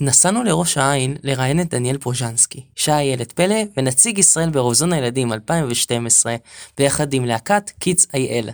נסענו 0.00 0.44
לראש 0.44 0.78
העין 0.78 1.16
לראיין 1.22 1.60
את 1.60 1.74
דניאל 1.74 1.98
פרוז'נסקי, 1.98 2.64
שהיה 2.76 3.12
ילד 3.12 3.32
פלא 3.32 3.56
ונציג 3.76 4.18
ישראל 4.18 4.50
באירוויזיון 4.50 4.92
הילדים 4.92 5.32
2012, 5.32 6.36
ביחד 6.78 7.12
עם 7.12 7.24
להקת 7.24 7.70
קידס 7.78 8.06
איי-אל. 8.14 8.50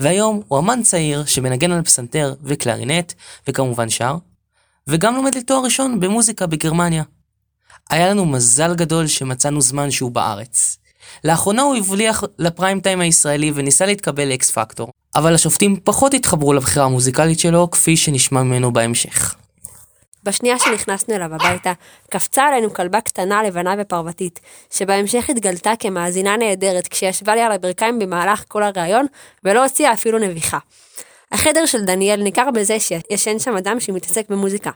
והיום 0.00 0.40
הוא 0.48 0.58
אמן 0.58 0.82
צעיר 0.82 1.24
שמנגן 1.24 1.72
על 1.72 1.82
פסנתר 1.82 2.34
וקלרינט, 2.42 3.12
וכמובן 3.48 3.88
שר, 3.88 4.16
וגם 4.86 5.14
לומד 5.14 5.34
לתואר 5.34 5.64
ראשון 5.64 6.00
במוזיקה 6.00 6.46
בגרמניה. 6.46 7.02
היה 7.90 8.08
לנו 8.08 8.26
מזל 8.26 8.74
גדול 8.74 9.06
שמצאנו 9.06 9.60
זמן 9.60 9.90
שהוא 9.90 10.10
בארץ. 10.10 10.78
לאחרונה 11.24 11.62
הוא 11.62 11.76
הבליח 11.76 12.24
לפריים 12.38 12.80
טיים 12.80 13.00
הישראלי 13.00 13.52
וניסה 13.54 13.86
להתקבל 13.86 14.28
לאקס 14.28 14.50
פקטור, 14.50 14.90
אבל 15.14 15.34
השופטים 15.34 15.80
פחות 15.84 16.14
התחברו 16.14 16.52
לבחירה 16.52 16.84
המוזיקלית 16.84 17.38
שלו, 17.38 17.70
כפי 17.70 17.96
שנשמע 17.96 18.42
ממנו 18.42 18.72
בהמשך. 18.72 19.34
בשנייה 20.24 20.58
שנכנסנו 20.58 21.14
אליו 21.14 21.34
הביתה, 21.34 21.72
קפצה 22.10 22.44
עלינו 22.44 22.74
כלבה 22.74 23.00
קטנה, 23.00 23.42
לבנה 23.42 23.74
ופרוותית, 23.78 24.40
שבהמשך 24.70 25.30
התגלתה 25.30 25.72
כמאזינה 25.78 26.36
נהדרת 26.36 26.88
כשישבה 26.88 27.34
לי 27.34 27.40
על 27.40 27.52
הברכיים 27.52 27.98
במהלך 27.98 28.44
כל 28.48 28.62
הריאיון, 28.62 29.06
ולא 29.44 29.62
הוציאה 29.62 29.92
אפילו 29.92 30.18
נביחה. 30.18 30.58
החדר 31.32 31.66
של 31.66 31.84
דניאל 31.84 32.22
ניכר 32.22 32.50
בזה 32.50 32.80
שישן 32.80 33.38
שם 33.38 33.56
אדם 33.56 33.80
שמתעסק 33.80 34.28
במוזיקה. 34.28 34.70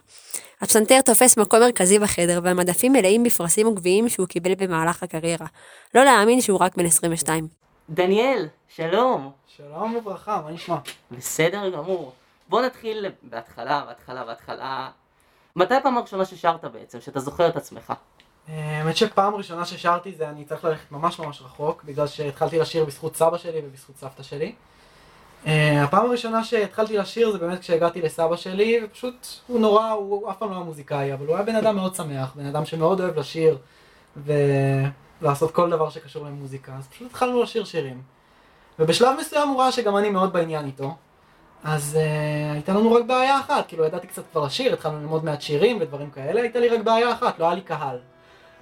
הפסנתר 0.61 1.01
תופס 1.01 1.37
מקום 1.37 1.59
מרכזי 1.59 1.99
בחדר, 1.99 2.39
והמדפים 2.43 2.93
מלאים 2.93 3.23
בפרסים 3.23 3.67
וגביעים 3.67 4.09
שהוא 4.09 4.27
קיבל 4.27 4.55
במהלך 4.55 5.03
הקריירה. 5.03 5.47
לא 5.95 6.03
להאמין 6.03 6.41
שהוא 6.41 6.59
רק 6.59 6.77
בן 6.77 6.85
22. 6.85 7.47
דניאל, 7.89 8.47
שלום. 8.75 9.31
שלום 9.57 9.95
וברכה, 9.95 10.41
מה 10.45 10.51
נשמע? 10.51 10.77
בסדר 11.11 11.69
גמור. 11.69 12.11
בוא 12.49 12.61
נתחיל 12.61 13.05
בהתחלה, 13.23 13.83
בהתחלה, 13.87 14.23
בהתחלה. 14.23 14.89
מתי 15.57 15.73
הפעם 15.73 15.97
הראשונה 15.97 16.25
ששרת 16.25 16.65
בעצם, 16.65 17.01
שאתה 17.01 17.19
זוכר 17.19 17.47
את 17.47 17.55
עצמך? 17.55 17.93
אה, 18.49 18.77
האמת 18.77 18.97
שפעם 18.97 19.35
ראשונה 19.35 19.65
ששרתי 19.65 20.13
זה 20.13 20.29
אני 20.29 20.45
צריך 20.45 20.65
ללכת 20.65 20.91
ממש 20.91 21.19
ממש 21.19 21.41
רחוק, 21.41 21.83
בגלל 21.83 22.07
שהתחלתי 22.07 22.59
לשיר 22.59 22.85
בזכות 22.85 23.15
סבא 23.15 23.37
שלי 23.37 23.61
ובזכות 23.63 23.97
סבתא 23.97 24.23
שלי. 24.23 24.55
Uh, 25.45 25.49
הפעם 25.83 26.05
הראשונה 26.05 26.43
שהתחלתי 26.43 26.97
לשיר 26.97 27.31
זה 27.31 27.37
באמת 27.37 27.59
כשהגעתי 27.59 28.01
לסבא 28.01 28.35
שלי, 28.35 28.79
ופשוט 28.83 29.27
הוא 29.47 29.59
נורא, 29.59 29.89
הוא 29.89 30.31
אף 30.31 30.37
פעם 30.37 30.49
לא 30.49 30.55
היה 30.55 30.63
מוזיקאי, 30.63 31.13
אבל 31.13 31.25
הוא 31.27 31.35
היה 31.35 31.45
בן 31.45 31.55
אדם 31.55 31.75
מאוד 31.75 31.95
שמח, 31.95 32.33
בן 32.35 32.45
אדם 32.45 32.65
שמאוד 32.65 33.01
אוהב 33.01 33.19
לשיר 33.19 33.57
ולעשות 34.17 35.51
כל 35.51 35.69
דבר 35.69 35.89
שקשור 35.89 36.25
למוזיקה, 36.25 36.71
אז 36.77 36.87
פשוט 36.87 37.07
התחלנו 37.09 37.43
לשיר 37.43 37.63
שירים. 37.63 38.01
ובשלב 38.79 39.17
מסוים 39.19 39.49
הוא 39.49 39.61
ראה 39.61 39.71
שגם 39.71 39.97
אני 39.97 40.09
מאוד 40.09 40.33
בעניין 40.33 40.65
איתו, 40.65 40.95
אז 41.63 41.97
uh, 41.99 42.53
הייתה 42.53 42.73
לנו 42.73 42.93
רק 42.93 43.05
בעיה 43.05 43.39
אחת, 43.39 43.67
כאילו 43.67 43.85
ידעתי 43.85 44.07
קצת 44.07 44.23
כבר 44.31 44.45
לשיר, 44.45 44.73
התחלנו 44.73 44.99
ללמוד 44.99 45.25
מעט 45.25 45.41
שירים 45.41 45.77
ודברים 45.81 46.09
כאלה, 46.11 46.41
הייתה 46.41 46.59
לי 46.59 46.69
רק 46.69 46.79
בעיה 46.79 47.11
אחת, 47.13 47.39
לא 47.39 47.45
היה 47.45 47.55
לי 47.55 47.61
קהל. 47.61 47.99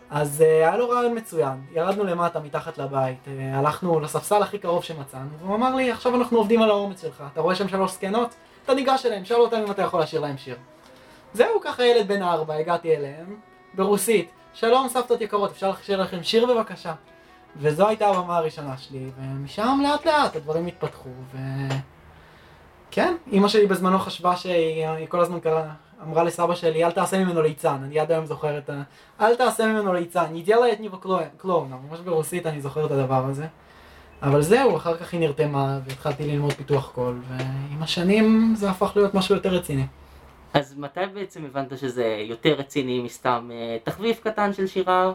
אז 0.09 0.41
uh, 0.41 0.43
היה 0.43 0.77
לו 0.77 0.89
רעיון 0.89 1.17
מצוין, 1.17 1.61
ירדנו 1.71 2.03
למטה 2.03 2.39
מתחת 2.39 2.77
לבית, 2.77 3.17
uh, 3.25 3.55
הלכנו 3.55 3.99
לספסל 3.99 4.41
הכי 4.41 4.59
קרוב 4.59 4.83
שמצאנו, 4.83 5.29
והוא 5.41 5.55
אמר 5.55 5.75
לי, 5.75 5.91
עכשיו 5.91 6.16
אנחנו 6.16 6.38
עובדים 6.38 6.61
על 6.61 6.69
האומץ 6.69 7.01
שלך, 7.01 7.23
אתה 7.33 7.41
רואה 7.41 7.55
שם 7.55 7.67
שלוש 7.67 7.91
זקנות? 7.91 8.35
אתה 8.63 8.73
ניגש 8.73 9.05
אליהם, 9.05 9.25
שאל 9.25 9.38
אותם 9.38 9.57
אם 9.57 9.71
אתה 9.71 9.81
יכול 9.81 10.01
לשיר 10.01 10.21
להם 10.21 10.38
שיר. 10.38 10.55
זהו, 11.33 11.61
ככה 11.61 11.85
ילד 11.85 12.07
בן 12.07 12.23
ארבע, 12.23 12.55
הגעתי 12.55 12.95
אליהם, 12.95 13.35
ברוסית, 13.73 14.31
שלום 14.53 14.88
סבתות 14.89 15.21
יקרות, 15.21 15.51
אפשר 15.51 15.71
לשיר 15.81 16.01
לכם 16.01 16.23
שיר 16.23 16.45
בבקשה? 16.45 16.93
וזו 17.57 17.88
הייתה 17.88 18.07
הבמה 18.07 18.38
הראשונה 18.38 18.77
שלי, 18.77 19.09
ומשם 19.17 19.79
לאט 19.83 20.05
לאט 20.05 20.35
הדברים 20.35 20.67
התפתחו, 20.67 21.09
ו... 21.33 21.38
כן, 22.95 23.15
אימא 23.31 23.47
שלי 23.47 23.67
בזמנו 23.67 23.99
חשבה 23.99 24.35
שהיא 24.35 25.07
כל 25.09 25.19
הזמן 25.19 25.39
אמרה 26.03 26.23
לסבא 26.23 26.55
שלי, 26.55 26.85
אל 26.85 26.91
תעשה 26.91 27.23
ממנו 27.23 27.41
ליצן, 27.41 27.77
אני 27.83 27.99
עד 27.99 28.11
היום 28.11 28.25
זוכר 28.25 28.57
את 28.57 28.69
ה... 28.69 28.81
אל 29.21 29.35
תעשה 29.35 29.65
ממנו 29.65 29.93
ליצן, 29.93 30.25
נידיאלה 30.31 30.71
את 30.71 30.79
ניבו 30.79 30.97
קלון, 31.38 31.71
ממש 31.89 31.99
ברוסית 31.99 32.45
אני 32.45 32.61
זוכר 32.61 32.85
את 32.85 32.91
הדבר 32.91 33.25
הזה. 33.25 33.47
אבל 34.22 34.41
זהו, 34.41 34.78
אחר 34.78 34.97
כך 34.97 35.13
היא 35.13 35.19
נרתמה 35.19 35.79
והתחלתי 35.85 36.23
ללמוד 36.28 36.53
פיתוח 36.53 36.91
קול, 36.91 37.22
ועם 37.28 37.84
השנים 37.84 38.53
זה 38.57 38.69
הפך 38.69 38.91
להיות 38.95 39.13
משהו 39.13 39.35
יותר 39.35 39.50
רציני. 39.50 39.85
אז 40.53 40.78
מתי 40.78 41.00
בעצם 41.13 41.45
הבנת 41.45 41.78
שזה 41.78 42.17
יותר 42.28 42.53
רציני 42.53 43.01
מסתם 43.01 43.50
אה, 43.53 43.78
תחביב 43.84 44.16
קטן 44.23 44.53
של 44.53 44.67
שירה, 44.67 45.11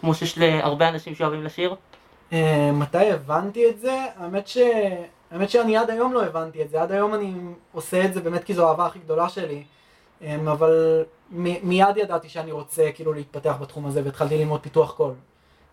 כמו 0.00 0.14
שיש 0.14 0.38
להרבה 0.38 0.88
אנשים 0.88 1.14
שאוהבים 1.14 1.42
לשיר? 1.44 1.74
אה, 2.32 2.70
מתי 2.72 3.10
הבנתי 3.10 3.70
את 3.70 3.78
זה? 3.78 4.04
האמת 4.16 4.48
ש... 4.48 4.58
האמת 5.30 5.50
שאני 5.50 5.76
עד 5.76 5.90
היום 5.90 6.12
לא 6.12 6.24
הבנתי 6.24 6.62
את 6.62 6.70
זה, 6.70 6.82
עד 6.82 6.92
היום 6.92 7.14
אני 7.14 7.34
עושה 7.72 8.04
את 8.04 8.14
זה 8.14 8.20
באמת 8.20 8.44
כי 8.44 8.54
זו 8.54 8.68
האהבה 8.68 8.86
הכי 8.86 8.98
גדולה 8.98 9.28
שלי. 9.28 9.64
אמ, 10.22 10.48
אבל 10.48 11.04
מיד 11.62 11.96
ידעתי 11.96 12.28
שאני 12.28 12.52
רוצה 12.52 12.90
כאילו 12.94 13.12
להתפתח 13.12 13.56
בתחום 13.60 13.86
הזה 13.86 14.04
והתחלתי 14.04 14.38
ללמוד 14.38 14.60
פיתוח 14.60 14.92
קול. 14.92 15.14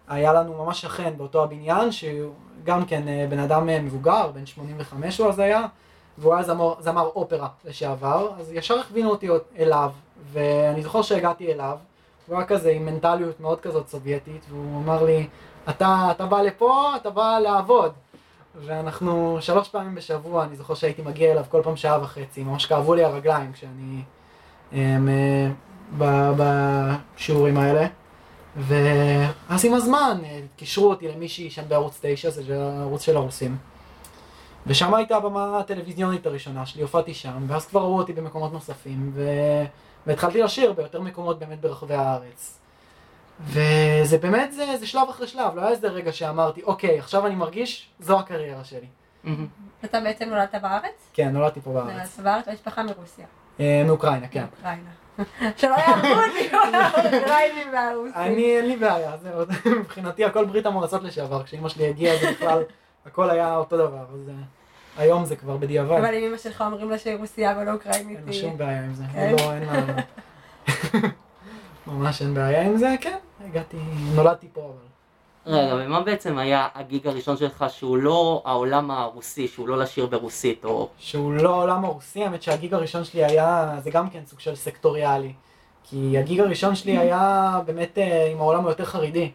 היה 0.08 0.34
לנו 0.34 0.66
ממש 0.66 0.82
שכן 0.82 1.14
באותו 1.18 1.44
הבניין, 1.44 1.92
שהוא 1.92 2.34
גם 2.64 2.86
כן 2.86 3.08
אה, 3.08 3.26
בן 3.30 3.40
אדם 3.40 3.70
אה, 3.70 3.82
מבוגר, 3.82 4.28
בן 4.34 4.46
85 4.46 5.18
הוא 5.18 5.30
אז 5.30 5.40
היה, 5.40 5.66
והוא 6.18 6.34
היה 6.34 6.44
זמר, 6.44 6.74
זמר 6.80 7.10
אופרה 7.16 7.48
לשעבר, 7.66 8.32
אז 8.40 8.52
ישר 8.52 8.80
הכווינו 8.80 9.10
אותי 9.10 9.28
אליו, 9.60 9.92
ואני 10.32 10.84
זוכר 10.84 11.02
שהגעתי 11.02 11.54
אליו, 11.54 11.78
הוא 12.28 12.38
היה 12.38 12.46
כזה 12.46 12.70
עם 12.70 12.86
מנטליות 12.86 13.40
מאוד 13.40 13.60
כזאת 13.60 13.88
סובייטית, 13.88 14.46
והוא 14.50 14.82
אמר 14.84 15.04
לי, 15.04 15.28
אתה, 15.70 16.08
אתה 16.12 16.26
בא 16.26 16.42
לפה, 16.42 16.96
אתה 16.96 17.10
בא 17.10 17.40
לעבוד. 17.40 17.92
ואנחנו 18.62 19.38
שלוש 19.42 19.70
פעמים 19.70 19.96
בשבוע, 19.96 20.44
אני 20.44 20.56
זוכר 20.56 20.74
שהייתי 20.74 21.02
מגיע 21.02 21.32
אליו 21.32 21.46
כל 21.50 21.62
פעם 21.64 21.76
שעה 21.76 22.04
וחצי, 22.04 22.44
ממש 22.44 22.66
כאבו 22.66 22.96
לי 22.96 23.04
הרגליים 23.04 23.52
כשאני 23.54 24.02
בשיעורים 25.98 27.58
האלה. 27.58 27.88
ואז 28.58 29.66
עם 29.66 29.74
הזמן 29.74 30.22
אה, 30.24 30.40
קישרו 30.56 30.90
אותי 30.90 31.08
למישהי 31.08 31.50
שם 31.50 31.62
בערוץ 31.68 32.00
9, 32.02 32.30
זה 32.30 32.44
ערוץ 32.82 33.02
של 33.02 33.18
הרוסים. 33.18 33.58
ושם 34.68 34.94
הייתה 34.94 35.18
הבמה 35.18 35.60
הטלוויזיונית 35.60 36.26
הראשונה 36.26 36.66
שלי, 36.66 36.82
הופעתי 36.82 37.14
שם, 37.14 37.46
ואז 37.48 37.66
כבר 37.66 37.82
ראו 37.82 37.98
אותי 37.98 38.14
במקומות 38.14 38.54
נוספים, 38.54 39.12
ו... 39.14 39.30
והתחלתי 40.08 40.42
לשיר 40.42 40.74
ביותר 40.74 41.02
מקומות 41.02 41.40
באמת 41.40 41.62
ברחבי 41.62 41.94
הארץ. 41.94 42.60
וזה 43.40 44.18
באמת, 44.18 44.54
זה, 44.54 44.78
זה 44.80 44.88
שלב 44.88 45.10
אחרי 45.10 45.28
שלב, 45.28 45.56
לא 45.56 45.62
היה 45.62 45.70
איזה 45.70 45.88
רגע 45.88 46.12
שאמרתי, 46.12 46.64
אוקיי, 46.64 47.00
עכשיו 47.00 47.28
אני 47.28 47.36
מרגיש, 47.36 47.90
זו 48.00 48.20
הקריירה 48.20 48.64
שלי. 48.64 48.88
אתה 49.86 50.00
בעצם 50.00 50.30
נולדת 50.30 50.56
בארץ? 50.56 51.10
כן, 51.14 51.30
נולדתי 51.30 51.62
פה 51.62 51.74
בארץ. 51.74 51.90
נולדת 51.92 52.20
בארץ, 52.20 52.48
משפחה 52.48 52.84
מרוסיה. 52.84 53.26
אה, 53.60 53.84
מאוקראינה, 53.86 54.28
כן. 54.28 54.46
מאוקראינה. 54.52 54.90
שלא 55.58 55.76
יעברו 55.76 56.22
אותי, 56.28 56.56
אוקראינים 57.18 57.74
והרוסים. 57.74 58.14
אני, 58.16 58.58
אין 58.58 58.68
לי 58.68 58.76
בעיה, 58.76 59.18
זהו, 59.18 59.42
מבחינתי 59.80 60.26
הכל 60.26 60.46
ברית 60.46 60.66
המועצות 60.66 61.04
לשעבר, 61.04 61.44
כשאמא 61.44 61.70
שלי 61.70 61.88
הגיעה 61.88 62.18
זה 62.18 62.32
בכלל, 62.32 62.64
הכל 63.06 63.30
היה 63.30 63.56
אותו 63.56 63.78
דבר, 63.78 64.06
אז 64.14 64.32
היום 64.98 65.26
זה 65.26 65.36
כבר 65.36 65.58
בדיעבד. 65.58 65.98
אבל 65.98 66.14
אם 66.16 66.24
אמא 66.24 66.38
שלך 66.38 66.64
אומרים 66.68 66.90
לה 66.90 66.98
שהיא 66.98 67.16
רוסיה 67.16 67.58
ולא 67.62 67.74
אוקראינית, 67.74 68.20
אין 68.26 68.34
שום 68.34 68.58
בעיה 68.58 68.84
עם 68.84 68.94
זה, 68.94 69.04
כן? 69.14 69.36
לא, 69.38 69.54
אין 69.54 69.66
מה 69.66 69.74
לענות. 69.74 71.14
ממש 71.88 72.22
אין 72.22 72.34
בעיה 72.34 72.62
עם 72.62 72.78
זה, 72.78 72.96
כן, 73.02 73.18
הגעתי, 73.46 73.78
נולדתי 74.16 74.48
פה 74.54 74.62
אבל. 74.62 74.94
רגע, 75.46 75.76
ומה 75.86 76.02
בעצם 76.02 76.38
היה 76.38 76.68
הגיג 76.76 77.08
הראשון 77.08 77.38
שלך 77.38 77.66
שהוא 77.70 77.98
לא 77.98 78.42
העולם 78.46 78.92
הרוסי, 78.92 79.48
שהוא 79.48 79.68
לא 79.68 79.78
לשיר 79.78 80.06
ברוסית, 80.06 80.66
או... 80.66 80.90
שהוא 80.98 81.34
לא 81.34 81.50
העולם 81.56 81.86
הרוסי, 81.86 82.24
האמת 82.24 82.42
שהגיג 82.42 82.74
הראשון 82.74 83.04
שלי 83.04 83.26
היה, 83.26 83.76
זה 83.84 83.90
גם 83.90 84.10
כן 84.10 84.22
סוג 84.26 84.40
של 84.40 84.56
סקטוריאלי. 84.56 85.34
כי 85.84 86.18
הגיג 86.18 86.40
הראשון 86.40 86.76
שלי 86.76 86.98
היה 86.98 87.60
באמת 87.66 87.98
אה, 87.98 88.28
עם 88.32 88.38
העולם 88.38 88.68
היותר 88.68 88.86
חרדי, 88.86 89.32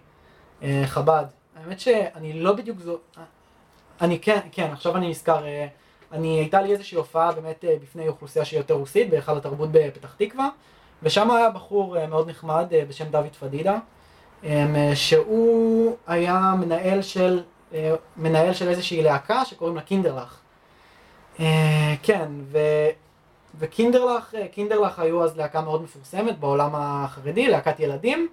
אה, 0.63 0.83
חב"ד. 0.87 1.25
האמת 1.57 1.81
שאני 1.81 2.33
לא 2.33 2.53
בדיוק 2.53 2.79
זו... 2.81 2.99
אני 4.01 4.19
כן, 4.19 4.41
כן, 4.53 4.71
עכשיו 4.73 4.97
אני 4.97 5.11
נזכר, 5.11 5.47
אה, 5.47 5.67
אני, 6.13 6.39
הייתה 6.39 6.63
לי 6.63 6.73
איזושהי 6.73 6.97
הופעה 6.99 7.33
באמת 7.33 7.65
בפני 7.83 8.09
אוכלוסייה 8.09 8.45
שהיא 8.45 8.61
יותר 8.61 8.75
רוסית, 8.75 9.11
בהיכל 9.11 9.37
התרבות 9.37 9.69
בפתח 9.73 10.15
תקווה, 10.19 10.49
ושם 11.03 11.31
היה 11.31 11.51
בחור 11.51 12.07
מאוד 12.07 12.31
נחמד 12.31 12.67
בשם 12.89 13.05
דוד 13.05 13.37
פדידה. 13.41 13.79
אמ, 14.45 14.77
שהוא 14.95 15.97
היה 16.07 16.55
מנהל 16.59 17.03
של, 17.03 17.43
אה, 17.75 17.95
מנהל 18.17 18.53
של 18.53 18.69
איזושהי 18.69 19.03
להקה 19.03 19.45
שקוראים 19.45 19.77
לה 19.77 19.83
קינדרלך. 19.83 20.39
אה, 21.41 21.95
כן, 22.03 22.29
ו, 22.43 22.59
וקינדרלך, 23.59 24.35
אה, 24.35 24.49
קינדרלך 24.49 24.99
היו 24.99 25.25
אז 25.25 25.37
להקה 25.37 25.61
מאוד 25.61 25.83
מפורסמת 25.83 26.39
בעולם 26.39 26.71
החרדי, 26.75 27.49
להקת 27.49 27.81
ילדים, 27.81 28.29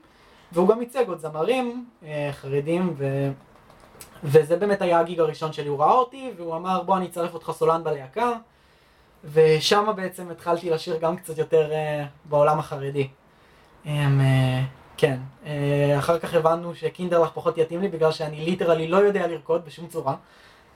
והוא 0.51 0.67
גם 0.67 0.81
ייצג 0.81 1.07
עוד 1.07 1.19
זמרים 1.19 1.85
חרדים, 2.31 2.94
ו, 2.97 3.29
וזה 4.23 4.56
באמת 4.56 4.81
היה 4.81 5.00
ה 5.00 5.05
gig 5.05 5.19
הראשון 5.19 5.53
שלי, 5.53 5.67
הוא 5.67 5.79
ראה 5.79 5.91
אותי, 5.91 6.31
והוא 6.38 6.56
אמר 6.56 6.83
בוא 6.83 6.97
אני 6.97 7.06
אצרף 7.06 7.33
אותך 7.33 7.51
סולן 7.56 7.83
בלהקה, 7.83 8.31
ושם 9.33 9.92
בעצם 9.95 10.30
התחלתי 10.31 10.69
לשיר 10.69 10.98
גם 10.98 11.18
קצת 11.18 11.38
יותר 11.38 11.72
בעולם 12.25 12.60
החרדי. 12.60 13.07
אמ, 13.86 14.22
כן, 14.98 15.18
אה, 15.45 15.95
אחר 16.00 16.19
כך 16.19 16.33
הבנו 16.33 16.75
שקינדרלך 16.75 17.30
פחות 17.33 17.57
יתאים 17.57 17.81
לי 17.81 17.88
בגלל 17.88 18.12
שאני 18.12 18.45
literally 18.45 18.88
לא 18.88 18.98
יודע 18.98 19.27
לרקוד 19.27 19.66
בשום 19.66 19.88
צורה. 19.88 20.16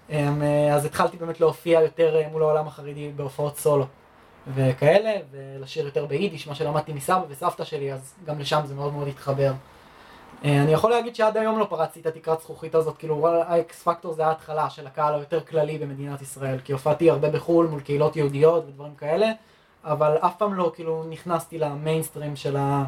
אמ, 0.10 0.42
אה, 0.44 0.76
אז 0.76 0.86
התחלתי 0.86 1.18
באמת 1.18 1.40
להופיע 1.40 1.82
יותר 1.82 2.16
אה, 2.16 2.28
מול 2.32 2.42
העולם 2.42 2.68
החרדי 2.68 3.12
בהופעות 3.16 3.58
סולו. 3.58 3.86
וכאלה, 4.56 5.12
ולשיר 5.32 5.86
יותר 5.86 6.06
ביידיש, 6.06 6.48
מה 6.48 6.56
שלמדתי 6.56 6.94
מסבא 6.94 7.22
וסבתא 7.30 7.64
שלי, 7.64 7.94
אז 7.94 8.16
גם 8.26 8.40
לשם 8.40 8.62
זה 8.66 8.76
מאוד 8.76 8.94
מאוד 8.94 9.08
התחבר. 9.08 9.52
אה, 10.46 10.64
אני 10.64 10.74
יכול 10.74 10.92
להגיד 10.92 11.16
שעד 11.16 11.38
היום 11.38 11.60
לא 11.60 11.66
פרצתי 11.66 12.00
את 12.00 12.06
התקרת 12.06 12.42
זכוכית 12.42 12.76
הזאת, 12.76 12.98
כאילו 12.98 13.28
האקס 13.28 13.84
פקטור 13.84 14.14
זה 14.14 14.26
ההתחלה 14.26 14.70
של 14.70 14.88
הקהל 14.88 15.14
היותר 15.14 15.40
כללי 15.40 15.78
במדינת 15.78 16.22
ישראל, 16.22 16.60
כי 16.60 16.74
הופעתי 16.74 17.10
הרבה 17.10 17.30
בחו"ל 17.30 17.68
מול 17.68 17.82
קהילות 17.82 18.16
יהודיות 18.16 18.64
ודברים 18.68 18.96
כאלה, 18.96 19.32
אבל 19.84 20.18
אף 20.18 20.36
פעם 20.38 20.54
לא 20.54 20.72
כאילו 20.76 21.04
נכנסתי 21.10 21.58
למיינסטרים 21.58 22.36
של 22.36 22.58
ה... 22.58 22.84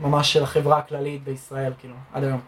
ממש 0.00 0.32
של 0.32 0.42
החברה 0.42 0.78
הכללית 0.78 1.24
בישראל, 1.24 1.72
כאילו, 1.78 1.94
עד 2.12 2.24
היום. 2.24 2.40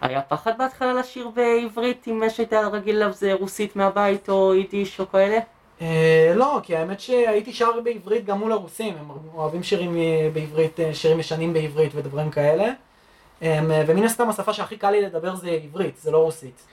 היה 0.00 0.22
פחד 0.22 0.58
בהתחלה 0.58 0.92
לשיר 0.92 1.30
בעברית 1.34 2.08
אם 2.08 2.22
שהיית 2.28 2.52
רגיל 2.52 2.96
אליו 2.96 3.12
זה 3.12 3.32
רוסית 3.32 3.76
מהבית 3.76 4.28
או 4.28 4.54
יידיש 4.54 5.00
או 5.00 5.10
כאלה? 5.10 5.38
אה, 5.80 6.32
לא, 6.36 6.60
כי 6.62 6.76
האמת 6.76 7.00
שהייתי 7.00 7.52
שר 7.52 7.80
בעברית 7.84 8.24
גם 8.24 8.38
מול 8.38 8.52
הרוסים, 8.52 8.94
הם 9.00 9.10
אוהבים 9.34 9.62
שירים 9.62 9.96
אה, 9.96 10.28
בעברית, 10.32 10.78
שירים 10.92 11.20
ישנים 11.20 11.52
בעברית 11.52 11.92
ודברים 11.94 12.30
כאלה. 12.30 12.72
ומן 13.42 14.04
הסתם 14.04 14.28
השפה 14.28 14.52
שהכי 14.52 14.76
קל 14.76 14.90
לי 14.90 15.02
לדבר 15.02 15.34
זה 15.34 15.50
עברית, 15.50 15.96
זה 15.96 16.10
לא 16.10 16.18
רוסית. 16.18 16.66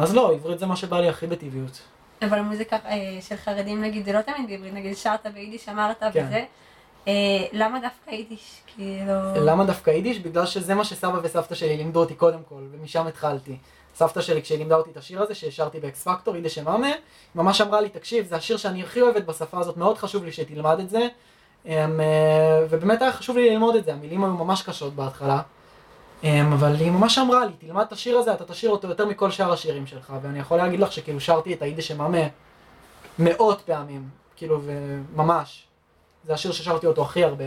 אז 0.00 0.14
לא, 0.14 0.32
עברית 0.32 0.58
זה 0.58 0.66
מה 0.66 0.76
שבא 0.76 1.00
לי 1.00 1.08
הכי 1.08 1.26
בטבעיות. 1.26 1.82
אבל 2.22 2.40
מוזיקה 2.40 2.76
של 3.20 3.36
חרדים 3.36 3.82
נגיד, 3.82 4.04
זה 4.04 4.12
לא 4.12 4.20
תמיד 4.20 4.50
בעברית, 4.50 4.74
נגיד 4.74 4.96
שרת 4.96 5.26
ביידיש, 5.34 5.68
אמרת 5.68 6.02
כן. 6.12 6.26
וזה. 6.26 6.44
למה 7.52 7.80
דווקא 7.80 8.10
יידיש? 8.10 8.60
כאילו... 8.66 9.12
למה 9.36 9.64
דווקא 9.64 9.90
יידיש? 9.90 10.18
בגלל 10.18 10.46
שזה 10.46 10.74
מה 10.74 10.84
שסבא 10.84 11.18
וסבתא 11.22 11.54
שלי 11.54 11.76
לימדו 11.76 12.00
אותי 12.00 12.14
קודם 12.14 12.40
כל, 12.48 12.62
ומשם 12.72 13.06
התחלתי. 13.06 13.56
סבתא 13.94 14.20
שלי 14.20 14.42
כשהיא 14.42 14.58
לימדה 14.58 14.76
אותי 14.76 14.90
את 14.90 14.96
השיר 14.96 15.22
הזה 15.22 15.34
ששרתי 15.34 15.80
באקס 15.80 16.02
פקטור, 16.02 16.34
א 16.34 16.48
יידישע 16.48 16.71
מאמע, 16.71 16.88
ממש 17.34 17.60
אמרה 17.60 17.80
לי, 17.80 17.88
תקשיב, 17.88 18.26
זה 18.26 18.36
השיר 18.36 18.56
שאני 18.56 18.82
הכי 18.82 19.00
אוהבת 19.00 19.24
בשפה 19.24 19.60
הזאת, 19.60 19.76
מאוד 19.76 19.98
חשוב 19.98 20.24
לי 20.24 20.32
שתלמד 20.32 20.80
את 20.80 20.90
זה. 20.90 21.08
אמ, 21.66 22.00
אה, 22.00 22.66
ובאמת 22.70 23.02
היה 23.02 23.12
חשוב 23.12 23.36
לי 23.36 23.50
ללמוד 23.50 23.76
את 23.76 23.84
זה, 23.84 23.92
המילים 23.92 24.24
היו 24.24 24.32
ממש 24.32 24.62
קשות 24.62 24.94
בהתחלה. 24.94 25.40
אמ, 26.24 26.52
אבל 26.52 26.74
היא 26.74 26.90
ממש 26.90 27.18
אמרה 27.18 27.46
לי, 27.46 27.52
תלמד 27.58 27.84
את 27.88 27.92
השיר 27.92 28.18
הזה, 28.18 28.34
אתה 28.34 28.44
תשאיר 28.44 28.72
אותו 28.72 28.88
יותר 28.88 29.06
מכל 29.06 29.30
שאר 29.30 29.52
השירים 29.52 29.86
שלך. 29.86 30.12
ואני 30.22 30.38
יכול 30.38 30.58
להגיד 30.58 30.80
לך 30.80 30.92
שכאילו 30.92 31.20
שרתי 31.20 31.54
את 31.54 31.62
האידה 31.62 31.82
שמאמה 31.82 32.18
מאות 33.18 33.60
פעמים, 33.60 34.08
כאילו, 34.36 34.60
וממש. 34.64 35.66
זה 36.24 36.34
השיר 36.34 36.52
ששרתי 36.52 36.86
אותו 36.86 37.02
הכי 37.02 37.24
הרבה. 37.24 37.44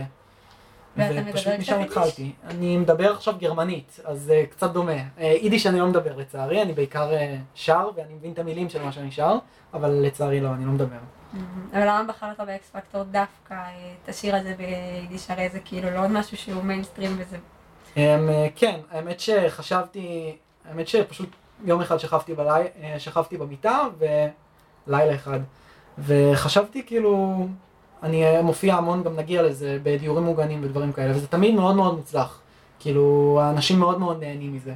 ופשוט 0.96 1.52
משם 1.58 1.80
התחלתי. 1.80 2.32
אני 2.44 2.76
מדבר 2.76 3.12
עכשיו 3.12 3.34
גרמנית, 3.38 4.00
אז 4.04 4.22
זה 4.22 4.44
uh, 4.46 4.50
קצת 4.50 4.70
דומה. 4.70 4.92
Uh, 4.92 5.22
יידיש 5.22 5.66
אני 5.66 5.78
לא 5.78 5.86
מדבר 5.86 6.16
לצערי, 6.16 6.62
אני 6.62 6.72
בעיקר 6.72 7.10
uh, 7.10 7.14
שר, 7.54 7.88
ואני 7.96 8.14
מבין 8.14 8.32
את 8.32 8.38
המילים 8.38 8.68
של 8.68 8.82
מה 8.82 8.92
שאני 8.92 9.10
שר, 9.10 9.38
אבל 9.74 9.90
לצערי 9.90 10.40
לא, 10.40 10.48
אני 10.48 10.64
לא 10.64 10.72
מדבר. 10.72 10.96
אבל 11.72 11.82
למה 11.82 12.04
בחרת 12.08 12.40
באקס 12.40 12.70
פקטור 12.70 13.02
דווקא 13.02 13.54
את 14.02 14.08
השיר 14.08 14.36
הזה 14.36 14.54
ביידיש? 14.56 15.30
הרי 15.30 15.48
זה 15.48 15.60
כאילו 15.60 15.90
לא 15.90 16.08
משהו 16.08 16.36
שהוא 16.36 16.62
מיינסטרים 16.62 17.16
וזה... 17.18 17.36
Um, 17.98 18.30
כן, 18.56 18.80
האמת 18.90 19.20
שחשבתי, 19.20 20.36
האמת 20.70 20.88
שפשוט 20.88 21.28
יום 21.64 21.80
אחד 21.80 21.98
שכבתי, 21.98 22.34
בלי, 22.34 22.64
שכבתי 22.98 23.36
במיטה, 23.36 23.82
ולילה 23.98 25.14
אחד, 25.14 25.40
וחשבתי 25.98 26.82
כאילו... 26.86 27.46
אני 28.02 28.42
מופיע 28.42 28.74
המון, 28.74 29.02
גם 29.02 29.16
נגיע 29.16 29.42
לזה, 29.42 29.78
בדיורים 29.82 30.24
מוגנים 30.24 30.64
ודברים 30.64 30.92
כאלה, 30.92 31.16
וזה 31.16 31.26
תמיד 31.26 31.54
מאוד 31.54 31.76
מאוד 31.76 31.96
מוצלח. 31.96 32.40
כאילו, 32.78 33.38
האנשים 33.42 33.78
מאוד 33.78 33.98
מאוד 33.98 34.20
נהנים 34.20 34.54
מזה. 34.54 34.74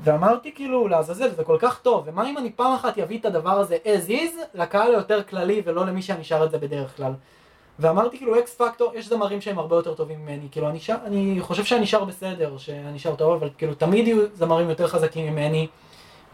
ואמרתי 0.00 0.54
כאילו, 0.54 0.88
לעזאזל, 0.88 1.30
זה 1.30 1.44
כל 1.44 1.56
כך 1.60 1.80
טוב, 1.82 2.02
ומה 2.06 2.30
אם 2.30 2.38
אני 2.38 2.52
פעם 2.52 2.74
אחת 2.74 2.98
אביא 2.98 3.18
את 3.18 3.24
הדבר 3.24 3.58
הזה 3.58 3.76
as 3.84 4.08
is, 4.08 4.34
לקהל 4.54 4.94
היותר 4.94 5.22
כללי 5.22 5.62
ולא 5.64 5.86
למי 5.86 6.02
שאני 6.02 6.24
שר 6.24 6.44
את 6.44 6.50
זה 6.50 6.58
בדרך 6.58 6.96
כלל. 6.96 7.12
ואמרתי 7.78 8.16
כאילו 8.16 8.38
אקס 8.38 8.54
פקטור, 8.54 8.92
יש 8.94 9.08
זמרים 9.08 9.40
שהם 9.40 9.58
הרבה 9.58 9.76
יותר 9.76 9.94
טובים 9.94 10.20
ממני, 10.22 10.48
כאילו 10.50 10.68
אני, 10.68 10.80
שר, 10.80 10.96
אני 11.04 11.36
חושב 11.40 11.64
שאני 11.64 11.86
שר 11.86 12.04
בסדר, 12.04 12.58
שאני 12.58 12.98
שר 12.98 13.14
טוב, 13.14 13.32
אבל 13.32 13.50
כאילו 13.58 13.74
תמיד 13.74 14.06
יהיו 14.06 14.22
זמרים 14.34 14.70
יותר 14.70 14.86
חזקים 14.88 15.32
ממני, 15.32 15.66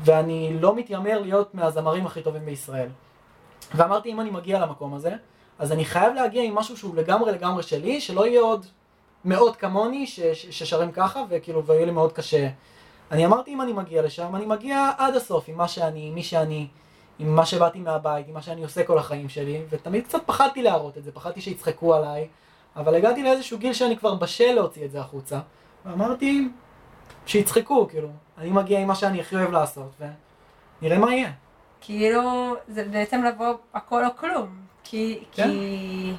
ואני 0.00 0.60
לא 0.60 0.76
מתיימר 0.76 1.20
להיות 1.20 1.54
מהזמרים 1.54 2.06
הכי 2.06 2.22
טובים 2.22 2.44
בישראל. 2.46 2.88
ואמרתי 3.74 4.12
אם 4.12 4.20
אני 4.20 4.30
מגיע 4.30 4.60
למקום 4.60 4.94
הזה, 4.94 5.12
אז 5.58 5.72
אני 5.72 5.84
חייב 5.84 6.14
להגיע 6.14 6.42
עם 6.42 6.54
משהו 6.54 6.76
שהוא 6.76 6.96
לגמרי 6.96 7.32
לגמרי 7.32 7.62
שלי, 7.62 8.00
שלא 8.00 8.26
יהיה 8.26 8.40
עוד 8.40 8.66
מאות 9.24 9.56
כמוני 9.56 10.06
ש- 10.06 10.20
ש- 10.20 10.46
ששרים 10.50 10.92
ככה, 10.92 11.24
וכאילו, 11.28 11.64
ויהיה 11.64 11.86
לי 11.86 11.92
מאוד 11.92 12.12
קשה. 12.12 12.48
אני 13.10 13.26
אמרתי 13.26 13.50
אם 13.50 13.60
אני 13.60 13.72
מגיע 13.72 14.02
לשם, 14.02 14.36
אני 14.36 14.46
מגיע 14.46 14.90
עד 14.98 15.16
הסוף 15.16 15.48
עם 15.48 15.56
מה 15.56 15.68
שאני, 15.68 16.10
מי 16.10 16.22
שאני, 16.22 16.66
עם 17.18 17.36
מה 17.36 17.46
שבאתי 17.46 17.78
מהבית, 17.80 18.28
עם 18.28 18.34
מה 18.34 18.42
שאני 18.42 18.62
עושה 18.62 18.84
כל 18.84 18.98
החיים 18.98 19.28
שלי, 19.28 19.62
ותמיד 19.70 20.04
קצת 20.04 20.22
פחדתי 20.26 20.62
להראות 20.62 20.98
את 20.98 21.04
זה, 21.04 21.12
פחדתי 21.12 21.40
שיצחקו 21.40 21.94
עליי, 21.94 22.28
אבל 22.76 22.94
הגעתי 22.94 23.22
לאיזשהו 23.22 23.58
גיל 23.58 23.72
שאני 23.72 23.96
כבר 23.96 24.14
בשל 24.14 24.52
להוציא 24.52 24.84
את 24.84 24.90
זה 24.90 25.00
החוצה, 25.00 25.40
ואמרתי, 25.86 26.48
שיצחקו, 27.26 27.88
כאילו, 27.88 28.08
אני 28.38 28.50
מגיע 28.50 28.80
עם 28.80 28.88
מה 28.88 28.94
שאני 28.94 29.20
הכי 29.20 29.36
אוהב 29.36 29.50
לעשות, 29.50 29.90
ונראה 30.80 30.98
מה 30.98 31.14
יהיה. 31.14 31.30
כאילו, 31.80 32.54
זה 32.68 32.84
בעצם 32.84 33.22
לבוא 33.22 33.54
הכל 33.74 34.04
או 34.04 34.10
כלום. 34.16 34.60
כי... 34.84 35.24
כן. 35.32 35.50
כי... 35.50 36.12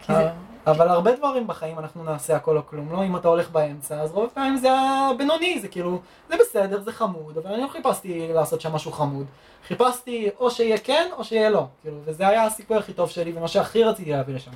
כי 0.00 0.14
זה... 0.14 0.30
אבל 0.66 0.88
הרבה 0.88 1.16
דברים 1.16 1.46
בחיים 1.46 1.78
אנחנו 1.78 2.04
נעשה 2.04 2.36
הכל 2.36 2.56
או 2.56 2.66
כלום, 2.66 2.92
לא 2.92 3.04
אם 3.04 3.16
אתה 3.16 3.28
הולך 3.28 3.50
באמצע, 3.50 4.00
אז 4.00 4.12
רוב 4.12 4.30
פעמים 4.34 4.56
זה 4.56 4.68
הבינוני, 4.72 5.60
זה 5.60 5.68
כאילו, 5.68 6.00
זה 6.28 6.36
בסדר, 6.40 6.80
זה 6.80 6.92
חמוד, 6.92 7.38
אבל 7.38 7.52
אני 7.52 7.62
לא 7.62 7.68
חיפשתי 7.68 8.28
לעשות 8.32 8.60
שם 8.60 8.72
משהו 8.72 8.92
חמוד. 8.92 9.26
חיפשתי 9.66 10.28
או 10.40 10.50
שיהיה 10.50 10.78
כן 10.78 11.08
או 11.16 11.24
שיהיה 11.24 11.50
לא, 11.50 11.66
כאילו, 11.82 11.96
וזה 12.04 12.28
היה 12.28 12.44
הסיכוי 12.44 12.76
הכי 12.76 12.92
טוב 12.92 13.10
שלי 13.10 13.32
ומה 13.34 13.48
שהכי 13.48 13.84
רציתי 13.84 14.10
להביא 14.10 14.34
לשם. 14.34 14.50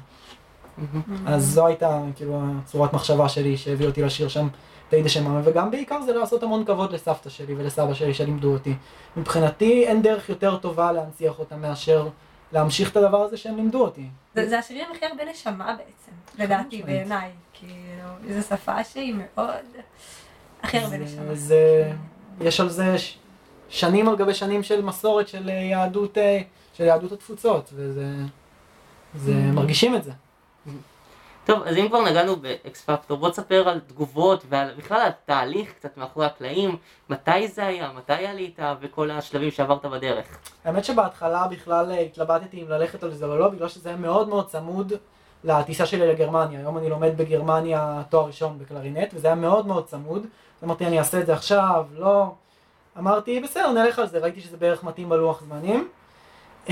אז 1.26 1.44
זו 1.46 1.66
הייתה 1.66 2.00
כאילו 2.16 2.40
צורת 2.64 2.92
מחשבה 2.92 3.28
שלי 3.28 3.56
שהביא 3.56 3.86
אותי 3.86 4.02
לשיר 4.02 4.28
שם 4.28 4.48
תהידה 4.88 5.08
שממה, 5.08 5.40
וגם 5.44 5.70
בעיקר 5.70 6.02
זה 6.02 6.12
לעשות 6.12 6.42
המון 6.42 6.64
כבוד 6.64 6.92
לסבתא 6.92 7.30
שלי 7.30 7.54
ולסבא 7.54 7.94
שלי 7.94 8.14
שלימדו 8.14 8.52
אותי. 8.52 8.74
מבחינתי 9.16 9.86
אין 9.86 10.02
דרך 10.02 10.28
יותר 10.28 10.56
טובה 10.56 10.92
להנציח 10.92 11.38
אותם 11.38 11.60
מאשר 11.60 12.08
להמשיך 12.54 12.90
את 12.90 12.96
הדבר 12.96 13.22
הזה 13.22 13.36
שהם 13.36 13.56
לימדו 13.56 13.80
אותי. 13.80 14.08
זה, 14.34 14.48
זה 14.48 14.58
השירים 14.58 14.86
הכי 14.96 15.06
הרבה 15.06 15.24
נשמה 15.30 15.76
בעצם, 15.76 16.42
לדעתי 16.42 16.82
בעיניי, 16.82 17.30
כאילו, 17.52 18.40
זו 18.40 18.56
שפה 18.56 18.84
שהיא 18.84 19.14
מאוד, 19.14 19.64
הכי 20.62 20.78
הרבה 20.78 20.98
נשמה. 20.98 21.34
זה, 21.34 21.92
יש 22.40 22.60
על 22.60 22.68
זה 22.68 22.96
שנים 23.68 24.08
על 24.08 24.16
גבי 24.16 24.34
שנים 24.34 24.62
של 24.62 24.82
מסורת 24.82 25.28
של 25.28 25.48
יהדות, 25.48 26.18
אה, 26.18 26.40
של 26.74 26.84
יהדות 26.84 27.12
התפוצות, 27.12 27.70
וזה, 27.74 28.10
זה, 29.14 29.32
mm-hmm. 29.32 29.54
מרגישים 29.54 29.96
את 29.96 30.04
זה. 30.04 30.12
טוב, 31.44 31.62
אז 31.62 31.76
אם 31.76 31.88
כבר 31.88 32.04
נגענו 32.04 32.36
באקס 32.36 32.84
פקטור, 32.84 33.18
בוא 33.18 33.30
תספר 33.30 33.68
על 33.68 33.80
תגובות 33.80 34.44
ובכלל 34.48 35.00
על 35.00 35.10
תהליך 35.24 35.72
קצת 35.72 35.96
מאחורי 35.96 36.26
הקלעים, 36.26 36.76
מתי 37.10 37.48
זה 37.48 37.66
היה, 37.66 37.90
מתי 37.96 38.26
עלית 38.26 38.58
וכל 38.80 39.10
השלבים 39.10 39.50
שעברת 39.50 39.86
בדרך. 39.86 40.26
האמת 40.64 40.84
שבהתחלה 40.84 41.46
בכלל 41.48 41.92
אה, 41.92 42.00
התלבטתי 42.00 42.62
אם 42.62 42.68
ללכת 42.68 43.02
על 43.02 43.14
זה 43.14 43.26
או 43.26 43.38
לא, 43.38 43.48
בגלל 43.48 43.68
שזה 43.68 43.88
היה 43.88 43.98
מאוד 43.98 44.28
מאוד 44.28 44.46
צמוד 44.46 44.92
לטיסה 45.44 45.86
שלי 45.86 46.06
לגרמניה. 46.06 46.60
היום 46.60 46.78
אני 46.78 46.88
לומד 46.88 47.16
בגרמניה 47.16 48.02
תואר 48.08 48.26
ראשון 48.26 48.58
בקלרינט, 48.58 49.14
וזה 49.14 49.26
היה 49.26 49.36
מאוד 49.36 49.66
מאוד 49.66 49.86
צמוד. 49.86 50.26
אמרתי, 50.64 50.86
אני 50.86 50.98
אעשה 50.98 51.20
את 51.20 51.26
זה 51.26 51.32
עכשיו, 51.32 51.84
לא. 51.96 52.32
אמרתי, 52.98 53.40
בסדר, 53.40 53.72
נלך 53.72 53.98
על 53.98 54.06
זה, 54.06 54.18
ראיתי 54.18 54.40
שזה 54.40 54.56
בערך 54.56 54.84
מתאים 54.84 55.08
בלוח 55.08 55.42
זמנים. 55.42 55.88
Um, 56.66 56.70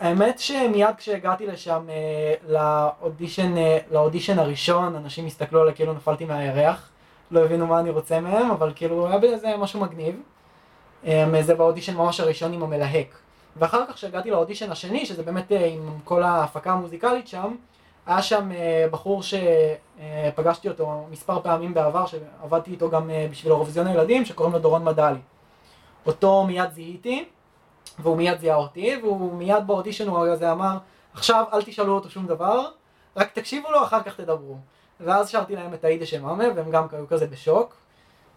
האמת 0.00 0.38
שמיד 0.38 0.96
כשהגעתי 0.96 1.46
לשם 1.46 1.86
uh, 1.88 2.50
לאודישן, 2.50 3.54
uh, 3.54 3.58
לאודישן 3.94 4.38
הראשון, 4.38 4.96
אנשים 4.96 5.26
הסתכלו 5.26 5.60
עליי 5.60 5.74
כאילו 5.74 5.92
נפלתי 5.92 6.24
מהירח, 6.24 6.90
לא 7.30 7.44
הבינו 7.44 7.66
מה 7.66 7.80
אני 7.80 7.90
רוצה 7.90 8.20
מהם, 8.20 8.50
אבל 8.50 8.72
כאילו 8.74 9.06
היה 9.08 9.18
בזה 9.18 9.56
משהו 9.58 9.80
מגניב. 9.80 10.20
זה 11.40 11.54
באודישן 11.54 11.96
ממש 11.96 12.20
הראשון 12.20 12.52
עם 12.52 12.62
המלהק. 12.62 13.18
ואחר 13.56 13.86
כך 13.86 13.94
כשהגעתי 13.94 14.30
לאודישן 14.30 14.70
השני, 14.70 15.06
שזה 15.06 15.22
באמת 15.22 15.52
עם 15.66 15.98
כל 16.04 16.22
ההפקה 16.22 16.72
המוזיקלית 16.72 17.28
שם, 17.28 17.54
היה 18.06 18.22
שם 18.22 18.50
בחור 18.90 19.22
שפגשתי 19.22 20.68
אותו 20.68 21.06
מספר 21.10 21.40
פעמים 21.42 21.74
בעבר, 21.74 22.06
שעבדתי 22.06 22.70
איתו 22.70 22.90
גם 22.90 23.10
בשביל 23.30 23.52
אירוויזיון 23.52 23.86
הילדים, 23.86 24.24
שקוראים 24.24 24.54
לו 24.54 24.58
דורון 24.58 24.84
מדלי. 24.84 25.18
אותו 26.06 26.44
מיד 26.44 26.70
זיהיתי. 26.70 27.24
והוא 27.98 28.16
מיד 28.16 28.38
זיהה 28.38 28.56
אותי, 28.56 28.96
והוא 29.02 29.34
מיד 29.34 29.66
באודישן 29.66 30.08
הוא 30.08 30.26
הזה 30.26 30.52
אמר, 30.52 30.78
עכשיו 31.14 31.44
אל 31.52 31.62
תשאלו 31.62 31.94
אותו 31.94 32.10
שום 32.10 32.26
דבר, 32.26 32.68
רק 33.16 33.32
תקשיבו 33.32 33.70
לו, 33.70 33.82
אחר 33.82 34.02
כך 34.02 34.16
תדברו. 34.16 34.56
ואז 35.00 35.30
שרתי 35.30 35.56
להם 35.56 35.74
את 35.74 35.84
האידה 35.84 36.06
שמאמה, 36.06 36.44
והם 36.56 36.70
גם 36.70 36.86
היו 36.92 37.08
כזה 37.08 37.26
בשוק. 37.26 37.74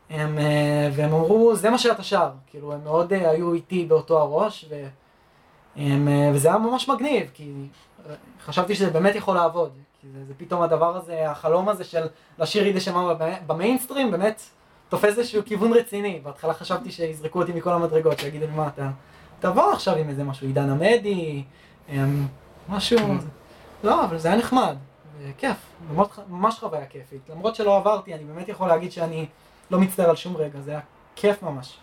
הם, 0.10 0.38
אה, 0.38 0.90
והם 0.94 1.14
אמרו, 1.14 1.56
זה 1.56 1.70
מה 1.70 1.78
שאתה 1.78 2.04
שר. 2.04 2.30
כאילו, 2.48 2.74
הם 2.74 2.84
מאוד 2.84 3.14
אה, 3.14 3.30
היו 3.30 3.54
איתי 3.54 3.86
באותו 3.86 4.20
הראש, 4.20 4.66
והם, 4.70 6.08
אה, 6.08 6.32
וזה 6.34 6.48
היה 6.48 6.58
ממש 6.58 6.90
מגניב, 6.90 7.30
כי 7.34 7.54
חשבתי 8.46 8.76
שזה 8.76 8.90
באמת 8.90 9.16
יכול 9.16 9.36
לעבוד. 9.36 9.72
כי 10.02 10.08
זה, 10.14 10.26
זה 10.26 10.34
פתאום 10.38 10.62
הדבר 10.62 10.98
הזה, 10.98 11.32
החלום 11.32 11.70
הזה 11.70 11.84
של 11.84 12.08
לשיר 12.40 12.66
אידה 12.66 12.80
שמאמה 12.80 13.14
במיינסטרים, 13.48 14.12
באמת 14.12 14.42
תופס 14.90 15.18
איזשהו 15.18 15.42
כיוון 15.46 15.74
רציני. 15.74 16.20
בהתחלה 16.24 16.54
חשבתי 16.54 16.92
שיזרקו 16.92 17.42
אותי 17.42 17.52
מכל 17.52 17.70
המדרגות, 17.70 18.20
שיגידו 18.20 18.46
לי 18.46 18.52
מה 18.56 18.68
אתה... 18.68 18.90
תבוא 19.42 19.72
עכשיו 19.72 19.96
עם 19.96 20.10
איזה 20.10 20.24
משהו, 20.24 20.48
עידן 20.48 20.70
עמדי, 20.70 21.44
אמ, 21.90 22.26
משהו... 22.70 22.98
לא, 23.84 24.06
אבל 24.06 24.18
זה 24.18 24.28
היה 24.28 24.38
נחמד, 24.38 24.76
ממש, 25.92 26.08
ממש 26.30 26.60
חוויה 26.60 26.86
כיפית. 26.86 27.22
למרות 27.30 27.56
שלא 27.56 27.78
עברתי, 27.78 28.14
אני 28.14 28.24
באמת 28.24 28.48
יכול 28.48 28.68
להגיד 28.68 28.92
שאני 28.92 29.26
לא 29.72 29.80
מצטער 29.80 30.10
על 30.10 30.16
שום 30.16 30.38
רגע, 30.38 30.60
זה 30.60 30.72
היה 30.72 30.80
כיף 31.16 31.44
ממש. 31.44 31.78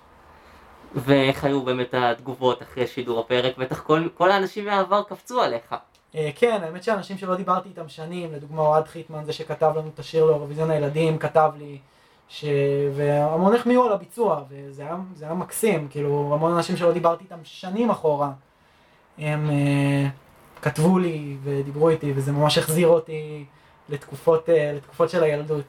ואיך 0.95 1.45
היו 1.45 1.63
באמת 1.63 1.95
התגובות 1.95 2.63
אחרי 2.63 2.87
שידור 2.87 3.21
הפרק? 3.21 3.59
בטח 3.59 3.81
כל, 3.81 4.09
כל 4.15 4.31
האנשים 4.31 4.65
מהעבר 4.65 5.03
קפצו 5.03 5.41
עליך. 5.43 5.75
אה, 6.15 6.31
כן, 6.37 6.61
האמת 6.63 6.83
שאנשים 6.83 7.19
שלא 7.19 7.37
דיברתי 7.37 7.69
איתם 7.69 7.89
שנים, 7.89 8.33
לדוגמה 8.33 8.63
אוהד 8.63 8.89
חיטמן, 8.89 9.25
זה 9.25 9.33
שכתב 9.33 9.73
לנו 9.77 9.91
את 9.95 9.99
השיר 9.99 10.25
לאירוויזיון 10.25 10.71
הילדים, 10.71 11.19
כתב 11.19 11.51
לי, 11.59 11.79
ש... 12.29 12.45
והמון 12.97 13.55
החמיאו 13.55 13.85
על 13.85 13.93
הביצוע, 13.93 14.43
וזה 14.49 14.83
היה, 14.83 14.97
היה 15.21 15.35
מקסים, 15.35 15.89
כאילו, 15.91 16.31
המון 16.35 16.53
אנשים 16.53 16.77
שלא 16.77 16.93
דיברתי 16.93 17.25
איתם 17.25 17.39
שנים 17.43 17.91
אחורה, 17.91 18.31
הם 19.19 19.51
uh, 19.51 20.63
כתבו 20.63 20.99
לי 20.99 21.37
ודיברו 21.43 21.89
איתי, 21.89 22.13
וזה 22.17 22.33
ממש 22.33 22.59
החזיר 22.59 22.89
אותי 22.89 23.45
לתקופות, 23.89 24.49
uh, 24.49 24.53
לתקופות 24.77 25.11
של 25.11 25.23
הילדות. 25.23 25.65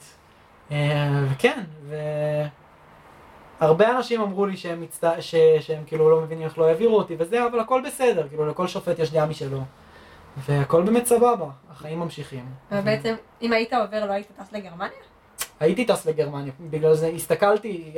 Uh, 0.70 0.74
וכן, 1.32 1.64
והרבה 3.60 3.98
אנשים 3.98 4.22
אמרו 4.22 4.46
לי 4.46 4.58
שהם, 4.58 4.82
מצט... 4.82 5.04
ש... 5.20 5.36
שהם 5.60 5.84
כאילו 5.88 6.10
לא 6.10 6.22
מבינים 6.22 6.46
איך 6.46 6.58
לא 6.58 6.68
העבירו 6.68 6.98
אותי 6.98 7.16
וזה, 7.20 7.46
אבל 7.46 7.60
הכל 7.60 7.82
בסדר, 7.86 8.28
כאילו 8.28 8.48
לכל 8.48 8.68
שופט 8.68 9.00
יש 9.00 9.12
דעה 9.12 9.26
משלו. 9.26 9.62
והכל 10.38 10.82
באמת 10.82 11.06
סבבה, 11.06 11.48
החיים 11.72 12.00
ממשיכים. 12.00 12.46
ובעצם, 12.72 13.16
אם 13.42 13.54
היית 13.54 13.74
עובר, 13.74 14.06
לא 14.06 14.12
היית 14.12 14.28
טס 14.38 14.52
לגרמניה? 14.54 15.09
הייתי 15.60 15.86
טס 15.86 16.06
לגרמניה, 16.06 16.54
בגלל 16.70 16.94
זה 16.94 17.08
הסתכלתי, 17.08 17.94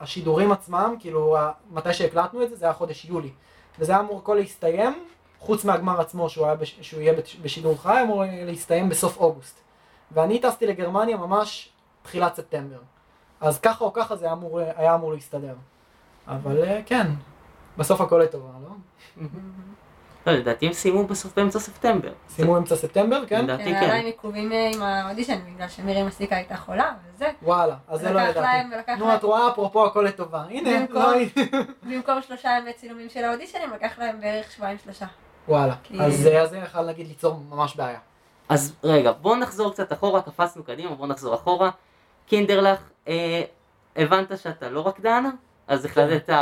השידורים 0.00 0.52
עצמם, 0.52 0.94
כאילו, 1.00 1.36
מתי 1.70 1.92
שהקלטנו 1.94 2.42
את 2.42 2.50
זה, 2.50 2.56
זה 2.56 2.64
היה 2.64 2.74
חודש 2.74 3.04
יולי. 3.04 3.30
וזה 3.78 3.92
היה 3.92 4.00
אמור 4.00 4.18
הכל 4.18 4.34
להסתיים, 4.34 5.04
חוץ 5.38 5.64
מהגמר 5.64 6.00
עצמו, 6.00 6.28
שהוא, 6.28 6.46
היה 6.46 6.54
בש, 6.54 6.78
שהוא 6.80 7.00
יהיה 7.00 7.12
בש- 7.12 7.36
בשידור 7.36 7.82
חי, 7.82 7.98
אמור 8.02 8.22
להסתיים 8.46 8.88
בסוף 8.88 9.16
אוגוסט. 9.16 9.60
ואני 10.12 10.38
טסתי 10.38 10.66
לגרמניה 10.66 11.16
ממש 11.16 11.68
תחילת 12.02 12.34
ספטמבר. 12.34 12.78
אז 13.40 13.60
ככה 13.60 13.84
או 13.84 13.92
ככה 13.92 14.16
זה 14.16 14.24
היה 14.24 14.32
אמור, 14.34 14.58
היה 14.76 14.94
אמור 14.94 15.12
להסתדר. 15.12 15.54
אבל 16.28 16.64
אה, 16.64 16.80
כן, 16.86 17.06
בסוף 17.78 18.00
הכל 18.00 18.18
לטובה, 18.18 18.48
לא? 18.62 18.70
לא, 20.26 20.32
לדעתי 20.32 20.66
הם 20.66 20.72
סיימו 20.72 21.06
בסוף 21.06 21.36
באמצע 21.36 21.58
ספטמבר. 21.58 22.12
סיימו 22.28 22.58
אמצע 22.58 22.76
ספטמבר, 22.76 23.26
כן? 23.26 23.44
לדעתי 23.44 23.64
כן, 23.64 23.80
כן. 23.80 23.84
עדיין 23.84 24.06
עיכובים 24.06 24.52
אה, 24.52 24.70
עם 24.74 24.82
האודישן, 24.82 25.38
בגלל 25.54 25.68
שמירי 25.68 26.02
מסיקה 26.02 26.36
הייתה 26.36 26.56
חולה, 26.56 26.92
וזה. 27.14 27.30
וואלה, 27.42 27.76
אז 27.88 28.00
זה 28.00 28.12
לא 28.12 28.20
ידעתי. 28.20 28.94
נו, 28.98 29.14
את 29.14 29.22
רואה, 29.22 29.48
אפרופו 29.48 29.86
הכל 29.86 30.02
לטובה. 30.02 30.42
הנה, 30.50 30.86
לא 30.90 31.10
הייתי... 31.10 31.50
במקום 31.82 32.22
שלושה 32.22 32.50
ימי 32.58 32.72
צילומים 32.72 33.08
של 33.08 33.24
האודישנים, 33.24 33.70
לקח 33.74 33.98
להם 33.98 34.20
בערך 34.20 34.52
שבועיים 34.52 34.78
שלושה. 34.84 35.06
וואלה, 35.48 35.74
אז 36.00 36.28
אז 36.42 36.50
זה 36.50 36.58
יכול 36.58 36.80
להגיד 36.80 37.08
ליצור 37.08 37.40
ממש 37.50 37.76
בעיה. 37.76 37.98
אז 38.48 38.74
רגע, 38.84 39.12
בואו 39.12 39.36
נחזור 39.36 39.72
קצת 39.72 39.92
אחורה, 39.92 40.22
קפצנו 40.22 40.64
קדימה, 40.64 40.94
בואו 40.94 41.08
נחזור 41.08 41.34
אחורה. 41.34 41.70
קינדרלך, 42.26 42.80
אה, 43.08 43.42
הבנת 43.96 44.38
שאתה 44.38 44.68
לא 44.68 44.86
רקדן, 44.86 45.24
אז 45.68 45.84
החלטת 45.84 46.34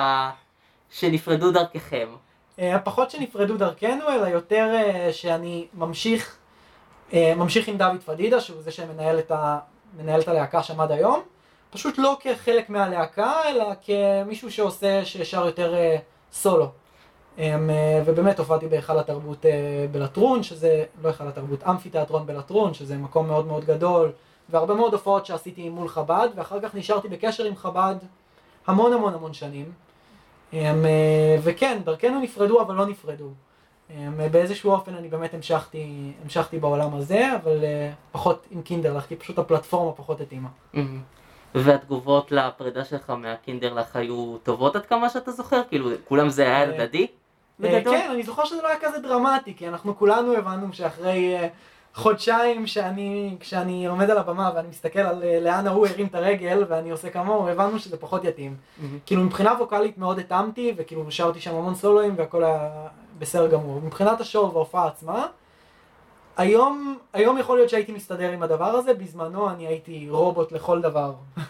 שנפרדו 0.91 1.51
דרככם. 1.51 2.09
אה, 2.61 2.79
פחות 2.79 3.11
שנפרדו 3.11 3.57
דרכנו, 3.57 4.09
אלא 4.09 4.27
יותר 4.27 4.71
אה, 4.75 5.13
שאני 5.13 5.67
ממשיך, 5.75 6.37
אה, 7.13 7.35
ממשיך 7.37 7.69
עם 7.69 7.77
דוד 7.77 8.03
פדידה, 8.05 8.41
שהוא 8.41 8.63
זה 8.63 8.71
שמנהל 8.71 9.19
את, 9.19 9.31
ה, 9.31 9.59
את 10.19 10.29
הלהקה 10.29 10.63
שם 10.63 10.81
עד 10.81 10.93
היום. 10.93 11.21
פשוט 11.71 11.99
לא 11.99 12.17
כחלק 12.21 12.71
מהלהקה, 12.71 13.33
אלא 13.49 13.65
כמישהו 13.83 14.51
שעושה, 14.51 15.05
ששר 15.05 15.47
יותר 15.47 15.75
סולו. 16.33 16.69
ובאמת 18.05 18.39
הופעתי 18.39 18.69
בהיכל 18.69 18.99
התרבות 18.99 19.45
בלטרון, 19.91 20.43
שזה, 20.43 20.85
לא 21.03 21.09
היכל 21.09 21.29
התרבות, 21.29 21.63
אמפי 21.63 21.91
תיאטרון 21.91 22.27
בלטרון, 22.27 22.75
שזה 22.75 22.97
מקום 22.97 23.27
מאוד 23.27 23.47
מאוד 23.47 23.65
גדול, 23.65 24.13
והרבה 24.49 24.75
מאוד 24.75 24.93
הופעות 24.93 25.27
שעשיתי 25.27 25.69
מול 25.69 25.89
חב"ד, 25.89 26.29
ואחר 26.35 26.61
כך 26.61 26.75
נשארתי 26.75 27.09
בקשר 27.09 27.45
עם 27.45 27.57
חב"ד 27.57 27.95
המון 28.67 28.93
המון 28.93 29.15
המון 29.15 29.33
שנים. 29.33 29.73
הם, 30.53 30.87
אה, 30.87 31.37
וכן, 31.43 31.79
דרכנו 31.85 32.21
נפרדו, 32.21 32.61
אבל 32.63 32.75
לא 32.75 32.87
נפרדו. 32.87 33.29
הם, 33.97 34.21
באיזשהו 34.31 34.71
אופן 34.71 34.95
אני 34.95 35.09
באמת 35.09 35.35
המשכתי, 35.35 36.13
המשכתי 36.25 36.59
בעולם 36.59 36.95
הזה, 36.95 37.37
אבל 37.43 37.65
אה, 37.65 37.91
פחות 38.13 38.47
עם 38.51 38.63
קינדרלך, 38.63 39.07
כי 39.07 39.17
פשוט 39.17 39.39
הפלטפורמה 39.39 39.93
פחות 39.93 40.21
התאימה. 40.21 40.49
מהמם. 40.73 41.01
והתגובות 41.55 42.33
לפרידה 42.33 42.85
שלך 42.85 43.11
מהקינדרלך 43.11 43.97
היו 43.97 44.37
טובות 44.43 44.77
עד 44.77 44.87
כמה 44.87 45.09
שאתה 45.09 45.33
זוכר? 45.33 45.63
כאילו, 45.69 45.91
כולם 46.09 46.29
זה 46.29 46.43
היה 46.43 46.59
אה, 46.59 46.63
הדדי? 46.63 47.03
אה, 47.03 47.09
בגדול? 47.59 47.97
כן, 47.97 48.11
אני 48.11 48.23
זוכר 48.23 48.45
שזה 48.45 48.63
לא 48.63 48.69
היה 48.69 48.77
כזה 48.81 48.99
דרמטי, 48.99 49.57
כי 49.57 49.69
אנחנו 49.69 49.97
כולנו 49.97 50.33
הבנו 50.33 50.73
שאחרי 50.73 51.37
אה, 51.37 51.49
חודשיים 51.95 52.67
שאני, 52.67 53.37
כשאני 53.41 53.87
עומד 53.87 54.11
על 54.11 54.19
הבמה 54.19 54.51
ואני 54.55 54.69
מסתכל 54.69 54.99
על 54.99 55.23
אה, 55.23 55.41
לאן 55.41 55.67
ההוא 55.67 55.87
הרים 55.87 56.07
את 56.07 56.15
הרגל 56.15 56.65
ואני 56.69 56.91
עושה 56.91 57.11
כמוהו, 57.11 57.49
הבנו 57.49 57.79
שזה 57.79 57.97
פחות 57.97 58.25
יתאים. 58.25 58.57
מהמם. 58.79 58.99
כאילו 59.07 59.23
מבחינה 59.23 59.53
ווקאלית 59.59 59.99
מאוד 59.99 60.19
התאמתי, 60.19 60.75
וכאילו 60.77 61.11
שרתי 61.11 61.41
שם 61.41 61.55
המון 61.55 61.75
סולואים 61.75 62.15
והכל 62.17 62.45
היה 62.45 62.71
בסדר 63.19 63.47
גמור. 63.47 63.81
מבחינת 63.81 64.21
השואו 64.21 64.53
וההופעה 64.53 64.87
עצמה, 64.87 65.27
היום, 66.37 66.99
היום 67.13 67.39
יכול 67.39 67.57
להיות 67.57 67.71
שהייתי 67.71 67.93
מסתדר 67.93 68.31
עם 68.31 68.43
הדבר 68.43 68.65
הזה, 68.65 68.95
בזמנו 68.95 69.51
אני 69.51 69.67
הייתי 69.67 70.07
רובוט 70.11 70.53
לכל 70.53 70.81
דבר. 70.81 71.13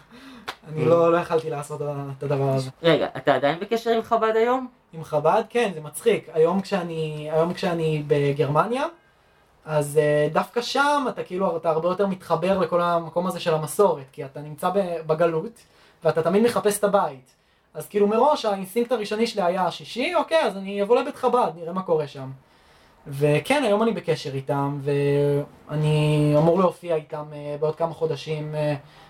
אני 0.68 0.84
לא, 0.84 1.12
לא 1.12 1.16
יכלתי 1.16 1.50
לעשות 1.50 1.82
את 2.18 2.22
הדבר 2.22 2.48
הזה. 2.48 2.70
רגע, 2.82 3.06
אתה 3.16 3.34
עדיין 3.34 3.60
בקשר 3.60 3.90
עם 3.90 4.02
חב"ד 4.02 4.36
היום? 4.36 4.66
עם 4.92 5.04
חב"ד, 5.04 5.42
כן, 5.48 5.70
זה 5.74 5.80
מצחיק. 5.80 6.28
היום 6.32 6.60
כשאני, 6.60 7.28
היום 7.32 7.52
כשאני 7.52 8.02
בגרמניה, 8.06 8.84
אז 9.70 9.98
uh, 9.98 10.32
דווקא 10.32 10.62
שם 10.62 11.06
אתה 11.08 11.22
כאילו, 11.22 11.56
אתה 11.56 11.70
הרבה 11.70 11.88
יותר 11.88 12.06
מתחבר 12.06 12.58
לכל 12.58 12.80
המקום 12.80 13.26
הזה 13.26 13.40
של 13.40 13.54
המסורת, 13.54 14.04
כי 14.12 14.24
אתה 14.24 14.40
נמצא 14.40 14.70
בגלות, 15.06 15.52
ואתה 16.04 16.22
תמיד 16.22 16.42
מחפש 16.42 16.78
את 16.78 16.84
הבית. 16.84 17.34
אז 17.74 17.88
כאילו 17.88 18.08
מראש 18.08 18.44
האינסטינקט 18.44 18.92
הראשוני 18.92 19.26
שלי 19.26 19.42
היה 19.42 19.66
ששי, 19.66 20.14
אוקיי, 20.14 20.40
אז 20.42 20.56
אני 20.56 20.82
אבוא 20.82 21.00
לבית 21.00 21.16
חב"ד, 21.16 21.52
נראה 21.56 21.72
מה 21.72 21.82
קורה 21.82 22.06
שם. 22.06 22.30
וכן, 23.06 23.62
היום 23.66 23.82
אני 23.82 23.92
בקשר 23.92 24.34
איתם, 24.34 24.78
ואני 25.68 26.34
אמור 26.38 26.58
להופיע 26.58 26.94
איתם 26.94 27.24
uh, 27.30 27.60
בעוד 27.60 27.76
כמה 27.76 27.94
חודשים 27.94 28.54
uh, 28.54 28.56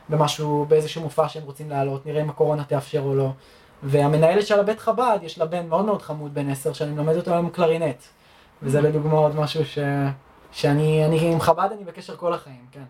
במשהו, 0.08 0.66
באיזשהו 0.68 1.02
מופע 1.02 1.28
שהם 1.28 1.42
רוצים 1.42 1.70
להעלות, 1.70 2.06
נראה 2.06 2.22
אם 2.22 2.30
הקורונה 2.30 2.64
תאפשר 2.64 3.00
או 3.00 3.14
לא. 3.14 3.30
והמנהלת 3.82 4.46
של 4.46 4.60
הבית 4.60 4.80
חב"ד, 4.80 5.18
יש 5.22 5.38
לה 5.38 5.46
בן 5.46 5.66
מאוד 5.66 5.84
מאוד 5.84 6.02
חמוד, 6.02 6.34
בן 6.34 6.50
עשר, 6.50 6.72
שאני 6.72 6.90
מלמד 6.90 7.16
אותו 7.16 7.32
היום 7.32 7.50
קלרינט. 7.50 8.02
וזה 8.62 8.80
לדוגמה 8.80 9.18
עוד 9.18 9.36
משהו 9.36 9.64
ש... 9.64 9.78
שאני 10.52 11.04
אני, 11.04 11.32
עם 11.32 11.40
חב"ד 11.40 11.68
אני 11.72 11.84
בקשר 11.84 12.16
כל 12.16 12.34
החיים, 12.34 12.64
כן. 12.72 12.84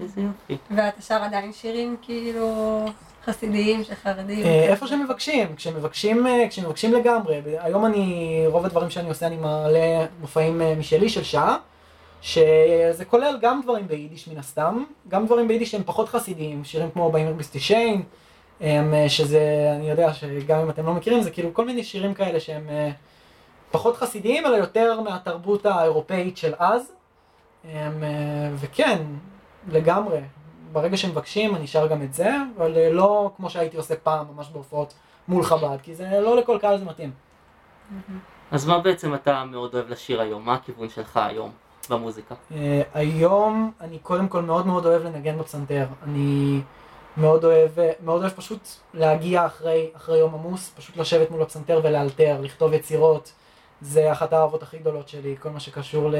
איזה 0.00 0.20
יופי. 0.20 0.56
ואתה 0.70 1.02
שר 1.02 1.22
עדיין 1.22 1.52
שירים 1.52 1.96
כאילו 2.02 2.86
חסידיים 3.24 3.84
של 3.84 3.94
חרדים. 3.94 4.46
אה, 4.46 4.64
איפה 4.64 4.86
שמבקשים, 4.86 5.56
כשמבקשים, 5.56 6.26
אה, 6.26 6.46
כשמבקשים 6.50 6.92
לגמרי. 6.92 7.40
היום 7.58 7.86
אני, 7.86 8.44
רוב 8.46 8.64
הדברים 8.64 8.90
שאני 8.90 9.08
עושה 9.08 9.26
אני 9.26 9.36
מעלה 9.36 10.06
מופעים 10.20 10.62
אה, 10.62 10.74
משלי 10.74 11.08
של 11.08 11.22
שעה, 11.22 11.56
שזה 12.22 13.04
כולל 13.08 13.38
גם 13.40 13.60
דברים 13.62 13.88
ביידיש 13.88 14.28
מן 14.28 14.38
הסתם, 14.38 14.84
גם 15.08 15.26
דברים 15.26 15.48
ביידיש 15.48 15.70
שהם 15.70 15.82
פחות 15.86 16.08
חסידיים, 16.08 16.64
שירים 16.64 16.90
כמו 16.90 17.12
באימר 17.12 17.32
ביסטישיין, 17.32 18.02
שזה, 19.08 19.72
אני 19.76 19.90
יודע 19.90 20.12
שגם 20.12 20.58
אם 20.58 20.70
אתם 20.70 20.86
לא 20.86 20.94
מכירים, 20.94 21.22
זה 21.22 21.30
כאילו 21.30 21.54
כל 21.54 21.64
מיני 21.64 21.84
שירים 21.84 22.14
כאלה 22.14 22.40
שהם 22.40 22.68
פחות 23.74 23.96
חסידיים, 23.96 24.46
אלא 24.46 24.56
יותר 24.56 25.00
מהתרבות 25.00 25.66
האירופאית 25.66 26.36
של 26.36 26.54
אז. 26.58 26.92
הם, 27.64 28.04
אה, 28.04 28.50
וכן, 28.56 29.02
לגמרי, 29.68 30.20
ברגע 30.72 30.96
שמבקשים 30.96 31.56
אני 31.56 31.66
שר 31.66 31.86
גם 31.86 32.02
את 32.02 32.14
זה, 32.14 32.30
אבל 32.56 32.76
אה, 32.76 32.92
לא 32.92 33.30
כמו 33.36 33.50
שהייתי 33.50 33.76
עושה 33.76 33.94
פעם, 33.96 34.26
ממש 34.34 34.48
בהופעות 34.52 34.94
מול 35.28 35.44
חב"ד, 35.44 35.78
כי 35.82 35.94
זה 35.94 36.20
לא 36.20 36.36
לכל 36.36 36.58
קהל 36.60 36.78
זה 36.78 36.84
מתאים. 36.84 37.10
אז 38.50 38.66
מה 38.66 38.78
בעצם 38.78 39.14
אתה 39.14 39.44
מאוד 39.44 39.74
אוהב 39.74 39.88
לשיר 39.88 40.20
היום? 40.20 40.44
מה 40.44 40.54
הכיוון 40.54 40.88
שלך 40.88 41.16
היום 41.16 41.50
במוזיקה? 41.90 42.34
אה, 42.54 42.82
היום 42.94 43.72
אני 43.80 43.98
קודם 43.98 44.28
כל 44.28 44.42
מאוד 44.42 44.66
מאוד 44.66 44.86
אוהב 44.86 45.02
לנגן 45.02 45.38
בפסנתר. 45.38 45.86
אני 46.02 46.60
מאוד 47.16 47.44
אוהב, 47.44 47.70
מאוד 48.04 48.20
אוהב 48.20 48.32
פשוט 48.32 48.68
להגיע 48.94 49.46
אחרי, 49.46 49.90
אחרי 49.96 50.18
יום 50.18 50.34
עמוס, 50.34 50.72
פשוט 50.76 50.96
לשבת 50.96 51.30
מול 51.30 51.42
הפסנתר 51.42 51.80
ולאלתר, 51.84 52.40
לכתוב 52.40 52.72
יצירות. 52.72 53.32
זה 53.84 54.12
אחת 54.12 54.32
האהבות 54.32 54.62
הכי 54.62 54.78
גדולות 54.78 55.08
שלי, 55.08 55.34
כל 55.38 55.50
מה 55.50 55.60
שקשור 55.60 56.10
ל, 56.10 56.14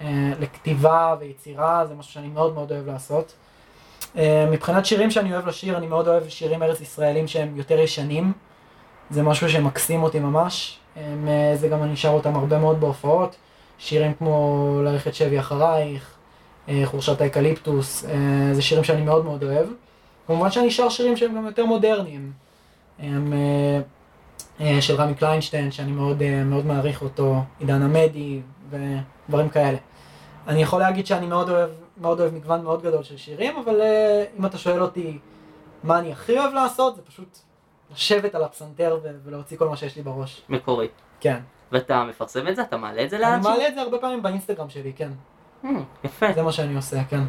אה, 0.00 0.32
לכתיבה 0.40 1.14
ויצירה, 1.20 1.86
זה 1.86 1.94
משהו 1.94 2.12
שאני 2.12 2.28
מאוד 2.28 2.54
מאוד 2.54 2.72
אוהב 2.72 2.86
לעשות. 2.86 3.32
אה, 4.16 4.46
מבחינת 4.50 4.86
שירים 4.86 5.10
שאני 5.10 5.32
אוהב 5.32 5.46
לשיר, 5.46 5.76
אני 5.76 5.86
מאוד 5.86 6.08
אוהב 6.08 6.28
שירים 6.28 6.62
ארץ 6.62 6.80
ישראלים 6.80 7.28
שהם 7.28 7.56
יותר 7.56 7.78
ישנים. 7.78 8.32
זה 9.10 9.22
משהו 9.22 9.48
שמקסים 9.48 10.02
אותי 10.02 10.20
ממש. 10.20 10.78
אה, 10.96 11.02
זה 11.54 11.68
גם 11.68 11.82
אני 11.82 11.96
שר 11.96 12.08
אותם 12.10 12.36
הרבה 12.36 12.58
מאוד 12.58 12.80
בהופעות. 12.80 13.36
שירים 13.78 14.14
כמו 14.14 14.80
ללכת 14.84 15.14
שבי 15.14 15.40
אחרייך, 15.40 16.12
חורשת 16.84 17.20
האקליפטוס, 17.20 18.04
זה 18.52 18.62
שירים 18.62 18.84
שאני 18.84 19.02
מאוד 19.02 19.24
מאוד 19.24 19.44
אוהב. 19.44 19.66
כמובן 20.26 20.50
שאני 20.50 20.70
שר 20.70 20.88
שירים 20.88 21.16
שהם 21.16 21.36
גם 21.36 21.46
יותר 21.46 21.66
מודרניים. 21.66 22.32
הם, 22.98 23.32
של 24.80 24.94
רמי 24.94 25.14
קליינשטיין, 25.14 25.70
שאני 25.70 25.92
מאוד, 25.92 26.22
אה, 26.22 26.44
מאוד 26.44 26.66
מעריך 26.66 27.02
אותו, 27.02 27.36
עידן 27.58 27.82
עמדי 27.82 28.40
ודברים 28.70 29.48
כאלה. 29.48 29.78
אני 30.48 30.62
יכול 30.62 30.80
להגיד 30.80 31.06
שאני 31.06 31.26
מאוד 31.26 31.50
אוהב, 31.50 31.70
מאוד 32.00 32.20
אוהב 32.20 32.34
מגוון 32.34 32.62
מאוד 32.64 32.82
גדול 32.82 33.02
של 33.02 33.16
שירים, 33.16 33.56
אבל 33.64 33.80
אה, 33.80 34.24
אם 34.38 34.46
אתה 34.46 34.58
שואל 34.58 34.82
אותי 34.82 35.18
מה 35.84 35.98
אני 35.98 36.12
הכי 36.12 36.38
אוהב 36.38 36.52
לעשות, 36.54 36.96
זה 36.96 37.02
פשוט 37.02 37.38
לשבת 37.92 38.34
על 38.34 38.44
הפסנתר 38.44 38.98
ו- 39.02 39.08
ולהוציא 39.24 39.56
כל 39.56 39.68
מה 39.68 39.76
שיש 39.76 39.96
לי 39.96 40.02
בראש. 40.02 40.42
מקורי. 40.48 40.88
כן. 41.20 41.40
ואתה 41.72 42.04
מפרסם 42.04 42.48
את 42.48 42.56
זה? 42.56 42.62
אתה 42.62 42.76
מעלה 42.76 43.04
את 43.04 43.10
זה 43.10 43.16
אני 43.16 43.22
לאנשים? 43.24 43.50
מעלה 43.52 43.68
את 43.68 43.74
זה 43.74 43.80
הרבה 43.80 43.98
פעמים 43.98 44.22
באינסטגרם 44.22 44.68
שלי, 44.68 44.92
כן. 44.96 45.10
Hmm, 45.64 45.68
יפה. 46.04 46.26
זה 46.34 46.42
מה 46.42 46.52
שאני 46.52 46.76
עושה, 46.76 47.04
כן. 47.04 47.22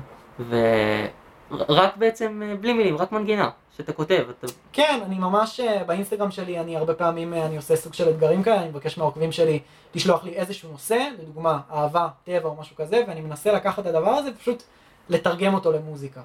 ורק 1.51 1.97
בעצם 1.97 2.43
אה, 2.45 2.55
בלי 2.55 2.73
מילים, 2.73 2.97
רק 2.97 3.11
מנגינה, 3.11 3.49
שאתה 3.77 3.93
כותב. 3.93 4.25
אתה... 4.39 4.47
כן, 4.73 4.99
אני 5.05 5.15
ממש, 5.19 5.59
אה, 5.59 5.83
באינסטגרם 5.83 6.31
שלי 6.31 6.59
אני 6.59 6.77
הרבה 6.77 6.93
פעמים, 6.93 7.33
אה, 7.33 7.45
אני 7.45 7.57
עושה 7.57 7.75
סוג 7.75 7.93
של 7.93 8.09
אתגרים 8.09 8.43
כאלה, 8.43 8.61
אני 8.61 8.69
מבקש 8.69 8.97
מהעוקבים 8.97 9.31
שלי 9.31 9.59
לשלוח 9.95 10.23
לי 10.23 10.33
איזשהו 10.33 10.71
נושא, 10.71 11.07
לדוגמה, 11.19 11.59
אהבה, 11.71 12.07
טבע 12.23 12.49
או 12.49 12.55
משהו 12.55 12.75
כזה, 12.75 13.03
ואני 13.07 13.21
מנסה 13.21 13.51
לקחת 13.51 13.79
את 13.79 13.85
הדבר 13.85 14.09
הזה 14.09 14.29
ופשוט 14.35 14.63
לתרגם 15.09 15.53
אותו 15.53 15.71
למוזיקה. 15.71 16.21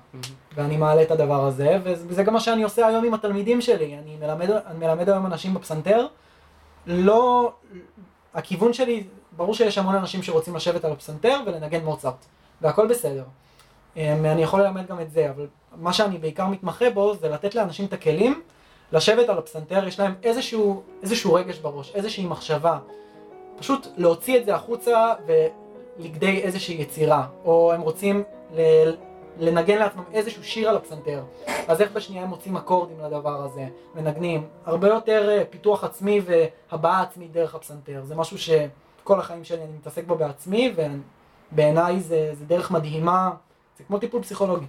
ואני 0.54 0.76
מעלה 0.76 1.02
את 1.02 1.10
הדבר 1.10 1.44
הזה, 1.44 1.78
וזה 1.82 2.22
גם 2.22 2.32
מה 2.32 2.40
שאני 2.40 2.62
עושה 2.62 2.86
היום 2.86 3.04
עם 3.04 3.14
התלמידים 3.14 3.60
שלי. 3.60 3.98
אני 3.98 4.16
מלמד, 4.20 4.50
אני 4.50 4.78
מלמד 4.78 5.08
היום 5.08 5.26
אנשים 5.26 5.54
בפסנתר. 5.54 6.06
לא... 6.86 7.52
הכיוון 8.34 8.72
שלי, 8.72 9.04
ברור 9.36 9.54
שיש 9.54 9.78
המון 9.78 9.94
אנשים 9.94 10.22
שרוצים 10.22 10.56
לשבת 10.56 10.84
על 10.84 10.92
הפסנתר 10.92 11.40
ולנגן 11.46 11.84
מוצרט, 11.84 12.24
והכל 12.60 12.86
בסדר. 12.86 13.24
אמ, 13.96 14.24
אני 14.24 14.42
יכול 14.42 14.60
ללמד 14.62 14.86
גם 14.86 15.00
את 15.00 15.10
זה, 15.10 15.30
אבל 15.30 15.46
מה 15.76 15.92
שאני 15.92 16.18
בעיקר 16.18 16.46
מתמחה 16.46 16.90
בו 16.90 17.14
זה 17.14 17.28
לתת 17.28 17.54
לאנשים 17.54 17.86
את 17.86 17.92
הכלים 17.92 18.42
לשבת 18.92 19.28
על 19.28 19.38
הפסנתר, 19.38 19.88
יש 19.88 20.00
להם 20.00 20.14
איזשהו, 20.22 20.82
איזשהו 21.02 21.34
רגש 21.34 21.58
בראש, 21.58 21.92
איזושהי 21.94 22.26
מחשבה. 22.26 22.78
פשוט 23.58 23.86
להוציא 23.96 24.38
את 24.38 24.44
זה 24.44 24.54
החוצה 24.54 25.12
ולגדי 25.98 26.40
איזושהי 26.42 26.80
יצירה, 26.80 27.26
או 27.44 27.72
הם 27.72 27.80
רוצים 27.80 28.22
ל- 28.54 28.92
לנגן 29.38 29.78
לעצמם 29.78 30.02
איזשהו 30.12 30.44
שיר 30.44 30.68
על 30.68 30.76
הפסנתר. 30.76 31.22
אז 31.68 31.80
איך 31.80 31.92
בשנייה 31.92 32.22
הם 32.22 32.28
מוצאים 32.28 32.56
אקורדים 32.56 32.96
לדבר 33.00 33.42
הזה, 33.44 33.66
מנגנים. 33.94 34.46
הרבה 34.66 34.88
יותר 34.88 35.28
אה, 35.30 35.42
פיתוח 35.50 35.84
עצמי 35.84 36.20
והבעה 36.70 37.02
עצמית 37.02 37.32
דרך 37.32 37.54
הפסנתר. 37.54 38.00
זה 38.04 38.14
משהו 38.14 38.38
שכל 38.38 39.20
החיים 39.20 39.44
שלי 39.44 39.62
אני 39.62 39.72
מתעסק 39.78 40.04
בו 40.06 40.14
בעצמי, 40.16 40.74
ובעיניי 41.52 42.00
זה, 42.00 42.30
זה 42.34 42.44
דרך 42.44 42.70
מדהימה, 42.70 43.30
זה 43.78 43.84
כמו 43.84 43.98
טיפול 43.98 44.22
פסיכולוגי. 44.22 44.66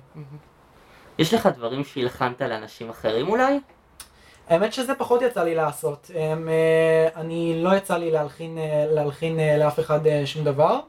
יש 1.18 1.34
לך 1.34 1.48
דברים 1.48 1.84
שהלחנת 1.84 2.42
לאנשים 2.42 2.90
אחרים 2.90 3.28
אולי? 3.28 3.60
האמת 4.50 4.74
שזה 4.74 4.96
פחות 4.96 5.22
יצא 5.22 5.44
לי 5.44 5.56
לעשות. 5.56 6.12
הם, 6.16 6.50
אה, 6.50 7.22
אני 7.22 7.64
לא 7.64 7.76
יצא 7.76 7.98
לי 7.98 8.12
להלחין, 8.12 8.58
אה, 8.58 8.86
להלחין 8.90 9.40
אה, 9.40 9.58
לאף 9.58 9.80
אחד 9.80 10.00
שום 10.26 10.44
דבר. 10.44 10.80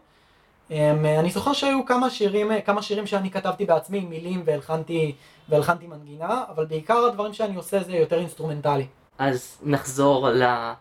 הם, 0.71 1.06
אני 1.06 1.30
זוכר 1.30 1.52
שהיו 1.52 1.87
כמה 1.87 2.11
שירים, 2.11 2.61
כמה 2.64 2.83
שירים 2.83 3.06
שאני 3.06 3.30
כתבתי 3.30 3.64
בעצמי 3.64 4.00
מילים 4.00 4.42
והלחנתי, 4.47 5.14
והלחנתי 5.49 5.87
מנגינה, 5.87 6.44
אבל 6.49 6.64
בעיקר 6.64 6.97
הדברים 6.97 7.33
שאני 7.33 7.56
עושה 7.56 7.83
זה 7.83 7.92
יותר 7.92 8.18
אינסטרומנטלי. 8.18 8.87
אז 9.18 9.59
נחזור 9.62 10.28
ל... 10.28 10.73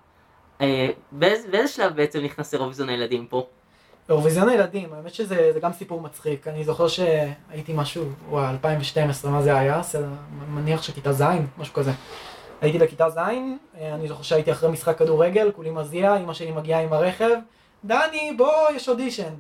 באיזה, 1.12 1.48
באיזה 1.52 1.68
שלב 1.68 1.96
בעצם 1.96 2.20
נכנס 2.20 2.54
אירוויזיון 2.54 2.90
הילדים 2.90 3.28
פה? 3.28 3.46
אירוויזיון 4.10 4.50
הילדים, 4.50 4.94
האמת 4.94 5.14
שזה 5.14 5.52
זה 5.54 5.60
גם 5.60 5.74
סיפור 5.74 6.02
מצחיק. 6.02 6.48
אני 6.48 6.64
זוכר 6.64 6.88
שהייתי 6.88 7.74
משהו, 7.76 8.04
וואי, 8.30 8.50
2012, 8.50 9.32
מה 9.32 9.42
זה 9.42 9.58
היה? 9.58 9.82
מניח 10.50 10.84
שכיתה 10.84 11.14
ז', 11.14 11.24
משהו 11.58 11.74
כזה. 11.74 11.92
הייתי 12.62 12.78
בכיתה 12.78 13.10
ז', 13.10 13.18
אה, 13.18 13.94
אני 13.94 14.08
זוכר 14.08 14.24
שהייתי 14.24 14.52
אחרי 14.52 14.72
משחק 14.72 14.98
כדורגל, 14.98 15.52
כולי 15.56 15.70
מזיע, 15.70 16.18
אמא 16.18 16.34
שלי 16.34 16.52
מגיעה 16.52 16.82
עם 16.82 16.94
הרכב, 16.94 17.30
דני, 17.86 18.34
בוא, 18.38 18.54
יש 18.76 18.90
אודישן. 18.90 19.34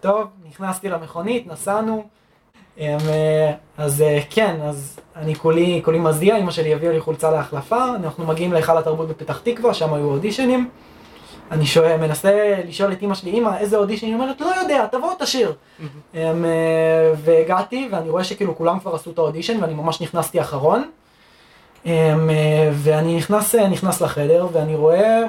טוב, 0.00 0.26
נכנסתי 0.48 0.88
למכונית, 0.88 1.46
נסענו. 1.46 2.04
אה, 2.80 3.52
אז 3.78 4.02
אה, 4.02 4.20
כן, 4.30 4.60
אז 4.60 5.00
אני 5.16 5.34
כולי, 5.34 5.80
כולי 5.84 5.98
מזיע, 5.98 6.36
אמא 6.36 6.50
שלי 6.50 6.74
הביאה 6.74 6.92
לי 6.92 7.00
חולצה 7.00 7.30
להחלפה, 7.30 7.84
אנחנו 7.94 8.26
מגיעים 8.26 8.52
להיכל 8.52 8.78
התרבות 8.78 9.08
בפתח 9.08 9.40
תקווה, 9.42 9.74
שם 9.74 9.94
היו 9.94 10.04
אודישנים. 10.04 10.68
אני 11.50 11.66
שואל, 11.66 11.96
מנסה 11.96 12.54
לשאול 12.68 12.92
את 12.92 13.02
אמא 13.02 13.14
שלי, 13.14 13.30
אמא, 13.30 13.50
איזה 13.58 13.76
אודישן? 13.76 14.06
היא 14.06 14.14
אומרת, 14.14 14.40
לא 14.40 14.46
יודע, 14.62 14.86
תבוא, 14.86 15.12
תשאיר. 15.18 15.52
אמ, 16.14 16.44
אה, 16.44 17.12
והגעתי, 17.24 17.88
ואני 17.92 18.10
רואה 18.10 18.24
שכאילו 18.24 18.56
כולם 18.56 18.78
כבר 18.78 18.94
עשו 18.94 19.10
את 19.10 19.18
האודישן, 19.18 19.62
ואני 19.62 19.74
ממש 19.74 20.00
נכנסתי 20.00 20.40
אחרון. 20.40 20.90
אמ, 21.86 21.90
אה, 22.30 22.70
ואני 22.72 23.16
נכנס, 23.16 23.54
אה, 23.54 23.68
נכנס 23.68 24.00
לחדר, 24.00 24.46
ואני 24.52 24.74
רואה, 24.74 25.20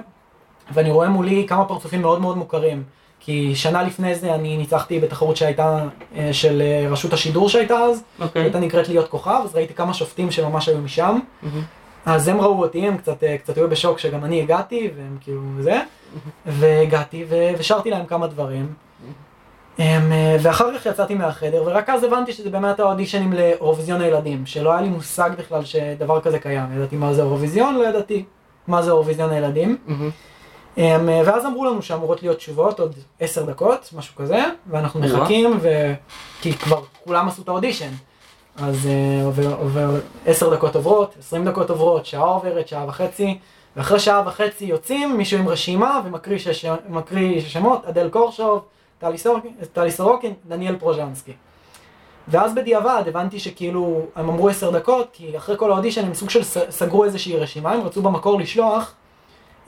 ואני 0.74 0.92
רואה 0.92 1.10
מולי 1.10 1.46
כמה 1.48 1.66
פרצופים 1.66 2.02
מאוד 2.02 2.22
מאוד 2.22 2.38
מוכרים. 2.38 2.84
כי 3.20 3.56
שנה 3.56 3.84
לפני 3.84 4.16
זה 4.16 4.36
אני 4.36 4.58
ניצחתי 4.58 5.00
בתחרות 5.00 5.38
שהייתה 5.38 5.84
של 6.32 6.62
רשות 6.90 7.14
השידור 7.14 7.50
שהייתה 7.50 7.76
אז, 7.76 8.04
אוקיי. 8.20 8.42
הייתה 8.42 8.60
נקראת 8.60 8.90
להיות 8.90 9.10
כוכב, 9.10 9.42
אז 9.44 9.56
ראיתי 9.56 9.74
כמה 9.74 9.94
שופטים 9.94 10.32
שממש 10.32 10.70
היו 10.70 10.78
משם. 10.78 11.20
אז 12.06 12.28
הם 12.28 12.42
ראו 12.42 12.62
אותי, 12.62 12.88
הם 12.88 12.98
קצת, 12.98 13.24
אה, 13.24 13.38
קצת 13.38 13.58
היו 13.58 13.70
בשוק 13.70 14.00
שגם 14.00 14.26
אני 14.26 14.42
הגעתי, 14.42 14.92
והם 14.98 15.18
כאילו 15.22 15.42
זה, 15.60 15.82
והגעתי 16.46 17.26
ו- 17.30 17.52
ושרתי 17.58 17.90
להם 17.90 18.06
כמה 18.06 18.28
דברים. 18.28 18.74
הם, 19.78 20.12
אה, 20.12 20.38
ואחר 20.42 20.78
כך 20.78 20.86
יצאתי 20.86 21.16
מהחדר, 21.16 21.64
ורק 21.66 21.90
אז 21.90 22.04
הבנתי 22.04 22.34
שזה 22.34 22.50
באמת 22.50 22.80
האודישנים 22.80 23.34
לאירוויזיון 23.34 24.02
הילדים, 24.02 24.46
שלא 24.46 24.72
היה 24.72 24.82
לי 24.82 24.90
מושג 24.90 25.30
בכלל 25.38 25.66
שדבר 25.66 26.22
כזה 26.22 26.40
קיים. 26.40 26.66
ידעתי 26.76 26.96
מה 26.96 27.14
זה 27.14 27.22
אירוויזיון, 27.22 27.76
לא 27.76 27.88
ידעתי 27.88 28.26
מה 28.68 28.82
זה 28.82 28.92
אירוויזיון 28.92 29.30
הילדים. 29.30 29.78
הם, 30.78 31.10
אה, 31.10 31.22
ואז 31.26 31.46
אמרו 31.46 31.66
לנו 31.66 31.82
שאמורות 31.82 32.22
להיות 32.24 32.38
תשובות 32.38 32.80
עוד 32.80 32.96
עשר 33.20 33.46
דקות, 33.46 33.90
משהו 33.98 34.16
כזה, 34.16 34.44
ואנחנו. 34.70 35.00
מחכים, 35.22 35.58
ו... 35.62 35.94
כי 36.42 36.54
כבר 36.54 36.82
כולם 37.04 37.28
עשו 37.28 37.42
את 37.42 37.48
האודישן. 37.48 37.90
אז 38.62 38.88
אה, 38.88 39.26
עובר, 39.26 39.56
עובר 39.56 39.90
עשר 40.26 40.56
דקות 40.56 40.76
עוברות, 40.76 41.16
עשרים 41.20 41.46
דקות 41.46 41.70
עוברות, 41.70 42.06
שעה 42.06 42.24
עוברת, 42.24 42.68
שעה 42.68 42.86
וחצי, 42.88 43.38
ואחרי 43.76 44.00
שעה 44.00 44.24
וחצי 44.26 44.66
יוצאים 44.66 45.18
מישהו 45.18 45.40
עם 45.40 45.48
רשימה 45.48 46.02
ומקריא 46.06 46.38
שש... 46.38 46.66
מקריא 46.90 47.42
שמות, 47.42 47.86
אדל 47.86 48.10
קורשוב, 48.10 48.62
טלי 49.74 49.92
סורוקין, 49.92 50.34
דניאל 50.48 50.76
פרוז'נסקי. 50.76 51.34
ואז 52.28 52.56
בדיעבד 52.56 53.04
הבנתי 53.08 53.40
שכאילו, 53.40 54.06
הם 54.16 54.30
אמרו 54.30 54.50
עשר 54.50 54.72
דקות, 54.72 55.08
כי 55.14 55.38
אחרי 55.38 55.58
כל 55.58 55.72
האודישן 55.72 56.06
הם 56.06 56.14
סוג 56.14 56.30
של 56.30 56.44
סגרו 56.70 57.04
איזושהי 57.04 57.38
רשימה, 57.38 57.72
הם 57.72 57.82
רצו 57.82 58.02
במקור 58.02 58.40
לשלוח 58.40 58.94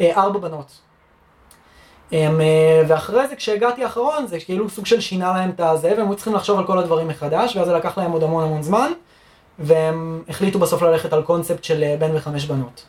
אה, 0.02 0.22
ארבע 0.22 0.40
בנות. 0.40 0.91
הם, 2.12 2.42
אה, 2.42 2.84
ואחרי 2.88 3.28
זה 3.28 3.36
כשהגעתי 3.36 3.84
האחרון 3.84 4.28
זה 4.28 4.40
כאילו 4.40 4.70
סוג 4.70 4.86
של 4.86 5.02
שינה 5.02 5.34
להם 5.34 5.50
את 5.50 5.60
הזה 5.60 5.94
והם 5.98 6.08
היו 6.08 6.16
צריכים 6.16 6.34
לחשוב 6.34 6.60
על 6.60 6.68
כל 6.68 6.80
הדברים 6.80 7.08
מחדש 7.08 7.56
ואז 7.56 7.68
זה 7.68 7.74
לקח 7.74 7.98
להם 7.98 8.12
עוד 8.12 8.24
המון 8.24 8.44
המון 8.44 8.62
זמן 8.62 8.92
והם 9.60 10.24
החליטו 10.30 10.60
בסוף 10.60 10.82
ללכת 10.82 11.14
על 11.14 11.22
קונספט 11.22 11.64
של 11.64 11.84
אה, 11.84 11.96
בן 12.00 12.16
וחמש 12.16 12.46
בנות. 12.46 12.86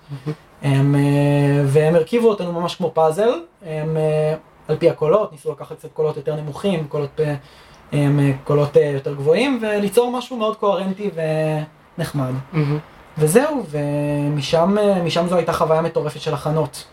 הם, 0.62 0.94
אה, 0.94 1.00
והם 1.66 1.94
הרכיבו 1.94 2.28
אותנו 2.28 2.52
ממש 2.52 2.74
כמו 2.74 2.90
פאזל, 2.94 3.30
הם, 3.66 3.96
על 4.68 4.76
פי 4.76 4.90
הקולות, 4.90 5.32
ניסו 5.32 5.52
לקחת 5.52 5.76
קצת 5.78 5.88
קולות 5.92 6.16
יותר 6.16 6.36
נמוכים, 6.36 6.88
קולות, 6.88 7.20
הם, 7.92 8.20
קולות 8.44 8.76
יותר 8.76 9.14
גבוהים 9.14 9.58
וליצור 9.62 10.10
משהו 10.12 10.36
מאוד 10.36 10.56
קוהרנטי 10.56 11.10
ונחמד. 11.98 12.32
וזהו, 13.18 13.62
ומשם 13.70 14.76
משם 15.04 15.26
זו 15.28 15.36
הייתה 15.36 15.52
חוויה 15.52 15.82
מטורפת 15.82 16.20
של 16.20 16.34
הכנות. 16.34 16.84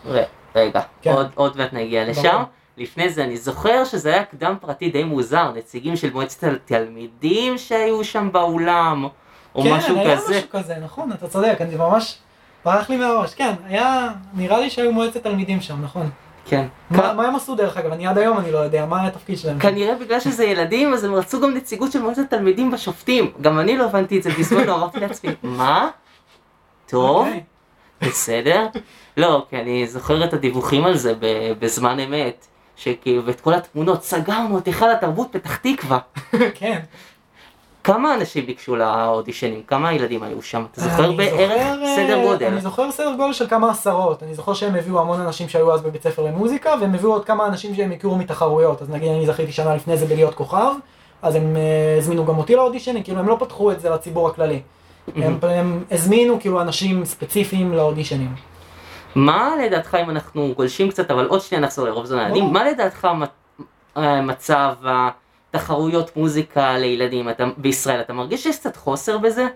רגע, 0.54 0.80
כן. 1.02 1.12
עוד 1.12 1.28
עוד 1.34 1.56
מעט 1.56 1.72
נגיע 1.72 2.04
לשם. 2.04 2.22
ברור. 2.22 2.42
לפני 2.76 3.10
זה 3.10 3.24
אני 3.24 3.36
זוכר 3.36 3.84
שזה 3.84 4.08
היה 4.14 4.24
קדם 4.24 4.54
פרטי 4.60 4.90
די 4.90 5.04
מוזר, 5.04 5.52
נציגים 5.52 5.96
של 5.96 6.12
מועצת 6.12 6.44
התלמידים 6.44 7.58
שהיו 7.58 8.04
שם 8.04 8.28
באולם, 8.32 9.06
או 9.54 9.64
משהו 9.64 9.94
כן, 9.94 10.00
היה 10.00 10.16
כזה. 10.16 10.36
משהו 10.36 10.50
כזה, 10.50 10.74
נכון, 10.84 11.12
אתה 11.12 11.28
צודק, 11.28 11.56
אני 11.60 11.76
ממש 11.76 12.18
ברח 12.64 12.90
לי 12.90 12.96
מהראש, 12.96 13.34
כן, 13.34 13.52
היה, 13.64 14.08
נראה 14.34 14.60
לי 14.60 14.70
שהיו 14.70 14.92
מועצת 14.92 15.22
תלמידים 15.22 15.60
שם, 15.60 15.82
נכון. 15.82 16.10
כן. 16.44 16.66
מה 16.90 17.12
מה 17.12 17.26
הם 17.26 17.36
עשו 17.36 17.54
דרך 17.54 17.76
אגב, 17.76 17.92
אני 17.92 18.06
עד 18.06 18.18
היום 18.18 18.38
אני 18.38 18.52
לא 18.52 18.58
יודע, 18.58 18.86
מה 18.86 19.06
התפקיד 19.06 19.38
שלהם? 19.38 19.58
כנראה 19.58 19.94
בגלל 19.94 20.20
שזה 20.20 20.44
ילדים, 20.44 20.94
אז 20.94 21.04
הם 21.04 21.14
רצו 21.14 21.40
גם 21.40 21.54
נציגות 21.54 21.92
של 21.92 22.02
מועצת 22.02 22.30
תלמידים 22.30 22.70
בשופטים. 22.70 23.32
גם 23.40 23.58
אני 23.60 23.78
לא 23.78 23.84
הבנתי 23.84 24.18
את 24.18 24.22
זה 24.22 24.30
בזמנו, 24.38 24.74
אמרתי 24.74 25.00
לעצמי, 25.00 25.30
מה? 25.42 25.88
טוב, 26.86 27.26
אוקיי. 27.26 27.42
בסדר. 28.00 28.66
לא, 29.20 29.46
כי 29.50 29.56
אני 29.56 29.86
זוכר 29.86 30.24
את 30.24 30.32
הדיווחים 30.32 30.84
על 30.84 30.96
זה 30.96 31.14
בזמן 31.58 32.00
אמת. 32.00 32.46
שכאילו, 32.80 33.24
ואת 33.24 33.40
כל 33.40 33.54
התמונות, 33.54 34.02
סגרנו 34.02 34.58
את 34.58 34.66
היכל 34.66 34.90
התרבות 34.90 35.28
פתח 35.30 35.56
תקווה. 35.56 35.98
כן. 36.54 36.80
כמה 37.84 38.14
אנשים 38.14 38.46
ביקשו 38.46 38.76
לאודישנים? 38.76 39.62
כמה 39.66 39.92
ילדים 39.92 40.22
היו 40.22 40.42
שם? 40.42 40.64
אתה 40.72 40.80
זוכר 40.80 41.12
בערך 41.12 41.38
זוכר, 41.38 41.84
אה, 41.84 41.96
סדר 41.96 42.22
גודל? 42.22 42.46
אני 42.46 42.60
זוכר 42.60 42.92
סדר 42.92 43.14
גודל 43.16 43.32
של 43.32 43.46
כמה 43.48 43.70
עשרות, 43.70 44.22
אני 44.22 44.34
זוכר 44.34 44.54
שהם 44.54 44.74
הביאו 44.74 45.00
המון 45.00 45.20
אנשים 45.20 45.48
שהיו 45.48 45.74
אז 45.74 45.82
בבית 45.82 46.02
ספר 46.02 46.22
למוזיקה, 46.22 46.74
והם 46.80 46.94
הביאו 46.94 47.12
עוד 47.12 47.24
כמה 47.24 47.46
אנשים 47.46 47.74
שהם 47.74 47.92
הכירו 47.92 48.16
מתחרויות, 48.16 48.82
אז 48.82 48.90
נגיד 48.90 49.08
אני 49.08 49.26
זכיתי 49.26 49.52
שנה 49.52 49.74
לפני 49.74 49.96
זה 49.96 50.06
בלהיות 50.06 50.34
כוכב, 50.34 50.72
אז 51.22 51.34
הם 51.34 51.56
אה, 51.56 51.98
הזמינו 51.98 52.26
גם 52.26 52.38
אותי 52.38 52.56
לאודישנים, 52.56 53.02
כאילו 53.02 53.18
הם 53.18 53.28
לא 53.28 53.36
פתחו 53.40 53.72
את 53.72 53.80
זה 53.80 53.90
לציבור 53.90 54.28
הכללי. 54.28 54.60
הם, 55.16 55.38
הם 55.42 55.84
הזמינו 55.90 56.40
כאילו 56.40 56.60
אנשים 56.60 57.04
ספציפיים 57.04 57.72
לאודישנים. 57.72 58.49
מה 59.14 59.54
לדעתך, 59.64 59.96
אם 60.02 60.10
אנחנו 60.10 60.52
גולשים 60.56 60.90
קצת, 60.90 61.10
אבל 61.10 61.26
עוד 61.26 61.40
שנייה 61.40 61.64
נחזור 61.64 61.84
לאירוויזיון 61.84 62.20
הילדים, 62.20 62.42
ברור. 62.42 62.52
מה 62.52 62.64
לדעתך 62.64 63.08
אה, 63.96 64.22
מצב 64.22 64.74
התחרויות 64.84 66.16
מוזיקה 66.16 66.78
לילדים 66.78 67.28
אתה, 67.28 67.44
בישראל? 67.56 68.00
אתה 68.00 68.12
מרגיש 68.12 68.42
שיש 68.42 68.58
קצת 68.58 68.76
חוסר 68.76 69.18
בזה? 69.18 69.46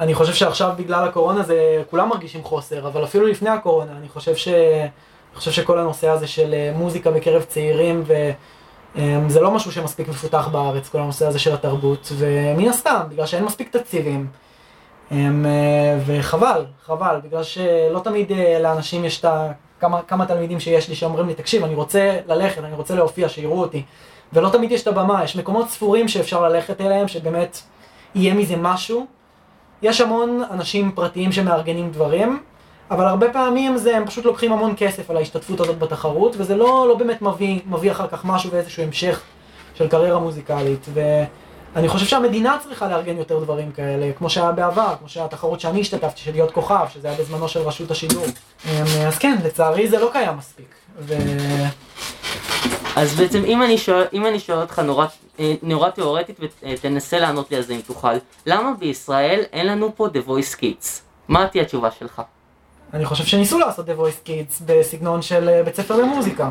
אני 0.00 0.14
חושב 0.14 0.32
שעכשיו 0.32 0.72
בגלל 0.76 1.08
הקורונה 1.08 1.42
זה, 1.42 1.82
כולם 1.90 2.08
מרגישים 2.08 2.42
חוסר, 2.42 2.86
אבל 2.88 3.04
אפילו 3.04 3.26
לפני 3.26 3.50
הקורונה, 3.50 3.92
אני 3.98 4.08
חושב 4.08 4.36
ש... 4.36 4.48
אני 4.48 5.38
חושב 5.38 5.50
שכל 5.50 5.78
הנושא 5.78 6.08
הזה 6.08 6.26
של 6.26 6.54
אה, 6.54 6.72
מוזיקה 6.76 7.10
בקרב 7.10 7.42
צעירים, 7.42 8.04
וזה 8.96 9.40
לא 9.40 9.50
משהו 9.50 9.72
שמספיק 9.72 10.08
מפותח 10.08 10.48
בארץ, 10.48 10.88
כל 10.88 10.98
הנושא 10.98 11.26
הזה 11.26 11.38
של 11.38 11.54
התרבות, 11.54 12.12
ומן 12.16 12.68
הסתם, 12.68 13.00
בגלל 13.08 13.26
שאין 13.26 13.44
מספיק 13.44 13.76
תקציבים. 13.76 14.26
אמ, 15.12 15.46
אה, 15.46 15.98
וחבל, 16.06 16.64
חבל, 16.84 17.20
בגלל 17.24 17.42
שלא 17.42 18.00
תמיד 18.04 18.32
אה, 18.32 18.58
לאנשים 18.60 19.04
יש 19.04 19.20
את 19.20 19.24
ה... 19.24 19.52
כמה, 19.80 20.02
כמה 20.02 20.26
תלמידים 20.26 20.60
שיש 20.60 20.88
לי 20.88 20.94
שאומרים 20.94 21.28
לי, 21.28 21.34
תקשיב, 21.34 21.64
אני 21.64 21.74
רוצה 21.74 22.18
ללכת, 22.26 22.64
אני 22.64 22.74
רוצה 22.74 22.94
להופיע, 22.94 23.28
שיראו 23.28 23.60
אותי. 23.60 23.82
ולא 24.32 24.48
תמיד 24.48 24.72
יש 24.72 24.82
את 24.82 24.86
הבמה, 24.86 25.24
יש 25.24 25.36
מקומות 25.36 25.68
ספורים 25.68 26.08
שאפשר 26.08 26.48
ללכת 26.48 26.80
אליהם, 26.80 27.08
שבאמת 27.08 27.58
יהיה 28.14 28.34
מזה 28.34 28.56
משהו. 28.56 29.06
יש 29.82 30.00
המון 30.00 30.42
אנשים 30.50 30.92
פרטיים 30.94 31.32
שמארגנים 31.32 31.90
דברים, 31.90 32.42
אבל 32.90 33.06
הרבה 33.06 33.32
פעמים 33.32 33.76
זה, 33.76 33.96
הם 33.96 34.06
פשוט 34.06 34.24
לוקחים 34.24 34.52
המון 34.52 34.74
כסף 34.76 35.10
על 35.10 35.16
ההשתתפות 35.16 35.60
הזאת 35.60 35.78
בתחרות, 35.78 36.34
וזה 36.38 36.56
לא, 36.56 36.86
לא 36.88 36.94
באמת 36.94 37.22
מביא, 37.22 37.60
מביא 37.66 37.90
אחר 37.90 38.06
כך 38.08 38.24
משהו 38.24 38.50
ואיזשהו 38.50 38.82
המשך 38.82 39.22
של 39.74 39.88
קריירה 39.88 40.18
מוזיקלית. 40.18 40.88
ואני 41.74 41.88
חושב 41.88 42.06
שהמדינה 42.06 42.56
צריכה 42.62 42.88
לארגן 42.88 43.16
יותר 43.16 43.38
דברים 43.38 43.72
כאלה, 43.72 44.12
כמו 44.18 44.30
שהיה 44.30 44.52
בעבר, 44.52 44.94
כמו 44.98 45.08
שהתחרות 45.08 45.60
שאני 45.60 45.80
השתתפתי, 45.80 46.20
של 46.20 46.32
להיות 46.32 46.50
כוכב, 46.50 46.86
שזה 46.94 47.08
היה 47.08 47.18
בזמנו 47.18 47.48
של 47.48 47.60
רשות 47.60 47.90
השידור. 47.90 48.24
אמ, 48.24 48.70
אז 49.06 49.18
כן, 49.18 49.36
לצערי 49.44 49.88
זה 49.88 49.98
לא 49.98 50.08
קיים 50.12 50.36
מספיק. 50.36 50.74
ו... 50.98 51.14
אז 52.96 53.14
בעצם 53.14 53.44
אם 53.44 53.62
אני 53.62 53.78
שואל, 53.78 54.04
אם 54.12 54.26
אני 54.26 54.40
שואל 54.40 54.58
אותך 54.58 54.78
נורא, 54.78 55.06
אה, 55.40 55.54
נורא 55.62 55.90
תיאורטית 55.90 56.40
ותנסה 56.62 57.18
לענות 57.18 57.50
לי 57.50 57.56
על 57.56 57.62
זה 57.62 57.74
אם 57.74 57.80
תוכל, 57.86 58.14
למה 58.46 58.72
בישראל 58.78 59.40
אין 59.52 59.66
לנו 59.66 59.92
פה 59.96 60.06
The 60.06 60.28
Voice 60.28 60.56
Kids? 60.58 60.86
מה 61.28 61.46
תהיה 61.46 61.64
התשובה 61.64 61.90
שלך? 61.98 62.22
אני 62.94 63.04
חושב 63.04 63.24
שניסו 63.24 63.58
לעשות 63.58 63.88
The 63.88 64.00
Voice 64.00 64.28
Kids 64.28 64.62
בסגנון 64.66 65.22
של 65.22 65.48
אה, 65.48 65.62
בית 65.62 65.76
ספר 65.76 65.96
למוזיקה. 65.96 66.50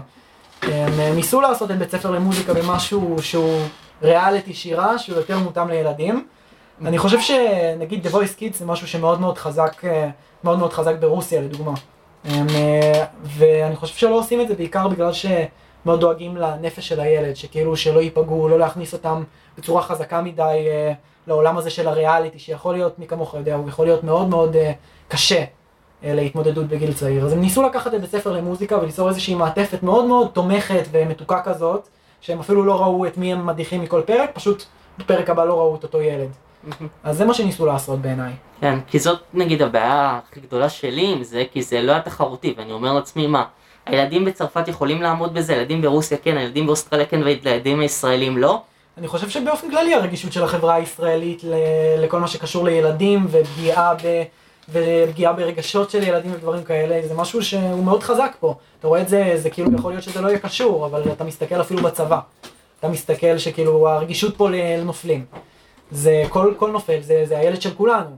הם 0.62 1.00
אה, 1.00 1.12
ניסו 1.16 1.42
לעשות 1.42 1.72
את 1.72 1.78
בית 1.78 1.92
ספר 1.92 2.12
למוזיקה 2.12 2.54
במשהו 2.54 3.16
שהוא 3.22 3.62
ריאליטי 4.02 4.54
שירה, 4.54 5.00
שהוא 5.00 5.18
יותר 5.18 5.40
מותאם 5.40 5.70
לילדים. 5.70 6.28
אני 6.86 6.98
חושב 6.98 7.20
שנגיד 7.20 8.08
The 8.08 8.10
Voice 8.10 8.40
Kids 8.40 8.58
זה 8.58 8.66
משהו 8.66 8.88
שמאוד 8.88 9.22
מאוד 9.22 9.38
חזק, 9.38 9.86
אה, 9.86 10.10
מאוד 10.44 10.60
מאוד 10.60 10.74
חזק 10.74 10.96
ברוסיה 11.00 11.42
לדוגמה. 11.42 11.74
הם, 12.26 12.48
אה, 12.50 13.06
ואני 13.24 13.76
חושב 13.76 13.96
שלא 13.96 14.20
עושים 14.20 14.42
את 14.42 14.48
זה 14.48 14.56
בעיקר 14.56 14.88
בגלל 14.88 15.12
שמאוד 15.14 16.00
דואגים 16.00 16.38
לנפש 16.38 16.88
של 16.88 17.00
הילד, 17.00 17.36
שכאילו 17.36 17.78
שלא 17.78 18.00
ייפגעו, 18.00 18.50
לא 18.50 18.60
להכניס 18.60 18.94
אותם 18.94 19.24
בצורה 19.58 19.82
חזקה 19.82 20.22
מדי 20.22 20.68
אה, 20.68 20.94
לעולם 21.28 21.58
הזה 21.58 21.70
של 21.70 21.88
הריאליטי, 21.88 22.40
שיכול 22.40 22.74
להיות, 22.74 23.00
מי 23.00 23.08
כמוך 23.08 23.34
יודע, 23.34 23.56
הוא 23.56 23.70
יכול 23.70 23.86
להיות 23.86 24.04
מאוד 24.04 24.30
מאוד 24.30 24.56
קשה. 25.08 25.44
להתמודדות 26.04 26.68
בגיל 26.68 26.94
צעיר. 26.94 27.26
אז 27.26 27.34
הם 27.34 27.42
ניסו 27.42 27.64
לקחת 27.64 27.94
את 27.94 28.02
בית 28.02 28.12
ספר 28.12 28.32
למוזיקה 28.32 28.78
וליצור 28.78 29.10
איזושהי 29.10 29.36
מעטפת 29.36 29.84
מאוד 29.84 30.06
מאוד 30.06 30.28
תומכת 30.34 30.84
ומתוקה 30.92 31.42
כזאת, 31.42 31.88
שהם 32.22 32.40
אפילו 32.40 32.64
לא 32.64 32.82
ראו 32.82 33.06
את 33.06 33.18
מי 33.18 33.34
הם 33.34 33.46
מדיחים 33.46 33.82
מכל 33.82 34.02
פרק, 34.06 34.30
פשוט 34.34 34.64
בפרק 34.98 35.30
הבא 35.30 35.46
לא 35.46 35.54
ראו 35.54 35.76
את 35.76 35.84
אותו 35.84 36.02
ילד. 36.02 36.30
אז 37.04 37.18
זה 37.18 37.26
מה 37.26 37.34
שניסו 37.34 37.66
לעשות 37.66 38.00
בעיניי. 38.00 38.32
כן, 38.62 38.80
כי 38.88 39.00
זאת 39.00 39.20
נגיד 39.34 39.62
הבעיה 39.62 40.20
הכי 40.30 40.40
גדולה 40.40 40.70
שלי 40.70 41.12
עם 41.12 41.24
זה, 41.24 41.44
כי 41.52 41.62
זה 41.62 41.82
לא 41.82 41.92
היה 41.92 42.02
תחרותי, 42.02 42.54
ואני 42.58 42.72
אומר 42.72 42.94
לעצמי 42.94 43.28
מה, 43.28 43.44
הילדים 43.86 44.26
בצרפת 44.26 44.68
יכולים 44.68 45.02
לעמוד 45.02 45.34
בזה, 45.34 45.54
הילדים 45.54 45.82
ברוסיה 45.82 46.18
כן, 46.18 46.38
הילדים 46.38 46.66
באוסטרליה 46.66 47.06
כן, 47.06 47.22
והילדים 47.24 47.80
הישראלים 47.80 48.38
לא? 48.38 48.62
אני 48.98 49.08
חושב 49.08 49.30
שבאופן 49.30 49.70
כללי 49.72 49.94
הרגישות 49.94 50.34
של 50.34 50.44
החברה 50.44 50.76
הישראלית 50.76 51.44
ל- 51.44 51.56
לכל 52.04 52.20
מה 52.20 52.28
שקשור 52.28 52.66
לילדים 52.66 53.28
ופגיעה 53.30 53.94
ב... 53.94 54.24
ופגיעה 54.72 55.34
ברגשות 55.34 55.90
של 55.90 56.04
ילדים 56.04 56.32
ודברים 56.34 56.64
כאלה, 56.64 57.08
זה 57.08 57.14
משהו 57.14 57.44
שהוא 57.44 57.84
מאוד 57.84 58.04
חזק 58.04 58.36
פה. 58.40 58.56
אתה 58.80 58.88
רואה 58.88 59.02
את 59.02 59.10
זה, 59.10 59.34
זה 59.36 59.50
כאילו 59.50 59.70
יכול 59.76 59.92
להיות 59.92 60.04
שזה 60.04 60.22
לא 60.22 60.28
יהיה 60.28 60.40
קשור, 60.40 60.86
אבל 60.86 61.12
אתה 61.12 61.24
מסתכל 61.24 61.62
אפילו 61.62 61.82
בצבא. 61.84 62.20
אתה 62.80 62.88
מסתכל 62.88 63.38
שכאילו 63.38 63.90
הרגישות 63.90 64.38
פה 64.38 64.50
לנופלים. 64.50 65.26
זה 65.92 66.24
כל, 66.30 66.54
כל 66.58 66.72
נופל, 66.72 67.02
זה, 67.02 67.24
זה 67.26 67.38
הילד 67.38 67.62
של 67.62 67.74
כולנו. 67.74 68.10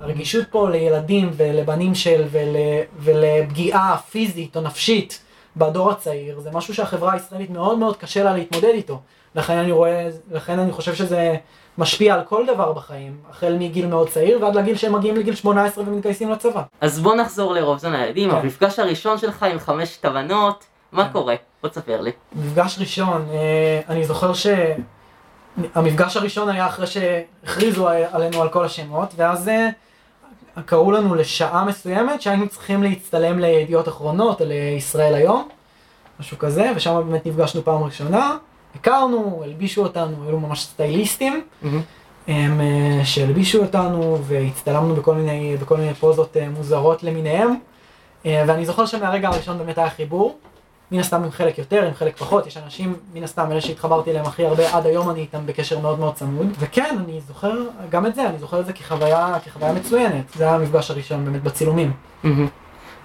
הרגישות 0.00 0.44
פה 0.50 0.70
לילדים 0.70 1.30
ולבנים 1.36 1.94
של 1.94 2.24
ול, 2.30 2.56
ולפגיעה 2.98 3.96
פיזית 4.10 4.56
או 4.56 4.60
נפשית 4.60 5.20
בדור 5.56 5.90
הצעיר, 5.90 6.40
זה 6.40 6.50
משהו 6.50 6.74
שהחברה 6.74 7.12
הישראלית 7.12 7.50
מאוד 7.50 7.78
מאוד 7.78 7.96
קשה 7.96 8.24
לה 8.24 8.34
להתמודד 8.34 8.72
איתו. 8.74 9.00
לכן 9.34 9.56
אני 9.56 9.72
רואה, 9.72 10.08
לכן 10.30 10.58
אני 10.58 10.72
חושב 10.72 10.94
שזה 10.94 11.36
משפיע 11.78 12.14
על 12.14 12.20
כל 12.28 12.46
דבר 12.46 12.72
בחיים, 12.72 13.16
החל 13.30 13.56
מגיל 13.58 13.86
מאוד 13.86 14.08
צעיר 14.08 14.38
ועד 14.42 14.54
לגיל 14.54 14.76
שהם 14.76 14.92
מגיעים 14.92 15.16
לגיל 15.16 15.34
18 15.34 15.84
ומתגייסים 15.86 16.30
לצבא. 16.30 16.62
אז 16.80 17.00
בוא 17.00 17.14
נחזור 17.14 17.54
לאירוויזיון 17.54 17.94
הילדים, 17.94 18.30
כן. 18.30 18.36
המפגש 18.36 18.78
הראשון 18.78 19.18
שלך 19.18 19.42
עם 19.42 19.58
חמשת 19.58 20.04
הבנות, 20.04 20.64
מה 20.92 21.04
כן. 21.04 21.12
קורה? 21.12 21.34
בוא 21.62 21.70
תספר 21.70 22.00
לי. 22.00 22.10
מפגש 22.32 22.78
ראשון, 22.78 23.26
אה, 23.32 23.80
אני 23.88 24.04
זוכר 24.04 24.32
שהמפגש 24.34 26.16
הראשון 26.16 26.48
היה 26.48 26.66
אחרי 26.66 26.86
שהכריזו 26.86 27.88
עלינו 27.88 28.42
על 28.42 28.48
כל 28.48 28.64
השמות, 28.64 29.14
ואז 29.16 29.48
אה, 29.48 29.68
קראו 30.66 30.92
לנו 30.92 31.14
לשעה 31.14 31.64
מסוימת 31.64 32.22
שהיינו 32.22 32.48
צריכים 32.48 32.82
להצטלם 32.82 33.38
לידיעות 33.38 33.88
אחרונות 33.88 34.40
או 34.40 34.46
לישראל 34.48 35.14
היום, 35.14 35.48
משהו 36.20 36.38
כזה, 36.38 36.72
ושם 36.76 37.02
באמת 37.06 37.26
נפגשנו 37.26 37.64
פעם 37.64 37.82
ראשונה, 37.82 38.36
הכרנו, 38.74 39.42
הלבישו 39.44 39.82
אותנו, 39.82 40.28
היו 40.28 40.40
ממש 40.40 40.62
סטייליסטים. 40.62 41.42
הם 42.28 42.60
אה, 42.60 43.04
שהלבישו 43.04 43.62
אותנו 43.62 44.18
והצטלמנו 44.22 44.94
בכל 44.94 45.14
מיני, 45.14 45.56
בכל 45.60 45.76
מיני 45.76 45.94
פוזות 45.94 46.36
אה, 46.36 46.48
מוזרות 46.48 47.02
למיניהם. 47.02 47.54
אה, 48.26 48.44
ואני 48.46 48.66
זוכר 48.66 48.86
שמהרגע 48.86 49.28
הראשון 49.28 49.58
באמת 49.58 49.78
היה 49.78 49.90
חיבור. 49.90 50.38
מן 50.90 50.98
הסתם 50.98 51.22
עם 51.24 51.30
חלק 51.30 51.58
יותר, 51.58 51.84
עם 51.84 51.94
חלק 51.94 52.16
פחות, 52.16 52.46
יש 52.46 52.56
אנשים, 52.56 52.94
מן 53.14 53.22
הסתם, 53.24 53.52
אלה 53.52 53.60
שהתחברתי 53.60 54.10
אליהם 54.10 54.26
הכי 54.26 54.46
הרבה, 54.46 54.76
עד 54.76 54.86
היום 54.86 55.10
אני 55.10 55.20
איתם 55.20 55.46
בקשר 55.46 55.78
מאוד 55.78 55.98
מאוד 55.98 56.14
צמוד. 56.14 56.46
וכן, 56.58 56.96
אני 57.04 57.20
זוכר 57.28 57.62
גם 57.90 58.06
את 58.06 58.14
זה, 58.14 58.28
אני 58.28 58.38
זוכר 58.38 58.60
את 58.60 58.66
זה 58.66 58.72
כחוויה, 58.72 59.36
כחוויה 59.44 59.72
מצוינת. 59.72 60.24
זה 60.34 60.44
היה 60.44 60.54
המפגש 60.54 60.90
הראשון 60.90 61.24
באמת 61.24 61.42
בצילומים 61.42 61.92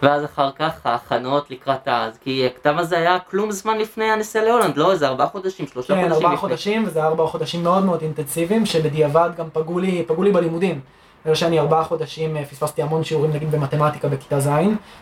ואז 0.03 0.25
אחר 0.25 0.51
כך 0.51 0.85
ההכנות 0.85 1.51
לקראת 1.51 1.87
אז, 1.87 2.17
כי 2.17 2.45
הכתב 2.45 2.75
הזה 2.77 2.97
היה 2.97 3.19
כלום 3.19 3.51
זמן 3.51 3.77
לפני 3.77 4.05
הנסיעה 4.05 4.45
להולנד, 4.45 4.77
לא? 4.77 4.91
איזה 4.91 5.07
ארבעה 5.07 5.27
חודשים, 5.27 5.67
שלושה 5.67 5.95
כן, 5.95 6.01
חודשים 6.01 6.15
ארבעה 6.15 6.33
לפני. 6.33 6.37
חודשים, 6.37 6.83
וזה 6.87 7.03
ארבעה 7.03 7.27
חודשים 7.27 7.63
מאוד 7.63 7.85
מאוד 7.85 8.01
אינטנסיביים, 8.01 8.65
שבדיעבד 8.65 9.29
גם 9.37 9.45
פגעו 9.53 9.79
לי, 9.79 10.03
פגעו 10.07 10.23
לי 10.23 10.31
בלימודים. 10.31 10.79
בגלל 11.23 11.35
שאני 11.35 11.59
ארבעה 11.59 11.83
חודשים 11.83 12.37
אה, 12.37 12.45
פספסתי 12.45 12.81
המון 12.81 13.03
שיעורים 13.03 13.31
נגיד 13.31 13.51
במתמטיקה 13.51 14.07
בכיתה 14.07 14.39
ז', 14.39 14.47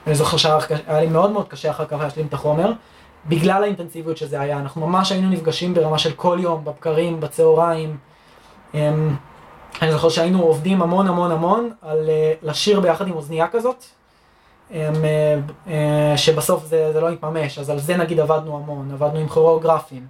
ואני 0.06 0.16
זוכר 0.16 0.38
שהיה 0.38 0.58
היה 0.88 1.00
לי 1.00 1.08
מאוד 1.08 1.32
מאוד 1.32 1.48
קשה 1.48 1.70
אחר 1.70 1.86
כך 1.86 1.98
להשלים 2.00 2.26
את 2.28 2.34
החומר, 2.34 2.72
בגלל 3.26 3.64
האינטנסיביות 3.64 4.18
שזה 4.18 4.42
היה. 4.42 4.60
אנחנו 4.60 4.88
ממש 4.88 5.12
היינו 5.12 5.30
נפגשים 5.30 5.74
ברמה 5.74 5.98
של 5.98 6.12
כל 6.12 6.38
יום, 6.42 6.66
בבקרים, 6.66 7.20
בצהריים. 7.20 7.98
אמ, 8.74 9.16
אני 9.82 9.92
זוכר 9.92 10.10
שהיינו 10.10 10.42
עובדים 10.42 10.82
המון 10.82 11.08
המון 11.08 11.32
המון 11.32 11.72
על 11.82 12.10
אה, 12.10 12.34
לשיר 12.44 12.80
ביחד 12.80 13.08
עם 13.08 13.14
אוזנייה 13.14 13.48
כזאת, 13.48 13.86
שבסוף 16.16 16.66
זה, 16.66 16.94
זה 16.94 17.02
לא 17.02 17.10
התממש, 17.10 17.60
אז 17.60 17.70
על 17.70 17.80
זה 17.80 17.98
נגיד 17.98 18.20
עבדנו 18.20 18.58
המון, 18.58 18.92
עבדנו 18.92 19.20
עם 19.20 19.28
כוריאוגרפים, 19.28 20.08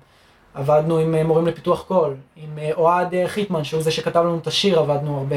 עבדנו 0.53 0.97
עם 0.97 1.15
אה, 1.15 1.23
מורים 1.23 1.47
לפיתוח 1.47 1.83
קול, 1.87 2.15
עם 2.35 2.59
אה, 2.59 2.71
אוהד 2.77 3.13
אה, 3.13 3.27
חיטמן, 3.27 3.63
שהוא 3.63 3.81
זה 3.81 3.91
שכתב 3.91 4.19
לנו 4.19 4.37
את 4.37 4.47
השיר, 4.47 4.79
עבדנו 4.79 5.17
הרבה. 5.17 5.35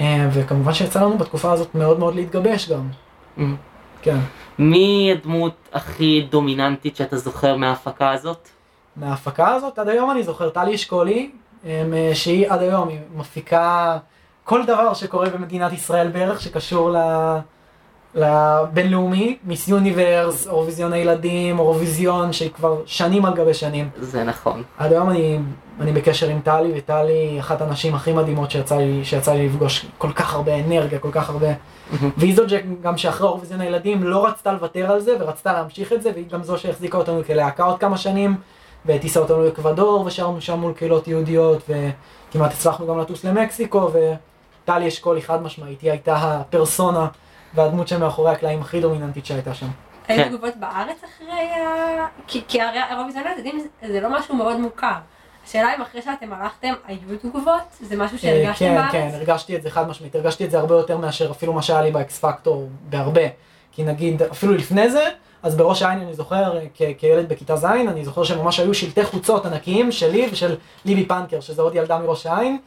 אה, 0.00 0.28
וכמובן 0.32 0.74
שיצא 0.74 1.00
לנו 1.00 1.18
בתקופה 1.18 1.52
הזאת 1.52 1.74
מאוד 1.74 1.98
מאוד 1.98 2.14
להתגבש 2.14 2.70
גם, 2.70 2.88
מהמם. 3.36 3.56
כן. 4.02 4.18
מי 4.58 5.12
הדמות 5.12 5.54
הכי 5.72 6.26
דומיננטית 6.30 6.96
שאתה 6.96 7.16
זוכר 7.16 7.56
מההפקה 7.56 8.10
הזאת? 8.10 8.48
מההפקה 8.96 9.54
הזאת, 9.54 9.78
עד 9.78 9.88
היום 9.88 10.10
אני 10.10 10.22
זוכר, 10.22 10.50
טלי 10.50 10.74
אשכולי, 10.74 11.30
אה, 11.66 12.10
שהיא 12.14 12.50
עד 12.50 12.62
היום, 12.62 12.88
היא 12.88 12.98
מפיקה 13.16 13.98
כל 14.44 14.66
דבר 14.66 14.94
שקורה 14.94 15.30
במדינת 15.30 15.72
ישראל 15.72 16.08
בערך, 16.08 16.40
שקשור 16.40 16.90
ל... 16.90 16.96
לבינלאומי, 18.16 19.36
מיס 19.44 19.68
יוניברס, 19.68 20.46
אירוויזיון 20.46 20.92
הילדים, 20.92 21.58
אירוויזיון, 21.58 22.32
שהיא 22.32 22.50
כבר 22.50 22.82
שנים 22.86 23.24
על 23.24 23.34
גבי 23.34 23.54
שנים. 23.54 23.88
זה 24.00 24.24
נכון. 24.24 24.62
עד 24.78 24.92
היום 24.92 25.10
אני, 25.10 25.38
אני 25.80 25.92
בקשר 25.92 26.28
עם 26.28 26.40
טלי, 26.40 26.72
וטלי 26.76 27.12
היא 27.12 27.40
אחת 27.40 27.60
הנשים 27.60 27.94
הכי 27.94 28.12
מדהימות 28.12 28.50
שיצא 28.50 28.76
לי, 28.76 29.04
שיצא 29.04 29.32
לי 29.32 29.46
לפגוש 29.46 29.86
כל 29.98 30.12
כך 30.12 30.34
הרבה 30.34 30.54
אנרגיה, 30.54 30.98
כל 30.98 31.10
כך 31.12 31.30
הרבה... 31.30 31.46
והיא 32.16 32.36
זאת 32.36 32.50
שגם 32.50 32.96
שאחרי 32.96 33.26
אירוויזיון 33.26 33.60
הילדים 33.60 34.04
לא 34.04 34.26
רצתה 34.26 34.52
לוותר 34.52 34.92
על 34.92 35.00
זה, 35.00 35.16
ורצתה 35.20 35.52
להמשיך 35.52 35.92
את 35.92 36.02
זה, 36.02 36.10
והיא 36.14 36.26
גם 36.30 36.42
זו 36.42 36.58
שהחזיקה 36.58 36.98
אותנו 36.98 37.20
כלהקה 37.26 37.64
עוד 37.64 37.78
כמה 37.78 37.96
שנים, 37.96 38.36
והטיסה 38.84 39.20
אותנו 39.20 39.44
לאקוודור, 39.44 40.04
ושרנו 40.06 40.40
שם 40.40 40.58
מול 40.58 40.72
קהילות 40.72 41.08
יהודיות, 41.08 41.62
וכמעט 41.68 42.52
הצלחנו 42.52 42.86
גם 42.86 42.98
לטוס 42.98 43.24
למקסיקו, 43.24 43.90
וטלי 43.92 44.88
אשכול 44.88 45.16
היא 45.16 45.24
חד 45.24 45.42
משמעית, 45.42 45.80
היא 45.80 45.90
הייתה 45.90 46.16
הפרסונה 46.16 47.06
והדמות 47.56 47.88
שמאחורי 47.88 48.30
הקלעים 48.32 48.60
הכי 48.60 48.80
דומיננטית 48.80 49.26
שהייתה 49.26 49.54
שם. 49.54 49.66
היו 50.08 50.22
כן. 50.24 50.28
תגובות 50.28 50.56
בארץ 50.56 50.96
אחרי 51.04 51.50
ה... 51.50 52.06
כי, 52.26 52.42
כי 52.48 52.60
הרי 52.62 52.78
האירוויזיון 52.78 53.26
הילדים 53.26 53.60
זה- 53.60 53.92
זה 53.92 54.00
לא 54.00 54.18
משהו 54.18 54.36
מאוד 54.36 54.56
מוכר. 54.60 54.92
השאלה 55.46 55.74
אם 55.76 55.82
אחרי 55.82 56.02
שאתם 56.02 56.32
הלכתם 56.32 56.72
היו 56.86 57.18
תגובות? 57.22 57.62
זה 57.80 57.96
משהו 57.96 58.18
שהרגשתם 58.18 58.64
כן, 58.64 58.74
בארץ? 58.74 58.92
כן, 58.92 59.10
הרגשתי 59.14 59.56
את 59.56 59.62
זה 59.62 59.70
חד 59.70 59.88
משמעית, 59.88 60.14
הרגשתי 60.14 60.44
את 60.44 60.50
זה 60.50 60.58
הרבה 60.58 60.74
יותר 60.74 60.96
מאשר 60.98 61.30
אפילו 61.30 61.52
מה 61.52 61.62
שהיה 61.62 61.82
לי 61.82 61.90
באקס 61.90 62.18
פקטור, 62.18 62.68
בהרבה. 62.88 63.20
כי 63.72 63.84
נגיד, 63.84 64.22
אפילו 64.22 64.54
לפני 64.54 64.90
זה, 64.90 65.04
אז 65.42 65.56
בראש 65.56 65.82
העין 65.82 66.00
אני 66.00 66.14
זוכר, 66.14 66.58
כילד 66.98 67.28
בכיתה 67.28 67.56
ז', 67.56 67.64
אני 67.64 68.04
זוכר 68.04 68.24
שממש 68.24 68.60
היו 68.60 68.74
שלטי 68.74 69.04
חוצות 69.04 69.46
ענקיים 69.46 69.92
שלי 69.92 70.28
ושל 70.32 70.56
ליבי 70.84 71.06
פנקר, 71.06 71.40
שזה 71.40 71.62
עוד 71.62 71.74
ילדה 71.74 71.98
מראש 71.98 72.26
העין, 72.26 72.58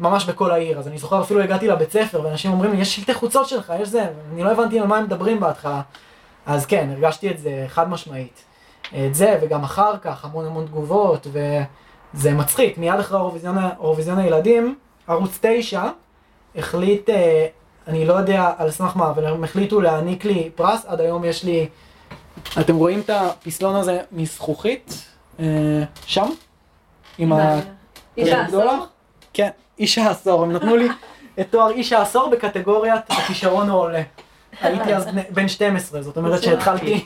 ממש 0.00 0.24
בכל 0.24 0.50
העיר. 0.50 0.78
אז 0.78 0.88
אני 0.88 0.98
זוכר 0.98 1.22
אפילו 1.22 1.40
הגעתי 1.40 1.68
לבית 1.68 1.92
ספר, 1.92 2.20
ואנשים 2.24 2.52
אומרים 2.52 2.72
לי, 2.72 2.80
יש 2.80 2.96
שלטי 2.96 3.14
חוצות 3.14 3.48
שלך, 3.48 3.72
יש 3.80 3.88
זה, 3.88 4.06
אני 4.32 4.42
לא 4.42 4.50
הבנתי 4.50 4.80
על 4.80 4.86
מה 4.86 4.96
הם 4.96 5.04
מדברים 5.04 5.40
בהתחלה. 5.40 5.82
אז 6.46 6.66
כן, 6.66 6.88
הרגשתי 6.92 7.30
את 7.30 7.38
זה 7.38 7.64
חד 7.68 7.88
משמעית. 7.88 8.44
את 9.06 9.14
זה, 9.14 9.38
וגם 9.42 9.62
אחר 9.64 9.98
כך, 9.98 10.24
המון 10.24 10.46
המון 10.46 10.66
תגובות, 10.66 11.26
וזה 12.14 12.32
מצחיק. 12.32 12.78
מיד 12.78 13.00
אחרי 13.00 13.18
האירוויזיון 13.18 13.58
האירוויזיון 13.58 14.18
הילדים, 14.18 14.78
ערוץ 15.08 15.38
9 15.40 15.82
החליט, 16.56 17.10
אה, 17.10 17.46
אני 17.88 18.06
לא 18.06 18.14
יודע 18.14 18.52
על 18.58 18.70
סמך 18.70 18.96
מה, 18.96 19.10
אבל 19.10 19.26
הם 19.26 19.44
החליטו 19.44 19.80
להעניק 19.80 20.24
לי 20.24 20.50
פרס, 20.54 20.84
עד 20.86 21.00
היום 21.00 21.24
יש 21.24 21.44
לי, 21.44 21.68
אתם 22.60 22.76
רואים 22.76 23.00
את 23.00 23.10
הפסלון 23.10 23.76
הזה 23.76 24.00
מזכוכית? 24.12 25.04
אה, 25.40 25.82
שם? 26.06 26.30
עם 27.18 27.32
ה... 27.32 27.58
העשור? 28.16 28.42
גדולה? 28.48 28.78
כן, 29.32 29.50
איש 29.78 29.98
העשור, 29.98 30.42
הם 30.42 30.52
נתנו 30.52 30.76
לי 30.76 30.88
את 31.40 31.46
תואר 31.50 31.70
איש 31.70 31.92
העשור 31.92 32.30
בקטגוריית 32.30 33.10
הכישרון 33.10 33.68
העולה. 33.68 34.02
הייתי 34.60 34.94
אז 34.94 35.08
בן 35.30 35.48
12, 35.48 36.02
זאת 36.02 36.16
אומרת 36.16 36.42
שהתחלתי... 36.42 37.04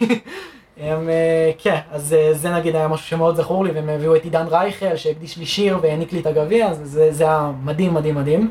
הם, 0.81 1.09
אה, 1.09 1.51
כן, 1.59 1.79
אז 1.91 2.13
אה, 2.13 2.35
זה 2.35 2.51
נגיד 2.51 2.77
היה 2.77 2.89
משהו 2.89 3.07
שמאוד 3.07 3.37
זכור 3.37 3.65
לי, 3.65 3.71
והם 3.71 3.89
הביאו 3.89 4.17
את 4.17 4.25
עידן 4.25 4.47
רייכל 4.47 4.97
שהקדיש 4.97 5.37
לי 5.37 5.47
שיר 5.47 5.79
והעניק 5.83 6.13
לי 6.13 6.21
את 6.21 6.27
הגביע, 6.27 6.69
אז 6.69 6.81
זה, 6.85 7.13
זה 7.13 7.25
היה 7.25 7.51
מדהים 7.65 7.95
מדהים 7.95 8.15
מדהים. 8.15 8.51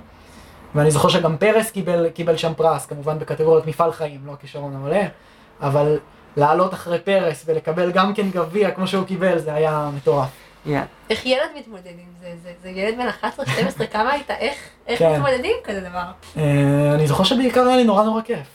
ואני 0.75 0.91
זוכר 0.91 1.10
שגם 1.10 1.38
פרס 1.38 1.71
קיבל, 1.71 2.10
קיבל 2.10 2.38
שם 2.38 2.53
פרס, 2.58 2.86
כמובן 2.86 3.19
בקטגוריית 3.19 3.65
מפעל 3.67 3.91
חיים, 3.91 4.19
לא 4.25 4.32
הכישרון 4.32 4.75
העולה, 4.75 5.08
אבל 5.62 5.99
לעלות 6.38 6.73
אחרי 6.73 6.99
פרס 6.99 7.43
ולקבל 7.47 7.91
גם 7.91 8.13
כן 8.13 8.30
גביע 8.30 8.71
כמו 8.71 8.88
שהוא 8.88 9.06
קיבל, 9.06 9.38
זה 9.38 9.53
היה 9.53 9.89
מטורף. 9.95 10.46
יאללה. 10.67 10.86
איך 11.10 11.25
ילד 11.25 11.49
מתמודד 11.58 11.88
עם 11.88 12.13
זה? 12.21 12.34
זה, 12.43 12.51
זה 12.62 12.69
ילד 12.69 12.97
בן 12.97 13.30
11-12, 13.80 13.86
כמה 13.93 14.12
היית? 14.12 14.32
איך, 14.32 14.58
איך 14.88 14.99
כן. 14.99 15.13
מתמודדים 15.13 15.51
עם 15.58 15.63
כזה 15.63 15.80
דבר? 15.80 16.03
אה, 16.38 16.93
אני 16.93 17.08
זוכר 17.08 17.23
שבעיקר 17.23 17.67
היה 17.67 17.77
לי 17.77 17.84
נורא 17.84 18.03
נורא 18.03 18.21
כיף. 18.21 18.47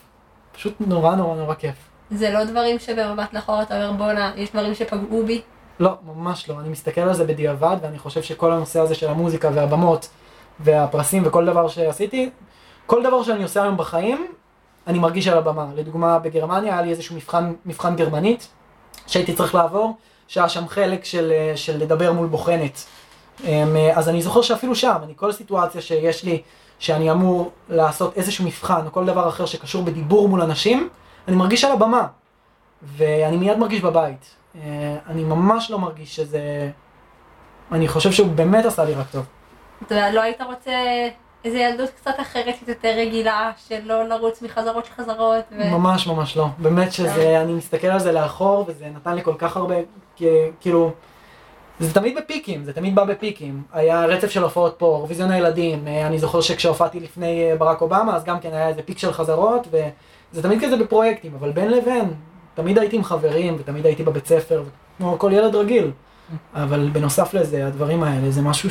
פשוט 0.52 0.74
נורא 0.80 1.14
נורא 1.14 1.36
נורא 1.36 1.54
כיף. 1.54 1.74
זה 2.10 2.30
לא 2.30 2.44
דברים 2.44 2.78
שבמבט 2.78 3.32
לאחור 3.32 3.62
אתה 3.62 3.76
אומר 3.76 3.92
בואנה, 3.98 4.32
יש 4.36 4.50
דברים 4.50 4.74
שפגעו 4.74 5.26
בי? 5.26 5.42
לא, 5.80 5.90
ממש 6.06 6.48
לא. 6.48 6.60
אני 6.60 6.68
מסתכל 6.68 7.00
על 7.00 7.14
זה 7.14 7.24
בדיעבד, 7.24 7.76
ואני 7.82 7.98
חושב 7.98 8.22
שכל 8.22 8.52
הנושא 8.52 8.80
הזה 8.80 8.94
של 8.94 9.08
המוזיקה 9.08 9.50
והבמות 9.54 10.08
והפרסים 10.60 11.22
וכל 11.26 11.46
דבר 11.46 11.68
שעשיתי, 11.68 12.30
כל 12.86 13.02
דבר 13.02 13.22
שאני 13.22 13.42
עושה 13.42 13.62
היום 13.62 13.76
בחיים, 13.76 14.26
אני 14.86 14.98
מרגיש 14.98 15.28
על 15.28 15.38
הבמה. 15.38 15.66
לדוגמה, 15.74 16.18
בגרמניה 16.18 16.72
היה 16.72 16.82
לי 16.82 16.90
איזשהו 16.90 17.16
מבחן, 17.16 17.52
מבחן 17.66 17.96
גרמנית, 17.96 18.48
שהייתי 19.06 19.34
צריך 19.34 19.54
לעבור, 19.54 19.96
שהיה 20.32 20.48
שם 20.48 20.68
חלק 20.68 21.04
של, 21.04 21.32
אה, 21.34 21.56
של 21.56 21.78
לדבר 21.78 22.12
מול 22.12 22.26
בוחנת. 22.26 22.84
אמ, 23.44 23.76
אז 23.94 24.08
אני 24.08 24.22
זוכר 24.22 24.42
שאפילו 24.42 24.74
שם, 24.74 24.96
אני 25.02 25.12
כל 25.16 25.32
סיטואציה 25.32 25.80
שיש 25.80 26.24
לי, 26.24 26.42
שאני 26.78 27.10
אמור 27.10 27.50
לעשות 27.68 28.16
איזשהו 28.16 28.44
מבחן, 28.44 28.86
או 28.86 28.92
כל 28.92 29.06
דבר 29.06 29.28
אחר 29.28 29.46
שקשור 29.46 29.82
בדיבור 29.82 30.28
מול 30.28 30.40
אנשים, 30.40 30.88
אני 31.28 31.36
מרגיש 31.36 31.64
על 31.64 31.72
הבמה. 31.72 32.06
ואני 32.82 33.36
מיד 33.36 33.58
מרגיש 33.58 33.80
בבית. 33.80 34.34
אה, 34.54 34.60
אני 35.06 35.24
ממש 35.24 35.70
לא 35.70 35.78
מרגיש 35.78 36.16
שזה... 36.16 36.70
אני 37.72 37.88
חושב 37.88 38.12
שהוא 38.12 38.28
באמת 38.28 38.64
עשה 38.64 38.84
לי 38.84 38.94
רק 38.94 39.06
טוב. 39.10 39.24
אתה 39.86 40.10
לא 40.10 40.20
היית 40.20 40.42
רוצה 40.42 40.72
איזה 41.44 41.58
ילדות 41.58 41.90
קצת 41.90 42.14
אחרת, 42.20 42.54
קצת 42.56 42.68
יותר 42.68 42.94
רגילה, 42.96 43.50
של 43.68 43.80
לא 43.84 44.08
לרוץ 44.08 44.42
מחזרות 44.42 44.88
לחזרות? 44.90 45.44
ו... 45.52 45.70
ממש 45.70 46.06
ממש 46.06 46.36
לא. 46.36 46.46
באמת 46.58 46.92
שזה, 46.92 47.40
אני 47.40 47.52
מסתכל 47.52 47.86
על 47.86 47.98
זה 47.98 48.12
לאחור, 48.12 48.64
וזה 48.68 48.86
נתן 48.94 49.14
לי 49.14 49.22
כל 49.22 49.34
כך 49.38 49.56
הרבה, 49.56 49.74
כאילו... 50.60 50.92
זה 51.80 51.94
תמיד 51.94 52.16
בפיקים, 52.16 52.64
זה 52.64 52.72
תמיד 52.72 52.94
בא 52.94 53.04
בפיקים. 53.04 53.62
היה 53.72 54.04
רצף 54.04 54.30
של 54.30 54.42
הופעות 54.42 54.74
פה, 54.78 54.96
אירוויזיון 54.96 55.30
הילדים, 55.30 55.88
אה, 55.88 56.06
אני 56.06 56.18
זוכר 56.18 56.40
שכשהופעתי 56.40 57.00
לפני 57.00 57.50
אה, 57.50 57.56
ברק 57.56 57.80
אובמה, 57.80 58.16
אז 58.16 58.24
גם 58.24 58.40
כן 58.40 58.52
היה 58.52 58.68
איזה 58.68 58.82
פיק 58.82 58.98
של 58.98 59.12
חזרות, 59.12 59.66
וזה 59.70 60.42
תמיד 60.42 60.64
כזה 60.64 60.76
בפרויקטים, 60.76 61.32
אבל 61.38 61.50
בין 61.52 61.70
לבין, 61.70 62.14
תמיד 62.54 62.78
הייתי 62.78 62.96
עם 62.96 63.04
חברים, 63.04 63.56
ותמיד 63.58 63.86
הייתי 63.86 64.02
בבית 64.02 64.26
ספר, 64.26 64.62
כמו 64.98 65.18
כל 65.18 65.32
ילד 65.32 65.54
רגיל. 65.54 65.90
אבל 66.54 66.90
בנוסף 66.92 67.34
לזה, 67.34 67.66
הדברים 67.66 68.02
האלה, 68.02 68.30
זה 68.30 68.42
משהו 68.42 68.70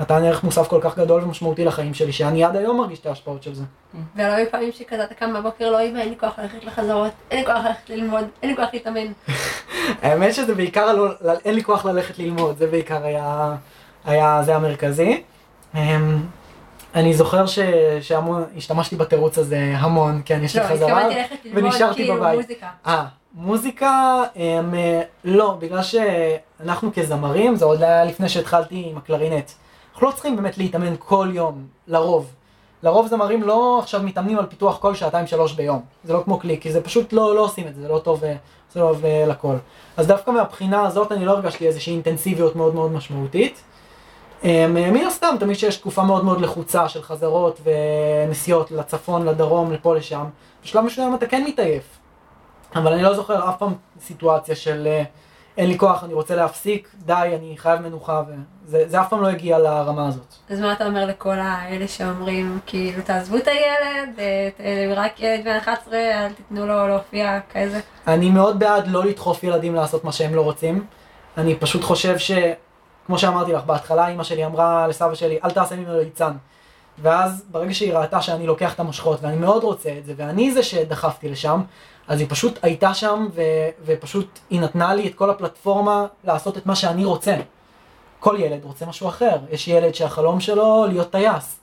שנתן 0.00 0.24
ערך 0.24 0.44
מוסף 0.44 0.68
כל 0.68 0.78
כך 0.82 0.98
גדול 0.98 1.22
ומשמעותי 1.24 1.64
לחיים 1.64 1.94
שלי, 1.94 2.12
שאני 2.12 2.44
עד 2.44 2.56
היום 2.56 2.76
מרגיש 2.78 2.98
את 2.98 3.06
ההשפעות 3.06 3.42
של 3.42 3.54
זה. 3.54 3.64
ולא 4.16 4.24
היו 4.32 4.50
פעמים 4.50 4.72
שכזה 4.72 5.04
אתה 5.04 5.14
קם 5.14 5.34
בבוקר, 5.34 5.70
לא 5.70 5.82
אמא, 5.82 5.98
אין 5.98 6.08
לי 6.08 6.14
כוח 6.20 6.38
ללכת 6.38 6.64
לחזרות, 6.64 7.10
אין 7.30 7.40
לי 7.40 7.46
כוח 7.46 7.64
ללכת 7.64 7.90
ללמוד, 7.90 8.24
אין 8.42 8.50
לי 8.50 8.56
כוח 8.56 8.68
להתאמן. 8.72 9.06
האמת 10.02 10.34
שזה 10.34 10.54
בעיקר 10.54 10.92
לא, 10.92 11.08
לא- 11.20 11.32
אין 11.44 11.54
לי 11.54 11.64
כוח 11.64 11.84
ללכת 11.84 12.18
ללמוד, 12.18 12.58
זה 12.58 12.66
בעיקר 12.66 13.04
היה, 13.04 13.56
היה 14.04 14.40
זה 14.44 14.56
המרכזי. 14.56 15.22
אמ, 15.74 16.18
אני 16.94 17.14
זוכר 17.14 17.46
ש- 17.46 17.58
שהמון, 18.00 18.44
השתמשתי 18.56 18.96
בתירוץ 18.96 19.38
הזה 19.38 19.72
המון, 19.76 20.22
כן, 20.24 20.40
יש 20.44 20.56
לי 20.56 20.62
לא, 20.62 20.68
חזרה, 20.68 20.88
התכוונתי 20.88 21.14
ללכת 21.18 21.36
ללמוד 21.44 21.64
ונשארתי 21.64 21.94
כאילו 21.96 22.14
בבית. 22.14 22.36
מוזיקה. 22.40 22.66
אה, 22.86 23.04
מוזיקה, 23.34 24.22
אמ, 24.36 24.74
לא, 25.24 25.56
בגלל 25.60 25.80
שאנחנו 25.82 26.90
כזמרים, 26.94 27.56
זה 27.56 27.64
עוד 27.64 27.82
היה 27.82 28.04
לפני 28.04 28.28
שהתחלתי 28.28 28.86
עם 28.90 28.96
הקלרינט. 28.98 29.50
אנחנו 30.00 30.10
לא 30.10 30.14
צריכים 30.14 30.36
באמת 30.36 30.58
להתאמן 30.58 30.94
כל 30.98 31.28
יום, 31.32 31.66
לרוב. 31.86 32.32
לרוב 32.82 33.06
זמרים 33.06 33.42
לא 33.42 33.78
עכשיו 33.78 34.02
מתאמנים 34.02 34.38
על 34.38 34.46
פיתוח 34.46 34.78
כל 34.78 34.94
שעתיים 34.94 35.26
שלוש 35.26 35.52
ביום. 35.52 35.80
זה 36.04 36.12
לא 36.12 36.22
כמו 36.24 36.38
קליק, 36.38 36.62
כי 36.62 36.72
זה 36.72 36.82
פשוט 36.82 37.12
לא, 37.12 37.34
לא 37.34 37.40
עושים 37.40 37.66
את 37.66 37.74
זה, 37.74 37.82
זה 37.82 37.88
לא 37.88 37.98
טוב, 37.98 38.24
אה, 38.24 38.36
זה 38.72 38.80
לא 38.80 38.86
טוב 38.88 39.04
אה, 39.04 39.24
לכל. 39.26 39.54
אז 39.96 40.06
דווקא 40.06 40.30
מהבחינה 40.30 40.86
הזאת 40.86 41.12
אני 41.12 41.24
לא 41.24 41.32
הרגשתי 41.32 41.66
איזושהי 41.66 41.92
אינטנסיביות 41.92 42.56
מאוד 42.56 42.74
מאוד 42.74 42.92
משמעותית. 42.92 43.62
אמ, 44.44 44.74
מן 44.74 45.06
הסתם, 45.06 45.34
תמיד 45.40 45.56
שיש 45.56 45.76
תקופה 45.76 46.02
מאוד 46.02 46.24
מאוד 46.24 46.40
לחוצה 46.40 46.88
של 46.88 47.02
חזרות 47.02 47.60
ונסיעות 47.64 48.70
לצפון, 48.70 49.26
לדרום, 49.26 49.72
לפה, 49.72 49.96
לשם. 49.96 50.24
בשלב 50.64 50.84
מסוים 50.84 51.14
אתה 51.14 51.26
כן 51.26 51.44
מתעייף. 51.46 51.84
אבל 52.74 52.92
אני 52.92 53.02
לא 53.02 53.14
זוכר 53.14 53.48
אף 53.48 53.58
פעם 53.58 53.72
סיטואציה 54.00 54.56
של 54.56 54.86
אה, 54.86 55.02
אין 55.60 55.68
לי 55.68 55.78
כוח, 55.78 56.04
אני 56.04 56.14
רוצה 56.14 56.36
להפסיק, 56.36 56.88
די, 57.04 57.12
אני 57.38 57.54
חייב 57.58 57.80
מנוחה, 57.80 58.22
וזה 58.64 58.84
זה 58.86 59.00
אף 59.00 59.08
פעם 59.08 59.22
לא 59.22 59.28
הגיע 59.28 59.58
לרמה 59.58 60.08
הזאת. 60.08 60.34
אז 60.50 60.60
מה 60.60 60.72
אתה 60.72 60.86
אומר 60.86 61.06
לכל 61.06 61.38
האלה 61.38 61.88
שאומרים, 61.88 62.58
כאילו, 62.66 63.02
תעזבו 63.02 63.36
את 63.36 63.48
הילד, 63.48 64.08
אה, 64.18 64.48
ת- 64.56 64.60
אה, 64.60 64.92
רק 64.96 65.20
ילד 65.20 65.44
בן 65.44 65.56
11, 65.56 65.96
אל 65.98 66.32
תיתנו 66.32 66.66
לו 66.66 66.88
להופיע 66.88 67.38
כזה? 67.54 67.80
אני 68.06 68.30
מאוד 68.30 68.58
בעד 68.58 68.88
לא 68.88 69.04
לדחוף 69.04 69.44
ילדים 69.44 69.74
לעשות 69.74 70.04
מה 70.04 70.12
שהם 70.12 70.34
לא 70.34 70.40
רוצים. 70.42 70.84
אני 71.38 71.54
פשוט 71.54 71.82
חושב 71.84 72.18
ש... 72.18 72.30
כמו 73.06 73.18
שאמרתי 73.18 73.52
לך, 73.52 73.64
בהתחלה 73.64 74.08
אימא 74.08 74.24
שלי 74.24 74.44
אמרה 74.46 74.86
לסבא 74.88 75.14
שלי, 75.14 75.38
אל 75.44 75.50
תעשה 75.50 75.76
ממנו 75.76 75.98
ליצן. 75.98 76.32
ואז 77.02 77.44
ברגע 77.50 77.74
שהיא 77.74 77.94
ראתה 77.94 78.22
שאני 78.22 78.46
לוקח 78.46 78.74
את 78.74 78.80
המושכות, 78.80 79.18
ואני 79.22 79.36
מאוד 79.36 79.64
רוצה 79.64 79.90
את 79.98 80.06
זה, 80.06 80.12
ואני 80.16 80.52
זה 80.52 80.62
שדחפתי 80.62 81.28
לשם, 81.28 81.62
אז 82.08 82.20
היא 82.20 82.26
פשוט 82.30 82.58
הייתה 82.62 82.94
שם, 82.94 83.28
ו... 83.34 83.42
ופשוט 83.84 84.38
היא 84.50 84.60
נתנה 84.60 84.94
לי 84.94 85.08
את 85.08 85.14
כל 85.14 85.30
הפלטפורמה 85.30 86.06
לעשות 86.24 86.58
את 86.58 86.66
מה 86.66 86.76
שאני 86.76 87.04
רוצה. 87.04 87.36
כל 88.20 88.36
ילד 88.38 88.64
רוצה 88.64 88.86
משהו 88.86 89.08
אחר. 89.08 89.36
יש 89.50 89.68
ילד 89.68 89.94
שהחלום 89.94 90.40
שלו 90.40 90.86
להיות 90.88 91.10
טייס. 91.10 91.60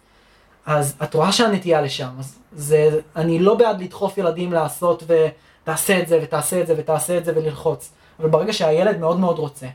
אז 0.66 0.96
את 1.04 1.14
רואה 1.14 1.32
שהנטייה 1.32 1.82
לשם, 1.82 2.10
אז 2.20 2.40
זה, 2.52 3.00
אני 3.16 3.40
לא 3.40 3.56
בעד 3.56 3.82
לדחוף 3.82 4.18
ילדים 4.18 4.54
לעשות 4.54 5.04
ותעשה 5.08 6.00
את 6.00 6.08
זה 6.08 6.20
ותעשה 6.24 6.62
את 6.62 6.68
זה 6.68 6.74
ותעשה 6.78 7.18
את 7.18 7.26
זה 7.26 7.32
וללחוץ. 7.36 7.92
אבל 8.20 8.30
ברגע 8.30 8.54
שהילד 8.54 9.00
מאוד 9.00 9.20
מאוד 9.20 9.40
רוצה, 9.40 9.68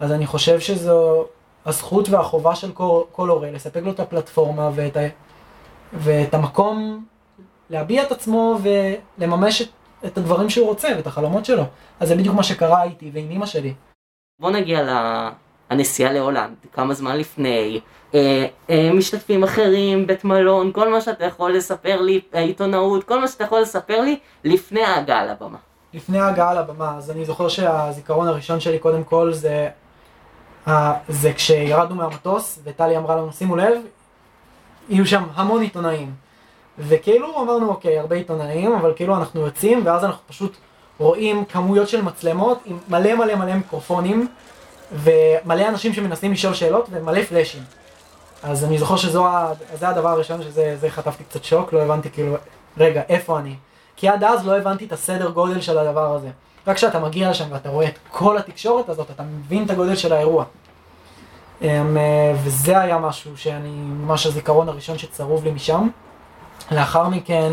אז 0.00 0.12
אני 0.12 0.26
חושב 0.26 0.60
שזו 0.60 1.26
הזכות 1.68 2.08
והחובה 2.08 2.54
של 2.54 2.72
כל, 2.72 3.02
כל 3.12 3.28
הורה 3.28 3.50
לספק 3.50 3.80
לו 3.82 3.90
את 3.90 4.00
הפלטפורמה 4.00 4.70
ואת, 4.74 4.96
ה, 4.96 5.00
ואת 5.92 6.34
המקום 6.34 7.04
להביע 7.70 8.02
את 8.02 8.12
עצמו 8.12 8.58
ולממש 8.62 9.62
את, 9.62 9.68
את 10.06 10.18
הדברים 10.18 10.50
שהוא 10.50 10.66
רוצה 10.66 10.88
ואת 10.96 11.06
החלומות 11.06 11.44
שלו. 11.44 11.62
אז 12.00 12.08
זה 12.08 12.16
בדיוק 12.16 12.34
מה 12.34 12.42
שקרה 12.42 12.82
איתי 12.82 13.10
ועם 13.14 13.30
אמא 13.30 13.46
שלי. 13.46 13.74
בוא 14.40 14.50
נגיע 14.50 14.82
לנסיעה 15.70 16.12
להולנד, 16.12 16.56
כמה 16.72 16.94
זמן 16.94 17.16
לפני, 17.16 17.80
אה, 18.14 18.46
אה, 18.70 18.90
משתתפים 18.94 19.44
אחרים, 19.44 20.06
בית 20.06 20.24
מלון, 20.24 20.72
כל 20.72 20.88
מה 20.88 21.00
שאתה 21.00 21.24
יכול 21.24 21.56
לספר 21.56 22.00
לי, 22.00 22.20
עיתונאות, 22.32 23.04
כל 23.04 23.20
מה 23.20 23.28
שאתה 23.28 23.44
יכול 23.44 23.60
לספר 23.60 24.00
לי 24.00 24.18
לפני 24.44 24.82
ההגעה 24.82 25.26
לבמה. 25.26 25.58
לפני 25.94 26.18
ההגעה 26.18 26.54
לבמה, 26.54 26.96
אז 26.96 27.10
אני 27.10 27.24
זוכר 27.24 27.48
שהזיכרון 27.48 28.28
הראשון 28.28 28.60
שלי 28.60 28.78
קודם 28.78 29.04
כל 29.04 29.32
זה, 29.32 29.68
זה 31.08 31.32
כשירדנו 31.32 31.94
מהמטוס 31.94 32.58
וטלי 32.64 32.96
אמרה 32.96 33.16
לנו 33.16 33.32
שימו 33.32 33.56
לב, 33.56 33.78
יהיו 34.88 35.06
שם 35.06 35.24
המון 35.34 35.62
עיתונאים. 35.62 36.12
וכאילו 36.78 37.42
אמרנו 37.42 37.68
אוקיי, 37.68 37.98
הרבה 37.98 38.16
עיתונאים, 38.16 38.72
אבל 38.72 38.92
כאילו 38.96 39.16
אנחנו 39.16 39.40
יוצאים, 39.40 39.86
ואז 39.86 40.04
אנחנו 40.04 40.22
פשוט 40.28 40.56
רואים 40.98 41.44
כמויות 41.44 41.88
של 41.88 42.02
מצלמות 42.02 42.58
עם 42.64 42.78
מלא 42.88 43.14
מלא 43.14 43.34
מלא 43.34 43.54
מיקרופונים, 43.54 44.28
ומלא 44.92 45.68
אנשים 45.68 45.92
שמנסים 45.92 46.32
לשאול 46.32 46.54
שאלות, 46.54 46.88
ומלא 46.90 47.22
פלאשים. 47.22 47.62
אז 48.42 48.64
אני 48.64 48.78
זוכר 48.78 48.96
שזה 48.96 49.88
הדבר 49.88 50.08
הראשון, 50.08 50.42
שזה 50.42 50.76
זה 50.80 50.90
חטפתי 50.90 51.24
קצת 51.24 51.44
שוק, 51.44 51.72
לא 51.72 51.82
הבנתי 51.82 52.10
כאילו, 52.10 52.36
רגע, 52.78 53.02
איפה 53.08 53.38
אני? 53.38 53.54
כי 53.96 54.08
עד 54.08 54.24
אז 54.24 54.46
לא 54.46 54.56
הבנתי 54.56 54.84
את 54.84 54.92
הסדר 54.92 55.30
גודל 55.30 55.60
של 55.60 55.78
הדבר 55.78 56.14
הזה. 56.14 56.28
רק 56.68 56.76
כשאתה 56.76 56.98
מגיע 56.98 57.30
לשם 57.30 57.44
ואתה 57.50 57.68
רואה 57.68 57.86
את 57.86 57.98
כל 58.10 58.38
התקשורת 58.38 58.88
הזאת, 58.88 59.10
אתה 59.10 59.22
מבין 59.22 59.64
את 59.64 59.70
הגודל 59.70 59.96
של 59.96 60.12
האירוע. 60.12 60.44
אמ, 61.62 61.96
וזה 62.34 62.80
היה 62.80 62.98
משהו 62.98 63.36
שאני, 63.36 63.68
ממש 63.70 64.26
הזיכרון 64.26 64.68
הראשון 64.68 64.98
שצרוב 64.98 65.44
לי 65.44 65.50
משם. 65.50 65.88
לאחר 66.70 67.08
מכן, 67.08 67.52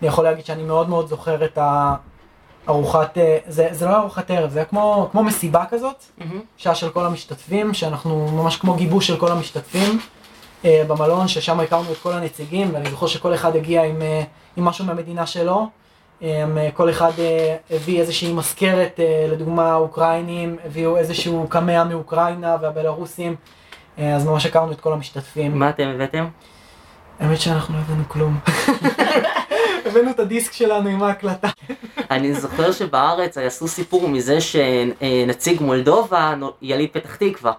אני 0.00 0.08
יכול 0.08 0.24
להגיד 0.24 0.44
שאני 0.44 0.62
מאוד 0.62 0.88
מאוד 0.88 1.08
זוכר 1.08 1.44
את 1.44 1.58
הארוחת, 2.66 3.18
אה, 3.18 3.38
זה, 3.46 3.68
זה 3.70 3.86
לא 3.86 3.96
ארוחת 3.96 4.30
ערב, 4.30 4.50
זה 4.50 4.58
היה 4.58 4.66
כמו, 4.66 5.08
כמו 5.12 5.22
מסיבה 5.24 5.64
כזאת, 5.70 6.04
mm-hmm. 6.18 6.22
שעה 6.56 6.74
של 6.74 6.90
כל 6.90 7.06
המשתתפים, 7.06 7.74
שאנחנו 7.74 8.28
ממש 8.28 8.56
כמו 8.56 8.74
גיבוש 8.74 9.06
של 9.06 9.16
כל 9.16 9.32
המשתתפים 9.32 9.98
אה, 10.64 10.82
במלון, 10.88 11.28
ששם 11.28 11.60
הכרנו 11.60 11.92
את 11.92 11.98
כל 12.02 12.12
הנציגים, 12.12 12.74
ואני 12.74 12.90
זוכר 12.90 13.06
שכל 13.06 13.34
אחד 13.34 13.56
הגיע 13.56 13.82
עם, 13.82 14.02
אה, 14.02 14.22
עם 14.56 14.64
משהו 14.64 14.84
מהמדינה 14.84 15.26
שלו. 15.26 15.68
כל 16.74 16.90
אחד 16.90 17.12
הביא 17.70 18.00
איזושהי 18.00 18.32
מזכרת, 18.32 19.00
לדוגמה 19.28 19.70
האוקראינים 19.72 20.56
הביאו 20.64 20.96
איזשהו 20.96 21.46
קמע 21.48 21.84
מאוקראינה 21.84 22.56
והבלארוסים, 22.60 23.36
אז 23.98 24.26
ממש 24.26 24.46
הכרנו 24.46 24.72
את 24.72 24.80
כל 24.80 24.92
המשתתפים. 24.92 25.58
מה 25.58 25.70
אתם 25.70 25.88
הבאתם? 25.94 26.26
האמת 27.20 27.40
שאנחנו 27.40 27.74
לא 27.74 27.80
הבאנו 27.80 28.02
כלום. 28.08 28.38
הבאנו 29.86 30.10
את 30.10 30.20
הדיסק 30.20 30.52
שלנו 30.52 30.88
עם 30.88 31.02
ההקלטה. 31.02 31.48
אני 32.10 32.34
זוכר 32.34 32.72
שבארץ 32.72 33.38
עשו 33.38 33.68
סיפור 33.68 34.08
מזה 34.08 34.40
שנציג 34.40 35.62
מולדובה 35.62 36.34
יליד 36.62 36.90
פתח 36.92 37.16
תקווה. 37.16 37.52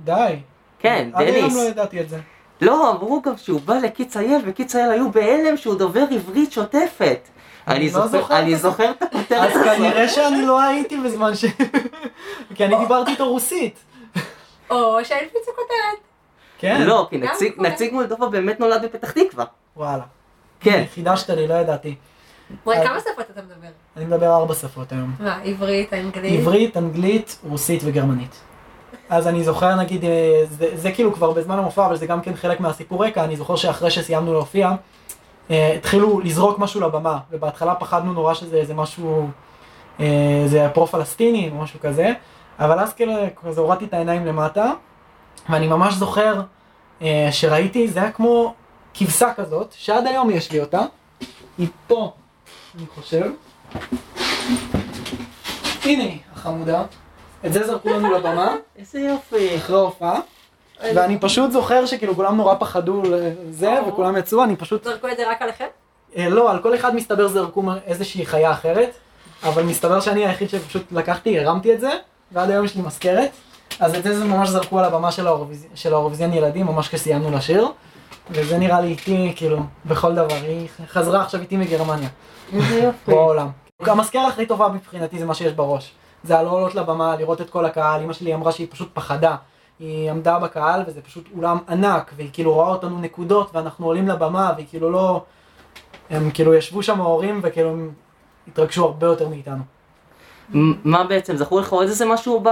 די. 0.00 0.36
כן, 0.78 1.10
דניס. 1.12 1.28
עד 1.28 1.34
היום 1.34 1.54
לא 1.54 1.60
ידעתי 1.60 2.00
את 2.00 2.08
זה. 2.08 2.18
לא, 2.60 2.90
אמרו 2.90 3.22
גם 3.22 3.36
שהוא 3.36 3.60
בא 3.60 3.74
לקיץ 3.74 4.16
אייל, 4.16 4.42
וקיץ 4.46 4.76
אייל 4.76 4.90
היו 4.90 5.10
בהלם 5.10 5.56
שהוא 5.56 5.74
דובר 5.74 6.04
עברית 6.10 6.52
שוטפת. 6.52 7.28
אני 7.68 7.90
לא 7.90 8.06
זוכר, 8.06 8.38
אני 8.38 8.56
זוכר 8.56 8.90
את 8.90 9.02
הכותרת 9.02 9.50
הזאת. 9.50 9.66
אז 9.66 9.76
כנראה 9.76 10.08
שאני 10.08 10.46
לא 10.46 10.60
הייתי 10.60 10.96
בזמן 11.00 11.34
ש... 11.34 11.44
כי 12.54 12.64
אני 12.64 12.76
דיברתי 12.78 13.10
איתו 13.10 13.28
רוסית. 13.28 13.78
או 14.70 15.04
שהלפיצו 15.04 15.50
כותרת. 15.56 15.98
כן. 16.58 16.82
לא, 16.82 17.06
כי 17.10 17.18
נציג, 17.18 17.52
נציג 17.58 17.92
מולדובה 17.92 18.28
באמת 18.28 18.60
נולד 18.60 18.84
בפתח 18.84 19.10
תקווה. 19.10 19.44
וואלה. 19.76 20.04
כן. 20.60 20.84
חידשת 20.94 21.30
לי, 21.30 21.46
לא 21.46 21.54
ידעתי. 21.54 21.94
וואי, 22.66 22.86
כמה 22.86 23.00
שפות 23.00 23.26
אתה 23.32 23.42
מדבר? 23.42 23.68
אני 23.96 24.04
מדבר 24.04 24.34
ארבע 24.34 24.54
שפות 24.54 24.92
היום. 24.92 25.14
מה, 25.20 25.40
עברית, 25.44 25.94
אנגלית? 25.94 26.40
עברית, 26.40 26.76
אנגלית, 26.76 27.38
רוסית 27.44 27.82
וגרמנית. 27.84 28.40
אז 29.10 29.28
אני 29.28 29.44
זוכר 29.44 29.74
נגיד, 29.74 30.04
אה, 30.04 30.42
זה, 30.50 30.68
זה 30.74 30.92
כאילו 30.92 31.12
כבר 31.12 31.30
בזמן 31.30 31.58
המופע, 31.58 31.86
אבל 31.86 31.96
זה 31.96 32.06
גם 32.06 32.20
כן 32.20 32.36
חלק 32.36 32.60
מהסיפור 32.60 33.04
רקע, 33.04 33.24
אני 33.24 33.36
זוכר 33.36 33.56
שאחרי 33.56 33.90
שסיימנו 33.90 34.32
להופיע, 34.32 34.72
אה, 35.50 35.74
התחילו 35.74 36.20
לזרוק 36.20 36.58
משהו 36.58 36.80
לבמה, 36.80 37.18
ובהתחלה 37.30 37.74
פחדנו 37.74 38.12
נורא 38.12 38.34
שזה 38.34 38.56
איזה 38.56 38.74
משהו, 38.74 39.28
אה, 40.00 40.42
זה 40.46 40.68
פרו-פלסטיני 40.74 41.50
או 41.52 41.62
משהו 41.62 41.80
כזה, 41.80 42.12
אבל 42.58 42.80
אז 42.80 42.92
כאילו 42.92 43.12
כזה 43.44 43.60
הורדתי 43.60 43.84
את 43.84 43.94
העיניים 43.94 44.26
למטה, 44.26 44.72
ואני 45.48 45.66
ממש 45.66 45.94
זוכר 45.94 46.42
אה, 47.02 47.28
שראיתי, 47.30 47.88
זה 47.88 48.00
היה 48.00 48.12
כמו 48.12 48.54
כבשה 48.94 49.34
כזאת, 49.34 49.74
שעד 49.78 50.06
היום 50.06 50.30
יש 50.30 50.52
לי 50.52 50.60
אותה, 50.60 50.80
היא 51.58 51.68
פה, 51.86 52.12
אני 52.78 52.86
חושב. 52.94 53.30
הנה 55.84 56.02
היא, 56.02 56.18
החמודה. 56.32 56.82
את 57.46 57.52
זה 57.52 57.66
זרקו 57.66 57.88
לנו 57.88 58.14
לבמה. 58.14 58.56
איזה 58.78 59.00
יופי. 59.00 59.56
אחרי 59.56 59.76
ההופעה. 59.76 60.20
ואני 60.82 61.18
פשוט 61.20 61.50
זוכר 61.50 61.86
שכאילו 61.86 62.14
כולם 62.14 62.36
נורא 62.36 62.54
פחדו 62.58 63.02
לזה, 63.02 63.78
וכולם 63.88 64.16
יצאו, 64.16 64.44
אני 64.44 64.56
פשוט... 64.56 64.84
זרקו 64.84 65.08
את 65.08 65.16
זה 65.16 65.30
רק 65.30 65.42
עליכם? 65.42 65.66
אה, 66.16 66.28
לא, 66.28 66.50
על 66.50 66.58
כל 66.58 66.74
אחד 66.74 66.94
מסתבר 66.94 67.28
זרקו 67.28 67.62
איזושהי 67.86 68.26
חיה 68.26 68.52
אחרת, 68.52 68.90
אבל 69.42 69.62
מסתבר 69.62 70.00
שאני 70.00 70.26
היחיד 70.26 70.48
שפשוט 70.50 70.92
לקחתי, 70.92 71.38
הרמתי 71.38 71.74
את 71.74 71.80
זה, 71.80 71.90
ועד 72.32 72.50
היום 72.50 72.64
יש 72.64 72.76
לי 72.76 72.82
מזכרת. 72.82 73.30
אז 73.80 73.94
את 73.94 74.02
זה 74.02 74.24
ממש 74.24 74.48
זרקו 74.48 74.78
על 74.78 74.84
הבמה 74.84 75.12
של 75.12 75.26
האירוויזיון 75.94 76.32
ילדים, 76.32 76.66
ממש 76.66 76.88
כשסיימנו 76.88 77.30
לשיר. 77.30 77.68
וזה 78.30 78.58
נראה 78.58 78.80
לי 78.80 78.88
איתי, 78.88 79.32
כאילו, 79.36 79.58
בכל 79.86 80.14
דבר. 80.14 80.34
היא 80.34 80.68
חזרה 80.88 81.22
עכשיו 81.22 81.40
איתי 81.40 81.56
מגרמניה. 81.56 82.08
איזה 82.52 82.78
יופי. 82.78 83.10
בעולם. 83.10 83.48
המזכרה 83.80 84.28
הכי 84.28 84.46
טובה 84.46 84.68
מבחינתי 84.68 85.18
זה 85.18 85.26
מה 85.26 85.34
שיש 85.34 85.52
בראש. 85.52 85.92
זה 86.24 86.38
הלא 86.38 86.50
עולות 86.50 86.74
לבמה, 86.74 87.16
לראות 87.16 87.40
את 87.40 87.50
כל 87.50 87.64
הקהל. 87.64 88.02
אמא 88.02 88.12
שלי 88.12 88.34
אמרה 88.34 88.52
שהיא 88.52 88.66
פשוט 88.70 88.88
פחדה. 88.94 89.36
היא 89.78 90.10
עמדה 90.10 90.38
בקהל 90.38 90.82
וזה 90.86 91.02
פשוט 91.02 91.28
אולם 91.36 91.58
ענק, 91.68 92.12
והיא 92.16 92.30
כאילו 92.32 92.54
רואה 92.54 92.68
אותנו 92.68 93.00
נקודות, 93.00 93.50
ואנחנו 93.54 93.86
עולים 93.86 94.08
לבמה, 94.08 94.52
והיא 94.56 94.66
כאילו 94.70 94.90
לא... 94.90 95.22
הם 96.10 96.30
כאילו 96.30 96.54
ישבו 96.54 96.82
שם 96.82 97.00
ההורים, 97.00 97.40
וכאילו 97.42 97.70
הם 97.70 97.90
התרגשו 98.48 98.84
הרבה 98.84 99.06
יותר 99.06 99.28
מאיתנו. 99.28 99.62
מה 100.84 101.04
בעצם, 101.04 101.36
זכור 101.36 101.60
לך 101.60 101.72
עוד 101.72 101.88
איזה 101.88 102.06
משהו 102.06 102.44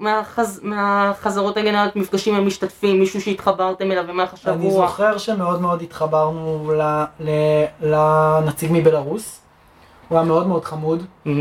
מהחז... 0.00 0.60
מהחזרות 0.62 1.56
האלה, 1.56 1.86
מפגשים 1.96 2.34
עם 2.34 2.46
משתתפים, 2.46 3.00
מישהו 3.00 3.20
שהתחברתם 3.20 3.92
אליו 3.92 4.04
במהלך 4.08 4.34
השבוע? 4.34 4.54
אני 4.54 4.70
זוכר 4.70 5.18
שמאוד 5.18 5.60
מאוד 5.60 5.82
התחברנו 5.82 6.72
ל... 6.78 7.04
ל... 7.20 7.30
לנציג 7.80 8.70
מבלארוס. 8.72 9.40
הוא 10.14 10.20
היה 10.20 10.28
מאוד 10.28 10.46
מאוד 10.46 10.64
חמוד. 10.64 11.02
אה, 11.26 11.32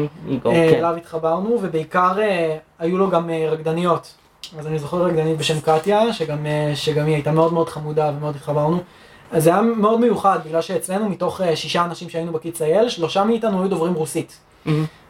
כן. 0.44 0.50
אליו 0.50 0.96
התחברנו, 0.96 1.58
ובעיקר 1.62 2.22
אה, 2.22 2.58
היו 2.80 2.98
לו 2.98 3.10
גם 3.10 3.30
אה, 3.30 3.50
רקדניות. 3.50 4.14
אז 4.60 4.68
אני 4.68 4.80
זוכר 4.80 4.98
רקדנית 4.98 5.38
בשם 5.38 5.62
קטיה, 5.62 6.14
שגם, 6.14 6.46
שגם 6.76 7.06
היא 7.06 7.14
הייתה 7.14 7.32
מאוד 7.32 7.54
מאוד 7.54 7.70
חמודה 7.70 8.12
ומאוד 8.18 8.36
התחברנו. 8.36 8.78
אז 9.32 9.44
זה 9.44 9.50
היה 9.50 9.62
מאוד 9.62 10.00
מיוחד, 10.00 10.40
בגלל 10.46 10.62
שאצלנו 10.62 11.10
מתוך 11.10 11.42
שישה 11.56 11.86
אנשים 11.86 12.10
שהיינו 12.10 12.32
בקיץ 12.32 12.62
אייל, 12.62 12.90
שלושה 12.90 13.24
מאיתנו 13.24 13.62
היו 13.62 13.70
דוברים 13.70 13.94
רוסית. 13.94 14.40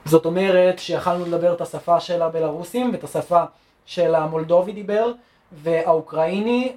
זאת 0.06 0.26
אומרת 0.26 0.80
שיכלנו 0.80 1.26
לדבר 1.26 1.54
את 1.54 1.62
השפה 1.62 1.99
של 1.99 2.21
הבלארוסים 2.21 2.91
ואת 2.91 3.04
השפה 3.04 3.43
של 3.86 4.15
המולדובי 4.15 4.71
דיבר, 4.71 5.12
והאוקראיני 5.63 6.71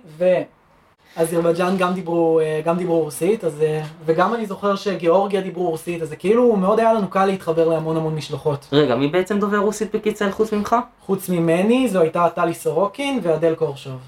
ואזרבייג'אן 1.16 1.76
גם 1.78 1.94
דיברו, 1.94 2.40
אה, 2.40 2.60
גם 2.64 2.76
דיברו 2.76 3.00
רוסית, 3.00 3.44
אז, 3.44 3.62
אה, 3.62 3.82
וגם 4.04 4.34
אני 4.34 4.46
זוכר 4.46 4.76
שגיאורגיה 4.76 5.40
דיברו 5.40 5.70
רוסית, 5.70 6.02
אז 6.02 6.08
זה 6.08 6.16
כאילו 6.16 6.56
מאוד 6.56 6.80
היה 6.80 6.92
לנו 6.92 7.08
קל 7.08 7.26
להתחבר 7.26 7.68
להמון 7.68 7.96
המון 7.96 8.14
משלחות. 8.14 8.66
רגע, 8.72 8.96
מי 8.96 9.08
בעצם 9.08 9.38
דובר 9.38 9.58
רוסית 9.58 9.94
בקיצר 9.94 10.30
חוץ 10.30 10.52
ממך? 10.52 10.76
חוץ 11.00 11.28
ממני 11.28 11.88
זו 11.88 12.00
הייתה 12.00 12.28
טלי 12.34 12.54
סורוקין 12.54 13.20
ואדל 13.22 13.54
קורשוב. 13.54 13.98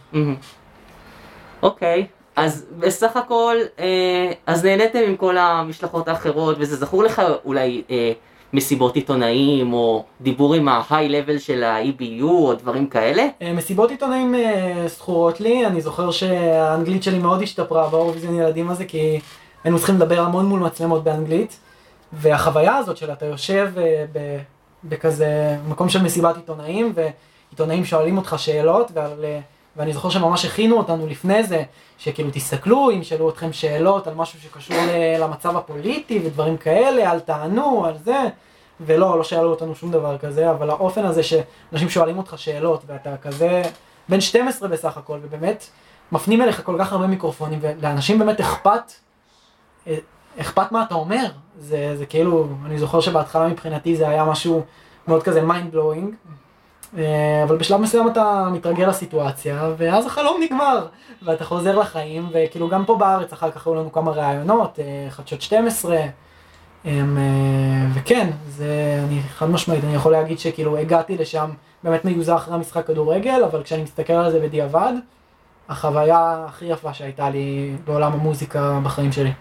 אוקיי. 1.63 2.07
אז 2.37 2.67
בסך 2.79 3.17
הכל, 3.17 3.57
אה, 3.79 4.33
אז 4.47 4.65
נהניתם 4.65 4.99
עם 5.07 5.17
כל 5.17 5.37
המשלחות 5.39 6.09
האחרות, 6.09 6.57
וזה 6.59 6.77
זכור 6.77 7.03
לך 7.03 7.23
אולי 7.45 7.83
מסיבות 8.53 8.95
עיתונאים, 8.95 9.73
או 9.73 10.05
דיבור 10.21 10.55
עם 10.55 10.69
ה-high 10.69 11.11
level 11.11 11.39
של 11.39 11.65
ה-EBU, 11.65 12.23
או 12.23 12.55
דברים 12.55 12.87
כאלה? 12.87 13.27
אה, 13.43 13.53
מסיבות 13.53 13.91
עיתונאים 13.91 14.35
אה, 14.35 14.85
זכורות 14.89 15.41
לי, 15.41 15.67
אני 15.67 15.81
זוכר 15.81 16.11
שהאנגלית 16.11 17.03
שלי 17.03 17.19
מאוד 17.19 17.43
השתפרה 17.43 17.89
באירוויזיון 17.89 18.35
ילדים 18.35 18.71
הזה, 18.71 18.85
כי 18.85 19.21
היינו 19.65 19.79
צריכים 19.79 19.95
לדבר 19.95 20.21
המון 20.21 20.47
מול 20.47 20.61
מצלמות 20.61 21.05
באנגלית, 21.05 21.59
והחוויה 22.13 22.77
הזאת 22.77 22.97
של 22.97 23.13
אתה 23.13 23.27
יושב 23.27 23.73
אה, 23.77 24.05
בכזה 24.85 25.57
מקום 25.69 25.89
של 25.89 26.03
מסיבת 26.03 26.37
עיתונאים, 26.37 26.93
ועיתונאים 26.95 27.85
שואלים 27.85 28.17
אותך 28.17 28.35
שאלות, 28.39 28.91
ועל... 28.95 29.25
ואני 29.79 29.93
זוכר 29.93 30.11
שממש 30.11 30.45
הכינו 30.45 30.77
אותנו 30.77 31.07
לפני 31.07 31.43
זה, 31.43 31.63
שכאילו 31.99 32.31
תסתכלו, 32.33 32.91
אם 32.91 33.03
שאלו 33.03 33.29
אתכם 33.31 33.53
שאלות 33.53 34.07
על 34.07 34.15
משהו 34.15 34.41
שקשור 34.41 34.77
למצב 35.21 35.57
הפוליטי 35.57 36.21
ודברים 36.25 36.57
כאלה, 36.57 37.13
אל 37.13 37.21
תענו, 37.21 37.87
על 37.87 37.99
זה, 37.99 38.23
ולא, 38.81 39.19
לא 39.19 39.25
שאלו 39.25 39.51
אותנו 39.51 39.75
שום 39.75 39.91
דבר 39.91 40.19
כזה, 40.19 40.51
אבל 40.51 40.71
האופן 40.71 41.05
הזה 41.05 41.23
שאנשים 41.23 41.89
שואלים 41.89 42.19
אותך 42.19 42.35
שאלות, 42.37 42.83
ואתה 42.87 43.17
כזה 43.17 43.63
בן 44.09 44.21
12 44.21 44.69
בסך 44.69 44.97
הכל, 44.97 45.19
ובאמת 45.23 45.67
מפנים 46.13 46.43
אליך 46.43 46.63
כל 46.65 46.77
כך 46.79 46.93
הרבה 46.93 47.07
מיקרופונים, 47.07 47.59
ולאנשים 47.63 48.19
באמת 48.19 48.41
אכפת, 48.41 48.93
אה, 49.87 49.97
אכפת 50.41 50.73
מה 50.73 50.83
אתה 50.83 50.95
אומר, 50.95 51.27
זה, 51.59 51.97
זה 51.97 52.07
כאילו, 52.07 52.49
אני 52.67 52.79
זוכר 52.79 53.01
שבהתחלה 53.01 53.49
מבחינתי 53.49 53.97
זה 53.97 54.09
היה 54.09 54.25
משהו 54.25 54.65
מאוד 55.09 55.23
כזה 55.23 55.43
mind 55.43 55.75
blowing. 55.75 56.31
אה, 56.99 57.43
אבל 57.45 57.57
בשלב 57.57 57.81
מסוים 57.81 58.09
אתה 58.09 58.49
מתרגל 58.53 58.89
לסיטואציה, 58.89 59.71
ואז 59.77 60.07
החלום 60.07 60.41
נגמר, 60.43 60.87
ואתה 61.23 61.45
חוזר 61.45 61.79
לחיים, 61.79 62.29
וכאילו 62.33 62.69
גם 62.69 62.85
פה 62.85 62.97
בארץ 62.97 63.33
אחר 63.33 63.51
כך 63.51 63.67
היו 63.67 63.75
לנו 63.75 63.93
כמה 63.93 64.11
ראיונות, 64.11 64.79
אה, 64.79 65.07
חדשות 65.11 65.43
12, 65.43 65.97
אה, 66.87 67.03
וכן, 67.95 68.31
זה, 68.49 69.01
אני 69.09 69.21
חד 69.21 69.51
משמעית, 69.51 69.85
אני 69.85 69.95
יכול 69.95 70.13
להגיד 70.13 70.39
שכאילו 70.39 70.79
הגעתי 70.79 71.17
לשם 71.17 71.51
באמת 71.83 72.05
מיוזר 72.05 72.37
אחרי 72.37 72.55
המשחק 72.55 72.87
כדורגל, 72.87 73.45
אבל 73.45 73.63
כשאני 73.63 73.83
מסתכל 73.83 74.13
על 74.13 74.31
זה 74.31 74.41
בדיעבד, 74.41 74.93
החוויה 75.69 76.45
הכי 76.49 76.65
יפה 76.65 76.95
שהייתה 76.95 77.31
לי 77.31 77.77
בעולם 77.85 78.13
המוזיקה 78.13 78.81
בחיים 78.83 79.13
שלי. 79.13 79.33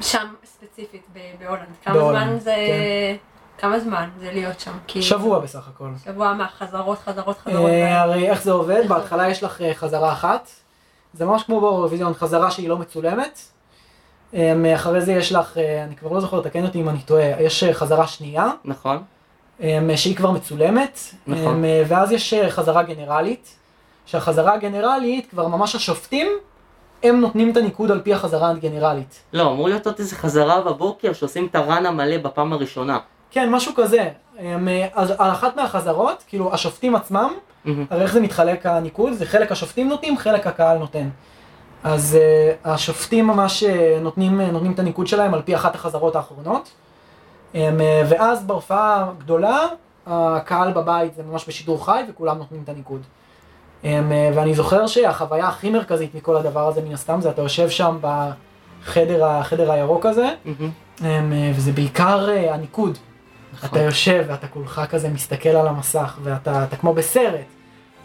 שם 0.00 0.26
ספציפית 0.44 1.06
בהולנד. 1.40 1.66
כמה 1.84 2.00
זמן 2.00 2.38
זה... 2.38 2.54
כן. 2.54 3.35
כמה 3.58 3.80
זמן 3.80 4.08
זה 4.20 4.32
להיות 4.32 4.60
שם? 4.60 4.72
כי... 4.86 5.02
שבוע 5.02 5.38
בסך 5.38 5.68
הכל. 5.68 5.88
שבוע 6.04 6.32
מה? 6.32 6.46
חזרות, 6.58 6.98
חזרות, 6.98 7.38
חזרות. 7.38 7.70
אה, 7.70 8.02
הרי 8.02 8.30
איך 8.30 8.42
זה 8.42 8.52
עובד? 8.52 8.88
בהתחלה 8.88 9.28
יש 9.28 9.42
לך 9.42 9.62
אה, 9.62 9.74
חזרה 9.74 10.12
אחת. 10.12 10.50
זה 11.14 11.24
ממש 11.24 11.42
כמו 11.42 11.60
באירוויזיון, 11.60 12.14
חזרה 12.14 12.50
שהיא 12.50 12.68
לא 12.68 12.78
מצולמת. 12.78 13.40
אה, 14.34 14.74
אחרי 14.74 15.00
זה 15.00 15.12
יש 15.12 15.32
לך, 15.32 15.58
אה, 15.58 15.84
אני 15.84 15.96
כבר 15.96 16.12
לא 16.12 16.20
זוכר, 16.20 16.42
תקן 16.42 16.64
אותי 16.64 16.80
אם 16.80 16.88
אני 16.88 16.98
טועה, 16.98 17.42
יש 17.42 17.62
אה, 17.64 17.74
חזרה 17.74 18.06
שנייה, 18.06 18.50
נכון? 18.64 19.02
אה, 19.62 19.96
שהיא 19.96 20.16
כבר 20.16 20.30
מצולמת. 20.30 21.00
נכון. 21.26 21.64
אה, 21.64 21.82
ואז 21.88 22.12
יש 22.12 22.34
אה, 22.34 22.50
חזרה 22.50 22.82
גנרלית, 22.82 23.56
שהחזרה 24.06 24.54
הגנרלית, 24.54 25.30
כבר 25.30 25.48
ממש 25.48 25.74
השופטים, 25.74 26.26
הם 27.02 27.20
נותנים 27.20 27.50
את 27.50 27.56
הניקוד 27.56 27.90
על 27.90 28.00
פי 28.00 28.14
החזרה 28.14 28.50
הגנרלית. 28.50 29.22
לא, 29.32 29.52
אמור 29.52 29.68
להיות 29.68 29.86
עוד 29.86 29.94
איזה 29.98 30.16
חזרה 30.16 30.60
בבוקר 30.60 31.12
שעושים 31.12 31.46
את 31.46 31.54
הרן 31.54 31.86
המלא 31.86 32.18
בפעם 32.18 32.52
הראשונה. 32.52 32.98
כן, 33.30 33.50
משהו 33.50 33.72
כזה. 33.74 34.08
הם, 34.38 34.68
אה, 34.68 34.86
אז 34.94 35.10
על 35.18 35.30
אחת 35.30 35.56
מהחזרות, 35.56 36.24
כאילו 36.28 36.54
השופטים 36.54 36.96
עצמם. 36.96 37.32
הרי 37.90 38.02
איך 38.02 38.12
זה 38.12 38.20
מתחלק 38.20 38.66
הניקוד? 38.66 39.12
זה 39.12 39.26
חלק 39.26 39.52
השופטים 39.52 39.88
נותנים, 39.88 40.18
חלק 40.18 40.46
הקהל 40.46 40.78
נותן. 40.78 41.08
אז 41.84 42.18
uh, 42.18 42.68
השופטים 42.68 43.26
ממש 43.26 43.62
uh, 43.62 44.00
נותנים, 44.00 44.40
uh, 44.40 44.52
נותנים 44.52 44.72
את 44.72 44.78
הניקוד 44.78 45.06
שלהם 45.06 45.34
על 45.34 45.42
פי 45.42 45.54
אחת 45.54 45.74
החזרות 45.74 46.16
האחרונות. 46.16 46.70
Um, 47.52 47.56
uh, 47.56 47.58
ואז 48.08 48.44
בהופעה 48.44 49.10
גדולה, 49.18 49.66
הקהל 50.06 50.72
בבית 50.72 51.14
זה 51.14 51.22
ממש 51.22 51.48
בשידור 51.48 51.84
חי 51.84 52.02
וכולם 52.10 52.38
נותנים 52.38 52.60
את 52.64 52.68
הניקוד. 52.68 53.00
Um, 53.82 53.86
uh, 53.86 53.88
ואני 54.34 54.54
זוכר 54.54 54.86
שהחוויה 54.86 55.48
הכי 55.48 55.70
מרכזית 55.70 56.14
מכל 56.14 56.36
הדבר 56.36 56.68
הזה 56.68 56.82
מן 56.82 56.92
הסתם 56.92 57.20
זה 57.20 57.30
אתה 57.30 57.42
יושב 57.42 57.70
שם 57.70 57.98
בחדר 58.00 59.24
החדר 59.24 59.72
הירוק 59.72 60.06
הזה, 60.06 60.28
um, 60.44 60.48
uh, 60.98 61.02
וזה 61.54 61.72
בעיקר 61.72 62.28
uh, 62.28 62.54
הניקוד. 62.54 62.98
נכון. 63.62 63.78
אתה 63.78 63.86
יושב 63.86 64.24
ואתה 64.28 64.46
כולך 64.46 64.82
כזה 64.90 65.08
מסתכל 65.08 65.48
על 65.48 65.68
המסך 65.68 66.18
ואתה 66.22 66.64
אתה 66.64 66.76
כמו 66.76 66.94
בסרט. 66.94 67.40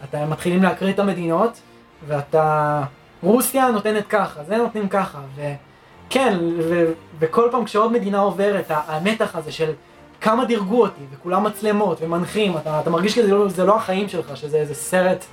אתה 0.04 0.26
מתחילים 0.26 0.62
להקריא 0.62 0.92
את 0.92 0.98
המדינות 0.98 1.60
ואתה... 2.06 2.82
רוסיה 3.22 3.70
נותנת 3.70 4.06
ככה, 4.06 4.44
זה 4.44 4.56
נותנים 4.56 4.88
ככה. 4.88 5.18
וכן, 5.36 6.38
ו... 6.58 6.92
וכל 7.18 7.48
פעם 7.50 7.64
כשעוד 7.64 7.92
מדינה 7.92 8.18
עוברת, 8.18 8.64
המתח 8.68 9.36
הזה 9.36 9.52
של 9.52 9.72
כמה 10.20 10.44
דירגו 10.44 10.82
אותי 10.82 11.02
וכולם 11.12 11.44
מצלמות 11.44 11.98
ומנחים, 12.02 12.56
אתה, 12.56 12.80
אתה 12.80 12.90
מרגיש 12.90 13.14
שזה 13.14 13.30
לא, 13.30 13.46
לא 13.66 13.76
החיים 13.76 14.08
שלך, 14.08 14.36
שזה 14.36 14.56
איזה 14.56 14.74
סרט 14.74 15.24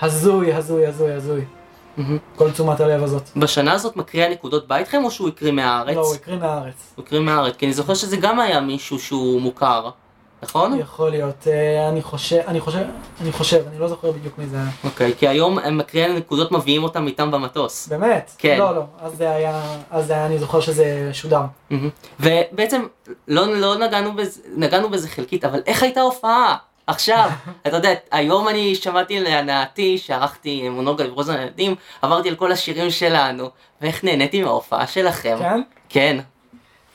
הזוי, 0.00 0.54
הזוי, 0.54 0.86
הזוי, 0.86 1.12
הזוי. 1.12 1.44
כל 2.36 2.50
תשומת 2.50 2.80
הלב 2.80 3.02
הזאת. 3.02 3.22
בשנה 3.36 3.72
הזאת 3.72 3.96
מקריא 3.96 4.24
הנקודות 4.24 4.68
בא 4.68 4.76
איתכם 4.76 5.04
או 5.04 5.10
שהוא 5.10 5.28
הקריא 5.28 5.52
מהארץ? 5.52 5.96
לא, 5.96 6.00
הוא 6.00 6.14
הקריא 6.14 6.38
מהארץ. 6.38 6.92
הוא 6.96 7.04
הקריא 7.04 7.20
מהארץ, 7.20 7.56
כי 7.56 7.66
אני 7.66 7.72
זוכר 7.72 7.94
שזה 7.94 8.16
גם 8.16 8.40
היה 8.40 8.60
מישהו 8.60 8.98
שהוא 8.98 9.40
מוכר, 9.40 9.90
נכון? 10.42 10.78
יכול 10.78 11.10
להיות, 11.10 11.46
אה, 11.46 11.88
אני 11.88 12.02
חושב, 12.02 12.40
אני 12.46 12.60
חושב, 12.60 12.84
אני 13.20 13.32
חושב, 13.32 13.64
אני 13.70 13.78
לא 13.78 13.88
זוכר 13.88 14.10
בדיוק 14.10 14.38
מי 14.38 14.46
זה 14.46 14.56
היה. 14.56 14.66
אוקיי, 14.84 15.14
כי 15.18 15.28
היום 15.28 15.58
הם 15.58 15.78
מקריאי 15.78 16.10
הנקודות 16.10 16.52
מביאים 16.52 16.82
אותם 16.82 17.06
איתם 17.06 17.30
במטוס. 17.30 17.88
באמת? 17.88 18.30
כן. 18.38 18.58
לא, 18.58 18.74
לא, 18.74 18.82
אז 19.00 19.16
זה 19.16 19.30
היה, 19.30 19.62
אז 19.90 20.06
זה 20.06 20.12
היה, 20.12 20.26
אני 20.26 20.38
זוכר 20.38 20.60
שזה 20.60 21.10
שודר. 21.12 21.42
ובעצם 22.20 22.82
לא, 23.28 23.54
לא 23.56 23.78
נגענו 23.78 24.12
בזה, 24.14 24.40
נגענו 24.56 24.90
בזה 24.90 25.08
חלקית, 25.08 25.44
אבל 25.44 25.60
איך 25.66 25.82
הייתה 25.82 26.00
ההופעה? 26.00 26.56
עכשיו, 26.90 27.30
אתה 27.66 27.76
יודע, 27.76 27.94
היום 28.10 28.48
אני 28.48 28.74
שמעתי 28.74 29.20
להנאתי 29.20 29.98
שערכתי 29.98 30.68
מונוגה 30.68 31.04
לברוז 31.04 31.28
הילדים, 31.28 31.74
עברתי 32.02 32.28
על 32.28 32.34
כל 32.34 32.52
השירים 32.52 32.90
שלנו, 32.90 33.50
ואיך 33.80 34.04
נהניתי 34.04 34.42
מההופעה 34.42 34.86
שלכם. 34.86 35.36
כן? 35.38 35.60
כן. 35.88 36.20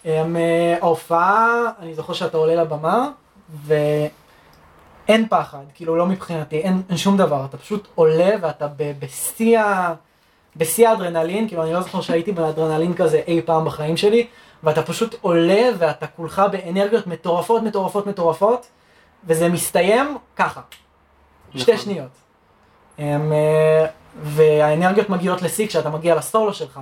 אמ, 0.05 0.35
אה, 0.35 0.77
ההופעה, 0.81 1.69
אני 1.79 1.93
זוכר 1.93 2.13
שאתה 2.13 2.37
עולה 2.37 2.55
לבמה, 2.55 3.09
ואין 3.65 5.27
פחד, 5.29 5.63
כאילו 5.73 5.95
לא 5.95 6.05
מבחינתי, 6.05 6.57
אין, 6.57 6.81
אין 6.89 6.97
שום 6.97 7.17
דבר, 7.17 7.45
אתה 7.45 7.57
פשוט 7.57 7.87
עולה 7.95 8.31
ואתה 8.41 8.67
בשיא 8.99 9.59
ה... 9.59 9.93
בשיא 10.55 10.89
האדרנלין, 10.89 11.47
כאילו 11.47 11.63
אני 11.63 11.73
לא 11.73 11.81
זוכר 11.81 12.01
שהייתי 12.01 12.31
באדרנלין 12.31 12.93
כזה 12.93 13.21
אי 13.27 13.41
פעם 13.45 13.65
בחיים 13.65 13.97
שלי, 13.97 14.27
ואתה 14.63 14.81
פשוט 14.81 15.15
עולה 15.21 15.69
ואתה 15.77 16.07
כולך 16.07 16.41
באנרגיות 16.51 17.07
מטורפות, 17.07 17.63
מטורפות, 17.63 18.07
מטורפות, 18.07 18.67
וזה 19.27 19.49
מסתיים 19.49 20.17
ככה, 20.35 20.61
שתי 21.55 21.73
נכון. 21.73 21.83
שניות. 21.85 22.09
הם, 22.97 23.33
אה, 23.33 23.85
והאנרגיות 24.21 25.09
מגיעות 25.09 25.41
לשיא 25.41 25.67
כשאתה 25.67 25.89
מגיע 25.89 26.15
לסולו 26.15 26.53
שלך. 26.53 26.79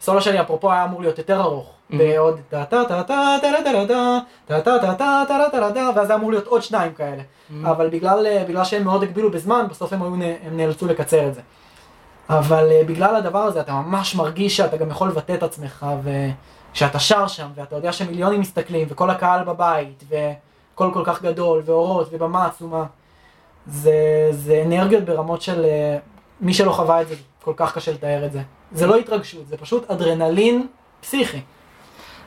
הסולו 0.00 0.20
שלי 0.22 0.40
אפרופו 0.40 0.72
היה 0.72 0.84
אמור 0.84 1.00
להיות 1.00 1.18
יותר 1.18 1.40
ארוך, 1.40 1.66
Mhm. 1.90 1.96
בעוד 1.96 2.40
טה 2.48 2.64
טה 2.64 2.84
טה 2.88 3.02
טה 3.02 3.36
טה 3.42 3.48
טה 3.64 3.86
טה 3.86 4.20
טה 4.46 4.60
טה 4.60 4.78
טה 4.78 4.94
טה 4.96 5.24
טה 5.28 5.48
טה 5.52 5.72
טה 5.74 5.90
ואז 5.96 6.10
אמור 6.10 6.30
להיות 6.30 6.46
עוד 6.46 6.62
שניים 6.62 6.92
כאלה. 6.94 7.22
אבל 7.64 7.88
בגלל, 7.88 8.26
אה, 8.26 8.64
שהם 8.64 8.84
מאוד 8.84 9.02
הגבילו 9.02 9.30
בזמן, 9.30 9.66
בסוף 9.70 9.92
הם, 9.92 10.22
נאלצו 10.52 10.86
לקצר 10.86 11.28
את 11.28 11.34
זה. 11.34 11.40
אבל 12.30 12.72
אה, 12.72 12.82
בגלל 12.86 13.16
הדבר 13.16 13.38
הזה 13.38 13.60
אתה 13.60 13.72
ממש 13.72 14.14
מרגיש 14.14 14.56
שאתה 14.56 14.76
גם 14.76 14.90
יכול 14.90 15.08
לבטא 15.08 15.32
את 15.32 15.42
עצמך, 15.42 15.86
ושאתה 16.72 16.98
שר 16.98 17.26
שם, 17.26 17.48
ואתה 17.54 17.76
יודע 17.76 17.92
שמיליונים 17.92 18.40
מסתכלים, 18.40 18.86
וכל 18.90 19.10
הקהל 19.10 19.44
בבית, 19.44 20.04
וקול 20.76 20.94
כל 20.94 21.02
כך 21.04 21.22
גדול, 21.22 21.62
ואורות, 21.64 22.08
ובמה 22.12 22.46
עצומה. 22.46 22.84
זה, 23.66 24.28
זה 24.30 24.62
אנרגיות 24.66 25.04
ברמות 25.04 25.42
של... 25.42 25.64
אה, 25.64 25.98
מי 26.40 26.54
שלא 26.54 26.72
חווה 26.72 27.02
את 27.02 27.08
זה, 27.08 27.14
כל 27.44 27.52
כך 27.56 27.74
קשה 27.74 27.92
לתאר 27.92 28.26
את 28.26 28.32
זה. 28.32 28.40
זה 28.72 28.86
לא 28.86 28.96
התרגשות, 28.96 29.46
זה 29.46 29.56
פשוט 29.56 29.90
אדרנלין 29.90 30.66
פסיכי. 31.00 31.40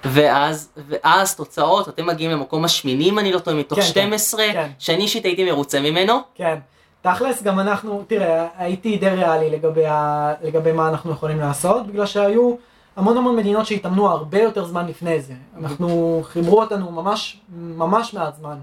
ואז, 0.05 0.69
ואז 0.87 1.35
תוצאות, 1.35 1.89
אתם 1.89 2.05
מגיעים 2.05 2.31
למקום 2.31 2.65
השמיני 2.65 3.09
אם 3.09 3.19
אני 3.19 3.31
לא 3.31 3.39
טועה, 3.39 3.57
מתוך 3.57 3.79
כן, 3.79 3.85
כן, 3.85 3.91
12, 3.91 4.43
כן. 4.53 4.69
שאני 4.79 5.03
אישית 5.03 5.25
הייתי 5.25 5.51
מרוצה 5.51 5.79
ממנו. 5.79 6.19
כן. 6.35 6.57
תכלס, 7.01 7.43
גם 7.43 7.59
אנחנו, 7.59 8.03
תראה, 8.07 8.47
הייתי 8.57 8.97
די 8.97 9.09
ריאלי 9.09 9.49
לגבי, 9.49 9.85
ה, 9.85 10.33
לגבי 10.41 10.71
מה 10.71 10.89
אנחנו 10.89 11.11
יכולים 11.11 11.39
לעשות, 11.39 11.87
בגלל 11.87 12.05
שהיו 12.05 12.55
המון 12.95 13.17
המון 13.17 13.35
מדינות 13.35 13.65
שהתאמנו 13.65 14.09
הרבה 14.09 14.41
יותר 14.41 14.65
זמן 14.65 14.87
לפני 14.87 15.21
זה. 15.21 15.33
אנחנו, 15.57 16.19
חיברו 16.23 16.61
אותנו 16.61 16.91
ממש, 16.91 17.39
ממש 17.57 18.13
מעט 18.13 18.35
זמן 18.35 18.57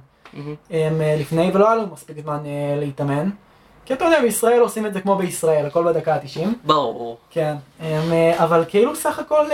אה, 0.71 1.17
לפני, 1.21 1.51
ולא 1.55 1.67
היה 1.67 1.77
לנו 1.77 1.93
מספיק 1.93 2.17
זמן 2.23 2.39
אה, 2.47 2.77
להתאמן. 2.81 3.31
כי 3.85 3.95
אתה 3.95 4.05
יודע, 4.05 4.21
בישראל 4.21 4.61
עושים 4.61 4.87
את 4.87 4.95
זה 4.95 5.01
כמו 5.01 5.17
בישראל, 5.17 5.67
הכל 5.67 5.85
בדקה 5.85 6.15
ה-90. 6.15 6.47
ברור. 6.65 7.17
כן, 7.31 7.55
אה, 7.81 8.45
אבל 8.45 8.65
כאילו 8.69 8.97
סך 8.97 9.19
הכל, 9.19 9.47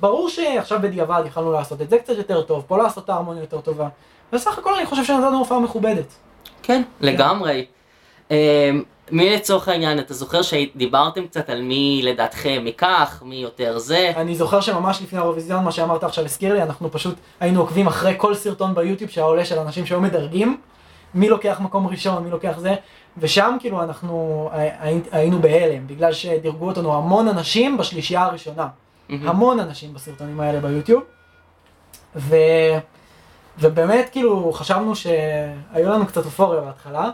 ברור 0.00 0.28
שעכשיו 0.28 0.78
בדיעבד 0.82 1.22
יכלנו 1.26 1.52
לעשות 1.52 1.82
את 1.82 1.90
זה 1.90 1.98
קצת 1.98 2.16
יותר 2.18 2.42
טוב, 2.42 2.64
פה 2.66 2.78
לעשות 2.78 3.04
את 3.04 3.10
ההרמוניה 3.10 3.42
יותר 3.42 3.60
טובה. 3.60 3.88
וסך 4.32 4.58
הכל 4.58 4.74
אני 4.74 4.86
חושב 4.86 5.04
שנתנו 5.04 5.38
הופעה 5.38 5.60
מכובדת. 5.60 6.06
כן, 6.62 6.82
לגמרי. 7.00 7.64
מי 9.10 9.30
לצורך 9.30 9.68
העניין, 9.68 9.98
אתה 9.98 10.14
זוכר 10.14 10.42
שדיברתם 10.42 11.26
קצת 11.26 11.50
על 11.50 11.62
מי 11.62 12.00
לדעתכם 12.04 12.62
מכך, 12.64 13.22
מי 13.26 13.36
יותר 13.36 13.78
זה? 13.78 14.12
אני 14.16 14.34
זוכר 14.36 14.60
שממש 14.60 15.02
לפני 15.02 15.18
האירוויזיון, 15.18 15.64
מה 15.64 15.72
שאמרת 15.72 16.04
עכשיו 16.04 16.24
הזכיר 16.24 16.54
לי, 16.54 16.62
אנחנו 16.62 16.90
פשוט 16.92 17.14
היינו 17.40 17.60
עוקבים 17.60 17.86
אחרי 17.86 18.14
כל 18.16 18.34
סרטון 18.34 18.74
ביוטיוב 18.74 19.10
שהיה 19.10 19.26
עולה 19.26 19.44
של 19.44 19.58
אנשים 19.58 19.86
שהיו 19.86 20.00
מדרגים, 20.00 20.56
מי 21.14 21.28
לוקח 21.28 21.60
מקום 21.60 21.86
ראשון, 21.86 22.24
מי 22.24 22.30
לוקח 22.30 22.54
זה, 22.58 22.74
ושם 23.18 23.56
כאילו 23.60 23.82
אנחנו 23.82 24.48
הי- 24.52 25.00
היינו 25.12 25.38
בהלם, 25.42 25.86
בגלל 25.86 26.12
שדירגו 26.12 26.66
אותנו 26.66 26.94
המון 26.94 27.28
אנשים 27.28 27.76
בשלישייה 27.78 28.22
הראשונה. 28.22 28.68
המון 29.10 29.60
אנשים 29.60 29.94
בסרטונים 29.94 30.40
האלה 30.40 30.60
ביוטיוב. 30.60 31.02
ו... 32.16 32.36
ובאמת 33.58 34.08
כאילו 34.12 34.52
חשבנו 34.52 34.96
שהיו 34.96 35.90
לנו 35.90 36.06
קצת 36.06 36.24
אופוריה 36.24 36.60
בהתחלה, 36.60 37.10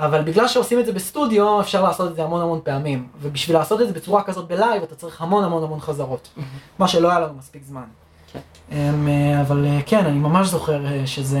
אבל 0.00 0.22
בגלל 0.22 0.48
שעושים 0.48 0.78
את 0.80 0.86
זה 0.86 0.92
בסטודיו 0.92 1.60
אפשר 1.60 1.82
לעשות 1.82 2.10
את 2.10 2.16
זה 2.16 2.24
המון 2.24 2.40
המון 2.40 2.60
פעמים. 2.64 3.08
ובשביל 3.20 3.56
לעשות 3.56 3.80
את 3.80 3.86
זה 3.88 3.92
בצורה 3.92 4.22
כזאת 4.22 4.48
בלייב 4.48 4.82
אתה 4.82 4.94
צריך 4.94 5.22
המון 5.22 5.44
המון 5.44 5.62
המון 5.64 5.80
חזרות. 5.80 6.28
מה 6.78 6.88
שלא 6.88 7.10
היה 7.10 7.20
לנו 7.20 7.34
מספיק 7.38 7.62
זמן. 7.64 7.82
כן. 8.32 8.38
אמ, 8.72 9.08
אה, 9.08 9.40
אבל 9.40 9.66
אה, 9.66 9.78
כן, 9.86 10.04
אני 10.06 10.18
ממש 10.18 10.46
זוכר 10.46 10.86
אה, 10.86 11.06
שזה... 11.06 11.40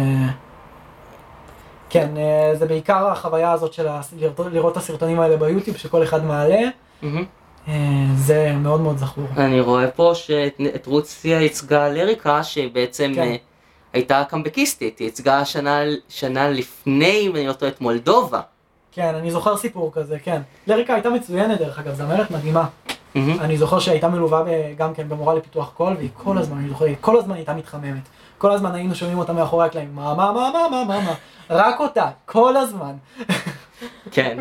כן, 1.92 2.10
זה 2.58 2.66
בעיקר 2.66 3.06
החוויה 3.06 3.52
הזאת 3.52 3.72
של 3.72 3.86
לראות- 4.52 4.72
את 4.72 4.76
הסרטונים 4.76 5.20
האלה 5.20 5.36
ביוטיוב 5.36 5.76
שכל 5.76 6.02
אחד 6.02 6.24
מעלה, 6.24 6.60
זה 8.16 8.52
מאוד 8.56 8.80
מאוד 8.80 8.98
זכור. 8.98 9.24
אני 9.36 9.60
רואה 9.60 9.90
פה 9.90 10.12
שאת 10.14 10.86
רוסיה 10.86 11.40
ייצגה 11.40 11.88
לריקה, 11.88 12.42
שבעצם 12.42 13.12
כן. 13.14 13.34
הייתה 13.92 14.24
קמבקיסטית, 14.28 14.98
היא 14.98 15.06
ייצגה 15.06 15.44
שנה, 15.44 15.80
שנה 16.08 16.48
לפני, 16.48 17.26
אם 17.26 17.36
אני 17.36 17.46
לא 17.46 17.52
טועה, 17.52 17.72
את 17.72 17.80
מולדובה. 17.80 18.40
כן, 18.92 19.14
אני 19.14 19.30
זוכר 19.30 19.56
סיפור 19.56 19.92
כזה, 19.92 20.18
כן. 20.18 20.42
לריקה 20.66 20.94
הייתה 20.94 21.10
מצוינת 21.10 21.58
דרך 21.58 21.78
אגב, 21.78 21.94
זמרת 21.94 22.30
מדהימה. 22.30 22.66
מהמם. 23.14 23.40
אני 23.40 23.58
זוכר 23.58 23.78
שהייתה 23.78 24.08
מלווה 24.08 24.42
גם 24.76 24.94
כן 24.94 25.08
במורה 25.08 25.34
לפיתוח 25.34 25.72
קול, 25.76 25.94
והיא 25.96 26.08
כל 26.14 26.38
הזמן, 26.38 26.58
אני 26.58 26.68
זוכר, 26.68 26.84
היא 26.84 26.96
כל 27.00 27.18
הזמן 27.18 27.34
הייתה 27.34 27.54
מתחממת. 27.54 28.02
כל 28.38 28.52
הזמן 28.52 28.74
היינו 28.74 28.94
שומעים 28.94 29.18
אותה 29.18 29.32
מאחורי 29.32 29.66
הקלעים, 29.66 29.94
מה, 29.94 30.14
מה, 30.14 30.32
מה, 30.32 30.50
מה, 30.52 30.68
מה, 30.70 30.84
מה, 30.84 31.00
מה, 31.00 31.14
רק 31.50 31.80
אותה, 31.80 32.06
כל 32.26 32.56
הזמן. 32.56 32.92
כן, 34.10 34.38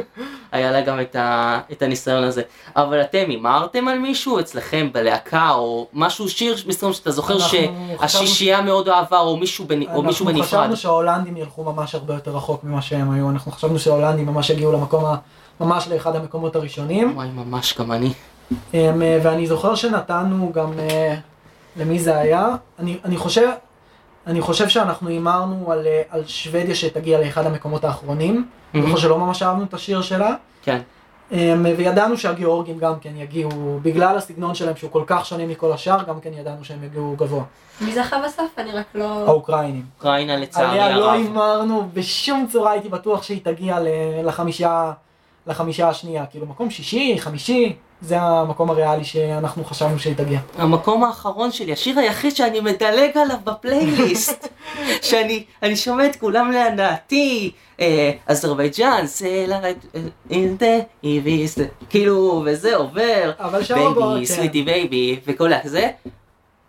היה 0.51 0.71
לה 0.71 0.81
גם 0.81 1.01
את, 1.01 1.15
ה, 1.15 1.59
את 1.71 1.81
הניסיון 1.81 2.23
הזה. 2.23 2.41
אבל 2.75 3.01
אתם 3.01 3.23
הימרתם 3.27 3.87
על 3.87 3.99
מישהו 3.99 4.39
אצלכם 4.39 4.89
בלהקה, 4.93 5.49
או 5.51 5.87
משהו, 5.93 6.29
שיר 6.29 6.55
מסוים 6.67 6.93
שאתה 6.93 7.11
זוכר 7.11 7.33
אנחנו 7.33 7.47
שהשישייה 8.01 8.61
מאוד 8.61 8.89
אהבה, 8.89 9.19
או 9.19 9.37
מישהו, 9.37 9.65
בנ, 9.65 9.83
או 9.83 10.01
מישהו 10.01 10.25
אנחנו 10.25 10.41
בנפרד? 10.41 10.59
חשבנו 10.61 10.77
שההולנדים 10.77 11.37
ילכו 11.37 11.63
ממש 11.63 11.95
הרבה 11.95 12.13
יותר 12.13 12.31
רחוק 12.31 12.63
ממה 12.63 12.81
שהם 12.81 13.11
היו, 13.11 13.29
אנחנו 13.29 13.51
חשבנו 13.51 13.79
שההולנדים 13.79 14.25
ממש 14.25 14.49
יגיעו 14.49 14.71
למקום, 14.71 15.05
ה- 15.05 15.15
ממש 15.59 15.87
לאחד 15.87 16.15
המקומות 16.15 16.55
הראשונים. 16.55 17.13
וואי, 17.15 17.27
ממש 17.35 17.77
גם 17.79 17.91
אני. 17.91 18.13
אמ, 18.73 19.01
אה, 19.01 19.19
ואני 19.23 19.47
זוכר 19.47 19.75
שנתנו 19.75 20.51
גם, 20.53 20.79
אה, 20.79 21.15
למי 21.77 21.99
זה 21.99 22.17
היה? 22.17 22.47
אני, 22.79 22.97
אני 23.05 23.17
חושב, 23.17 23.49
אני 24.29 24.41
חושב 24.41 24.69
שאנחנו 24.69 25.09
הימרנו 25.09 25.71
על, 25.71 25.87
אה, 25.87 26.01
על 26.09 26.23
שוודיה 26.27 26.75
שתגיע 26.75 27.19
לאחד 27.19 27.45
המקומות 27.45 27.83
האחרונים. 27.83 28.45
אני 28.73 28.81
זוכר 28.81 28.95
שלא 28.95 29.17
ממש 29.17 29.43
אהבנו 29.43 29.63
את 29.63 29.73
השיר 29.73 30.01
שלה. 30.01 30.35
כן. 30.61 30.79
אמ, 31.31 31.65
וידענו 31.77 32.17
שהגיאורגים 32.17 32.77
גם 32.77 32.93
כן 33.01 33.09
יגיעו, 33.15 33.79
בגלל 33.81 34.17
הסגנון 34.17 34.55
שלהם 34.55 34.75
שהוא 34.75 34.91
כל 34.91 35.03
כך 35.07 35.25
שונה 35.25 35.45
מכל 35.45 35.71
השאר, 35.71 36.03
גם 36.03 36.19
כן 36.19 36.29
ידענו 36.33 36.65
שהם 36.65 36.83
יגיעו 36.83 37.15
גבוה. 37.17 37.43
מי 37.81 37.91
זכה 37.91 38.17
בסוף? 38.25 38.49
אני 38.57 38.71
רק 38.71 38.85
לא... 38.95 39.23
האוקראינים. 39.27 39.85
אוקראינה 39.97 40.37
לצערי 40.37 40.79
עליה 40.79 40.97
לא 40.97 41.11
הרב. 41.11 41.13
הימרנו, 41.21 41.89
בשום 41.93 42.47
צורה 42.51 42.71
הייתי 42.71 42.89
בטוח 42.89 43.23
שהיא 43.23 43.39
תגיע 43.43 43.79
ל- 43.79 43.87
לחמישה, 44.23 44.91
לחמישה 45.47 45.89
השנייה. 45.89 46.25
כאילו 46.25 46.45
מקום 46.45 46.69
שישי, 46.69 47.15
חמישי, 47.19 47.75
זה 48.01 48.21
המקום 48.21 48.69
הריאלי 48.69 49.03
שאנחנו 49.03 49.63
חשבנו 49.63 49.99
שהיא 49.99 50.15
תגיע. 50.15 50.39
המקום 50.57 51.03
האחרון 51.03 51.51
שלי, 51.51 51.73
השיר 51.73 51.99
היחיד 51.99 52.35
שאני 52.35 52.59
מדלג 52.59 53.17
עליו 53.17 53.37
בפלייליסט, 53.43 54.47
שאני 55.01 55.43
אני 55.63 55.75
שומע 55.75 56.05
את 56.05 56.15
כולם 56.15 56.51
להנאתי, 56.51 57.51
אה, 57.79 58.11
אזרבייג'אן, 58.27 59.07
סלע, 59.07 59.59
אינדה, 60.29 60.75
איביס, 61.03 61.57
כאילו, 61.89 62.43
וזה 62.45 62.75
עובר, 62.75 63.31
בייבי. 63.75 64.25
סוויטי 64.25 64.63
בייבי, 64.63 65.19
וכל 65.27 65.49
זה. 65.63 65.89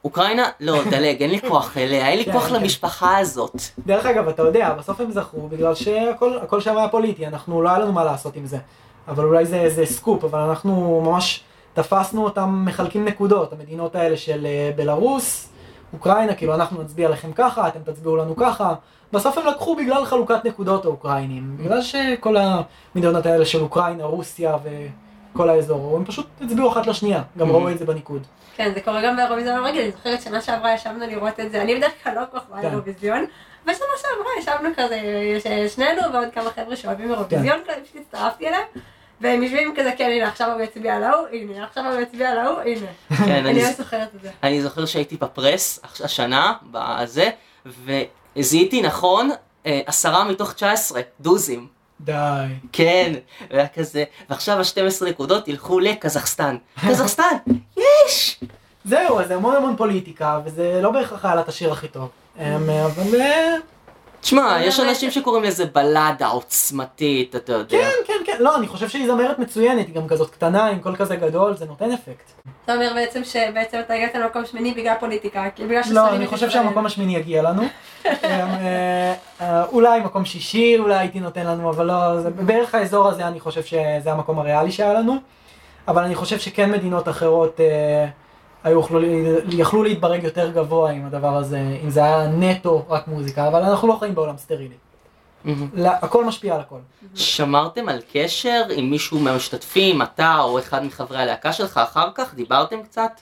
אוקראינה, 0.05 0.49
לא, 0.61 0.83
דלג, 0.91 1.23
אין 1.23 1.31
לי 1.31 1.41
כוח 1.41 1.77
אליה, 1.77 2.09
אין 2.09 2.19
לי 2.19 2.25
כן, 2.25 2.33
כוח 2.33 2.49
כן. 2.49 2.55
למשפחה 2.55 3.19
הזאת. 3.19 3.57
דרך 3.87 4.07
אגב, 4.07 4.29
אתה 4.29 4.43
יודע, 4.43 4.73
בסוף 4.79 5.01
הם 5.01 5.13
זכו 5.13 5.49
בגלל 5.49 5.75
שהכל 5.75 6.39
הכל 6.43 6.61
שם 6.61 6.77
היה 6.77 6.89
פוליטי, 6.89 7.27
אנחנו, 7.27 7.63
לא 7.63 7.69
היה 7.69 7.79
לנו 7.79 7.93
מה 7.93 8.05
לעשות 8.05 8.37
עם 8.37 8.47
זה. 8.47 8.59
אבל 9.11 9.25
אולי 9.25 9.47
זה, 9.47 9.69
זה 9.69 9.87
סקופ, 9.87 10.25
אבל 10.25 10.39
אנחנו 10.39 11.01
ממש 11.05 11.41
תפסנו 11.75 12.25
אותם 12.25 12.63
מחלקים 12.67 13.05
נקודות, 13.05 13.53
המדינות 13.53 13.95
האלה 13.97 14.17
של 14.17 14.47
אה, 14.47 14.71
בלארוס, 14.77 15.49
אוקראינה, 15.93 16.35
כאילו 16.35 16.55
אנחנו 16.55 16.83
נצביע 16.83 17.09
לכם 17.09 17.33
ככה, 17.33 17.69
אתם 17.69 17.81
תצביעו 17.93 18.17
לנו 18.17 18.37
ככה. 18.37 18.75
בסוף 19.13 19.39
הם 19.39 19.47
לקחו 19.47 19.77
בגלל 19.77 20.05
חלוקת 20.05 20.45
נקודות 20.45 20.85
האוקראינים, 20.85 21.57
בגלל 21.57 21.83
שכל 21.83 22.37
המדינות 22.37 23.27
האלה 23.27 23.45
של 23.45 23.61
אוקראינה, 23.61 24.05
רוסיה 24.05 24.57
וכל 25.35 25.49
האזור, 25.51 25.97
הם 25.97 26.05
פשוט 26.05 26.27
הצביעו 26.41 26.69
אחת 26.73 26.87
לשנייה, 26.87 27.23
גם 27.39 27.49
Mhm. 27.51 27.53
ראו 27.53 27.71
את 27.71 27.79
זה 27.79 27.85
בניקוד. 27.87 28.23
כן, 28.57 28.73
זה 28.75 28.81
קורה 28.81 29.03
גם 29.03 29.17
באירוויזיון 29.17 29.57
הרגל, 29.57 29.81
אני 29.81 29.91
זוכרת 29.91 30.23
שנה 30.23 30.41
שעברה 30.41 30.75
ישבנו 30.75 31.07
לראות 31.07 31.41
את 31.41 31.53
זה, 31.53 31.63
אני 31.63 31.77
בדרך 31.77 31.93
כלל 32.05 32.15
לא 32.15 32.21
כל 32.33 32.39
כך 32.39 32.45
באה 32.51 32.63
כן. 32.63 32.69
לאירוויזיון, 32.69 33.25
ושנה 33.65 33.75
שעברה 34.03 34.31
ישבנו 34.39 34.69
כזה, 34.77 34.99
שנינו 35.69 36.01
ועוד 36.13 36.29
כמה 36.35 36.51
חבר'ה 36.51 36.77
שאוהבים 36.77 37.11
אירוויזיון 37.11 37.59
כן. 37.67 37.73
פשוט 37.85 37.97
הצטרפתי 38.01 38.49
אליהם, 38.49 38.63
והם 39.21 39.43
יושבים 39.43 39.75
כזה, 39.77 39.91
כן, 39.99 40.11
הנה, 40.15 40.29
עכשיו 40.29 40.53
הוא 40.53 40.61
יצביע 40.63 40.97
על 40.97 41.05
ההוא, 41.05 41.27
הנה, 41.33 41.65
עכשיו 41.65 41.85
הוא 41.93 42.01
יצביע 42.01 42.31
על 42.31 42.39
ההוא, 42.39 42.61
הנה. 42.61 42.87
כן, 43.27 43.47
אני 43.47 43.63
ממש 43.63 43.77
זוכרת 43.79 44.09
את 44.17 44.23
זה. 44.23 44.31
אני 44.43 44.63
זוכר 44.63 44.87
שהייתי 44.87 45.17
בפרס 45.17 45.81
הש- 45.85 46.01
השנה, 46.01 46.53
בזה, 46.71 47.31
וזיהיתי 48.37 48.83
נכון 48.83 49.31
אה, 49.67 49.81
עשרה 49.87 50.25
מתוך 50.25 50.53
19, 50.53 51.01
דוזים. 51.21 51.67
די. 52.01 52.13
כן, 52.73 53.13
והיה 53.51 53.69
כזה, 53.69 54.05
ועכשיו 54.31 54.59
ה-12 54.59 55.05
נקודות 55.05 55.49
ילכו 55.49 55.81
לקזחסטן. 55.81 56.57
קזחסטן, 56.89 57.37
יש! 58.07 58.41
זהו, 58.85 59.21
אז 59.21 59.29
זה 59.29 59.35
המון 59.35 59.57
המון 59.57 59.77
פוליטיקה, 59.77 60.41
וזה 60.45 60.81
לא 60.83 60.91
בהכרח 60.91 61.25
היה 61.25 61.35
לה 61.35 61.41
את 61.41 61.49
השיר 61.49 61.73
הכי 61.73 61.89
טוב. 61.89 62.09
אמ, 62.39 62.45
אבל 62.71 63.21
אה, 63.21 63.55
תשמע, 64.21 64.59
יש 64.65 64.81
אנשים 64.81 65.11
שקוראים 65.11 65.45
לזה 65.45 65.67
בלדה 65.67 66.27
עוצמתית, 66.27 67.37
אתה 67.37 67.53
יודע. 67.53 67.79
כן, 67.79 67.91
כן, 68.07 68.23
כן, 68.27 68.37
לא, 68.41 68.57
אני 68.57 68.67
חושב 68.67 68.89
שהיא 68.89 69.07
זמרת 69.07 69.39
מצוינת, 69.39 69.87
היא 69.87 69.95
גם 69.95 70.09
כזאת 70.09 70.31
קטנה 70.31 70.67
עם 70.67 70.79
קול 70.79 70.97
כזה 70.97 71.17
גדול, 71.17 71.57
זה 71.57 71.65
נותן 71.65 71.93
אפקט. 71.93 72.31
אתה 72.65 72.75
אומר 72.75 72.93
בעצם 72.95 73.25
שבעצם 73.25 73.81
אתה 73.81 73.95
הגעת 73.95 74.15
למקום 74.15 74.47
שמיני 74.47 74.75
בגלל 74.75 74.95
פוליטיקה, 75.01 75.45
כי 75.57 75.65
בגלל 75.65 75.77
לא, 75.77 75.83
ששונאים 75.83 76.15
אני 76.15 76.25
את 76.25 76.31
חושב. 76.31 76.51
שהמקום 76.51 76.87
השמיני 76.87 77.17
יגיע 77.17 77.43
לנו. 77.43 77.63
אמ, 77.63 78.11
אה, 78.25 79.15
אה, 79.41 79.65
אולי 79.65 80.01
מקום 80.01 80.25
שישי, 80.25 80.79
אולי 80.79 80.95
הייתי 80.95 81.21
נותן 81.21 81.47
לנו, 81.47 81.71
אבל 81.71 81.87
לא, 81.87 82.21
זה 82.21 82.31
בערך 82.31 82.75
האזור 82.75 83.09
הזה 83.09 83.27
אני 83.27 83.41
חושב 83.41 83.63
שזה 83.65 84.13
המקום 84.13 84.39
הריאלי 84.39 84.73
שהיה 84.73 84.95
לנו. 84.95 85.17
אבל 85.89 86.03
אני 86.03 86.15
חושב 86.15 86.39
שכן 86.39 86.71
מדינות 86.71 87.09
אחרות 87.09 87.61
אה, 87.61 88.07
היו 88.65 88.81
יכלו, 89.49 89.83
להתברג 89.83 90.25
יותר 90.25 90.51
גבוה 90.51 90.91
עם 90.91 91.07
הדבר 91.07 91.37
הזה, 91.37 91.79
אם 91.85 91.91
זה 91.91 92.05
היה 92.05 92.27
נטו 92.27 92.83
רק 92.89 93.09
מוזיקה, 93.09 93.49
אבל 93.49 93.63
אנחנו 93.63 93.89
לא 93.89 93.97
חיים 94.01 94.15
בעולם 94.15 94.37
סטרילי. 94.37 94.75
לא, 95.75 95.91
הכל 96.03 96.25
משפיע 96.25 96.55
על 96.55 96.61
הכל. 96.61 96.79
שמרתם 97.15 97.89
על 97.89 98.01
קשר 98.13 98.63
עם 98.77 98.91
מישהו 98.91 99.19
מהמשתתפים, 99.19 100.03
אתה 100.03 100.39
או 100.39 100.59
אחד 100.59 100.85
מחברי 100.85 101.19
הלהקה 101.19 101.53
שלך 101.53 101.77
אחר 101.79 102.09
כך? 102.15 102.35
דיברתם 102.35 102.83
קצת? 102.83 103.21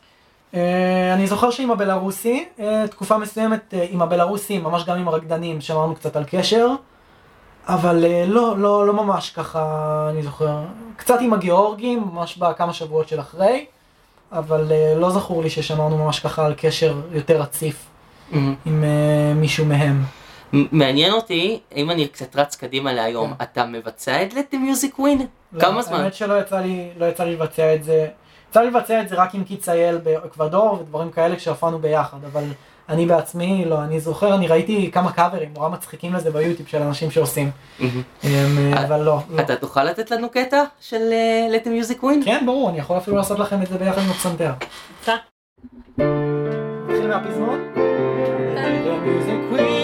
אה, 0.55 1.15
אני 1.15 1.27
זוכר 1.27 1.51
שעם 1.51 1.71
הבלארוסי, 1.71 2.45
אה, 2.61 2.85
תקופה 2.91 3.19
מסוימת 3.19 3.75
אה, 3.75 3.87
עם 3.91 4.03
הבלארוסים, 4.03 4.65
ממש 4.65 4.85
גם 4.85 4.99
עם 4.99 5.09
הרקדנים, 5.09 5.61
שמרנו 5.61 5.95
קצת 5.95 6.17
על 6.17 6.25
קשר, 6.27 6.71
אבל 7.67 8.05
לא, 8.27 8.59
לא, 8.59 8.87
לא 8.87 8.93
ממש 8.93 9.31
ככה, 9.31 10.07
אני 10.11 10.23
זוכר. 10.23 10.59
קצת 10.97 11.21
עם 11.21 11.33
הגיאורגים, 11.33 12.05
ממש 12.13 12.37
בכמה 12.37 12.73
שבועות 12.73 13.09
של 13.09 13.21
אחרי, 13.21 13.67
אבל 14.33 14.73
אה, 14.73 14.95
לא 14.95 15.11
זכור 15.11 15.43
לי 15.43 15.51
ששמרנו 15.51 15.99
ממש 15.99 16.21
ככה 16.21 16.47
על 16.47 16.55
קשר 16.57 16.95
יותר 17.13 17.41
רציף 17.41 17.87
מהמם. 18.31 18.55
עם 18.67 18.85
אה, 18.85 19.35
מישהו 19.35 19.65
מהם. 19.65 20.03
מעניין 20.53 21.13
אותי, 21.13 21.61
אם 21.77 21.91
אני 21.91 22.09
קצת 22.09 22.37
רץ 22.37 22.57
קדימה 22.57 22.93
להיום, 22.93 23.35
כן. 23.35 23.45
אתה 23.45 23.65
מבצע 23.65 24.23
את 24.23 24.35
לטי 24.35 24.59
מיוזיק 24.59 24.99
ווין? 24.99 25.27
כמה 25.61 25.77
לא, 25.77 25.83
זמן? 25.83 26.01
האמת 26.01 26.15
שלא 26.15 26.41
יצא 26.41 26.59
לי, 26.59 26.89
לא 26.97 27.07
יצא 27.07 27.25
לי 27.25 27.33
לבצע 27.33 27.75
את 27.75 27.85
זה. 27.85 28.09
יצא 28.51 28.61
לי 28.61 28.67
לבצע 28.71 29.01
את 29.01 29.09
זה 29.09 29.15
רק 29.15 29.35
עם 29.35 29.45
קיץ 29.45 29.69
אייל 29.69 29.99
באקוודור 29.99 30.79
ודברים 30.81 31.11
כאלה 31.11 31.37
כשהפענו 31.37 31.79
ביחד, 31.79 32.19
אבל 32.33 32.45
אני 32.89 33.07
בעצמי, 33.07 33.65
לא, 33.65 33.83
אני 33.83 34.01
זוכר, 34.01 34.35
אני 34.35 34.49
ראיתי 34.49 34.91
כמה 34.93 35.13
קאברים 35.13 35.49
נורא 35.55 35.69
מצחיקים 35.69 36.15
לזה 36.15 36.31
ביוטיוב 36.31 36.69
של 36.69 36.83
אנשים 36.83 37.11
שעושים. 37.11 37.51
אמ, 37.81 37.89
אבל 38.75 39.01
לא, 39.01 39.19
לא. 39.31 39.41
אתה 39.41 39.57
תוכל 39.57 39.85
לתת 39.85 40.11
לנו 40.11 40.29
קטע 40.29 40.63
של 40.81 41.13
לטי 41.51 41.71
מיוזיק 41.71 42.03
ווין? 42.03 42.23
כן, 42.25 42.43
ברור, 42.47 42.71
אני 42.71 42.79
יכול 42.79 42.97
אפילו 42.97 43.17
לעשות 43.17 43.39
לכם 43.39 43.63
את 43.63 43.67
זה 43.67 43.79
ביחד 43.79 44.03
עם 44.03 44.11
הפסנתר. 44.11 44.53
נתחיל 46.89 47.09
מהפזמון? 47.09 47.73
Music 49.05 49.53
Queen 49.53 49.78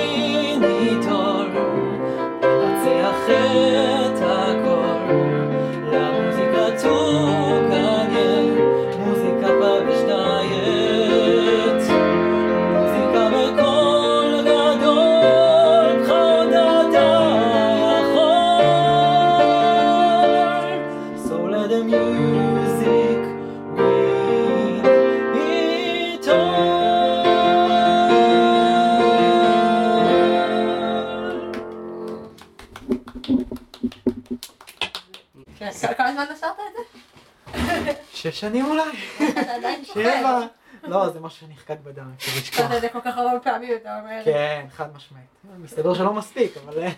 שש 38.24 38.40
שנים 38.40 38.66
אולי? 38.66 38.82
אתה. 39.30 39.84
שבע? 39.84 40.40
לא, 40.82 41.08
זה 41.08 41.20
משהו 41.20 41.46
שנחקק 41.46 41.76
בדם, 41.82 42.10
אפשר 42.16 42.32
לשכוח. 42.38 42.60
נשרת 42.60 42.76
את 42.76 42.80
זה 42.80 42.88
כל 42.88 43.00
כך 43.04 43.18
הרבה 43.18 43.40
פעמים, 43.40 43.70
אתה 43.82 44.00
אומר. 44.00 44.20
כן, 44.24 44.66
חד 44.70 44.96
משמעית. 44.96 45.26
מסתבר 45.58 45.94
שלא 45.94 46.12
מספיק, 46.12 46.56
אבל... 46.56 46.82
אה, 46.82 46.88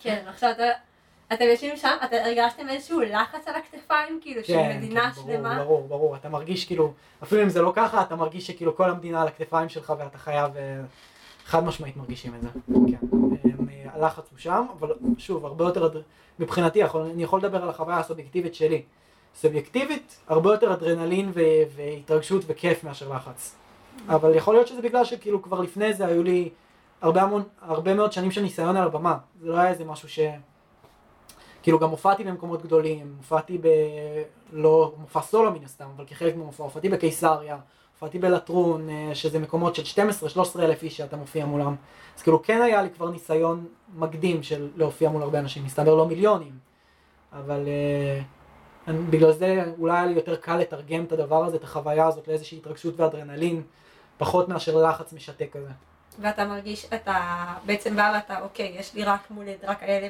כן, 0.00 0.24
עכשיו 0.26 0.50
אתה... 0.50 0.64
אתם 1.32 1.44
יושבים 1.44 1.76
שם, 1.76 1.96
אתם 2.04 2.16
הרגשתם 2.24 2.68
איזשהו 2.68 3.00
לחץ 3.00 3.48
על 3.48 3.54
הכתפיים, 3.54 4.18
כאילו, 4.22 4.44
של 4.44 4.52
כן, 4.52 4.76
מדינה 4.76 5.12
כן, 5.12 5.22
שלמה? 5.22 5.54
ברור, 5.54 5.64
ברור, 5.64 5.88
ברור. 5.88 6.16
אתה 6.16 6.28
מרגיש 6.28 6.64
כאילו, 6.64 6.92
אפילו 7.22 7.42
אם 7.42 7.48
זה 7.48 7.62
לא 7.62 7.72
ככה, 7.76 8.02
אתה 8.02 8.16
מרגיש 8.16 8.46
שכאילו 8.46 8.76
כל 8.76 8.90
המדינה 8.90 9.22
על 9.22 9.28
הכתפיים 9.28 9.68
שלך 9.68 9.92
ואתה 9.98 10.18
חייב... 10.18 10.56
אה, 10.56 10.80
חד 11.44 11.64
משמעית 11.64 11.96
מרגישים 11.96 12.34
את 12.34 12.42
זה. 12.42 12.48
כן. 12.90 13.06
אה, 13.70 13.90
הלחץ 13.94 14.24
הוא 14.30 14.38
שם, 14.38 14.66
אבל 14.78 14.94
שוב, 15.18 15.46
הרבה 15.46 15.64
יותר... 15.64 16.00
מבחינתי, 16.38 16.82
אני 16.82 17.22
יכול 17.22 17.38
לדבר 17.38 17.62
על 17.62 17.68
החוויה 17.68 17.98
הסובייקטיבית 17.98 18.54
שלי. 18.54 18.82
סובייקטיבית, 19.34 20.18
הרבה 20.28 20.52
יותר 20.52 20.72
אדרנלין 20.72 21.30
ו- 21.34 21.40
והתרגשות 21.76 22.42
וכיף 22.46 22.84
מאשר 22.84 23.12
לחץ. 23.12 23.54
אבל 24.08 24.34
יכול 24.34 24.54
להיות 24.54 24.66
שזה 24.66 24.82
בגלל 24.82 25.04
שכאילו 25.04 25.42
כבר 25.42 25.60
לפני 25.60 25.94
זה 25.94 26.06
היו 26.06 26.22
לי 26.22 26.48
הרבה, 27.00 27.22
המון, 27.22 27.42
הרבה 27.60 27.94
מאוד 27.94 28.12
שנים 28.12 28.30
של 28.30 28.42
ניסיון 28.42 28.76
על 28.76 28.86
הבמה. 28.86 29.18
זה 29.40 29.48
לא 29.48 29.58
היה 29.58 29.70
איזה 29.70 29.84
משהו 29.84 30.08
ש... 30.08 30.18
כאילו 31.62 31.78
גם 31.78 31.90
הופעתי 31.90 32.24
במקומות 32.24 32.62
גדולים, 32.62 33.14
הופעתי 33.18 33.58
ב... 33.58 33.68
לא 34.52 34.92
מופע 34.98 35.20
סולו 35.22 35.52
מן 35.52 35.64
הסתם, 35.64 35.86
אבל 35.96 36.04
כחלק 36.04 36.36
מהמופע, 36.36 36.64
הופעתי 36.64 36.88
בקיסריה, 36.88 37.58
הופעתי 37.94 38.18
בלטרון, 38.18 38.90
אה, 38.90 39.14
שזה 39.14 39.38
מקומות 39.38 39.74
של 39.74 40.02
12-13 40.56 40.60
אלף 40.60 40.82
איש 40.82 40.96
שאתה 40.96 41.16
מופיע 41.16 41.46
מולם. 41.46 41.74
אז 42.16 42.22
כאילו 42.22 42.42
כן 42.42 42.62
היה 42.62 42.82
לי 42.82 42.90
כבר 42.90 43.10
ניסיון 43.10 43.66
מקדים 43.94 44.42
של 44.42 44.68
להופיע 44.76 45.10
מול 45.10 45.22
הרבה 45.22 45.38
אנשים, 45.38 45.64
מסתבר 45.64 45.94
לא 45.94 46.06
מיליונים, 46.06 46.52
אבל 47.32 47.68
אה, 47.68 48.20
אני, 48.88 48.98
בגלל 48.98 49.32
זה 49.32 49.64
אולי 49.78 49.96
היה 49.96 50.06
לי 50.06 50.12
יותר 50.12 50.36
קל 50.36 50.56
לתרגם 50.56 51.04
את 51.04 51.12
הדבר 51.12 51.44
הזה, 51.44 51.56
את 51.56 51.64
החוויה 51.64 52.06
הזאת 52.06 52.28
לאיזושהי 52.28 52.58
התרגשות 52.58 53.00
ואדרנלין, 53.00 53.62
פחות 54.18 54.48
מאשר 54.48 54.76
לחץ 54.76 55.12
משתק 55.12 55.48
כזה. 55.52 55.70
ואתה 56.18 56.44
מרגיש, 56.44 56.86
אתה 56.94 57.44
בעצם 57.66 57.96
בא 57.96 58.12
ואתה, 58.14 58.40
אוקיי, 58.40 58.76
יש 58.78 58.94
לי 58.94 59.04
רק 59.04 59.20
מול 59.30 59.44
רק 59.62 59.82
האלה 59.82 60.08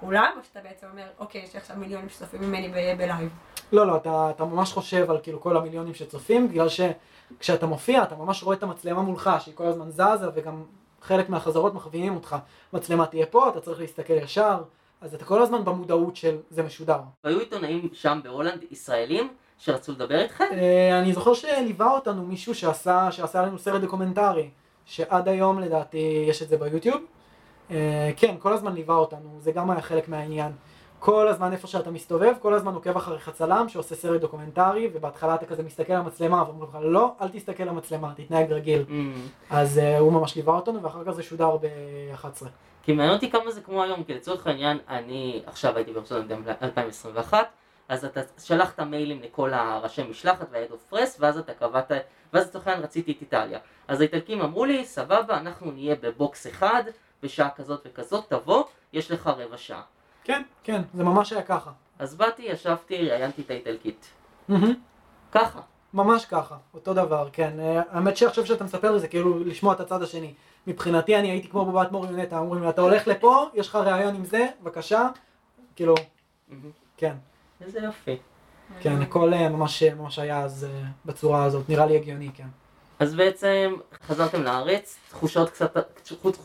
באולם, 0.00 0.30
או 0.36 0.44
שאתה 0.44 0.60
בעצם 0.60 0.86
אומר, 0.92 1.06
אוקיי, 1.18 1.42
יש 1.42 1.54
לי 1.54 1.60
עכשיו 1.60 1.76
מיליונים 1.76 2.08
שצופים 2.08 2.40
ממני 2.40 2.68
בלייב. 2.98 3.30
לא, 3.72 3.86
לא, 3.86 3.96
אתה, 3.96 4.30
אתה 4.30 4.44
ממש 4.44 4.72
חושב 4.72 5.10
על 5.10 5.18
כאילו 5.22 5.40
כל 5.40 5.56
המיליונים 5.56 5.94
שצופים, 5.94 6.48
בגלל 6.48 6.66
שכשאתה 6.68 7.66
מופיע 7.66 8.02
אתה 8.02 8.14
ממש 8.14 8.42
רואה 8.42 8.56
את 8.56 8.62
המצלמה 8.62 9.02
מולך, 9.02 9.30
שהיא 9.38 9.54
כל 9.54 9.66
הזמן 9.66 9.90
זזה, 9.90 10.28
וגם 10.34 10.64
חלק 11.02 11.28
מהחזרות 11.28 11.74
מכווינים 11.74 12.14
אותך. 12.14 12.36
מצלמה 12.72 13.06
תהיה 13.06 13.26
פה, 13.26 13.48
אתה 13.48 13.60
צריך 13.60 13.80
להסתכל 13.80 14.12
ישר, 14.12 14.62
אז 15.06 15.14
אתה 15.14 15.24
כל 15.24 15.42
הזמן 15.42 15.64
במודעות 15.64 16.16
של 16.16 16.36
זה 16.50 16.62
משודר. 16.62 16.98
והיו 17.24 17.38
עיתונאים 17.38 17.88
שם 17.92 18.20
בהולנד, 18.24 18.64
ישראלים, 18.70 19.28
שרצו 19.58 19.92
לדבר 19.92 20.20
איתכם? 20.20 20.44
אה, 20.52 20.98
אני 20.98 21.12
זוכר 21.12 21.34
שליווה 21.34 21.90
אותנו 21.90 22.22
מישהו 22.22 22.54
שעשה, 22.54 23.10
שעשה 23.10 23.42
לנו 23.42 23.58
סרט 23.58 23.80
דוקומנטרי, 23.80 24.50
שעד 24.84 25.28
היום 25.28 25.60
לדעתי 25.60 26.24
יש 26.28 26.42
את 26.42 26.48
זה 26.48 26.56
ביוטיוב. 26.56 27.00
אה, 27.70 28.10
כן, 28.16 28.34
כל 28.38 28.52
הזמן 28.52 28.74
ליווה 28.74 28.94
אותנו, 28.94 29.36
זה 29.38 29.52
גם 29.52 29.70
היה 29.70 29.80
חלק 29.80 30.08
מהעניין. 30.08 30.52
כל 30.98 31.28
הזמן 31.28 31.52
איפה 31.52 31.66
שאתה 31.66 31.90
מסתובב, 31.90 32.32
כל 32.42 32.54
הזמן 32.54 32.74
עוקב 32.74 32.96
אחריך 32.96 33.30
צלם 33.30 33.68
שעושה 33.68 33.94
סרט 33.94 34.20
דוקומנטרי, 34.20 34.90
ובהתחלה 34.92 35.34
אתה 35.34 35.46
כזה 35.46 35.62
מסתכל 35.62 35.92
על 35.92 36.00
המצלמה, 36.00 36.42
ואומרים 36.46 36.68
לך 36.70 36.78
לא, 36.82 37.12
אל 37.20 37.28
תסתכל 37.28 37.62
על 37.62 37.68
המצלמה, 37.68 38.12
תתנהג 38.16 38.52
רגיל. 38.52 38.84
Mm. 38.88 38.92
אז 39.50 39.78
uh, 39.78 39.98
הוא 39.98 40.12
ממש 40.12 40.36
ליווה 40.36 40.54
אותנו, 40.54 40.82
ואחר 40.82 41.04
כך 41.04 41.10
זה 41.10 41.22
שודר 41.22 41.56
ב-11. 41.56 42.46
כי 42.86 42.92
מעניין 42.92 43.14
אותי 43.14 43.30
כמה 43.30 43.50
זה 43.50 43.60
כמו 43.60 43.82
היום, 43.82 44.04
כי 44.04 44.14
לצורך 44.14 44.46
העניין, 44.46 44.78
אני 44.88 45.42
עכשיו 45.46 45.76
הייתי 45.76 45.92
בארצות 45.92 46.24
2021, 46.62 47.48
אז 47.88 48.04
אתה 48.04 48.20
שלחת 48.38 48.80
מיילים 48.80 49.22
לכל 49.22 49.54
הראשי 49.54 50.02
משלחת 50.02 50.46
וה-head 50.50 50.72
of 50.72 50.94
press, 50.94 51.16
ואז 51.18 51.38
אתה 51.38 51.54
קבעת, 51.54 51.90
ואז 52.32 52.48
לצורך 52.48 52.66
העניין 52.66 52.84
רציתי 52.84 53.12
את 53.12 53.20
איטליה. 53.20 53.58
אז 53.88 54.00
האיטלקים 54.00 54.40
אמרו 54.40 54.64
לי, 54.64 54.84
סבבה, 54.84 55.38
אנחנו 55.38 55.72
נהיה 55.72 55.94
בבוקס 56.00 56.46
אחד, 56.46 56.82
בשעה 57.22 57.50
כזאת 57.50 57.86
וכזאת, 57.86 58.24
תבוא, 58.28 58.64
יש 58.92 59.10
לך 59.10 59.26
רבע 59.26 59.56
שעה. 59.56 59.82
כן, 60.24 60.42
כן, 60.64 60.82
זה 60.94 61.04
ממש 61.04 61.32
היה 61.32 61.42
ככה. 61.42 61.70
אז 61.98 62.14
באתי, 62.14 62.42
ישבתי, 62.42 63.10
ראיינתי 63.10 63.42
את 63.42 63.50
האיטלקית. 63.50 64.06
ככה. 65.32 65.60
ממש 65.94 66.24
ככה, 66.24 66.56
אותו 66.74 66.94
דבר, 66.94 67.28
כן. 67.32 67.60
אה, 67.60 67.82
האמת 67.90 68.16
שעכשיו 68.16 68.46
שאתה 68.46 68.64
מספר 68.64 68.92
לי 68.92 68.98
זה 68.98 69.08
כאילו 69.08 69.44
לשמוע 69.44 69.74
את 69.74 69.80
הצד 69.80 70.02
השני. 70.02 70.34
מבחינתי 70.66 71.16
אני 71.16 71.30
הייתי 71.30 71.48
כמו 71.48 71.64
בבת 71.64 71.92
מוריונטה, 71.92 72.38
אומרים 72.38 72.62
לי, 72.62 72.68
אתה 72.68 72.80
הולך 72.80 73.08
לפה, 73.08 73.46
יש 73.54 73.68
לך 73.68 73.76
ראיון 73.76 74.14
עם 74.14 74.24
זה, 74.24 74.46
בבקשה. 74.62 75.08
כאילו. 75.76 75.94
כן, 76.96 77.14
איזה 77.60 77.80
יופי. 77.80 78.16
כן, 78.80 79.02
הכל 79.02 79.34
אה, 79.34 79.48
ממש 79.48 79.82
ממש 79.82 80.18
היה 80.18 80.40
אז 80.40 80.66
אה, 80.70 80.82
בצורה 81.04 81.44
הזאת, 81.44 81.68
נראה 81.68 81.86
לי 81.86 81.96
הגיוני, 81.96 82.30
כן. 82.34 82.46
אז 82.98 83.14
בעצם 83.14 83.74
חזרתם 84.06 84.42
לארץ, 84.42 84.98
תחושות 85.08 85.50
קצת, 85.50 85.76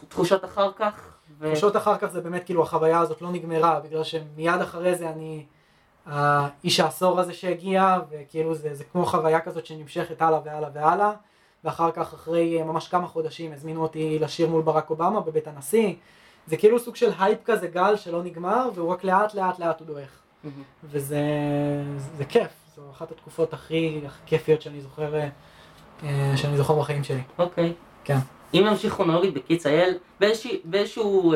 תחושות 0.09 0.45
אחר 0.45 0.71
כך? 0.75 1.17
ו... 1.39 1.51
תחושות 1.51 1.77
אחר 1.77 1.97
כך 1.97 2.07
זה 2.07 2.21
באמת 2.21 2.43
כאילו 2.45 2.63
החוויה 2.63 2.99
הזאת 2.99 3.21
לא 3.21 3.31
נגמרה, 3.31 3.79
בגלל 3.79 4.03
שמיד 4.03 4.61
אחרי 4.61 4.95
זה 4.95 5.09
אני, 5.09 5.45
האיש 6.05 6.79
העשור 6.79 7.19
הזה 7.19 7.33
שהגיע, 7.33 7.97
וכאילו 8.09 8.55
זה, 8.55 8.75
זה 8.75 8.83
כמו 8.83 9.05
חוויה 9.05 9.39
כזאת 9.39 9.65
שנמשכת 9.65 10.21
הלאה 10.21 10.39
והלאה 10.45 10.69
והלאה, 10.73 11.11
ואחר 11.63 11.91
כך 11.91 12.13
אחרי 12.13 12.59
אה, 12.59 12.63
ממש 12.63 12.87
כמה 12.87 13.07
חודשים 13.07 13.53
הזמינו 13.53 13.81
אותי 13.81 14.19
לשיר 14.19 14.47
מול 14.47 14.61
ברק 14.61 14.89
אובמה 14.89 15.21
בבית 15.21 15.47
הנשיא, 15.47 15.93
זה 16.47 16.57
כאילו 16.57 16.79
סוג 16.79 16.95
של 16.95 17.11
הייפ 17.19 17.39
כזה 17.45 17.67
גל 17.67 17.95
שלא 17.95 18.23
נגמר, 18.23 18.69
והוא 18.75 18.89
רק 18.89 19.03
לאט 19.03 19.33
לאט 19.33 19.59
לאט 19.59 19.79
הוא 19.79 19.87
דועך. 19.87 20.21
וזה 20.83 21.21
זה 22.17 22.25
כיף, 22.25 22.51
זו 22.75 22.81
אחת 22.91 23.11
התקופות 23.11 23.53
הכי, 23.53 24.01
הכי 24.05 24.21
כיפיות 24.25 24.61
שאני 24.61 24.81
זוכר, 24.81 25.15
אה, 25.15 25.29
אה, 26.03 26.33
שאני 26.37 26.57
זוכר 26.57 26.79
בחיים 26.79 27.03
שלי, 27.03 27.21
אוקיי. 27.39 27.73
כן. 28.03 28.17
אם 28.53 28.63
נמשיך 28.65 28.93
כרונולוגית 28.93 29.33
בקיץ 29.33 29.65
אייל, 29.65 29.97
באיזושהי 30.19 30.61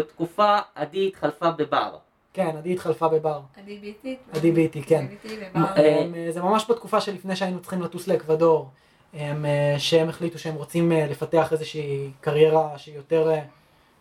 תקופה 0.07 0.57
עדי 0.75 1.07
התחלפה 1.07 1.51
בבר. 1.51 1.97
כן, 2.33 2.57
עדי 2.57 2.73
התחלפה 2.73 3.07
בבר, 3.07 3.39
עדי 3.57 3.77
ביטי. 3.77 4.17
עדי 4.33 4.51
ביטי, 4.51 4.83
כן. 4.83 5.05
עדי 5.05 5.07
ביטי 5.07 5.45
אה, 5.55 6.31
זה 6.31 6.41
ממש 6.41 6.65
בתקופה 6.69 7.01
שלפני 7.01 7.35
שהיינו 7.35 7.59
צריכים 7.59 7.81
לטוס 7.81 8.07
לאקוודור, 8.07 8.69
הם, 9.15 9.45
אה, 9.45 9.75
שהם 9.77 10.09
החליטו 10.09 10.39
שהם 10.39 10.55
רוצים 10.55 10.91
אה, 10.91 11.07
לפתח 11.07 11.53
איזושהי 11.53 12.11
קריירה 12.21 12.77
שהיא 12.77 12.95
יותר, 12.95 13.29
אה, 13.29 13.41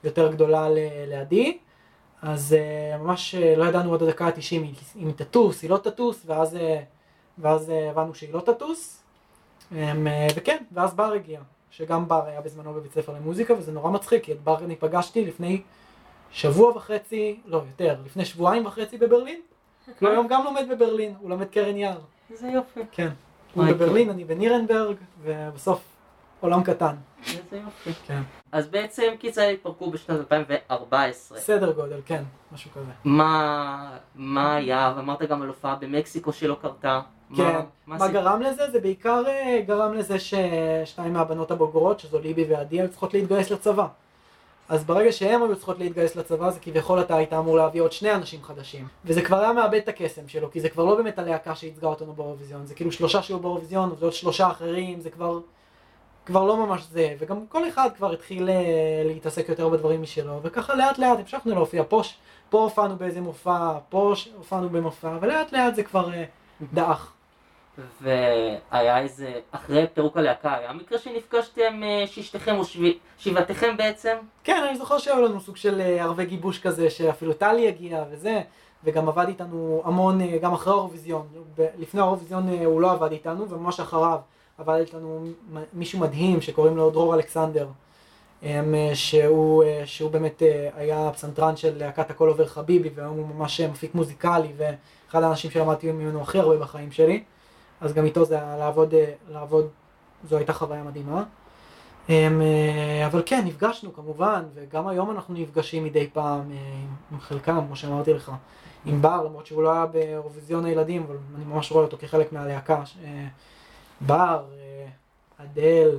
יותר 0.04 0.32
גדולה 0.32 0.68
לעדי, 1.06 1.58
אז 2.22 2.56
ממש 2.98 3.34
לא 3.34 3.64
ידענו 3.64 3.94
עד 3.94 4.02
הדקה 4.02 4.26
ה-90 4.26 4.54
אם 4.96 5.06
היא 5.06 5.14
תטוס, 5.16 5.62
היא 5.62 5.70
לא 5.70 5.76
תטוס, 5.76 6.22
ואז, 6.26 6.58
ואז 7.38 7.72
הבנו 7.90 8.14
שהיא 8.14 8.34
לא 8.34 8.40
תטוס, 8.40 9.02
הם, 9.70 10.06
וכן, 10.36 10.62
ואז 10.72 10.94
בר 10.94 11.12
הגיע, 11.12 11.40
שגם 11.70 12.08
בר 12.08 12.26
היה 12.26 12.40
בזמנו 12.40 12.74
בבית 12.74 12.92
ספר 12.92 13.12
למוזיקה, 13.12 13.54
וזה 13.54 13.72
נורא 13.72 13.90
מצחיק, 13.90 14.24
כי 14.24 14.32
את 14.32 14.40
בר 14.40 14.64
אני 14.64 14.76
פגשתי 14.76 15.24
לפני 15.24 15.62
שבוע 16.30 16.76
וחצי, 16.76 17.40
לא 17.46 17.56
יותר, 17.56 17.96
לפני 18.04 18.24
שבועיים 18.24 18.66
וחצי 18.66 18.98
בברלין, 18.98 19.40
הוא 20.00 20.08
היום 20.08 20.26
גם 20.28 20.44
לומד 20.44 20.64
בברלין, 20.70 21.14
הוא 21.20 21.30
לומד 21.30 21.46
קרן 21.48 21.76
יער. 21.76 21.98
איזה 22.30 22.48
יופי. 22.48 22.80
כן. 22.92 23.08
הוא 23.54 23.64
בברלין, 23.64 24.10
אני 24.10 24.24
בנירנברג, 24.24 24.96
ובסוף 25.22 25.80
עולם 26.40 26.62
קטן. 26.62 26.94
איזה 27.26 27.56
יופי. 27.64 27.92
כן. 28.06 28.22
אז 28.52 28.66
בעצם 28.68 29.02
אייל 29.38 29.54
התפרקו 29.54 29.90
בשנת 29.90 30.18
2014. 30.18 31.38
סדר 31.38 31.72
גודל, 31.72 32.00
כן, 32.06 32.22
משהו 32.52 32.70
כזה. 32.70 32.92
מה, 33.04 33.96
מה 34.14 34.56
היה, 34.56 34.92
ואמרת 34.96 35.22
גם 35.22 35.42
על 35.42 35.48
הופעה 35.48 35.76
במקסיקו 35.76 36.32
שלא 36.32 36.56
קרתה. 36.62 37.00
כן, 37.36 37.42
מה, 37.42 37.62
מה 37.86 37.94
הסיפור? 37.94 38.12
גרם 38.22 38.42
לזה? 38.42 38.70
זה 38.70 38.80
בעיקר 38.80 39.22
אה, 39.26 39.60
גרם 39.66 39.94
לזה 39.94 40.16
ששתיים 40.18 41.12
מהבנות 41.12 41.50
הבוגרות, 41.50 42.00
שזו 42.00 42.18
ליבי 42.18 42.44
ועדי, 42.44 42.80
היו 42.80 42.88
צריכות 42.90 43.14
להתגייס 43.14 43.50
לצבא. 43.50 43.86
אז 44.68 44.84
ברגע 44.84 45.12
שהן 45.12 45.42
היו 45.42 45.56
צריכות 45.56 45.78
להתגייס 45.78 46.16
לצבא, 46.16 46.50
זה 46.50 46.60
כביכול 46.60 47.00
אתה 47.00 47.16
היית 47.16 47.32
אמור 47.32 47.56
להביא 47.56 47.82
עוד 47.82 47.92
שני 47.92 48.14
אנשים 48.14 48.42
חדשים. 48.42 48.86
וזה 49.04 49.22
כבר 49.22 49.36
היה 49.36 49.52
מאבד 49.52 49.74
את 49.74 49.88
הקסם 49.88 50.28
שלו, 50.28 50.50
כי 50.50 50.60
זה 50.60 50.68
כבר 50.68 50.84
לא 50.84 50.94
באמת 50.94 51.18
הלהקה 51.18 51.54
שייצגה 51.54 51.88
אותנו 51.88 52.12
באירוויזיון, 52.12 52.66
זה 52.66 52.74
כאילו 52.74 52.92
שלושה 52.92 53.22
שהיו 53.22 53.38
באירוויזיון, 53.38 53.94
ועוד 53.98 54.12
שלושה 54.12 54.50
אחרים, 54.50 55.00
זה 55.00 55.10
כבר, 55.10 55.38
כבר 56.26 56.44
לא 56.44 56.66
ממש 56.66 56.82
זה. 56.90 57.14
וגם 57.18 57.46
כל 57.46 57.68
אחד 57.68 57.88
כבר 57.96 58.12
התחיל 58.12 58.48
אה, 58.48 59.02
להתעסק 59.04 59.48
יותר 59.48 59.68
בדברים 59.68 60.02
משלו, 60.02 60.40
וככה 60.42 60.74
לאט 60.74 60.98
לאט 60.98 61.18
המשכנו 61.18 61.54
להופיע. 61.54 61.82
פה, 61.88 62.02
פה 62.50 62.62
הופענו 62.62 62.96
באיזה 62.96 63.20
מופע, 63.20 63.78
פה 63.88 64.14
הופענו 64.36 64.68
במופע, 64.68 65.18
ולאט 65.20 65.52
לאט 65.52 65.74
זה 65.74 65.82
כבר 65.82 66.14
אה, 66.14 66.24
דעך. 66.72 67.13
והיה 68.00 68.98
איזה, 68.98 69.32
אחרי 69.50 69.86
פירוק 69.94 70.16
הלהקה, 70.16 70.54
היה 70.54 70.72
מקרה 70.72 70.98
שנפגשתם 70.98 71.82
אה, 71.82 72.04
שישתכם 72.06 72.56
או 72.56 72.62
שבעתכם 73.18 73.76
בעצם? 73.76 74.16
כן, 74.44 74.62
אני 74.68 74.78
זוכר 74.78 74.98
שהיו 74.98 75.24
לנו 75.24 75.40
סוג 75.40 75.56
של 75.56 75.80
אה, 75.80 76.02
ערבי 76.02 76.24
גיבוש 76.24 76.58
כזה, 76.58 76.90
שאפילו 76.90 77.32
טלי 77.32 77.68
הגיע 77.68 78.04
וזה, 78.10 78.40
וגם 78.84 79.08
עבד 79.08 79.28
איתנו 79.28 79.82
המון, 79.84 80.20
אה, 80.20 80.38
גם 80.38 80.52
אחרי 80.52 80.72
האירוויזיון. 80.72 81.26
לפני 81.78 82.00
האירוויזיון 82.00 82.48
הוא 82.48 82.80
לא 82.80 82.90
עבד 82.90 83.12
איתנו, 83.12 83.50
וממש 83.50 83.80
אחריו 83.80 84.18
עבד 84.58 84.78
איתנו 84.80 85.26
מישהו 85.72 85.98
מדהים 85.98 86.40
שקוראים 86.40 86.76
לו 86.76 86.90
דרור 86.90 87.14
אלכסנדר, 87.14 87.68
אמ, 88.42 88.74
שהוא, 88.94 89.64
שהוא 89.84 90.10
באמת 90.10 90.42
היה 90.76 91.10
פסנתרן 91.14 91.56
של 91.56 91.78
להקת 91.78 92.10
הכל 92.10 92.28
עובר 92.28 92.46
חביבי, 92.46 92.90
והיום 92.94 93.16
הוא 93.16 93.26
ממש 93.26 93.60
מפיק 93.60 93.94
מוזיקלי, 93.94 94.52
ואחד 94.56 95.22
האנשים 95.22 95.50
שלמדתי 95.50 95.92
ממנו 95.92 96.22
הכי 96.22 96.38
הרבה 96.38 96.56
בחיים 96.56 96.92
שלי. 96.92 97.24
אז 97.80 97.92
גם 97.92 98.04
איתו 98.04 98.24
זה 98.24 98.34
היה 98.34 98.56
לעבוד, 98.56 98.94
אה, 98.94 99.12
לעבוד, 99.28 99.68
זו 100.28 100.36
הייתה 100.36 100.52
חוויה 100.52 100.82
מדהימה. 100.82 101.24
אמ, 102.08 102.42
אה, 102.42 103.06
אבל 103.06 103.22
כן, 103.26 103.42
נפגשנו 103.44 103.94
כמובן, 103.94 104.44
וגם 104.54 104.88
היום 104.88 105.10
אנחנו 105.10 105.34
נפגשים 105.34 105.84
מדי 105.84 106.10
פעם 106.12 106.52
אה, 106.52 106.56
עם 107.12 107.20
חלקם, 107.20 107.60
כמו 107.66 107.76
שאמרתי 107.76 108.12
לך, 108.12 108.32
עם 108.86 109.02
בר, 109.02 109.22
למרות 109.24 109.46
שהוא 109.46 109.62
לא 109.62 109.72
היה 109.72 109.86
באירוויזיון 109.86 110.64
הילדים, 110.64 111.02
אבל 111.02 111.16
אני 111.36 111.44
ממש 111.44 111.72
רואה 111.72 111.84
אותו 111.84 111.96
כחלק 112.00 112.32
מהלהקה. 112.32 112.82
בר, 114.00 114.44
אדל, 115.38 115.98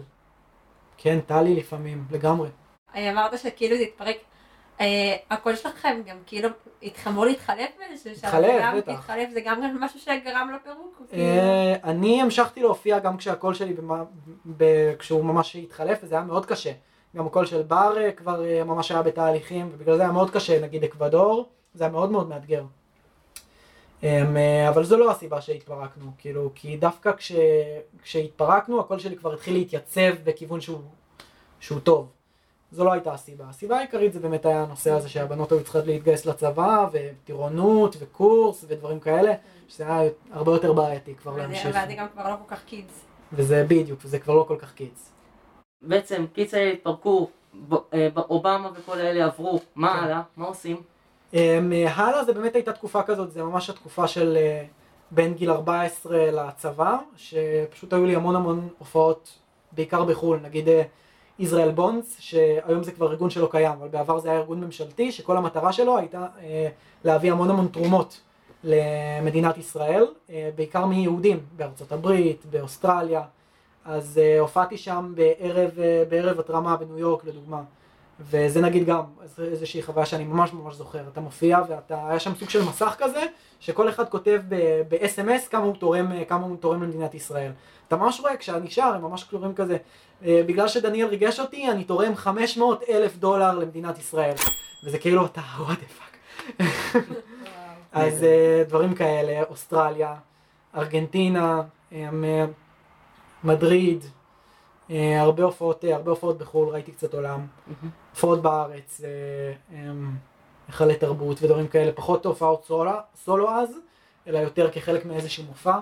כן, 0.98 1.20
טלי 1.28 1.56
לפעמים, 1.56 2.06
לגמרי. 2.12 2.50
אמרת 2.96 3.40
שכאילו 3.40 3.78
זה 3.78 3.84
התפרק. 3.84 4.18
אה, 4.82 5.16
הקול 5.30 5.56
שלכם 5.56 6.02
גם 6.06 6.18
כאילו 6.26 6.50
התחמו 6.84 7.26
להתחלף 7.26 7.70
באיזשהו 7.78 8.16
שלב. 8.16 8.26
התחלף, 8.26 8.64
בטח. 8.78 8.92
התחלף, 8.92 9.30
זה 9.34 9.42
גם 9.42 9.62
משהו 9.80 10.00
שגרם 10.00 10.52
לפירוק. 10.56 10.98
או 11.02 11.06
כאילו- 11.10 11.24
אה, 11.24 11.76
אני 11.84 12.22
המשכתי 12.22 12.62
להופיע 12.62 13.00
גם 13.00 13.18
כשהקול 13.18 13.54
שלי, 13.54 13.76
כשהוא 15.00 15.26
ממש 15.26 15.56
התחלף, 15.56 16.00
וזה 16.04 16.16
היה 16.16 16.24
מאוד 16.24 16.46
קשה. 16.46 16.72
גם 17.16 17.28
הקול 17.28 17.46
של 17.46 17.62
בר 17.62 17.98
אה, 17.98 18.12
כבר 18.12 18.46
אה, 18.46 18.64
ממש 18.64 18.92
היה 18.92 19.02
בתהליכים, 19.02 19.70
ובגלל 19.74 19.96
זה 19.98 20.02
היה 20.02 20.12
מאוד 20.12 20.30
קשה, 20.32 20.62
נגיד 20.62 20.84
אקוודור, 20.84 21.50
זה 21.74 21.84
היה 21.84 21.92
מאוד 21.94 22.12
מאוד 22.12 22.30
מאתגר. 22.30 22.64
אמ, 24.04 24.38
אה, 24.38 24.70
אבל 24.70 24.84
זו 24.84 24.98
לא 24.98 25.12
הסיבה 25.12 25.42
שהתפרקנו, 25.42 26.12
כאילו, 26.18 26.50
כי 26.56 26.78
דווקא 26.78 27.12
כש, 27.18 27.32
כשהתפרקנו 28.04 28.80
הקול 28.80 29.00
שלי 29.00 29.18
כבר 29.18 29.34
התחיל 29.34 29.54
להתייצב 29.54 30.12
בכיוון 30.24 30.62
שהוא, 30.62 30.82
שהוא 31.60 31.80
טוב. 31.80 32.12
זו 32.76 32.86
לא 32.86 32.92
הייתה 32.92 33.14
הסיבה. 33.14 33.46
הסיבה 33.50 33.78
העיקרית 33.78 34.14
זה 34.14 34.20
באמת 34.20 34.46
היה 34.46 34.64
הנושא 34.64 34.92
הזה 34.92 35.10
שהבנות 35.10 35.52
היו 35.52 35.64
צריכות 35.64 35.86
להתגייס 35.86 36.26
לצבא, 36.26 36.88
וטירונות, 36.92 37.96
וקורס, 38.00 38.66
ודברים 38.68 39.00
כאלה, 39.00 39.34
שזה 39.68 39.84
היה 39.84 40.12
הרבה 40.32 40.52
יותר 40.52 40.74
בעייתי 40.74 41.16
כבר 41.16 41.38
להמשיך. 41.38 41.70
וזה 41.70 41.94
גם 41.98 42.08
כבר 42.14 42.30
לא 42.30 42.36
כל 42.36 42.56
כך 42.56 42.64
קידס. 42.66 43.06
וזה 43.34 43.66
בדיוק, 43.68 44.00
וזה 44.04 44.20
כבר 44.20 44.34
לא 44.34 44.46
כל 44.48 44.58
כך 44.60 44.74
קידס. 44.74 45.12
בעצם 45.82 46.26
קיץ 46.34 46.54
האלה 46.54 46.72
התפרקו, 46.72 47.30
אה, 47.94 48.08
אובמה 48.18 48.70
וכל 48.76 49.00
אלה 49.00 49.26
עברו, 49.26 49.60
מה 49.76 49.94
כן. 49.94 50.04
הלאה? 50.04 50.22
מה 50.38 50.46
עושים? 50.46 50.78
אמ, 51.34 51.74
הלאה 51.88 52.24
זה 52.24 52.34
באמת 52.34 52.56
הייתה 52.56 52.74
תקופה 52.74 53.04
כזאת, 53.04 53.32
זה 53.32 53.44
ממש 53.44 53.70
התקופה 53.70 54.08
של 54.08 54.38
אה, 54.38 54.66
בין 55.12 55.34
גיל 55.34 55.52
14 55.52 56.32
לצבא, 56.32 56.98
שפשוט 57.16 57.94
היו 57.94 58.06
לי 58.06 58.16
המון 58.16 58.36
המון 58.36 58.68
הופעות, 58.78 59.40
בעיקר 59.72 60.04
בחו"ל, 60.04 60.40
נגיד 60.44 60.68
ישראל 61.40 61.72
בונדס, 61.72 62.16
שהיום 62.20 62.84
זה 62.84 62.92
כבר 62.92 63.12
ארגון 63.12 63.30
שלא 63.30 63.48
קיים, 63.52 63.72
אבל 63.72 63.88
בעבר 63.88 64.20
זה 64.20 64.30
היה 64.30 64.40
ארגון 64.40 64.62
ממשלתי, 64.64 65.12
שכל 65.12 65.38
המטרה 65.38 65.74
שלו 65.74 65.98
הייתה 65.98 66.28
אה, 66.44 66.68
להביא 67.04 67.32
המון 67.32 67.50
המון 67.50 67.68
תרומות 67.68 68.22
למדינת 68.64 69.58
ישראל, 69.58 70.06
אה, 70.30 70.50
בעיקר 70.56 70.86
מיהודים 70.86 71.40
בארצות 71.56 71.92
הברית, 71.92 72.46
באוסטרליה, 72.50 73.22
אז 73.86 74.18
אה, 74.24 74.40
הופעתי 74.40 74.78
שם 74.78 75.14
בערב, 75.16 75.72
בערב 76.10 76.40
התרמה 76.40 76.78
בניו 76.78 76.98
יורק 77.00 77.26
לדוגמה. 77.26 77.62
וזה 78.20 78.62
נגיד 78.62 78.86
גם 78.86 79.02
איז- 79.24 79.40
איזושהי 79.52 79.84
חוויה 79.84 80.06
שאני 80.06 80.24
ממש 80.24 80.54
ממש 80.54 80.76
זוכר, 80.76 81.04
אתה 81.14 81.22
מופיע 81.22 81.60
ואתה, 81.70 82.08
היה 82.10 82.20
שם 82.20 82.36
סוג 82.36 82.50
של 82.50 82.64
מסך 82.64 82.96
כזה, 83.00 83.24
שכל 83.60 83.90
אחד 83.90 84.10
כותב 84.10 84.42
ב-SMS 84.90 85.50
כמה 85.52 85.64
הוא 85.64 85.76
תורם, 85.76 86.24
כמה 86.28 86.46
הוא 86.46 86.58
תורם 86.58 86.84
למדינת 86.84 87.14
ישראל. 87.14 87.52
אתה 87.88 87.96
ממש 87.96 88.20
רואה 88.20 88.38
כשאני 88.38 88.70
שר, 88.72 88.94
הם 88.96 89.02
ממש 89.02 89.24
כתובים 89.24 89.54
כזה, 89.56 89.78
"אה, 90.26 90.42
בגלל 90.46 90.68
שדניאל 90.68 91.08
ריגש 91.08 91.40
אותי, 91.40 91.72
אני 91.72 91.84
תורם 91.84 92.16
500 92.16 92.84
אלף 92.90 93.16
דולר 93.18 93.60
למדינת 93.60 94.00
ישראל. 94.00 94.36
וזה 94.86 95.00
כאילו, 95.00 95.26
אתה, 95.26 95.42
what 95.60 95.78
the 95.80 95.86
fuck. 95.86 96.18
אז 97.92 98.24
אה, 98.24 98.64
דברים 98.68 98.96
כאלה, 98.96 99.44
אוסטרליה, 99.50 100.16
ארגנטינה, 100.76 101.62
אה, 101.92 102.10
מדריד, 103.44 104.06
הרבה 104.90 105.44
הופעות, 105.44 105.84
הרבה 105.84 106.12
הופעות 106.12 106.38
בחו"ל, 106.38 106.70
ראיתי 106.70 106.92
קצת 106.92 107.14
עולם. 107.14 107.48
הופעות 108.12 108.42
בארץ, 108.42 109.02
אה, 109.04 109.10
אמ, 109.78 110.12
היכלי 110.68 110.96
תרבות 110.96 111.44
ודברים 111.44 111.68
כאלה, 111.68 111.92
פחות 111.92 112.26
הופעות 112.26 112.72
סולו 113.16 113.50
אז, 113.50 113.70
אלא 114.28 114.38
יותר 114.38 114.72
כחלק 114.72 115.06
מאיזשהו 115.06 115.44
מופע. 115.44 115.78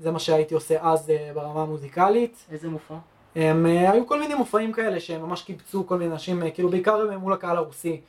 זה 0.00 0.10
מה 0.10 0.18
שהייתי 0.18 0.54
עושה 0.54 0.76
אז 0.80 1.10
אה, 1.10 1.30
ברמה 1.34 1.62
המוזיקלית. 1.62 2.46
איזה 2.52 2.68
מופע? 2.68 2.94
הם, 3.36 3.66
אה, 3.66 3.92
היו 3.92 4.06
כל 4.06 4.20
מיני 4.20 4.34
מופעים 4.34 4.72
כאלה 4.72 5.00
שהם 5.00 5.22
ממש 5.22 5.42
קיבצו 5.42 5.86
כל 5.86 5.98
מיני 5.98 6.12
אנשים, 6.12 6.42
אה, 6.42 6.50
כאילו 6.50 6.68
בעיקר 6.68 7.18
מול 7.18 7.32
הקהל 7.32 7.56
הרוסי. 7.56 8.00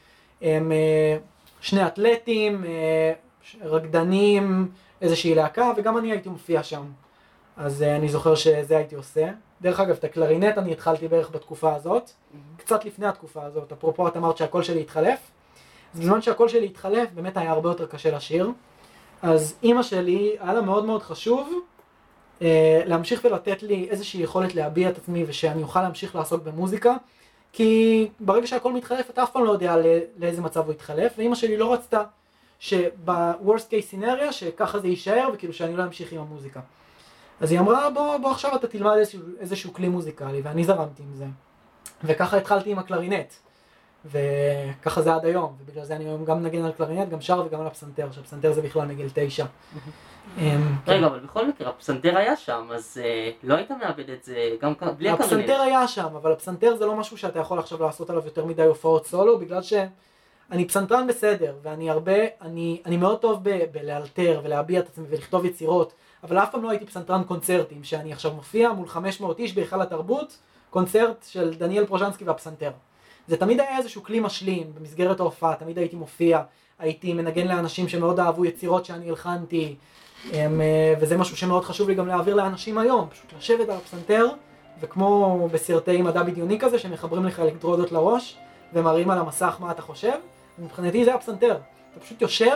הם 0.42 0.72
שני 1.62 1.88
אתלטים, 1.88 2.66
רקדנים, 3.62 4.72
איזושהי 5.02 5.36
להקה, 5.36 5.72
וגם 5.78 5.98
אני 5.98 6.12
הייתי 6.12 6.30
מופיע 6.30 6.64
שם. 6.64 6.84
אז 7.58 7.84
אני 7.84 8.10
זוכר 8.10 8.36
שזה 8.36 8.78
הייתי 8.78 8.96
עושה. 8.96 9.30
דרך 9.62 9.80
אגב, 9.80 9.96
את 9.96 10.04
הקלרינט 10.04 10.58
אני 10.58 10.72
התחלתי 10.72 11.08
בערך 11.08 11.32
בתקופה 11.32 11.76
הזאת, 11.76 12.12
קצת 12.58 12.86
לפני 12.86 13.08
התקופה 13.08 13.44
הזאת, 13.44 13.72
אפרופו 13.72 14.08
את 14.08 14.18
אמרת 14.18 14.38
שהקול 14.38 14.64
שלי 14.64 14.82
התחלף. 14.82 15.20
אז 15.94 16.00
בזמן 16.00 16.22
שהקול 16.22 16.48
שלי 16.48 16.66
התחלף, 16.66 17.10
באמת 17.14 17.38
היה 17.38 17.52
הרבה 17.52 17.70
יותר 17.70 17.86
קשה 17.86 18.12
לשיר. 18.12 18.52
אז 19.22 19.56
אימא 19.64 19.84
שלי, 19.84 20.36
היה 20.40 20.54
לה 20.54 20.62
מאוד 20.62 20.86
מאוד 20.86 21.04
חשוב 21.04 21.62
להמשיך 22.86 23.26
ולתת 23.26 23.64
לי 23.64 23.88
איזושהי 23.90 24.22
יכולת 24.22 24.56
להביע 24.56 24.90
את 24.90 24.98
עצמי 24.98 25.24
ושאני 25.28 25.64
אוכל 25.64 25.82
להמשיך 25.82 26.16
לעסוק 26.16 26.44
במוזיקה, 26.44 26.96
כי 27.54 28.08
ברגע 28.20 28.48
שהקול 28.48 28.74
מתחלף 28.74 29.10
אתה 29.10 29.24
אף 29.24 29.32
פעם 29.32 29.46
לא 29.46 29.52
יודע 29.52 29.78
לא, 29.78 29.84
לאיזה 30.18 30.42
מצב 30.42 30.66
הוא 30.66 30.74
יתחלף, 30.74 31.14
ואימא 31.18 31.36
שלי 31.36 31.58
לא 31.58 31.74
רצתה 31.74 32.04
שב-worst 32.60 33.70
case 33.70 33.94
scenario 33.94 34.32
שככה 34.32 34.80
זה 34.80 34.88
יישאר 34.88 35.30
וכאילו 35.34 35.54
שאני 35.54 35.78
לא 35.78 35.84
אמשיך 35.84 36.12
עם 36.12 36.20
המוזיקה. 36.20 36.60
אז 37.40 37.52
היא 37.52 37.60
אמרה 37.60 37.90
בוא, 37.90 38.18
בוא 38.18 38.32
עכשיו 38.32 38.56
אתה 38.56 38.68
תלמד 38.68 38.96
איזשהו, 38.98 39.22
איזשהו 39.40 39.74
כלי 39.74 39.90
מוזיקלי 39.90 40.42
ואני 40.42 40.64
זרמתי 40.64 41.04
עם 41.04 41.14
זה. 41.14 41.26
וככה 42.04 42.38
התחלתי 42.38 42.72
עם 42.72 42.80
הקלרינט. 42.80 43.34
וככה 44.06 45.02
זה 45.02 45.14
עד 45.14 45.26
היום, 45.26 45.56
ובגלל 45.62 45.86
זה 45.86 45.96
אני 45.96 46.06
היום 46.06 46.26
גם 46.26 46.44
מנגן 46.44 46.66
על 46.66 46.72
קלרינט, 46.72 47.10
גם 47.10 47.22
שר 47.22 47.44
וגם 47.46 47.62
על 47.62 47.68
הפסנתר, 47.68 48.12
שהפסנתר 48.12 48.54
זה 48.54 48.62
בכלל 48.62 48.88
מגיל 48.88 49.08
תשע. 49.14 49.46
אמ, 50.38 50.42
כן. 50.86 50.92
רגע, 50.92 51.08
אבל 51.08 51.20
בכל 51.20 51.48
מקרה, 51.48 51.70
הפסנתר 51.70 52.18
היה 52.18 52.36
שם, 52.36 52.68
אז 52.74 53.02
אה, 53.04 53.32
לא 53.44 53.56
היית 53.56 53.72
מאבד 53.72 54.10
את 54.10 54.24
זה 54.24 54.50
גם 54.62 54.74
בלי 54.98 55.10
הקרנית. 55.10 55.32
הפסנתר 55.34 55.62
היה 55.62 55.88
שם, 55.88 56.16
אבל 56.16 56.32
הפסנתר 56.32 56.76
זה 56.76 56.86
לא 56.86 56.96
משהו 56.96 57.18
שאתה 57.18 57.40
יכול 57.40 57.60
עכשיו 57.60 57.84
לעשות 57.84 58.10
עליו 58.10 58.26
יותר 58.26 58.46
מדי 58.46 58.64
הופעות 58.64 59.08
סולו, 59.08 59.40
בגלל 59.40 59.62
שאני 59.62 60.68
פסנתרן 60.68 61.08
בסדר, 61.08 61.56
ואני 61.64 61.90
הרבה, 61.90 62.14
אני, 62.42 62.82
אני 62.86 62.98
מאוד 62.98 63.20
טוב 63.20 63.40
ב- 63.44 63.64
בלאלתר 63.72 64.42
ולהביע 64.44 64.80
את 64.80 64.88
עצמי 64.88 65.06
ולכתוב 65.10 65.46
יצירות, 65.46 65.94
אבל 66.24 66.38
אף 66.38 66.52
פעם 66.52 66.64
לא 66.64 66.70
הייתי 66.70 66.86
פסנתרן 66.86 67.24
קונצרטים, 67.24 67.84
שאני 67.84 68.14
עכשיו 68.14 68.32
מופיע 68.34 68.72
מול 68.72 68.88
500 68.88 69.40
איש 69.40 69.54
בהיכל 69.54 69.82
התרבות, 69.82 70.38
קונצרט 70.70 71.26
של 71.30 71.54
דניאל 71.54 71.86
פרוז'נסקי 71.86 72.24
והפסנתר. 72.24 72.72
זה 73.28 73.38
תמיד 73.38 73.60
היה 73.60 73.78
איזשהו 73.78 74.04
כלי 74.04 74.20
משלים 74.20 74.72
במסגרת 74.76 75.20
ההופעה, 75.20 75.56
תמיד 75.56 75.78
הייתי 75.78 75.96
מופיע, 75.96 76.42
הייתי 76.80 77.14
מנגן 77.14 77.48
לאנשים 77.48 77.88
שמאוד 77.90 78.20
אהבו 78.20 78.46
יצירות 78.46 78.86
שאני 78.86 79.10
הלחנתי, 79.10 79.76
הם, 80.34 80.62
אה, 80.62 80.94
וזה 81.00 81.18
משהו 81.18 81.38
שמאוד 81.38 81.66
חשוב 81.66 81.90
לי 81.90 81.96
גם 81.96 82.08
להעביר 82.08 82.36
לאנשים 82.36 82.78
היום, 82.78 83.08
פשוט 83.10 83.34
לשבת 83.38 83.70
על 83.70 83.76
הפסנתר, 83.76 84.28
וכמו 84.82 85.48
בסרטי 85.52 86.02
מדע 86.02 86.24
בדיוני 86.24 86.60
כזה, 86.60 86.80
שמחברים 86.80 87.26
לך 87.26 87.40
אלקטרודות 87.40 87.92
לראש, 87.92 88.38
ומראים 88.74 89.10
על 89.10 89.18
המסך 89.18 89.58
מה 89.60 89.72
אתה 89.72 89.82
חושב, 89.82 90.14
מבחינתי 90.60 91.06
זה 91.06 91.14
הפסנתר. 91.16 91.58
אתה 91.92 92.00
פשוט 92.00 92.22
יושב, 92.22 92.56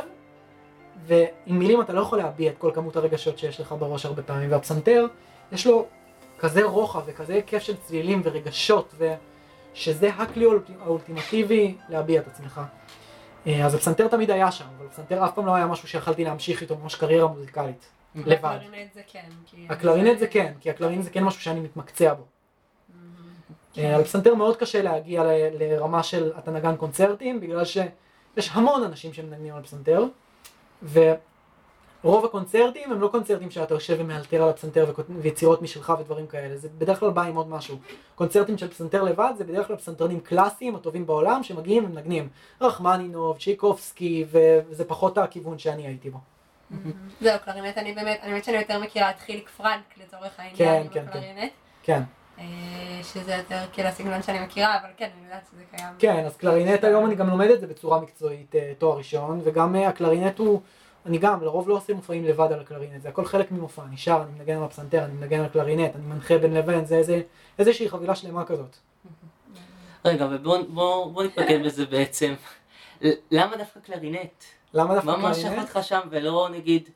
ועם 1.08 1.60
מילים 1.60 1.82
אתה 1.82 1.94
לא 1.94 2.02
יכול 2.02 2.18
להביע 2.18 2.52
את 2.52 2.58
כל 2.58 2.72
כמות 2.74 2.96
הרגשות 2.96 3.38
שיש 3.40 3.60
לך 3.62 3.76
בראש 3.80 4.06
הרבה 4.06 4.24
פעמים, 4.24 4.52
והפסנתר, 4.52 5.06
יש 5.52 5.68
לו 5.68 5.86
כזה 6.40 6.64
רוחב 6.64 7.02
וכזה 7.06 7.34
היקף 7.34 7.60
של 7.60 7.76
צלילים 7.78 8.22
ורגשות, 8.24 8.96
ושזה 9.76 10.10
הכלי 10.18 10.46
האולט- 10.46 10.72
האולטימטיבי 10.86 11.76
להביע 11.90 12.22
את 12.22 12.28
עצמך. 12.28 12.62
אה, 13.48 13.66
אז 13.66 13.76
הפסנתר 13.76 14.08
תמיד 14.08 14.32
היה 14.32 14.52
שם, 14.52 14.66
אבל 14.78 14.86
הפסנתר 14.86 15.26
אף 15.26 15.32
פעם 15.36 15.46
לא 15.46 15.56
היה 15.56 15.68
משהו 15.68 15.88
שיכלתי 15.88 16.24
להמשיך 16.24 16.62
איתו 16.62 16.76
ממש 16.78 16.96
קריירה 16.96 17.28
מוזיקלית, 17.28 17.86
לבד. 18.16 18.58
הקלרינט 18.60 18.94
זה 18.94 19.02
כן. 19.08 19.26
כי- 19.46 19.68
הקלרינט 19.70 20.20
זה 20.20 20.28
כן, 20.28 20.54
כי 20.62 20.70
הקלרינט 20.70 21.04
זה 21.04 21.10
כן 21.10 21.24
משהו 21.24 21.42
שאני 21.42 21.60
מתמקצע 21.60 22.14
בו. 22.14 22.24
אה, 23.78 23.96
על 23.96 24.04
פסנתר 24.04 24.36
מאוד 24.36 24.58
קשה 24.58 24.82
להגיע 24.82 25.24
לרמה 25.60 26.04
של 26.04 26.32
אתה 26.38 26.52
נגן 26.52 26.76
קונצרטים, 26.76 27.40
בגלל 27.42 27.66
שיש 27.66 28.50
המון 28.52 28.84
אנשים 28.84 29.14
שמנגנים 29.14 29.56
על 29.56 29.64
פסנתר, 29.64 30.06
ורוב 32.06 32.26
הקונצרטים 32.26 32.92
הם 32.92 33.02
לא 33.02 33.08
קונצרטים 33.08 33.52
שאתה 33.52 33.74
יושב 33.74 33.96
ומאלתר 34.00 34.44
על 34.44 34.50
הפסנתר 34.50 34.94
ויצירות 35.10 35.62
משלך 35.62 35.94
ודברים 36.00 36.28
כאלה, 36.28 36.58
זה 36.58 36.70
בדרך 36.78 37.00
כלל 37.00 37.10
בא 37.10 37.22
עם 37.22 37.36
עוד 37.36 37.50
משהו. 37.50 37.78
קונצרטים 38.16 38.58
של 38.58 38.68
פסנתר 38.68 39.04
לבד 39.04 39.34
זה 39.38 39.44
בדרך 39.44 39.68
כלל 39.68 39.76
פסנתרנים 39.76 40.20
קלאסיים 40.20 40.76
הטובים 40.76 41.06
בעולם 41.06 41.44
שמגיעים 41.44 41.86
ומנגנים. 41.86 42.30
רחמנינוב, 42.62 43.38
צ'יקובסקי, 43.38 44.26
וזה 44.32 44.86
פחות 44.86 45.18
הכיוון 45.18 45.60
שאני 45.60 45.88
הייתי 45.88 46.10
בו. 46.10 46.20
זהו, 47.22 47.40
קלרינט, 47.46 47.78
אני 47.78 47.94
באמת, 47.94 48.20
אני 48.22 48.32
באמת 48.32 48.44
שאני 48.44 48.58
יותר 48.58 48.80
מכירה 48.80 49.10
את 49.10 49.20
חיליק 49.20 49.50
פרנק 49.50 49.98
לצורך 49.98 50.38
כן, 50.38 50.44
העניין 50.44 50.88
כן, 50.88 50.94
כן. 50.94 51.08
הקלרינט. 51.08 51.52
כן. 51.84 52.02
אה, 52.40 52.46
שזה 53.04 53.36
יותר 53.36 53.60
כאילו 53.74 53.88
הסגנון 53.88 54.22
שאני 54.22 54.40
מכירה, 54.40 54.80
אבל 54.80 54.90
כן, 54.98 55.10
אני 55.18 55.26
יודעת 55.26 55.48
שזה 55.52 55.64
קיים. 55.76 55.94
כן, 56.00 56.26
אז 56.26 56.38
קלרינט 56.38 56.84
היום 56.84 57.06
אני 57.06 57.16
גם 57.16 57.30
לומד 57.30 57.50
את 57.50 57.60
זה 57.60 57.68
בצורה 57.68 58.02
מקצועית, 58.02 58.56
אה, 58.56 58.74
תואר 58.78 58.98
ראשון, 58.98 59.42
וגם 59.44 59.76
אה, 59.76 59.88
הקלרינט 59.88 60.40
הוא, 60.40 60.62
אני 61.06 61.18
גם, 61.18 61.44
לרוב 61.44 61.70
לא 61.70 61.74
עושה 61.74 61.94
מופעים 61.94 62.24
לבד 62.24 62.52
על 62.52 62.60
הקלרינט, 62.60 63.02
זה 63.02 63.10
הכל 63.10 63.26
חלק 63.26 63.52
ממופע, 63.52 63.84
אני 63.84 63.98
שר, 63.98 64.24
אני 64.24 64.40
מנגן 64.40 64.58
על 64.58 64.64
הפסנתר, 64.64 65.06
אני 65.06 65.14
מנגן 65.14 65.40
על 65.40 65.48
קלרינט, 65.48 65.96
אני 65.96 66.06
מנחה 66.06 66.38
בין 66.38 66.54
לבין, 66.54 66.86
זה 66.86 66.96
איזה, 66.96 67.22
איזושהי 67.60 67.90
חבילה 67.90 68.16
שלמה 68.16 68.46
כזאת. 68.46 68.76
רגע, 70.06 70.28
ובואו 70.32 70.66
בוא, 70.68 71.12
בוא 71.12 71.24
נתמקד 71.24 71.66
בזה 71.66 71.86
בעצם. 71.86 72.34
למה 73.32 73.58
דווקא 73.58 73.80
קלרינט? 73.80 74.44
למה 74.74 74.96
דווקא 74.96 75.10
מה 75.10 75.18
מה 75.18 75.34
קלרינט? 75.34 75.60
אותך 75.60 75.80
שם 75.82 76.00
ולא 76.10 76.50
נגיד 76.52 76.90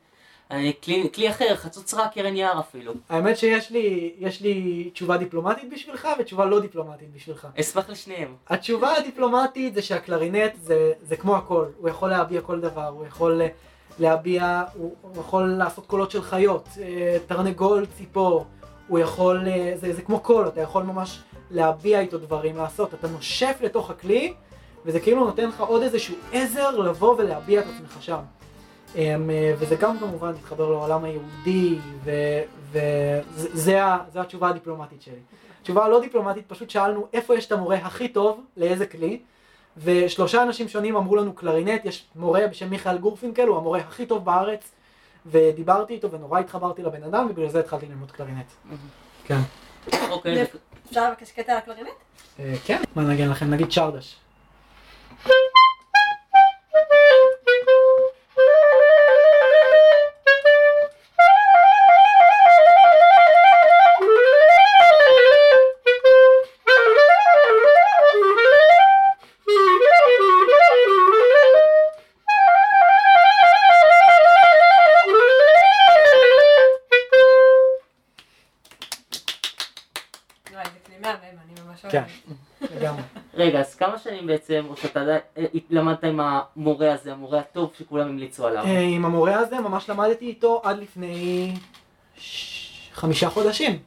כלי 0.82 1.08
כלי 1.14 1.30
אחר, 1.30 1.56
חצוצרה, 1.56 2.08
קרן 2.08 2.36
יער 2.36 2.60
אפילו. 2.60 2.92
האמת 3.08 3.38
שיש 3.38 3.70
לי, 3.70 4.14
יש 4.18 4.40
לי 4.40 4.90
תשובה 4.92 5.16
דיפלומטית 5.16 5.70
בשבילך 5.70 6.08
ותשובה 6.18 6.44
לא 6.44 6.60
דיפלומטית 6.60 7.12
בשבילך. 7.14 7.48
אשמח 7.60 7.90
לשניהם. 7.90 8.34
התשובה 8.48 8.96
הדיפלומטית 8.96 9.74
זה 9.74 9.82
שהקלרינט 9.82 10.52
זה, 10.56 10.92
זה 11.02 11.16
כמו 11.16 11.36
הכל, 11.36 11.66
הוא 11.78 11.88
יכול 11.88 12.10
להביע 12.10 12.40
כל 12.40 12.60
דבר, 12.60 12.86
הוא 12.86 13.06
יכול 13.06 13.42
להביע, 13.98 14.62
הוא, 14.74 14.94
הוא 15.00 15.20
יכול 15.20 15.46
לעשות 15.46 15.86
קולות 15.86 16.10
של 16.10 16.22
חיות, 16.22 16.68
אה, 16.80 17.16
תרנגול, 17.26 17.86
ציפור, 17.86 18.44
הוא 18.88 18.98
יכול, 18.98 19.48
אה, 19.48 19.72
זה, 19.76 19.92
זה 19.92 20.02
כמו 20.02 20.20
קול, 20.20 20.48
אתה 20.48 20.60
יכול 20.60 20.82
ממש 20.82 21.22
להביע 21.50 22.00
איתו 22.00 22.18
דברים, 22.18 22.56
לעשות, 22.56 22.94
אתה 22.94 23.08
נושף 23.08 23.58
לתוך 23.60 23.90
הכלי, 23.90 24.34
וזה 24.84 25.00
כאילו 25.00 25.24
נותן 25.24 25.48
לך 25.48 25.60
עוד 25.60 25.82
איזשהו 25.82 26.14
עזר 26.32 26.70
לבוא 26.70 27.14
ולהביע 27.18 27.60
את 27.60 27.66
עצמך 27.74 28.02
שם. 28.02 28.20
אמ, 28.96 29.30
אה, 29.30 29.54
וזה 29.58 29.76
גם 29.76 29.98
כמובן 29.98 30.30
מתחבר 30.30 30.70
לעולם 30.70 31.04
היהודי, 31.04 31.78
וזה 32.72 33.80
התשובה 34.14 34.48
הדיפלומטית 34.48 35.02
שלי. 35.02 35.20
תשובה 35.62 35.88
לא 35.88 36.00
דיפלומטית, 36.00 36.44
פשוט 36.48 36.70
שאלנו 36.70 37.06
איפה 37.12 37.36
יש 37.36 37.46
את 37.46 37.52
המורה 37.52 37.76
הכי 37.76 38.08
טוב, 38.08 38.40
לאיזה 38.56 38.86
כלי, 38.86 39.20
ושלושה 39.76 40.42
אנשים 40.42 40.68
שונים 40.68 40.96
אמרו 40.96 41.16
לנו 41.16 41.32
קלרינט, 41.32 41.84
יש 41.84 42.06
מורה 42.16 42.46
בשם 42.46 42.70
מיכאל 42.70 42.98
גורפינקל, 42.98 43.46
הוא 43.46 43.56
המורה 43.56 43.78
הכי 43.78 44.06
טוב 44.06 44.24
בארץ, 44.24 44.72
ודיברתי 45.26 45.94
איתו 45.94 46.10
ונורא 46.10 46.40
התחברתי 46.40 46.82
לבן 46.82 47.02
אדם, 47.02 47.26
ובגלל 47.30 47.48
זה 47.48 47.60
התחלתי 47.60 47.86
ללמוד 47.86 48.10
קלרינט. 48.10 48.46
כן. 49.24 49.40
אוקיי. 50.10 50.46
אפשר 50.88 51.10
לבקש 51.10 51.32
קטע 51.32 51.52
על 51.52 51.58
הקלרינט? 51.58 51.88
אה, 52.40 52.54
כן, 52.64 52.82
מה 52.96 53.02
נגן 53.02 53.30
לכם? 53.30 53.50
נגיד 53.50 53.70
צ'רדש. 53.70 54.16
רגע, 83.40 83.60
אז 83.60 83.74
כמה 83.74 83.98
שנים 83.98 84.26
בעצם, 84.26 84.64
או 84.68 84.76
שאתה 84.76 85.00
עדיין- 85.00 85.20
אה, 85.38 85.44
למדת 85.70 86.04
עם 86.04 86.20
המורה 86.20 86.92
הזה, 86.92 87.12
המורה 87.12 87.38
הטוב 87.38 87.70
שכולם 87.78 88.08
המליצו 88.08 88.46
עליו? 88.46 88.64
אה, 88.64 88.80
עם 88.80 89.04
המורה 89.04 89.34
הזה 89.38 89.60
ממש 89.60 89.90
למדתי 89.90 90.26
איתו 90.26 90.60
עד 90.64 90.78
לפני 90.78 91.52
חמישה 92.92 93.30
חודשים. 93.30 93.78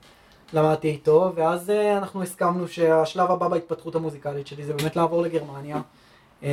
למדתי 0.54 0.88
איתו, 0.90 1.32
ואז 1.36 1.70
אה, 1.70 1.98
אנחנו 1.98 2.24
הסכמנו 2.24 2.68
שהשלב 2.68 3.32
הבא 3.32 3.48
בהתפתחות 3.48 3.96
המוזיקלית 3.96 4.48
שלי 4.48 4.64
זה 4.64 4.74
באמת 4.74 4.96
לעבור 4.96 5.22
לגרמניה. 5.22 5.82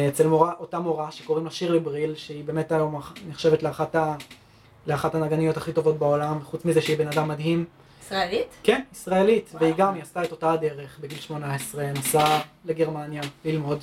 אצל 0.09 0.26
מורה, 0.26 0.53
אותה 0.61 0.78
מורה 0.78 1.11
שקוראים 1.11 1.44
לה 1.44 1.51
שירלי 1.51 1.80
בריל, 1.80 2.14
שהיא 2.14 2.44
באמת 2.44 2.72
היום 2.72 3.01
נחשבת 3.28 3.62
לאחת, 3.62 3.94
ה, 3.94 4.14
לאחת 4.86 5.14
הנגניות 5.14 5.57
הכי 5.57 5.72
טובות 5.72 5.98
בעולם, 5.98 6.38
חוץ 6.44 6.64
מזה 6.64 6.80
שהיא 6.80 6.98
בן 6.98 7.09
אדם 7.09 7.28
מדהים. 7.28 7.64
ישראלית? 8.11 8.48
כן, 8.62 8.80
ישראלית, 8.92 9.50
והיא 9.61 9.74
גם, 9.76 9.94
היא 9.94 10.02
עשתה 10.02 10.24
את 10.24 10.32
אותה 10.32 10.52
הדרך 10.52 10.98
בגיל 11.00 11.18
18, 11.18 11.92
נסעה 11.92 12.40
לגרמניה 12.64 13.22
ללמוד. 13.44 13.78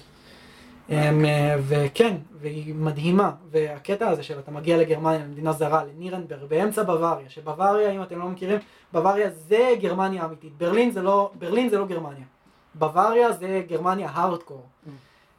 אה, 0.90 1.56
וכן, 1.68 2.16
והיא 2.42 2.76
מדהימה, 2.76 3.32
והקטע 3.52 4.10
הזה 4.10 4.24
של 4.24 4.40
אתה 4.40 4.52
מגיע 4.52 4.78
לגרמניה, 4.78 5.20
למדינה 5.20 5.52
זרה, 5.52 5.84
לנירנברג, 5.84 6.44
באמצע 6.48 6.84
בוואריה, 6.84 7.30
שבוואריה, 7.30 7.92
אם 7.92 8.04
אתם 8.04 8.20
לא 8.20 8.28
מכירים, 8.28 8.60
בוואריה 8.94 9.30
זה 9.30 9.74
גרמניה 9.82 10.26
אמיתית, 10.26 10.58
ברלין 10.58 10.92
זה 10.92 11.02
לא, 11.02 11.32
ברלין 11.40 11.70
זה 11.70 11.78
לא 11.78 11.86
גרמניה. 11.86 12.26
בוואריה 12.76 13.32
זה 13.32 13.64
גרמניה 13.68 14.10
הארדקור. 14.14 14.66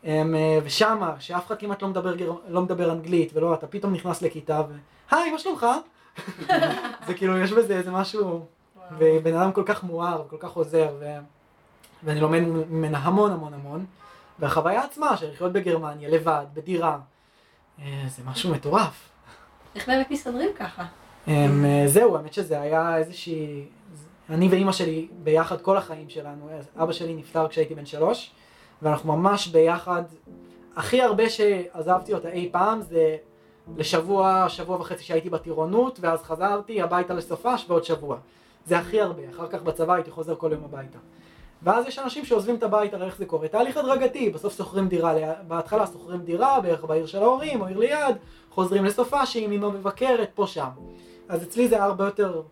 אה, 0.05 0.23
ושמה, 0.65 1.15
שאף 1.19 1.47
אחד 1.47 1.59
כמעט 1.59 1.83
לא 1.83 1.89
מדבר, 1.89 2.17
גר... 2.17 2.33
לא 2.49 2.63
מדבר 2.63 2.93
אנגלית, 2.93 3.31
ולא, 3.35 3.55
אתה 3.55 3.67
פתאום 3.67 3.93
נכנס 3.93 4.23
לכיתה 4.23 4.63
ו... 4.69 4.73
היי, 5.11 5.31
מה 5.31 5.39
שלומך? 5.39 5.67
זה 7.07 7.15
כאילו, 7.15 7.39
יש 7.39 7.53
בזה 7.53 7.77
איזה 7.77 7.91
משהו... 7.91 8.47
ובן 8.99 9.35
אדם 9.35 9.53
כל 9.53 9.63
כך 9.67 9.83
מואר 9.85 10.23
וכל 10.27 10.37
כך 10.41 10.51
עוזר, 10.51 10.89
ו... 11.01 11.05
ואני 12.05 12.21
לומד 12.21 12.41
ממנה 12.41 12.99
המון 12.99 13.33
המון 13.33 13.55
המון, 13.55 13.87
והחוויה 14.39 14.85
עצמה 14.85 15.17
של 15.17 15.31
לחיות 15.31 15.53
בגרמניה, 15.53 16.09
לבד, 16.09 16.45
בדירה, 16.55 16.99
אה, 17.81 18.05
זה 18.09 18.23
משהו 18.27 18.53
מטורף. 18.53 19.09
איך 19.75 19.89
באמת 19.89 20.11
מסתדרים 20.11 20.51
ככה? 20.59 20.85
אמ, 21.29 21.65
אה, 21.65 21.83
זהו, 21.87 22.17
האמת 22.17 22.33
שזה 22.33 22.61
היה 22.61 22.97
איזושהי... 22.97 23.65
אני 24.31 24.49
ואימא 24.49 24.73
שלי 24.73 25.09
ביחד 25.23 25.61
כל 25.61 25.77
החיים 25.77 26.11
שלנו, 26.11 26.49
אבא 26.77 26.93
שלי 26.93 27.15
נפטר 27.15 27.49
כשהייתי 27.49 27.75
בן 27.75 27.87
שלוש, 27.87 28.31
ואנחנו 28.83 29.17
ממש 29.17 29.47
ביחד, 29.47 30.03
הכי 30.77 31.03
הרבה 31.03 31.31
שעזבתי 31.31 32.15
אותה 32.15 32.29
אי 32.29 32.49
פעם 32.53 32.83
זה 32.83 33.17
לשבוע, 33.77 34.49
שבוע 34.49 34.77
וחצי 34.77 35.05
שהייתי 35.05 35.31
בטירונות, 35.31 35.99
ואז 36.01 36.23
חזרתי 36.23 36.83
הביתה 36.83 37.15
לסופש 37.15 37.65
ועוד 37.69 37.85
שבוע. 37.85 38.17
זה 38.69 38.79
הכי 38.79 39.01
הרבה, 39.01 39.23
אחר 39.31 39.49
כך 39.49 39.63
בצבא 39.63 39.95
הייתי 39.95 40.11
חוזר 40.11 40.35
כל 40.37 40.51
יום 40.53 40.65
הביתה. 40.65 40.99
ואז 41.63 41.87
יש 41.87 41.99
אנשים 41.99 42.25
שעוזבים 42.25 42.55
את 42.55 42.63
הבית, 42.63 42.95
הרי 42.95 43.07
איך 43.07 43.19
זה 43.19 43.27
קורה? 43.27 43.49
תהליך 43.49 43.77
הדרגתי, 43.77 44.31
בסוף 44.31 44.57
שוכרים 44.57 44.89
דירה, 44.89 45.15
בהתחלה 45.49 45.87
שוכרים 45.87 46.21
דירה 46.21 46.61
בערך 46.61 46.85
בעיר 46.85 47.07
של 47.07 47.23
ההורים 47.23 47.61
או 47.61 47.67
עיר 47.67 47.79
ליד, 47.79 48.17
חוזרים 48.51 48.85
לסופ"שים, 48.85 49.53
אמא 49.53 49.69
מבקרת, 49.69 50.31
פה 50.35 50.47
שם. 50.47 50.69
אז 51.29 51.43
אצלי 51.43 51.69
זה 51.69 51.75
היה 51.75 51.85
הרבה 51.85 52.05
יותר 52.05 52.43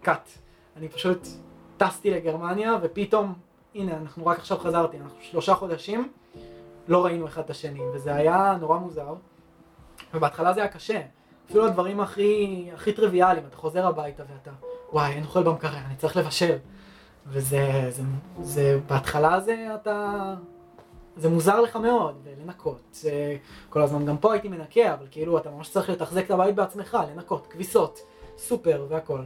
קאט. 0.00 0.30
אני 0.76 0.88
פשוט 0.88 1.28
טסתי 1.76 2.10
לגרמניה, 2.10 2.78
ופתאום, 2.82 3.34
הנה, 3.74 3.96
אנחנו 3.96 4.26
רק 4.26 4.38
עכשיו 4.38 4.58
חזרתי, 4.58 4.96
אנחנו 4.96 5.18
שלושה 5.20 5.54
חודשים, 5.54 6.08
לא 6.88 7.04
ראינו 7.04 7.26
אחד 7.26 7.42
את 7.42 7.50
השני, 7.50 7.80
וזה 7.94 8.14
היה 8.14 8.56
נורא 8.60 8.78
מוזר. 8.78 9.14
ובהתחלה 10.14 10.52
זה 10.52 10.60
היה 10.60 10.68
קשה. 10.68 11.00
אפילו 11.50 11.66
הדברים 11.66 12.00
הכי, 12.00 12.68
הכי 12.74 12.92
טריוויאליים, 12.92 13.46
אתה 13.46 13.56
חוזר 13.56 13.86
הביתה 13.86 14.22
ואתה, 14.22 14.50
וואי, 14.92 15.12
אין 15.12 15.24
אוכל 15.24 15.42
במקרר, 15.42 15.78
אני 15.86 15.96
צריך 15.96 16.16
לבשל. 16.16 16.56
וזה, 17.26 17.90
זה, 17.90 18.02
זה, 18.42 18.78
בהתחלה 18.88 19.40
זה, 19.40 19.66
אתה, 19.74 20.34
זה 21.16 21.28
מוזר 21.28 21.60
לך 21.60 21.76
מאוד, 21.76 22.14
ולנקות. 22.24 22.80
זה, 22.92 23.36
כל 23.70 23.82
הזמן, 23.82 24.06
גם 24.06 24.18
פה 24.18 24.32
הייתי 24.32 24.48
מנקה, 24.48 24.94
אבל 24.94 25.06
כאילו, 25.10 25.38
אתה 25.38 25.50
ממש 25.50 25.68
צריך 25.68 25.90
לתחזק 25.90 26.24
את 26.26 26.30
הבית 26.30 26.54
בעצמך, 26.54 26.98
לנקות, 27.10 27.46
כביסות, 27.50 28.00
סופר 28.38 28.86
והכל. 28.88 29.20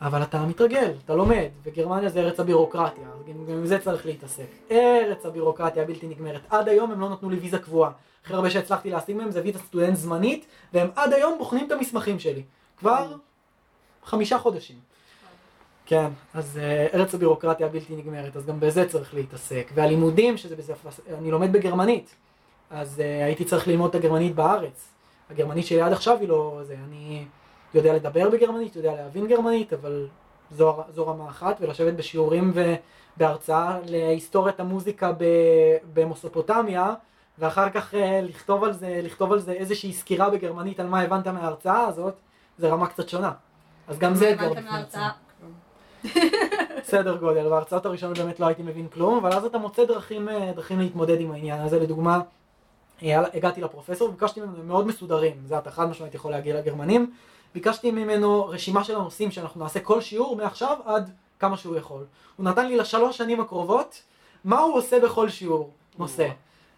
אבל 0.00 0.22
אתה 0.22 0.46
מתרגל, 0.46 0.92
אתה 1.04 1.14
לומד, 1.14 1.48
וגרמניה 1.62 2.08
זה 2.08 2.20
ארץ 2.20 2.40
הבירוקרטיה, 2.40 3.04
גם, 3.28 3.44
גם 3.46 3.52
עם 3.52 3.66
זה 3.66 3.78
צריך 3.78 4.06
להתעסק. 4.06 4.46
ארץ 4.70 5.26
הבירוקרטיה 5.26 5.82
הבלתי 5.82 6.06
נגמרת. 6.06 6.40
עד 6.50 6.68
היום 6.68 6.90
הם 6.90 7.00
לא 7.00 7.08
נתנו 7.08 7.30
לי 7.30 7.36
ויזה 7.36 7.58
קבועה. 7.58 7.90
הכי 8.24 8.34
הרבה 8.34 8.50
שהצלחתי 8.50 8.90
להשיג 8.90 9.16
מהם 9.16 9.30
זה 9.30 9.42
ויזה 9.44 9.58
סטודנט 9.58 9.96
זמנית, 9.96 10.46
והם 10.72 10.88
עד 10.96 11.12
היום 11.12 11.38
בוחנים 11.38 11.66
את 11.66 11.72
המסמכים 11.72 12.18
שלי. 12.18 12.42
כבר 12.78 13.16
חמישה 14.04 14.38
חודשים. 14.38 14.76
כן, 15.86 16.10
אז 16.34 16.60
uh, 16.60 16.94
ארץ 16.94 17.14
הבירוקרטיה 17.14 17.66
הבלתי 17.66 17.96
נגמרת, 17.96 18.36
אז 18.36 18.46
גם 18.46 18.60
בזה 18.60 18.88
צריך 18.88 19.14
להתעסק. 19.14 19.70
והלימודים, 19.74 20.36
שזה 20.36 20.56
בשפה, 20.56 20.88
אני 21.18 21.30
לומד 21.30 21.52
בגרמנית, 21.52 22.14
אז 22.70 22.98
uh, 22.98 23.24
הייתי 23.24 23.44
צריך 23.44 23.68
ללמוד 23.68 23.88
את 23.88 23.94
הגרמנית 23.94 24.34
בארץ. 24.34 24.88
הגרמנית 25.30 25.66
שלי 25.66 25.80
עד 25.80 25.92
עכשיו 25.92 26.18
היא 26.20 26.28
לא 26.28 26.60
זה, 26.62 26.76
אני 26.88 27.24
יודע 27.74 27.94
לדבר 27.94 28.30
בגרמנית, 28.30 28.76
יודע 28.76 28.94
להבין 28.94 29.26
גרמנית, 29.26 29.72
אבל 29.72 30.08
זו, 30.50 30.82
זו 30.90 31.06
רמה 31.06 31.28
אחת, 31.28 31.56
ולשבת 31.60 31.94
בשיעורים 31.94 32.52
ובהרצאה 32.54 33.78
להיסטוריית 33.86 34.60
המוזיקה 34.60 35.12
במוסופוטמיה, 35.94 36.94
ואחר 37.38 37.70
כך 37.70 37.94
uh, 37.94 37.96
לכתוב 38.22 38.64
על 38.64 38.72
זה, 38.72 39.00
לכתוב 39.02 39.32
על 39.32 39.38
זה 39.38 39.52
איזושהי 39.52 39.92
סקירה 39.92 40.30
בגרמנית 40.30 40.80
על 40.80 40.86
מה 40.86 41.00
הבנת 41.00 41.26
מההרצאה 41.26 41.86
הזאת, 41.86 42.14
זה 42.58 42.68
רמה 42.68 42.86
קצת 42.86 43.08
שונה. 43.08 43.32
אז 43.88 43.98
גם 43.98 44.14
זה 44.14 44.30
אתגר 44.30 44.50
בפני 44.50 44.80
עצמו. 44.80 45.02
סדר 46.84 47.16
גודל, 47.16 47.48
בהרצאות 47.48 47.86
הראשונות 47.86 48.18
באמת 48.18 48.40
לא 48.40 48.46
הייתי 48.46 48.62
מבין 48.62 48.88
כלום, 48.88 49.16
אבל 49.16 49.32
אז 49.32 49.44
אתה 49.44 49.58
מוצא 49.58 49.84
דרכים, 49.84 50.28
דרכים 50.54 50.80
להתמודד 50.80 51.20
עם 51.20 51.32
העניין 51.32 51.60
הזה, 51.60 51.80
לדוגמה, 51.80 52.20
הגעתי 53.02 53.60
לפרופסור 53.60 54.08
וביקשתי 54.08 54.40
ממנו, 54.40 54.56
הם 54.58 54.68
מאוד 54.68 54.86
מסודרים, 54.86 55.36
זה 55.46 55.58
אתה 55.58 55.70
חד 55.70 55.88
משמעית 55.88 56.14
יכול 56.14 56.30
להגיע 56.30 56.56
לגרמנים, 56.56 57.10
ביקשתי 57.54 57.90
ממנו 57.90 58.46
רשימה 58.46 58.84
של 58.84 58.96
הנושאים 58.96 59.30
שאנחנו 59.30 59.60
נעשה 59.60 59.80
כל 59.80 60.00
שיעור 60.00 60.36
מעכשיו 60.36 60.76
עד 60.84 61.10
כמה 61.38 61.56
שהוא 61.56 61.76
יכול. 61.76 62.04
הוא 62.36 62.44
נתן 62.44 62.66
לי 62.66 62.76
לשלוש 62.76 63.16
שנים 63.16 63.40
הקרובות, 63.40 64.02
מה 64.44 64.58
הוא 64.58 64.74
עושה 64.74 65.00
בכל 65.00 65.28
שיעור, 65.28 65.70
נושא. 65.98 66.28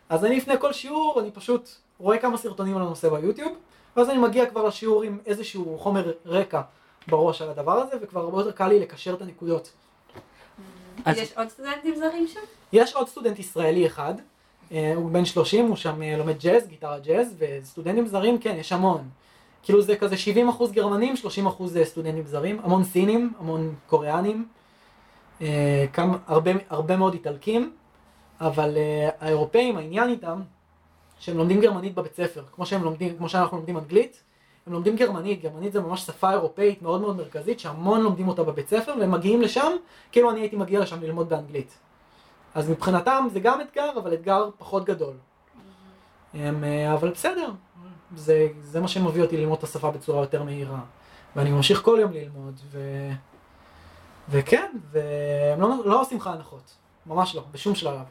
אז 0.08 0.24
אני 0.24 0.36
לפני 0.36 0.54
כל 0.58 0.72
שיעור, 0.72 1.20
אני 1.20 1.30
פשוט 1.30 1.68
רואה 1.98 2.18
כמה 2.18 2.36
סרטונים 2.36 2.76
על 2.76 2.82
הנושא 2.82 3.08
ביוטיוב, 3.08 3.52
ואז 3.96 4.10
אני 4.10 4.18
מגיע 4.18 4.46
כבר 4.46 4.64
לשיעור 4.64 5.02
עם 5.02 5.18
איזשהו 5.26 5.78
חומר 5.78 6.12
רקע 6.26 6.60
בראש 7.08 7.42
על 7.42 7.50
הדבר 7.50 7.72
הזה, 7.72 7.96
וכבר 8.02 8.20
הרבה 8.20 8.38
יותר 8.40 8.52
קל 8.52 8.68
לי 8.68 8.80
לקשר 8.80 9.14
את 9.14 9.22
הנקודות. 9.22 9.72
אז- 11.04 11.18
יש 11.18 11.32
עוד 11.36 11.48
סטודנטים 11.48 11.96
זרים 11.96 12.26
שם? 12.28 12.40
יש 12.72 12.94
עוד 12.94 13.08
סטודנט 13.08 13.38
ישראלי 13.38 13.86
אחד, 13.86 14.14
אה, 14.72 14.92
הוא 14.96 15.10
בן 15.10 15.24
30, 15.24 15.66
הוא 15.66 15.76
שם 15.76 16.02
אה, 16.02 16.16
לומד 16.16 16.38
ג'אז, 16.38 16.66
גיטרה 16.66 16.98
ג'אז, 16.98 17.34
וסטודנטים 17.38 18.06
זרים, 18.06 18.38
כן, 18.38 18.56
יש 18.58 18.72
המון. 18.72 19.08
כאילו 19.62 19.82
זה 19.82 19.96
כזה 19.96 20.16
70% 20.16 20.72
גרמנים, 20.72 21.14
30% 21.16 21.84
סטודנטים 21.84 22.26
זרים, 22.26 22.60
המון 22.64 22.84
סינים, 22.84 23.32
המון 23.38 23.74
קוריאנים, 23.86 24.48
אה, 25.40 25.84
כמה, 25.92 26.18
הרבה, 26.26 26.50
הרבה 26.70 26.96
מאוד 26.96 27.12
איטלקים, 27.12 27.72
אבל 28.40 28.76
אה, 28.76 29.08
האירופאים, 29.20 29.76
העניין 29.76 30.08
איתם, 30.10 30.40
שהם 31.18 31.36
לומדים 31.38 31.60
גרמנית 31.60 31.94
בבית 31.94 32.14
ספר, 32.14 32.42
כמו 32.54 32.66
שהם 32.66 32.82
לומדים, 32.84 33.16
כמו 33.18 33.28
שאנחנו 33.28 33.56
לומדים 33.56 33.76
אנגלית, 33.78 34.22
הם 34.66 34.72
לומדים 34.72 34.96
גרמנית, 34.96 35.42
גרמנית 35.42 35.72
זה 35.72 35.80
ממש 35.80 36.06
שפה 36.06 36.30
אירופאית 36.30 36.82
מאוד 36.82 37.00
מאוד 37.00 37.16
מרכזית, 37.16 37.60
שהמון 37.60 38.00
לומדים 38.00 38.28
אותה 38.28 38.42
בבית 38.42 38.68
ספר, 38.68 38.94
והם 39.00 39.10
מגיעים 39.10 39.42
לשם, 39.42 39.72
כאילו 40.12 40.30
אני 40.30 40.40
הייתי 40.40 40.56
מגיע 40.56 40.80
לשם 40.80 41.02
ללמוד 41.02 41.28
באנגלית. 41.28 41.78
אז 42.54 42.70
מבחינתם 42.70 43.26
זה 43.32 43.40
גם 43.40 43.60
אתגר, 43.60 43.90
אבל 43.98 44.14
אתגר 44.14 44.50
פחות 44.58 44.84
גדול. 44.84 45.14
הם, 46.34 46.64
אה, 46.64 46.94
אבל 46.94 47.10
בסדר, 47.10 47.50
זה, 48.16 48.48
זה 48.60 48.80
מה 48.80 48.88
שמביא 48.88 49.22
אותי 49.22 49.36
ללמוד 49.36 49.58
את 49.58 49.64
השפה 49.64 49.90
בצורה 49.90 50.20
יותר 50.20 50.42
מהירה. 50.42 50.80
ואני 51.36 51.50
ממשיך 51.50 51.82
כל 51.82 51.98
יום 52.00 52.12
ללמוד, 52.12 52.60
ו... 52.70 52.80
וכן, 54.28 54.72
והם 54.90 55.60
לא, 55.60 55.68
לא 55.84 56.00
עושים 56.00 56.18
לך 56.18 56.26
הנחות, 56.26 56.74
ממש 57.06 57.34
לא, 57.34 57.42
בשום 57.52 57.74
שלב. 57.74 58.04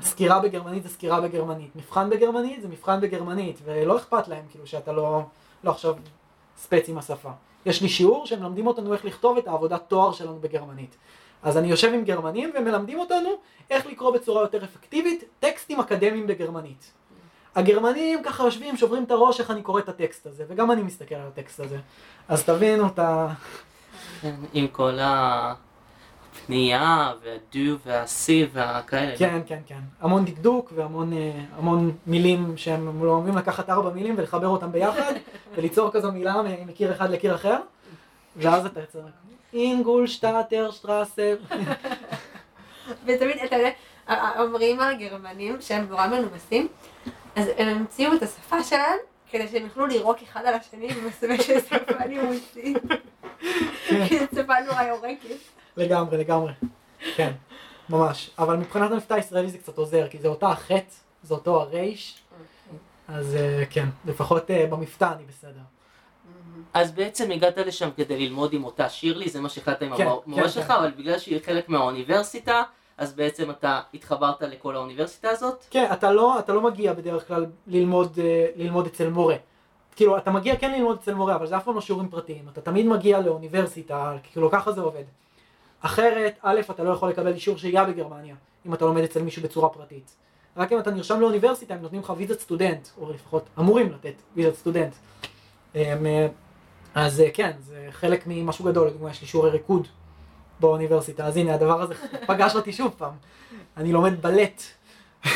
סקירה 0.00 0.40
בגרמנית 0.40 0.82
זה 0.82 0.88
סקירה 0.88 1.20
בגרמנית, 1.20 1.76
מבחן 1.76 2.10
בגרמנית 2.10 2.62
זה 2.62 2.68
מבחן 2.68 3.00
בגרמנית, 3.00 3.60
ולא 3.64 3.96
אכפת 3.96 4.28
להם 4.28 4.44
כאילו 4.50 4.66
שאתה 4.66 4.92
לא, 4.92 5.22
לא 5.64 5.70
עכשיו 5.70 5.94
ספץ 6.56 6.88
עם 6.88 6.98
השפה. 6.98 7.30
יש 7.66 7.82
לי 7.82 7.88
שיעור 7.88 8.26
שהם 8.26 8.40
מלמדים 8.40 8.66
אותנו 8.66 8.92
איך 8.92 9.04
לכתוב 9.04 9.38
את 9.38 9.48
העבודת 9.48 9.82
תואר 9.88 10.12
שלנו 10.12 10.38
בגרמנית. 10.40 10.96
אז 11.42 11.56
אני 11.56 11.68
יושב 11.68 11.92
עם 11.94 12.04
גרמנים 12.04 12.50
והם 12.54 12.64
מלמדים 12.64 12.98
אותנו 12.98 13.30
איך 13.70 13.86
לקרוא 13.86 14.10
בצורה 14.10 14.42
יותר 14.42 14.64
אפקטיבית 14.64 15.24
טקסטים 15.40 15.80
אקדמיים 15.80 16.26
בגרמנית. 16.26 16.92
הגרמנים 17.54 18.22
ככה 18.22 18.44
יושבים, 18.44 18.76
שוברים 18.76 19.04
את 19.04 19.10
הראש 19.10 19.40
איך 19.40 19.50
אני 19.50 19.62
קורא 19.62 19.80
את 19.80 19.88
הטקסט 19.88 20.26
הזה, 20.26 20.44
וגם 20.48 20.70
אני 20.70 20.82
מסתכל 20.82 21.14
על 21.14 21.26
הטקסט 21.26 21.60
הזה. 21.60 21.78
אז 22.28 22.44
תבינו 22.44 22.86
את 22.86 22.98
ה... 22.98 23.28
עם 24.52 24.68
כל 24.68 24.98
הפנייה 26.42 27.12
והדו 27.22 27.78
והסי 27.86 28.46
והכאלה. 28.52 29.16
כן, 29.16 29.40
כן, 29.46 29.58
כן. 29.66 29.80
המון 30.00 30.24
דקדוק 30.24 30.72
והמון 30.74 31.12
אה, 31.12 31.32
המון 31.56 31.92
מילים 32.06 32.56
שהם 32.56 33.04
לא 33.04 33.10
אומרים 33.10 33.36
לקחת 33.36 33.70
ארבע 33.70 33.90
מילים 33.90 34.14
ולחבר 34.18 34.46
אותם 34.46 34.72
ביחד, 34.72 35.12
וליצור 35.56 35.90
כזו 35.92 36.12
מילה 36.12 36.34
מקיר 36.66 36.92
אחד 36.92 37.10
לקיר 37.10 37.34
אחר, 37.34 37.56
ואז 38.36 38.66
אתה 38.66 38.80
יוצא 38.80 38.98
רק 38.98 39.12
אינגול, 39.52 40.06
שטאטר, 40.06 40.70
שטראסה. 40.70 41.34
ותמיד, 43.06 43.36
אתה 43.44 43.56
יודע, 43.56 43.70
אומרים 44.38 44.80
על 44.80 44.94
הגרמנים 44.94 45.56
שהם 45.60 45.86
נורא 45.88 46.06
מנומסים, 46.06 46.68
אז 47.36 47.46
הם 47.56 47.68
המציאו 47.68 48.14
את 48.14 48.22
השפה 48.22 48.62
שלהם 48.62 48.98
כדי 49.30 49.48
שהם 49.48 49.64
יוכלו 49.64 49.86
לירוק 49.86 50.18
אחד 50.22 50.44
על 50.46 50.54
השני 50.54 50.88
במסווה 50.88 51.42
של 51.42 51.60
שפה 51.60 52.04
נימוסית. 52.08 52.76
כי 53.88 54.18
זו 54.18 54.24
שפה 54.42 54.54
נורא 54.66 54.82
יורקת. 54.82 55.57
לגמרי, 55.78 56.18
לגמרי. 56.18 56.52
כן, 57.16 57.32
ממש. 57.90 58.30
אבל 58.38 58.56
מבחינת 58.56 58.90
המבטא 58.90 59.14
הישראלי 59.14 59.50
זה 59.50 59.58
קצת 59.58 59.78
עוזר, 59.78 60.08
כי 60.08 60.18
זה 60.18 60.28
אותה 60.28 60.48
החטא, 60.48 60.94
זה 61.22 61.34
אותו 61.34 61.60
הרייש, 61.60 62.22
אז 63.08 63.36
אה, 63.36 63.64
כן, 63.70 63.88
לפחות 64.06 64.50
אה, 64.50 64.66
במבטא 64.70 65.12
אני 65.16 65.24
בסדר. 65.28 65.60
אז 66.74 66.92
בעצם 66.92 67.30
הגעת 67.30 67.58
לשם 67.58 67.88
כדי 67.96 68.18
ללמוד 68.28 68.52
עם 68.52 68.64
אותה 68.64 68.88
שירלי, 68.88 69.28
זה 69.28 69.40
מה 69.40 69.48
שהחלטת 69.48 69.82
עם 69.82 69.96
כן, 69.96 70.06
המורה 70.06 70.42
כן, 70.42 70.48
שלך, 70.48 70.66
כן. 70.66 70.72
אבל 70.72 70.90
בגלל 70.90 71.18
שהיא 71.18 71.38
חלק 71.46 71.68
מהאוניברסיטה, 71.68 72.62
אז 72.98 73.14
בעצם 73.14 73.50
אתה 73.50 73.80
התחברת 73.94 74.42
לכל 74.42 74.76
האוניברסיטה 74.76 75.30
הזאת? 75.30 75.64
כן, 75.70 75.88
אתה 75.92 76.12
לא, 76.12 76.38
אתה 76.38 76.52
לא 76.52 76.60
מגיע 76.60 76.92
בדרך 76.92 77.28
כלל 77.28 77.46
ללמוד, 77.66 78.18
אה, 78.18 78.46
ללמוד 78.56 78.86
אצל 78.86 79.10
מורה. 79.10 79.36
כאילו, 79.96 80.18
אתה 80.18 80.30
מגיע 80.30 80.56
כן 80.56 80.72
ללמוד 80.72 80.98
אצל 81.02 81.14
מורה, 81.14 81.34
אבל 81.34 81.46
זה 81.46 81.56
אף 81.56 81.64
פעם 81.64 81.74
לא 81.74 81.80
שיעורים 81.80 82.08
פרטיים. 82.08 82.44
אתה 82.52 82.60
תמיד 82.60 82.86
מגיע 82.86 83.20
לאוניברסיטה, 83.20 84.16
כאילו 84.32 84.50
ככה 84.50 84.72
זה 84.72 84.80
עובד. 84.80 85.04
אחרת, 85.80 86.38
א', 86.42 86.60
אתה 86.70 86.82
לא 86.82 86.90
יכול 86.90 87.08
לקבל 87.08 87.34
אישור 87.34 87.56
שהייה 87.56 87.84
בגרמניה, 87.84 88.34
אם 88.66 88.74
אתה 88.74 88.84
לומד 88.84 89.02
אצל 89.02 89.22
מישהו 89.22 89.42
בצורה 89.42 89.68
פרטית. 89.68 90.16
רק 90.56 90.72
אם 90.72 90.78
אתה 90.78 90.90
נרשם 90.90 91.20
לאוניברסיטה, 91.20 91.74
הם 91.74 91.82
נותנים 91.82 92.00
לך 92.00 92.12
ויזת 92.16 92.40
סטודנט, 92.40 92.88
או 93.00 93.12
לפחות 93.12 93.44
אמורים 93.58 93.92
לתת 93.92 94.14
ויזת 94.36 94.54
סטודנט. 94.54 94.94
אה, 95.76 96.26
אז 96.94 97.20
אה, 97.20 97.30
כן, 97.34 97.50
זה 97.60 97.86
חלק 97.90 98.24
ממשהו 98.26 98.64
גדול, 98.64 98.86
לדוגמה, 98.86 99.10
יש 99.10 99.20
לי 99.20 99.26
שיעורי 99.26 99.50
ריקוד 99.50 99.86
באוניברסיטה, 100.60 101.26
אז 101.26 101.36
הנה, 101.36 101.54
הדבר 101.54 101.82
הזה 101.82 101.94
פגש 102.28 102.56
אותי 102.56 102.72
שוב 102.72 102.94
פעם. 102.98 103.12
אני 103.76 103.92
לומד 103.92 104.22
בלט. 104.22 104.62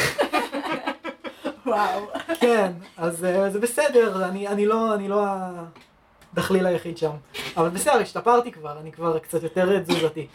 וואו. 1.66 2.00
כן, 2.40 2.72
אז 2.96 3.24
אה, 3.24 3.50
זה 3.50 3.60
בסדר, 3.60 4.28
אני, 4.28 4.48
אני 4.48 4.66
לא, 4.66 4.94
אני 4.94 5.08
לא 5.08 5.24
הדחליל 6.32 6.66
היחיד 6.66 6.98
שם. 6.98 7.12
אבל 7.56 7.68
בסדר, 7.68 8.00
השתפרתי 8.00 8.52
כבר, 8.52 8.78
אני 8.78 8.92
כבר 8.92 9.18
קצת 9.18 9.42
יותר 9.42 9.80
תזוזתי. 9.80 10.26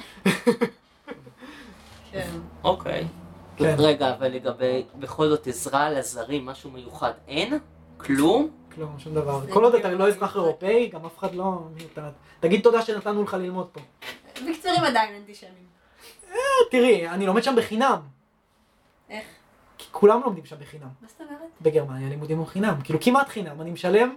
כן. 2.12 2.30
אוקיי. 2.64 3.08
כן. 3.58 3.76
רגע, 3.78 4.14
אבל 4.14 4.28
לגבי, 4.28 4.86
בכל 4.96 5.28
זאת 5.30 5.48
עזרה 5.48 5.90
לזרים, 5.90 6.46
משהו 6.46 6.72
מיוחד, 6.72 7.12
אין? 7.28 7.60
כלום? 7.98 8.50
כלום, 8.76 9.00
שום 9.00 9.14
דבר. 9.14 9.42
כל 9.54 9.64
עוד 9.64 9.76
אתה 9.76 9.92
לא 9.92 10.08
אזרח 10.08 10.36
אירופאי, 10.36 10.88
גם 10.88 11.06
אף 11.06 11.20
אחד 11.20 11.36
לא... 11.36 11.60
תגיד 12.40 12.62
תודה 12.64 12.82
שנתנו 12.82 13.24
לך 13.24 13.34
ללמוד 13.34 13.68
פה. 13.72 13.80
בקצרים 14.34 14.84
עדיין 14.84 15.16
אנטישמים. 15.16 15.68
תראי, 16.72 17.10
אני 17.10 17.26
לומד 17.26 17.44
שם 17.44 17.56
בחינם. 17.58 18.00
איך? 19.10 19.26
כי 19.78 19.88
כולם 19.92 20.22
לומדים 20.26 20.46
שם 20.46 20.56
בחינם. 20.60 20.88
מה 21.02 21.08
זאת 21.08 21.22
אומרת? 21.22 21.50
בגרמניה 21.62 22.10
לימודים 22.10 22.38
הוא 22.38 22.48
חינם. 22.48 22.76
כאילו 22.84 23.00
כמעט 23.02 23.30
חינם. 23.30 23.62
אני 23.62 23.72
משלם 23.72 24.16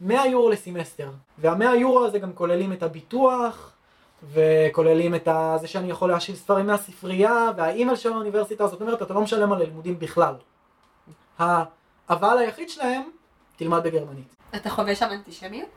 100 0.00 0.26
יורו 0.26 0.50
לסמסטר. 0.50 1.10
וה-100 1.38 1.64
יורו 1.64 2.04
הזה 2.04 2.18
גם 2.18 2.32
כוללים 2.32 2.72
את 2.72 2.82
הביטוח, 2.82 3.72
וכוללים 4.32 5.14
את 5.14 5.28
ה- 5.28 5.56
זה 5.60 5.66
שאני 5.68 5.90
יכול 5.90 6.08
להשאיל 6.10 6.36
ספרים 6.36 6.66
מהספרייה, 6.66 7.50
והאימייל 7.56 7.96
של 7.96 8.12
האוניברסיטה, 8.12 8.66
זאת 8.66 8.80
אומרת, 8.80 9.02
אתה 9.02 9.14
לא 9.14 9.20
משלם 9.20 9.52
על 9.52 9.62
הלימודים 9.62 9.98
בכלל. 9.98 10.34
האבל 11.38 12.38
היחיד 12.38 12.70
שלהם, 12.70 13.02
תלמד 13.56 13.82
בגרמנית. 13.84 14.34
אתה 14.56 14.70
חווה 14.70 14.94
שם 14.94 15.08
אנטישמיות? 15.12 15.68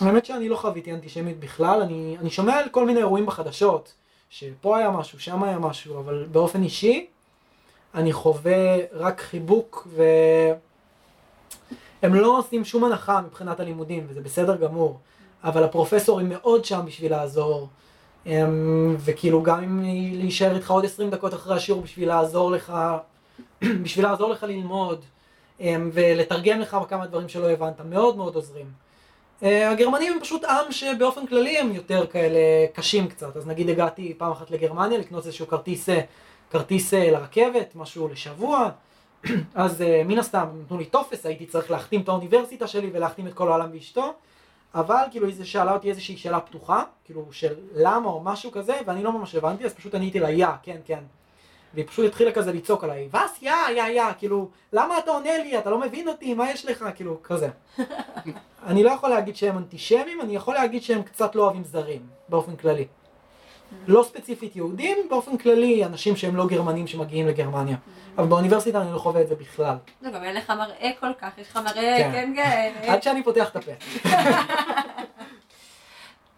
האמת 0.00 0.26
שאני 0.26 0.48
לא 0.48 0.56
חוויתי 0.56 0.92
אנטישמיות 0.92 1.38
בכלל, 1.38 1.82
אני, 1.82 2.16
אני 2.20 2.30
שומע 2.30 2.54
על 2.58 2.68
כל 2.68 2.86
מיני 2.86 2.98
אירועים 2.98 3.26
בחדשות, 3.26 3.92
שפה 4.30 4.78
היה 4.78 4.90
משהו, 4.90 5.20
שם 5.20 5.42
היה 5.42 5.58
משהו, 5.58 5.98
אבל 6.00 6.26
באופן 6.32 6.62
אישי, 6.62 7.06
אני 7.94 8.12
חווה 8.12 8.76
רק 8.92 9.20
חיבוק, 9.20 9.88
והם 12.02 12.14
לא 12.14 12.38
עושים 12.38 12.64
שום 12.64 12.84
הנחה 12.84 13.20
מבחינת 13.20 13.60
הלימודים, 13.60 14.06
וזה 14.08 14.20
בסדר 14.20 14.56
גמור, 14.56 14.98
אבל 15.44 15.64
הפרופסורים 15.64 16.28
מאוד 16.28 16.64
שם 16.64 16.80
בשביל 16.86 17.10
לעזור, 17.10 17.68
הם, 18.26 18.96
וכאילו 18.98 19.42
גם 19.42 19.62
אם 19.62 19.82
להישאר 20.18 20.54
איתך 20.54 20.70
עוד 20.70 20.84
20 20.84 21.10
דקות 21.10 21.34
אחרי 21.34 21.56
השיעור 21.56 21.82
בשביל 21.82 22.08
לעזור 22.08 22.50
לך, 22.50 22.72
בשביל 23.82 24.04
לעזור 24.04 24.30
לך 24.30 24.42
ללמוד, 24.42 25.04
הם, 25.60 25.90
ולתרגם 25.92 26.60
לך 26.60 26.76
כמה 26.88 27.06
דברים 27.06 27.28
שלא 27.28 27.50
הבנת, 27.50 27.80
מאוד 27.80 28.16
מאוד 28.16 28.34
עוזרים. 28.34 28.66
אה, 29.42 29.70
הגרמנים 29.70 30.12
הם 30.12 30.20
פשוט 30.20 30.44
עם 30.44 30.72
שבאופן 30.72 31.26
כללי 31.26 31.58
הם 31.58 31.72
יותר 31.72 32.06
כאלה 32.06 32.38
קשים 32.72 33.08
קצת, 33.08 33.36
אז 33.36 33.46
נגיד 33.46 33.68
הגעתי 33.68 34.14
פעם 34.18 34.32
אחת 34.32 34.50
לגרמניה 34.50 34.98
לקנות 34.98 35.26
איזשהו 35.26 35.46
כרטיס, 35.46 35.88
אה, 35.88 36.00
כרטיס 36.50 36.94
אה, 36.94 37.10
לרכבת, 37.10 37.72
משהו 37.74 38.08
לשבוע, 38.08 38.70
אז 39.54 39.82
אה, 39.82 40.02
מן 40.04 40.18
הסתם 40.18 40.46
נתנו 40.62 40.78
לי 40.78 40.84
טופס, 40.84 41.26
הייתי 41.26 41.46
צריך 41.46 41.70
להחתים 41.70 42.00
את 42.00 42.08
האוניברסיטה 42.08 42.66
שלי 42.66 42.90
ולהחתים 42.92 43.26
את 43.26 43.34
כל 43.34 43.48
העולם 43.48 43.68
ואשתו, 43.72 44.14
אבל 44.74 45.04
כאילו 45.10 45.26
היא 45.26 45.44
שאלה 45.44 45.72
אותי 45.72 45.90
איזושהי 45.90 46.16
שאלה 46.16 46.40
פתוחה, 46.40 46.82
כאילו 47.04 47.26
של 47.30 47.54
למה 47.74 48.08
או 48.08 48.20
משהו 48.20 48.50
כזה, 48.52 48.74
ואני 48.86 49.02
לא 49.02 49.12
ממש 49.12 49.34
הבנתי, 49.34 49.64
אז 49.64 49.74
פשוט 49.74 49.94
עניתי 49.94 50.20
לה 50.20 50.30
יא, 50.30 50.46
כן, 50.62 50.76
כן. 50.84 51.00
והיא 51.74 51.86
פשוט 51.86 52.06
התחילה 52.06 52.32
כזה 52.32 52.52
לצעוק 52.52 52.84
עליי, 52.84 53.08
וס 53.12 53.42
יא, 53.42 53.52
יא, 53.76 53.82
יא, 53.82 54.12
כאילו, 54.18 54.48
למה 54.72 54.98
אתה 54.98 55.10
עונה 55.10 55.38
לי, 55.38 55.58
אתה 55.58 55.70
לא 55.70 55.80
מבין 55.80 56.08
אותי, 56.08 56.34
מה 56.34 56.50
יש 56.50 56.66
לך, 56.66 56.84
כאילו, 56.94 57.22
כזה. 57.22 57.48
אני 58.66 58.82
לא 58.82 58.90
יכול 58.90 59.10
להגיד 59.10 59.36
שהם 59.36 59.58
אנטישמים, 59.58 60.20
אני 60.20 60.36
יכול 60.36 60.54
להגיד 60.54 60.82
שהם 60.82 61.02
קצת 61.02 61.34
לא 61.34 61.42
אוהבים 61.42 61.64
זרים, 61.64 62.06
באופן 62.28 62.56
כללי. 62.56 62.86
לא 63.86 64.02
ספציפית 64.08 64.56
יהודים, 64.56 64.98
באופן 65.10 65.36
כללי 65.38 65.84
אנשים 65.84 66.16
שהם 66.16 66.36
לא 66.36 66.46
גרמנים 66.46 66.86
שמגיעים 66.86 67.26
לגרמניה. 67.26 67.76
אבל 68.18 68.26
באוניברסיטה 68.26 68.82
אני 68.82 68.92
לא 68.92 68.98
חווה 68.98 69.22
את 69.22 69.28
זה 69.28 69.34
בכלל. 69.34 69.76
לא, 70.02 70.10
גם 70.10 70.24
אין 70.24 70.36
לך 70.36 70.50
מראה 70.50 70.90
כל 71.00 71.12
כך, 71.20 71.38
יש 71.38 71.48
לך 71.50 71.56
מראה, 71.56 71.96
כן. 71.98 72.12
כן, 72.12 72.32
כן. 72.36 72.88
עד 72.88 73.02
שאני 73.02 73.22
פותח 73.22 73.48
את 73.48 73.56
הפה. 73.56 73.72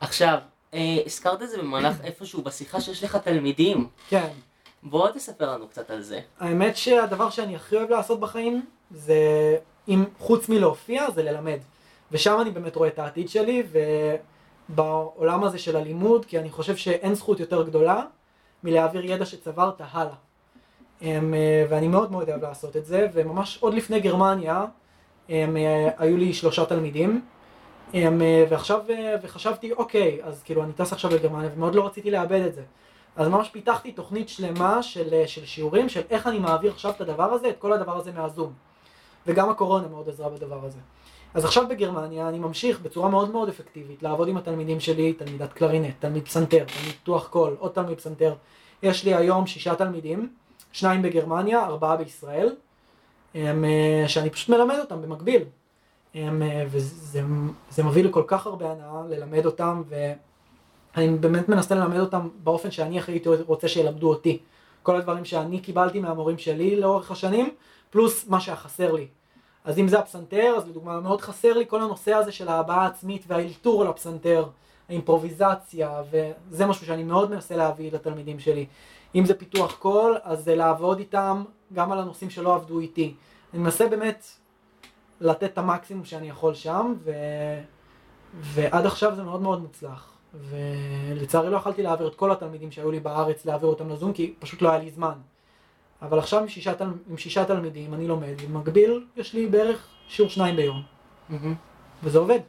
עכשיו, 0.01 0.39
אה, 0.75 0.99
הזכרת 1.07 1.43
את 1.43 1.51
זה 1.51 1.59
במהלך 1.59 1.97
איפשהו 2.05 2.43
בשיחה 2.43 2.81
שיש 2.81 3.05
לך 3.05 3.17
תלמידים. 3.17 3.89
כן. 4.09 4.29
בוא 4.83 5.11
תספר 5.11 5.53
לנו 5.53 5.69
קצת 5.69 5.91
על 5.91 6.03
זה. 6.03 6.21
האמת 6.41 6.77
שהדבר 6.77 7.31
שאני 7.31 7.57
הכי 7.57 7.77
אוהב 7.77 7.91
לעשות 7.91 8.21
בחיים, 8.21 8.65
זה, 8.91 9.17
אם 9.89 10.05
חוץ 10.19 10.49
מלהופיע, 10.49 11.11
זה 11.11 11.23
ללמד. 11.23 11.59
ושם 12.13 12.41
אני 12.41 12.51
באמת 12.51 12.77
רואה 12.77 12.89
את 12.89 12.99
העתיד 12.99 13.29
שלי, 13.29 13.63
ובעולם 14.71 15.45
הזה 15.45 15.59
של 15.59 15.77
הלימוד, 15.77 16.25
כי 16.25 16.39
אני 16.39 16.51
חושב 16.51 16.77
שאין 16.77 17.15
זכות 17.15 17.41
יותר 17.41 17.63
גדולה 17.63 18.03
מלהעביר 18.65 19.05
ידע 19.05 19.25
שצברת 19.25 19.81
הלאה. 19.93 20.15
הם, 21.01 21.35
אה, 21.35 21.65
ואני 21.69 21.89
מאוד 21.89 22.13
מאוד 22.13 22.29
אוהב 22.29 22.43
לעשות 22.43 22.77
את 22.77 22.87
זה, 22.87 23.07
וממש 23.13 23.59
עוד 23.61 23.75
לפני 23.75 24.01
גרמניה, 24.01 24.65
הם, 25.29 25.57
אה, 25.57 25.91
היו 25.99 26.17
לי 26.17 26.35
שלושה 26.35 26.65
תלמידים, 26.65 27.21
הם, 27.95 28.23
אה, 28.23 28.45
ועכשיו, 28.49 28.81
וחשבתי, 29.23 29.73
אוקיי, 29.73 30.19
אז 30.23 30.43
כאילו 30.43 30.65
אני 30.65 30.73
טס 30.73 30.93
עכשיו 30.93 31.11
לגרמניה, 31.11 31.51
ומאוד 31.55 31.75
לא 31.75 31.87
רציתי 31.87 32.11
לאבד 32.11 32.41
את 32.41 32.55
זה. 32.55 32.63
אז 33.17 33.29
ממש 33.29 33.49
פיתחתי 33.49 33.93
תוכנית 33.93 34.29
שלמה 34.29 34.83
של, 34.83 35.23
של 35.27 35.47
שיעורים, 35.47 35.89
של 35.89 36.03
איך 36.11 36.27
אני 36.27 36.39
מעביר 36.39 36.73
עכשיו 36.73 36.91
את 36.91 37.01
הדבר 37.01 37.33
הזה, 37.33 37.49
את 37.49 37.59
כל 37.59 37.73
הדבר 37.73 37.97
הזה 37.97 38.13
מהזום. 38.13 38.53
וגם 39.27 39.51
הקורונה 39.51 39.89
מאוד 39.89 40.09
עזרה 40.09 40.29
בדבר 40.29 40.65
הזה. 40.65 40.79
אז 41.35 41.45
עכשיו 41.45 41.69
בגרמניה 41.69 42.29
אני 42.29 42.39
ממשיך 42.39 42.81
בצורה 42.81 43.09
מאוד 43.09 43.31
מאוד 43.31 43.49
אפקטיבית 43.49 44.03
לעבוד 44.03 44.29
עם 44.29 44.37
התלמידים 44.37 44.81
שלי, 44.81 45.13
תלמידת 45.13 45.53
קלרינט, 45.53 45.95
תלמיד 45.99 46.25
פסנתר, 46.25 46.65
תלמיד 46.65 46.93
פיתוח 46.93 47.29
קול, 47.29 47.57
עוד 47.59 47.73
תלמיד 47.73 47.99
פסנתר. 47.99 48.35
יש 48.83 49.05
לי 49.05 49.15
היום 49.15 49.47
שישה 49.47 49.75
תלמידים, 49.75 50.33
שניים 50.73 51.03
בגרמניה, 51.03 51.65
ארבעה 51.65 51.97
בישראל, 51.97 52.55
הם, 53.35 53.65
אה, 53.65 54.09
שאני 54.09 54.31
פשוט 54.31 54.49
מלמד 54.49 54.79
אותם 54.79 55.03
במקביל. 55.03 55.43
הם, 56.15 56.43
אה, 56.43 56.65
וזה 56.71 57.23
זה 57.71 57.83
מביא 57.83 58.05
לכל 58.05 58.23
כך 58.27 58.47
הרבה 58.47 58.71
הנאה 58.71 59.03
ללמד 59.09 59.47
אותם, 59.47 59.83
ואני 59.89 61.19
באמת 61.19 61.49
מנסה 61.49 61.75
ללמד 61.75 61.99
אותם 61.99 62.29
באופן 62.43 62.71
שאני 62.71 62.99
הכי 62.99 63.13
הייתי 63.13 63.29
רוצה 63.29 63.69
שילמדו 63.69 64.09
אותי. 64.09 64.39
כל 64.83 64.97
הדברים 64.97 65.25
שאני 65.25 65.61
קיבלתי 65.61 66.01
מהמורים 66.01 66.39
שלי 66.39 66.77
לאורך 66.77 67.11
השנים, 67.11 67.51
פלוס 67.91 68.29
מה 68.29 68.41
שהיה 68.41 68.57
חסר 68.57 68.93
לי. 68.93 69.07
אז 69.69 69.79
אם 69.79 69.89
זה 69.89 69.99
הפסנתר, 69.99 70.55
אז 70.57 70.69
לדוגמה 70.69 71.01
מאוד 71.01 71.21
חסר 71.21 71.53
לי 71.53 71.65
כל 71.69 71.83
הנושא 71.83 72.15
הזה 72.15 72.33
של 72.33 72.49
ההבעה 72.49 72.83
העצמית 72.83 73.25
והאלתור 73.27 73.83
על 73.83 73.89
הפסנתר, 73.89 74.45
האימפרוביזציה, 74.89 76.03
וזה 76.11 76.67
משהו 76.67 76.87
שאני 76.87 77.05
מאוד 77.05 77.31
מנסה 77.31 77.57
להביא 77.57 77.93
לתלמידים 77.93 78.39
שלי. 78.39 78.67
אם 79.15 79.25
זה 79.25 79.35
פיתוח 79.35 79.75
קול, 79.75 80.17
אז 80.23 80.45
זה 80.45 80.55
לעבוד 80.57 80.99
איתם 80.99 81.45
גם 81.73 81.93
על 81.93 81.99
הנושאים 81.99 82.31
שלא 82.31 82.55
עבדו 82.55 82.79
איתי. 82.79 83.15
אני 83.55 83.63
מנסה 83.63 83.89
באמת 83.89 84.27
לתת 85.21 85.45
את 85.53 85.59
המקסימום 85.59 86.05
שאני 86.05 86.29
יכול 86.29 86.55
שם, 86.55 86.95
ו... 87.05 87.13
ועד 88.41 88.87
עכשיו 88.87 89.17
זה 89.17 89.23
מאוד 89.23 89.41
מאוד 89.43 89.61
מוצלח. 89.61 90.13
ולצערי 90.35 91.51
לא 91.51 91.57
יכולתי 91.57 91.83
להעביר 91.83 92.09
את 92.09 92.15
כל 92.15 92.33
התלמידים 92.33 92.71
שהיו 92.71 92.91
לי 92.91 93.01
בארץ, 93.01 93.45
להעביר 93.45 93.69
אותם 93.69 93.89
לזום, 93.89 94.13
כי 94.13 94.35
פשוט 94.39 94.63
לא 94.63 94.69
היה 94.69 94.79
לי 94.79 94.91
זמן. 94.91 95.15
אבל 96.03 96.19
עכשיו 96.19 96.41
עם 96.41 96.49
שישה, 96.49 96.75
תל... 96.75 96.89
עם 97.11 97.17
שישה 97.17 97.45
תלמידים 97.45 97.95
אני 97.95 98.09
לומד, 98.09 98.43
במקביל 98.49 99.05
יש 99.17 99.35
לי 99.35 99.47
בערך 99.47 99.87
שיעור 100.09 100.31
שניים 100.31 100.57
ביום. 100.57 100.83
וזה 102.03 102.19
עובד. 102.19 102.41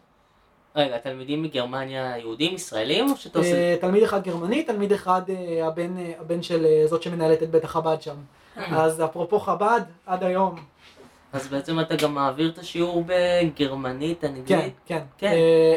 רגע, 0.76 0.97
תלמידים 0.97 1.43
מגרמניה 1.43 2.18
יהודים, 2.18 2.56
ישראלים, 2.56 3.12
או 3.12 3.18
שאתה 3.18 3.39
עושה... 3.39 3.54
אה, 3.54 3.76
תלמיד 3.82 4.04
אחד 4.04 4.24
גרמני, 4.24 4.64
תלמיד 4.64 4.91
אחד 4.91 5.22
אה, 5.30 5.68
הבן, 5.68 5.97
אה, 5.97 6.12
הבן 6.20 6.41
של 6.41 6.66
זאת 6.86 7.04
שמנהלת 7.04 7.43
את 7.43 7.52
בית 7.52 7.64
החב"ד 7.64 8.02
שם. 8.02 8.16
אז 8.56 9.04
אפרופו 9.04 9.39
חב"ד, 9.39 9.82
עד 10.06 10.24
היום. 10.24 10.56
אז 11.34 11.47
בעצם 11.47 11.80
אתה 11.80 11.95
גם 11.95 12.14
מעביר 12.14 12.50
את 12.50 12.58
השיעור 12.58 13.04
בגרמנית, 13.06 14.24
אנגלית? 14.24 14.45
כן, 14.47 14.70
כן. 14.86 15.02
כן. 15.18 15.34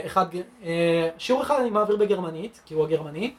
אחד, 0.06 0.26
שיעור 1.18 1.42
אחד 1.42 1.60
אני 1.60 1.70
מעביר 1.70 1.96
בגרמנית, 1.96 2.60
כי 2.66 2.74
הוא 2.74 2.84
הגרמני, 2.84 3.32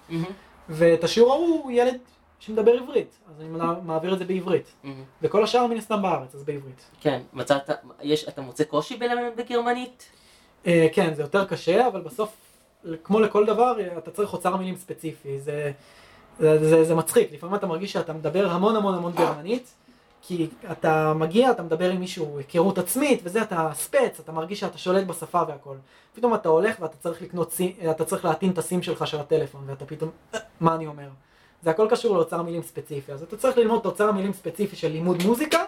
ואת 0.70 1.04
השיעור 1.04 1.34
ההוא 1.34 1.64
הוא 1.64 1.72
ילד 1.72 1.98
שמדבר 2.46 2.72
עברית, 2.72 3.20
אז 3.30 3.42
אני 3.42 3.50
מעביר 3.84 4.14
את 4.14 4.20
זה 4.20 4.26
בעברית. 4.26 4.74
וכל 5.22 5.44
השאר 5.44 5.68
מן 5.68 5.78
הסתם 5.78 6.02
בארץ, 6.02 6.36
אז 6.36 6.44
בעברית. 6.44 6.84
כן, 7.02 7.22
מצאת, 7.34 7.70
יש, 8.02 8.28
אתה 8.28 8.42
מוצא 8.42 8.64
קושי 8.64 8.98
בלמד 8.98 9.32
בגרמנית? 9.36 10.06
אה, 10.68 10.88
כן, 10.94 11.14
זה 11.14 11.22
יותר 11.22 11.46
קשה, 11.46 11.88
אבל 11.88 12.02
בסוף, 12.02 12.36
כמו 13.04 13.20
לכל 13.20 13.46
דבר, 13.46 13.76
אתה 13.98 14.12
צריך 14.12 14.34
אוצר 14.34 14.56
מילים 14.56 14.76
ספציפי. 14.76 15.40
זה, 15.40 15.72
זה, 16.40 16.70
זה, 16.70 16.84
זה 16.84 16.96
מצחיק, 16.96 17.32
לפעמים 17.32 17.56
אתה 17.56 17.68
מרגיש 17.68 17.94
שאתה 17.94 18.14
מדבר 18.14 18.50
המון 18.50 18.76
המון 18.76 18.94
המון 18.94 19.12
גרמנית, 19.12 19.74
כי 20.22 20.48
אתה 20.72 21.14
מגיע, 21.14 21.52
אתה 21.52 21.64
מדבר 21.64 21.90
עם 21.90 22.00
מישהו, 22.00 22.38
היכרות 22.38 22.78
עצמית, 22.78 23.22
וזה, 23.24 23.42
אתה 23.42 23.70
ספץ, 23.74 24.20
אתה 24.20 24.32
מרגיש 24.32 24.60
שאתה 24.60 24.78
שולט 24.78 25.08
בשפה 25.08 25.42
והכל. 25.48 25.76
פתאום 26.16 26.34
אתה 26.34 26.50
הולך 26.50 26.76
ואתה 26.80 26.98
צריך 26.98 27.22
לקנות, 27.22 27.54
אתה 27.92 28.06
צריך 28.06 28.26
להטעין 28.26 28.52
את 28.52 28.58
הסים 28.58 28.84
שלך 28.84 29.08
של 29.08 29.20
הטלפון, 29.20 29.64
ואתה 29.66 29.86
פתאום, 29.86 30.12
מה 30.60 30.76
אני 30.76 30.88
אומר? 30.88 31.08
זה 31.64 31.70
הכל 31.70 31.88
קשור 31.90 32.16
לאוצר 32.16 32.42
מילים 32.42 32.62
ספציפי, 32.62 33.12
אז 33.12 33.24
אתה 33.24 33.38
צריך 33.38 33.58
ללמוד 33.58 33.80
את 33.80 33.86
אוצר 33.86 34.10
המילים 34.10 34.34
ספציפי 34.34 34.76
של 34.76 34.88
לימוד 34.88 35.24
מוזיקה, 35.26 35.60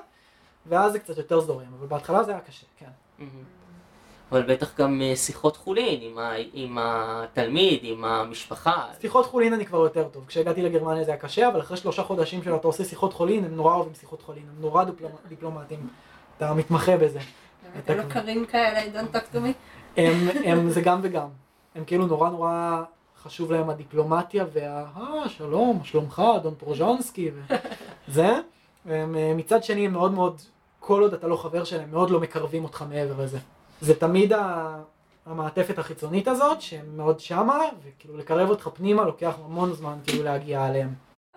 ואז 0.65 0.91
זה 0.91 0.99
קצת 0.99 1.17
יותר 1.17 1.39
זורם, 1.39 1.65
אבל 1.79 1.87
בהתחלה 1.87 2.23
זה 2.23 2.31
היה 2.31 2.39
קשה, 2.39 2.65
כן. 2.77 3.25
אבל 4.31 4.43
בטח 4.43 4.79
גם 4.79 5.01
אה, 5.01 5.15
שיחות 5.15 5.57
חולין 5.57 6.01
עם, 6.01 6.17
ה, 6.17 6.31
עם 6.53 6.77
התלמיד, 6.81 7.79
עם 7.83 8.05
המשפחה. 8.05 8.85
שיחות 9.01 9.25
חולין 9.25 9.53
אני 9.53 9.65
כבר 9.65 9.77
יותר 9.77 10.07
טוב. 10.07 10.25
כשהגעתי 10.27 10.61
לגרמניה 10.61 11.03
זה 11.03 11.11
היה 11.11 11.19
קשה, 11.19 11.47
אבל 11.47 11.59
אחרי 11.59 11.77
שלושה 11.77 12.03
חודשים 12.03 12.43
שאתה 12.43 12.67
עושה 12.67 12.83
שיחות 12.83 13.13
חולין, 13.13 13.45
הם 13.45 13.55
נורא 13.55 13.75
אוהבים 13.75 13.93
שיחות 13.93 14.21
חולין, 14.21 14.43
הם 14.49 14.61
נורא 14.61 14.83
דיפלומטיים. 15.27 15.87
אתה 16.37 16.53
מתמחה 16.53 16.97
בזה. 16.97 17.19
אתם 17.79 17.97
לא 17.97 18.03
קרים 18.03 18.45
כאלה, 18.45 19.01
don't 19.01 19.15
talk 19.15 19.35
to 19.35 19.37
me? 19.37 19.53
הם, 19.97 20.27
הם, 20.45 20.69
זה 20.69 20.81
גם 20.81 20.99
וגם. 21.03 21.27
הם 21.75 21.85
כאילו 21.85 22.07
נורא 22.07 22.29
נורא 22.29 22.83
חשוב 23.26 23.51
להם 23.51 23.69
הדיפלומטיה 23.69 24.45
וה... 24.53 24.86
אה, 24.97 25.30
שלום, 25.30 25.84
שלומך, 25.84 26.21
אדון 26.36 26.53
פרוז'ונסקי 26.57 27.32
וזה. 28.07 28.39
מצד 29.36 29.63
שני 29.63 29.86
הם 29.86 29.93
מאוד 29.93 30.11
מאוד, 30.11 30.41
כל 30.80 31.01
עוד 31.01 31.13
אתה 31.13 31.28
לא 31.28 31.36
חבר 31.36 31.63
שלהם, 31.63 31.91
מאוד 31.91 32.09
לא 32.09 32.19
מקרבים 32.19 32.63
אותך 32.63 32.84
מעבר 32.89 33.23
לזה. 33.23 33.38
זה 33.82 33.95
תמיד 33.99 34.34
המעטפת 35.26 35.80
החיצונית 35.80 36.28
הזאת, 36.28 36.61
שהם 36.61 36.97
מאוד 36.97 37.19
שמה, 37.19 37.59
וכאילו 37.84 38.17
לקרב 38.17 38.49
אותך 38.49 38.69
פנימה 38.73 39.03
לוקח 39.03 39.36
המון 39.45 39.73
זמן 39.73 39.97
כאילו 40.03 40.23
להגיע 40.23 40.67
אליהם. 40.67 40.93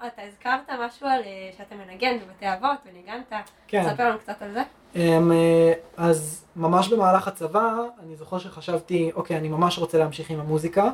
אתה 0.07 0.23
הזכרת 0.23 0.71
משהו 0.81 1.07
על 1.07 1.21
אה, 1.23 1.51
שאתה 1.57 1.75
מנגן 1.75 2.17
בבתי 2.19 2.47
אבות 2.53 2.79
וניגנת, 2.87 3.33
כן. 3.69 3.91
תספר 3.91 4.09
לנו 4.09 4.19
קצת 4.19 4.43
על 4.43 4.53
זה. 4.53 4.63
אה, 4.97 5.73
אז 5.97 6.45
ממש 6.57 6.89
במהלך 6.89 7.29
הצבא, 7.29 7.75
אני 8.03 8.17
זוכר 8.17 8.39
שחשבתי, 8.39 9.11
אוקיי, 9.15 9.37
אני 9.37 9.49
ממש 9.49 9.79
רוצה 9.79 9.99
להמשיך 9.99 10.31
עם 10.31 10.41
המוזיקה, 10.41 10.85
אה, 10.85 10.91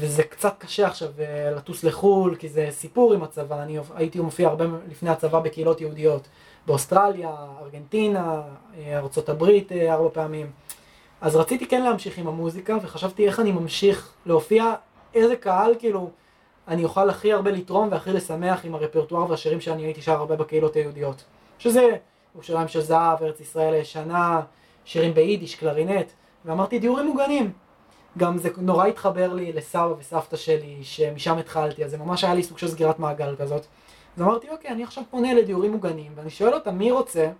וזה 0.00 0.22
קצת 0.22 0.54
קשה 0.58 0.86
עכשיו 0.86 1.08
לטוס 1.56 1.84
לחו"ל, 1.84 2.36
כי 2.38 2.48
זה 2.48 2.68
סיפור 2.70 3.14
עם 3.14 3.22
הצבא, 3.22 3.62
אני 3.62 3.78
הייתי 3.94 4.20
מופיע 4.20 4.48
הרבה 4.48 4.64
לפני 4.90 5.10
הצבא 5.10 5.40
בקהילות 5.40 5.80
יהודיות. 5.80 6.28
באוסטרליה, 6.66 7.30
ארגנטינה, 7.62 8.42
אה, 8.78 8.98
ארה"ב 8.98 9.44
אה, 9.72 9.94
ארבע 9.94 10.08
פעמים. 10.12 10.50
אז 11.20 11.36
רציתי 11.36 11.66
כן 11.66 11.82
להמשיך 11.82 12.18
עם 12.18 12.26
המוזיקה, 12.26 12.76
וחשבתי 12.82 13.26
איך 13.26 13.40
אני 13.40 13.52
ממשיך 13.52 14.12
להופיע, 14.26 14.74
איזה 15.14 15.36
קהל 15.36 15.74
כאילו 15.78 16.10
אני 16.68 16.84
אוכל 16.84 17.10
הכי 17.10 17.32
הרבה 17.32 17.50
לתרום 17.50 17.88
והכי 17.90 18.12
לשמח 18.12 18.64
עם 18.64 18.74
הרפרטואר 18.74 19.30
והשירים 19.30 19.60
שאני 19.60 19.82
הייתי 19.82 20.02
שר 20.02 20.12
הרבה 20.12 20.36
בקהילות 20.36 20.76
היהודיות. 20.76 21.24
שזה 21.58 21.90
ירושלים 22.34 22.68
של 22.68 22.80
זהב, 22.80 23.22
ארץ 23.22 23.40
ישראל 23.40 23.74
הישנה, 23.74 24.40
שירים 24.84 25.14
ביידיש, 25.14 25.54
קלרינט, 25.54 26.06
ואמרתי 26.44 26.78
דיורים 26.78 27.06
מוגנים. 27.06 27.52
גם 28.16 28.38
זה 28.38 28.48
נורא 28.56 28.86
התחבר 28.86 29.32
לי 29.32 29.52
לסבא 29.52 29.94
וסבתא 29.98 30.36
שלי, 30.36 30.78
שמשם 30.82 31.38
התחלתי, 31.38 31.84
אז 31.84 31.90
זה 31.90 31.98
ממש 31.98 32.24
היה 32.24 32.34
לי 32.34 32.42
סוג 32.42 32.58
של 32.58 32.68
סגירת 32.68 32.98
מעגל 32.98 33.36
כזאת. 33.36 33.66
אז 34.16 34.22
אמרתי, 34.22 34.50
אוקיי, 34.50 34.70
אני 34.70 34.84
עכשיו 34.84 35.04
פונה 35.10 35.34
לדיורים 35.34 35.72
מוגנים, 35.72 36.12
ואני 36.14 36.30
שואל 36.30 36.54
אותם, 36.54 36.78
מי 36.78 36.90
רוצה? 36.90 37.30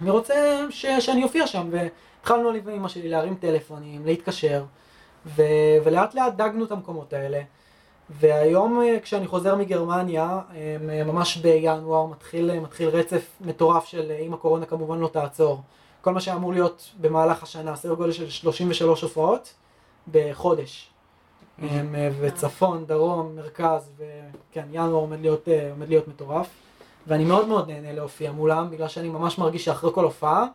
מי 0.00 0.10
רוצה 0.10 0.66
ש... 0.70 0.86
שאני 0.86 1.24
אופיע 1.24 1.46
שם? 1.46 1.68
והתחלנו 1.70 2.50
אני 2.50 2.60
ואימא 2.64 2.88
שלי 2.88 3.08
להרים 3.08 3.34
טלפונים, 3.34 4.06
להתקשר, 4.06 4.64
ו... 5.26 5.42
ולאט 5.84 6.14
לאט 6.14 6.34
דגנו 6.36 6.64
את 6.64 6.72
המקומות 6.72 7.12
האלה. 7.12 7.42
והיום 8.10 8.82
אה, 8.82 9.00
כשאני 9.02 9.26
חוזר 9.26 9.54
מגרמניה, 9.54 10.40
אה, 10.54 11.04
ממש 11.04 11.36
בינואר 11.36 12.06
מתחיל, 12.06 12.60
מתחיל 12.60 12.88
רצף 12.88 13.26
מטורף 13.40 13.84
של 13.84 14.10
אה, 14.10 14.18
אם 14.18 14.34
הקורונה 14.34 14.66
כמובן 14.66 14.98
לא 14.98 15.08
תעצור. 15.08 15.60
כל 16.00 16.12
מה 16.12 16.20
שאמור 16.20 16.52
להיות 16.52 16.90
במהלך 17.00 17.42
השנה, 17.42 17.76
סדר 17.76 17.94
גודל 17.94 18.12
של 18.12 18.30
33 18.30 19.02
הופעות 19.02 19.54
בחודש. 20.10 20.92
אה, 21.62 22.08
וצפון, 22.20 22.86
דרום, 22.86 23.36
מרכז, 23.36 23.92
וכן, 23.96 24.66
ינואר 24.70 24.92
עומד 24.92 25.20
להיות, 25.20 25.48
אה, 25.48 25.70
עומד 25.70 25.88
להיות 25.88 26.08
מטורף. 26.08 26.48
ואני 27.06 27.24
מאוד 27.24 27.48
מאוד 27.48 27.70
נהנה 27.70 27.92
להופיע 27.92 28.32
מולם, 28.32 28.70
בגלל 28.70 28.88
שאני 28.88 29.08
ממש 29.08 29.38
מרגיש 29.38 29.64
שאחרי 29.64 29.90
כל 29.94 30.04
הופעה, 30.04 30.46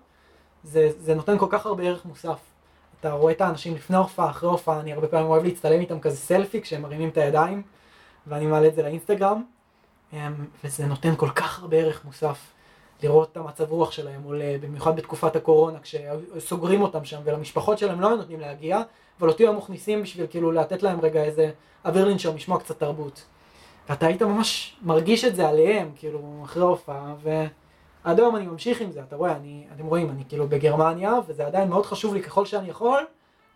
זה, 0.64 0.90
זה 1.00 1.16
נותן 1.16 1.38
כל 1.38 1.48
כך 1.50 1.66
הרבה 1.66 1.84
ערך 1.84 2.06
מוסף. 2.06 2.40
אתה 3.00 3.12
רואה 3.12 3.34
את 3.34 3.42
האנשים 3.42 3.76
לפני 3.76 3.98
הופעה, 3.98 4.30
אחרי 4.30 4.50
הופעה, 4.50 4.80
אני 4.80 4.94
הרבה 4.94 5.08
פעמים 5.08 5.28
אוהב 5.28 5.44
להצטלם 5.44 5.80
איתם 5.80 6.00
כזה 6.00 6.18
סלפי 6.18 6.62
כשהם 6.62 6.82
מרימים 6.82 7.10
את 7.10 7.18
הידיים, 7.18 7.62
ואני 8.28 8.46
מעלה 8.46 8.68
את 8.68 8.76
זה 8.76 8.84
לאינסטגרם, 8.84 9.44
וזה 10.64 10.86
נותן 10.86 11.16
כל 11.16 11.30
כך 11.30 11.60
הרבה 11.60 11.78
ערך 11.78 12.06
מוסף. 12.06 12.38
לראות 13.04 13.32
את 13.32 13.38
המצב 13.38 13.72
רוח 13.72 13.92
שלהם 13.92 14.24
עולה, 14.24 14.56
במיוחד 14.62 14.96
בתקופת 14.96 15.36
הקורונה, 15.36 15.80
כשסוגרים 15.80 16.82
אותם 16.82 17.06
שם, 17.06 17.20
ולמשפחות 17.24 17.78
שלהם 17.78 18.02
לא 18.02 18.16
נותנים 18.16 18.40
להגיע, 18.40 18.82
אבל 19.20 19.30
אותי 19.30 19.48
הם 19.48 19.58
מכניסים 19.58 20.02
בשביל 20.02 20.28
כאילו 20.30 20.52
לתת 20.52 20.84
להם 20.84 21.02
רגע 21.02 21.24
איזה 21.24 21.52
אוויר 21.86 22.06
לנשום, 22.06 22.36
לשמוע 22.36 22.60
קצת 22.60 22.80
תרבות. 22.80 23.26
ואתה 23.90 24.08
היית 24.08 24.22
ממש 24.22 24.78
מרגיש 24.82 25.26
את 25.26 25.36
זה 25.36 25.50
עליהם, 25.50 25.92
כאילו, 25.96 26.42
אחרי 26.44 26.64
ההופעה, 26.64 27.16
ועד 27.24 28.20
היום 28.20 28.36
אני 28.36 28.46
ממשיך 28.46 28.82
עם 28.82 28.92
זה, 28.92 29.02
אתה 29.08 29.16
רואה, 29.16 29.36
אני, 29.36 29.68
אתם 29.76 29.86
רואים, 29.86 30.10
אני 30.10 30.24
כאילו 30.30 30.48
בגרמניה, 30.48 31.14
וזה 31.28 31.46
עדיין 31.46 31.70
מאוד 31.70 31.86
חשוב 31.86 32.14
לי 32.14 32.24
ככל 32.24 32.46
שאני 32.46 32.70
יכול, 32.70 33.06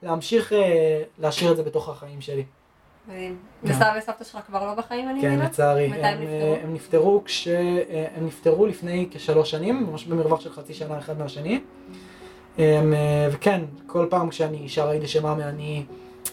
להמשיך 0.03 0.53
אה, 0.53 1.03
להשאיר 1.19 1.51
את 1.51 1.57
זה 1.57 1.63
בתוך 1.63 1.89
החיים 1.89 2.21
שלי. 2.21 2.43
וסבא 3.63 3.93
וסבתא 3.97 4.23
שלך 4.23 4.41
כבר 4.47 4.65
לא 4.65 4.73
בחיים, 4.73 5.09
אני 5.09 5.19
מבינה? 5.19 5.37
כן, 5.37 5.45
לצערי. 5.45 5.87
מתי 5.87 6.01
הם 6.01 6.21
נפטרו? 6.21 6.55
הם 6.63 6.73
נפטרו 6.73 7.21
כש... 7.25 7.47
אה, 7.47 8.07
הם 8.15 8.25
נפטרו 8.25 8.65
לפני 8.65 9.07
כשלוש 9.11 9.51
שנים, 9.51 9.87
ממש 9.89 10.05
במרווח 10.05 10.41
של 10.41 10.53
חצי 10.53 10.73
שנה 10.73 10.97
אחד 10.97 11.19
מהשני. 11.19 11.61
אמ, 12.59 12.93
אה, 12.93 13.27
וכן, 13.31 13.61
כל 13.87 14.07
פעם 14.09 14.29
כשאני 14.29 14.69
שר 14.69 14.87
היידיש 14.87 15.17
אמאמה 15.17 15.49
אני, 15.49 15.83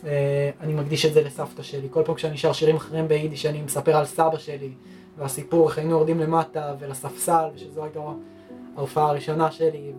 אה, 0.06 0.50
אני 0.60 0.74
מקדיש 0.74 1.06
את 1.06 1.12
זה 1.12 1.22
לסבתא 1.22 1.62
שלי. 1.62 1.88
כל 1.90 2.02
פעם 2.04 2.14
כשאני 2.14 2.36
שר 2.38 2.52
שירים 2.52 2.76
אחרים 2.76 3.08
ביידיש 3.08 3.46
אני 3.46 3.62
מספר 3.62 3.96
על 3.96 4.04
סבא 4.04 4.38
שלי, 4.38 4.70
והסיפור 5.18 5.68
איך 5.68 5.78
היינו 5.78 5.90
יורדים 5.90 6.20
למטה 6.20 6.74
ולספסל, 6.78 7.48
ושזו 7.54 7.84
הייתה 7.84 8.00
ההופעה 8.76 9.08
הראשונה 9.08 9.50
שלי, 9.50 9.92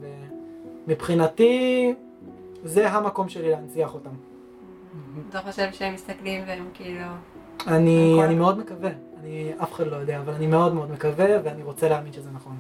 ומבחינתי 0.88 1.94
זה 2.64 2.90
המקום 2.90 3.30
שלי 3.30 3.50
להנציח 3.50 3.94
אותם. 3.94 4.10
אתה 5.30 5.40
חושב 5.40 5.68
שהם 5.72 5.94
מסתכלים 5.94 6.44
והם 6.48 6.70
כאילו... 6.74 7.06
אני, 7.68 8.24
אני 8.24 8.36
מאוד 8.36 8.58
מקווה, 8.58 8.90
אני 9.20 9.52
אף 9.64 9.74
אחד 9.74 9.88
לא 9.88 9.96
יודע, 9.96 10.20
אבל 10.20 10.34
אני 10.34 10.48
מאוד 10.48 10.74
מאוד 10.74 10.92
מקווה 10.92 11.26
ואני 11.44 11.64
רוצה 11.64 11.90
להאמין 11.90 12.14
שזה 12.14 12.30
נכון. 12.32 12.58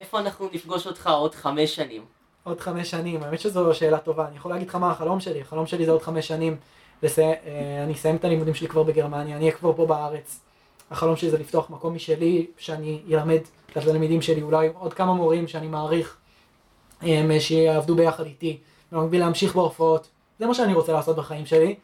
איפה 0.00 0.20
אנחנו 0.20 0.48
נפגוש 0.52 0.86
אותך 0.86 1.06
עוד 1.06 1.34
חמש 1.34 1.76
שנים? 1.76 2.02
עוד 2.44 2.60
חמש 2.60 2.90
שנים, 2.90 3.22
האמת 3.22 3.40
שזו 3.40 3.74
שאלה 3.74 3.98
טובה, 3.98 4.28
אני 4.28 4.36
יכול 4.36 4.50
להגיד 4.50 4.68
לך 4.68 4.74
מה 4.74 4.90
החלום 4.90 5.20
שלי, 5.20 5.40
החלום 5.40 5.66
שלי 5.66 5.84
זה 5.84 5.90
עוד 5.90 6.02
חמש 6.02 6.28
שנים, 6.28 6.56
לסיים, 7.02 7.34
אה, 7.46 7.84
אני 7.84 7.92
אסיים 7.92 8.16
את 8.16 8.24
הלימודים 8.24 8.54
שלי 8.54 8.68
כבר 8.68 8.82
בגרמניה, 8.82 9.36
אני 9.36 9.44
אהיה 9.44 9.56
כבר 9.56 9.72
פה 9.72 9.86
בארץ, 9.86 10.40
החלום 10.90 11.16
שלי 11.16 11.30
זה 11.30 11.38
לפתוח 11.38 11.70
מקום 11.70 11.94
משלי, 11.94 12.46
שאני 12.58 13.00
אלמד 13.12 13.40
את 13.72 13.76
התלמידים 13.76 14.22
שלי, 14.22 14.42
אולי 14.42 14.68
עוד 14.78 14.94
כמה 14.94 15.14
מורים 15.14 15.48
שאני 15.48 15.66
מעריך, 15.66 16.16
אה, 17.02 17.40
שיעבדו 17.40 17.94
ביחד 17.94 18.26
איתי, 18.26 18.58
במקביל 18.92 19.20
להמשיך 19.20 19.54
בהופעות, 19.54 20.08
זה 20.38 20.46
מה 20.46 20.54
שאני 20.54 20.74
רוצה 20.74 20.92
לעשות 20.92 21.16
בחיים 21.16 21.46
שלי, 21.46 21.74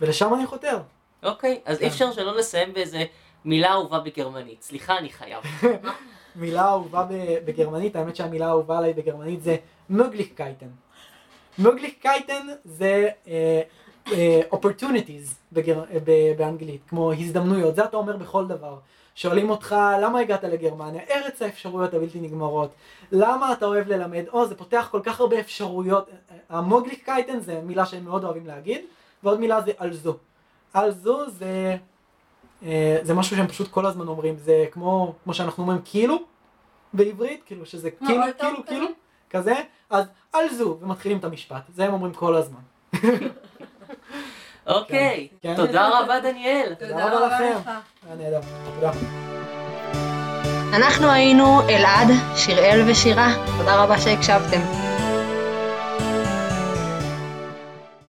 ולשם 0.00 0.34
אני 0.34 0.46
חותר. 0.46 0.78
אוקיי, 1.22 1.60
אז 1.64 1.78
כן. 1.78 1.84
אי 1.84 1.88
אפשר 1.88 2.12
שלא 2.12 2.36
לסיים 2.36 2.72
באיזה 2.72 3.04
מילה 3.44 3.72
אהובה 3.72 3.98
בגרמנית. 4.00 4.62
סליחה, 4.62 4.98
אני 4.98 5.08
חייב. 5.08 5.42
מילה 6.38 6.68
אהובה 6.68 7.06
בגרמנית, 7.44 7.96
האמת 7.96 8.16
שהמילה 8.16 8.46
האהובה 8.46 8.78
עליי 8.78 8.92
בגרמנית 8.92 9.42
זה 9.42 9.56
möglichkeiten. 9.90 10.70
möglichkeiten 11.62 12.46
זה 12.64 13.08
אה, 13.28 13.60
אה, 14.12 14.40
opportunities 14.52 15.34
בגר... 15.52 15.84
ב- 16.04 16.32
באנגלית, 16.38 16.80
כמו 16.88 17.12
הזדמנויות, 17.12 17.76
זה 17.76 17.84
אתה 17.84 17.96
אומר 17.96 18.16
בכל 18.16 18.46
דבר. 18.46 18.78
שואלים 19.14 19.50
אותך 19.50 19.76
למה 20.02 20.18
הגעת 20.18 20.44
לגרמניה, 20.44 21.02
ארץ 21.10 21.42
האפשרויות 21.42 21.94
הבלתי 21.94 22.20
נגמרות, 22.20 22.70
למה 23.12 23.52
אתה 23.52 23.66
אוהב 23.66 23.88
ללמד, 23.88 24.24
או 24.32 24.46
זה 24.46 24.54
פותח 24.54 24.88
כל 24.90 25.00
כך 25.04 25.20
הרבה 25.20 25.40
אפשרויות, 25.40 26.10
המוגליכקייטן 26.48 27.40
זה 27.40 27.60
מילה 27.64 27.86
שהם 27.86 28.04
מאוד 28.04 28.24
אוהבים 28.24 28.46
להגיד, 28.46 28.80
ועוד 29.22 29.40
מילה 29.40 29.60
זה 29.60 29.72
על 29.78 29.92
זו. 29.92 30.16
על 30.72 30.90
זו 30.90 31.30
זה, 31.30 31.44
אה, 31.44 31.76
זה 33.02 33.14
משהו 33.14 33.36
שהם 33.36 33.46
פשוט 33.46 33.68
כל 33.70 33.86
הזמן 33.86 34.08
אומרים, 34.08 34.36
זה 34.38 34.64
כמו, 34.70 35.14
כמו 35.24 35.34
שאנחנו 35.34 35.62
אומרים 35.62 35.80
כאילו 35.84 36.18
בעברית, 36.92 37.42
כאילו 37.46 37.66
שזה 37.66 37.90
כאילו, 37.90 38.22
כאילו? 38.38 38.66
כאילו, 38.66 38.86
כזה, 39.30 39.54
אז 39.90 40.04
על 40.32 40.48
זו, 40.48 40.78
ומתחילים 40.82 41.18
את 41.18 41.24
המשפט, 41.24 41.62
זה 41.74 41.84
הם 41.84 41.92
אומרים 41.92 42.12
כל 42.12 42.36
הזמן. 42.36 42.60
אוקיי, 44.66 45.28
כן. 45.42 45.56
תודה 45.56 46.00
רבה 46.00 46.20
דניאל. 46.20 46.74
תודה 46.78 47.06
רבה 47.06 47.26
לכם. 47.26 47.70
היה 48.06 48.16
נהדר, 48.16 48.40
תודה. 48.74 48.90
אנחנו 50.72 51.10
היינו 51.10 51.60
אלעד, 51.68 52.08
שיראל 52.36 52.90
ושירה, 52.90 53.28
תודה 53.58 53.82
רבה 53.82 54.00
שהקשבתם. 54.00 54.87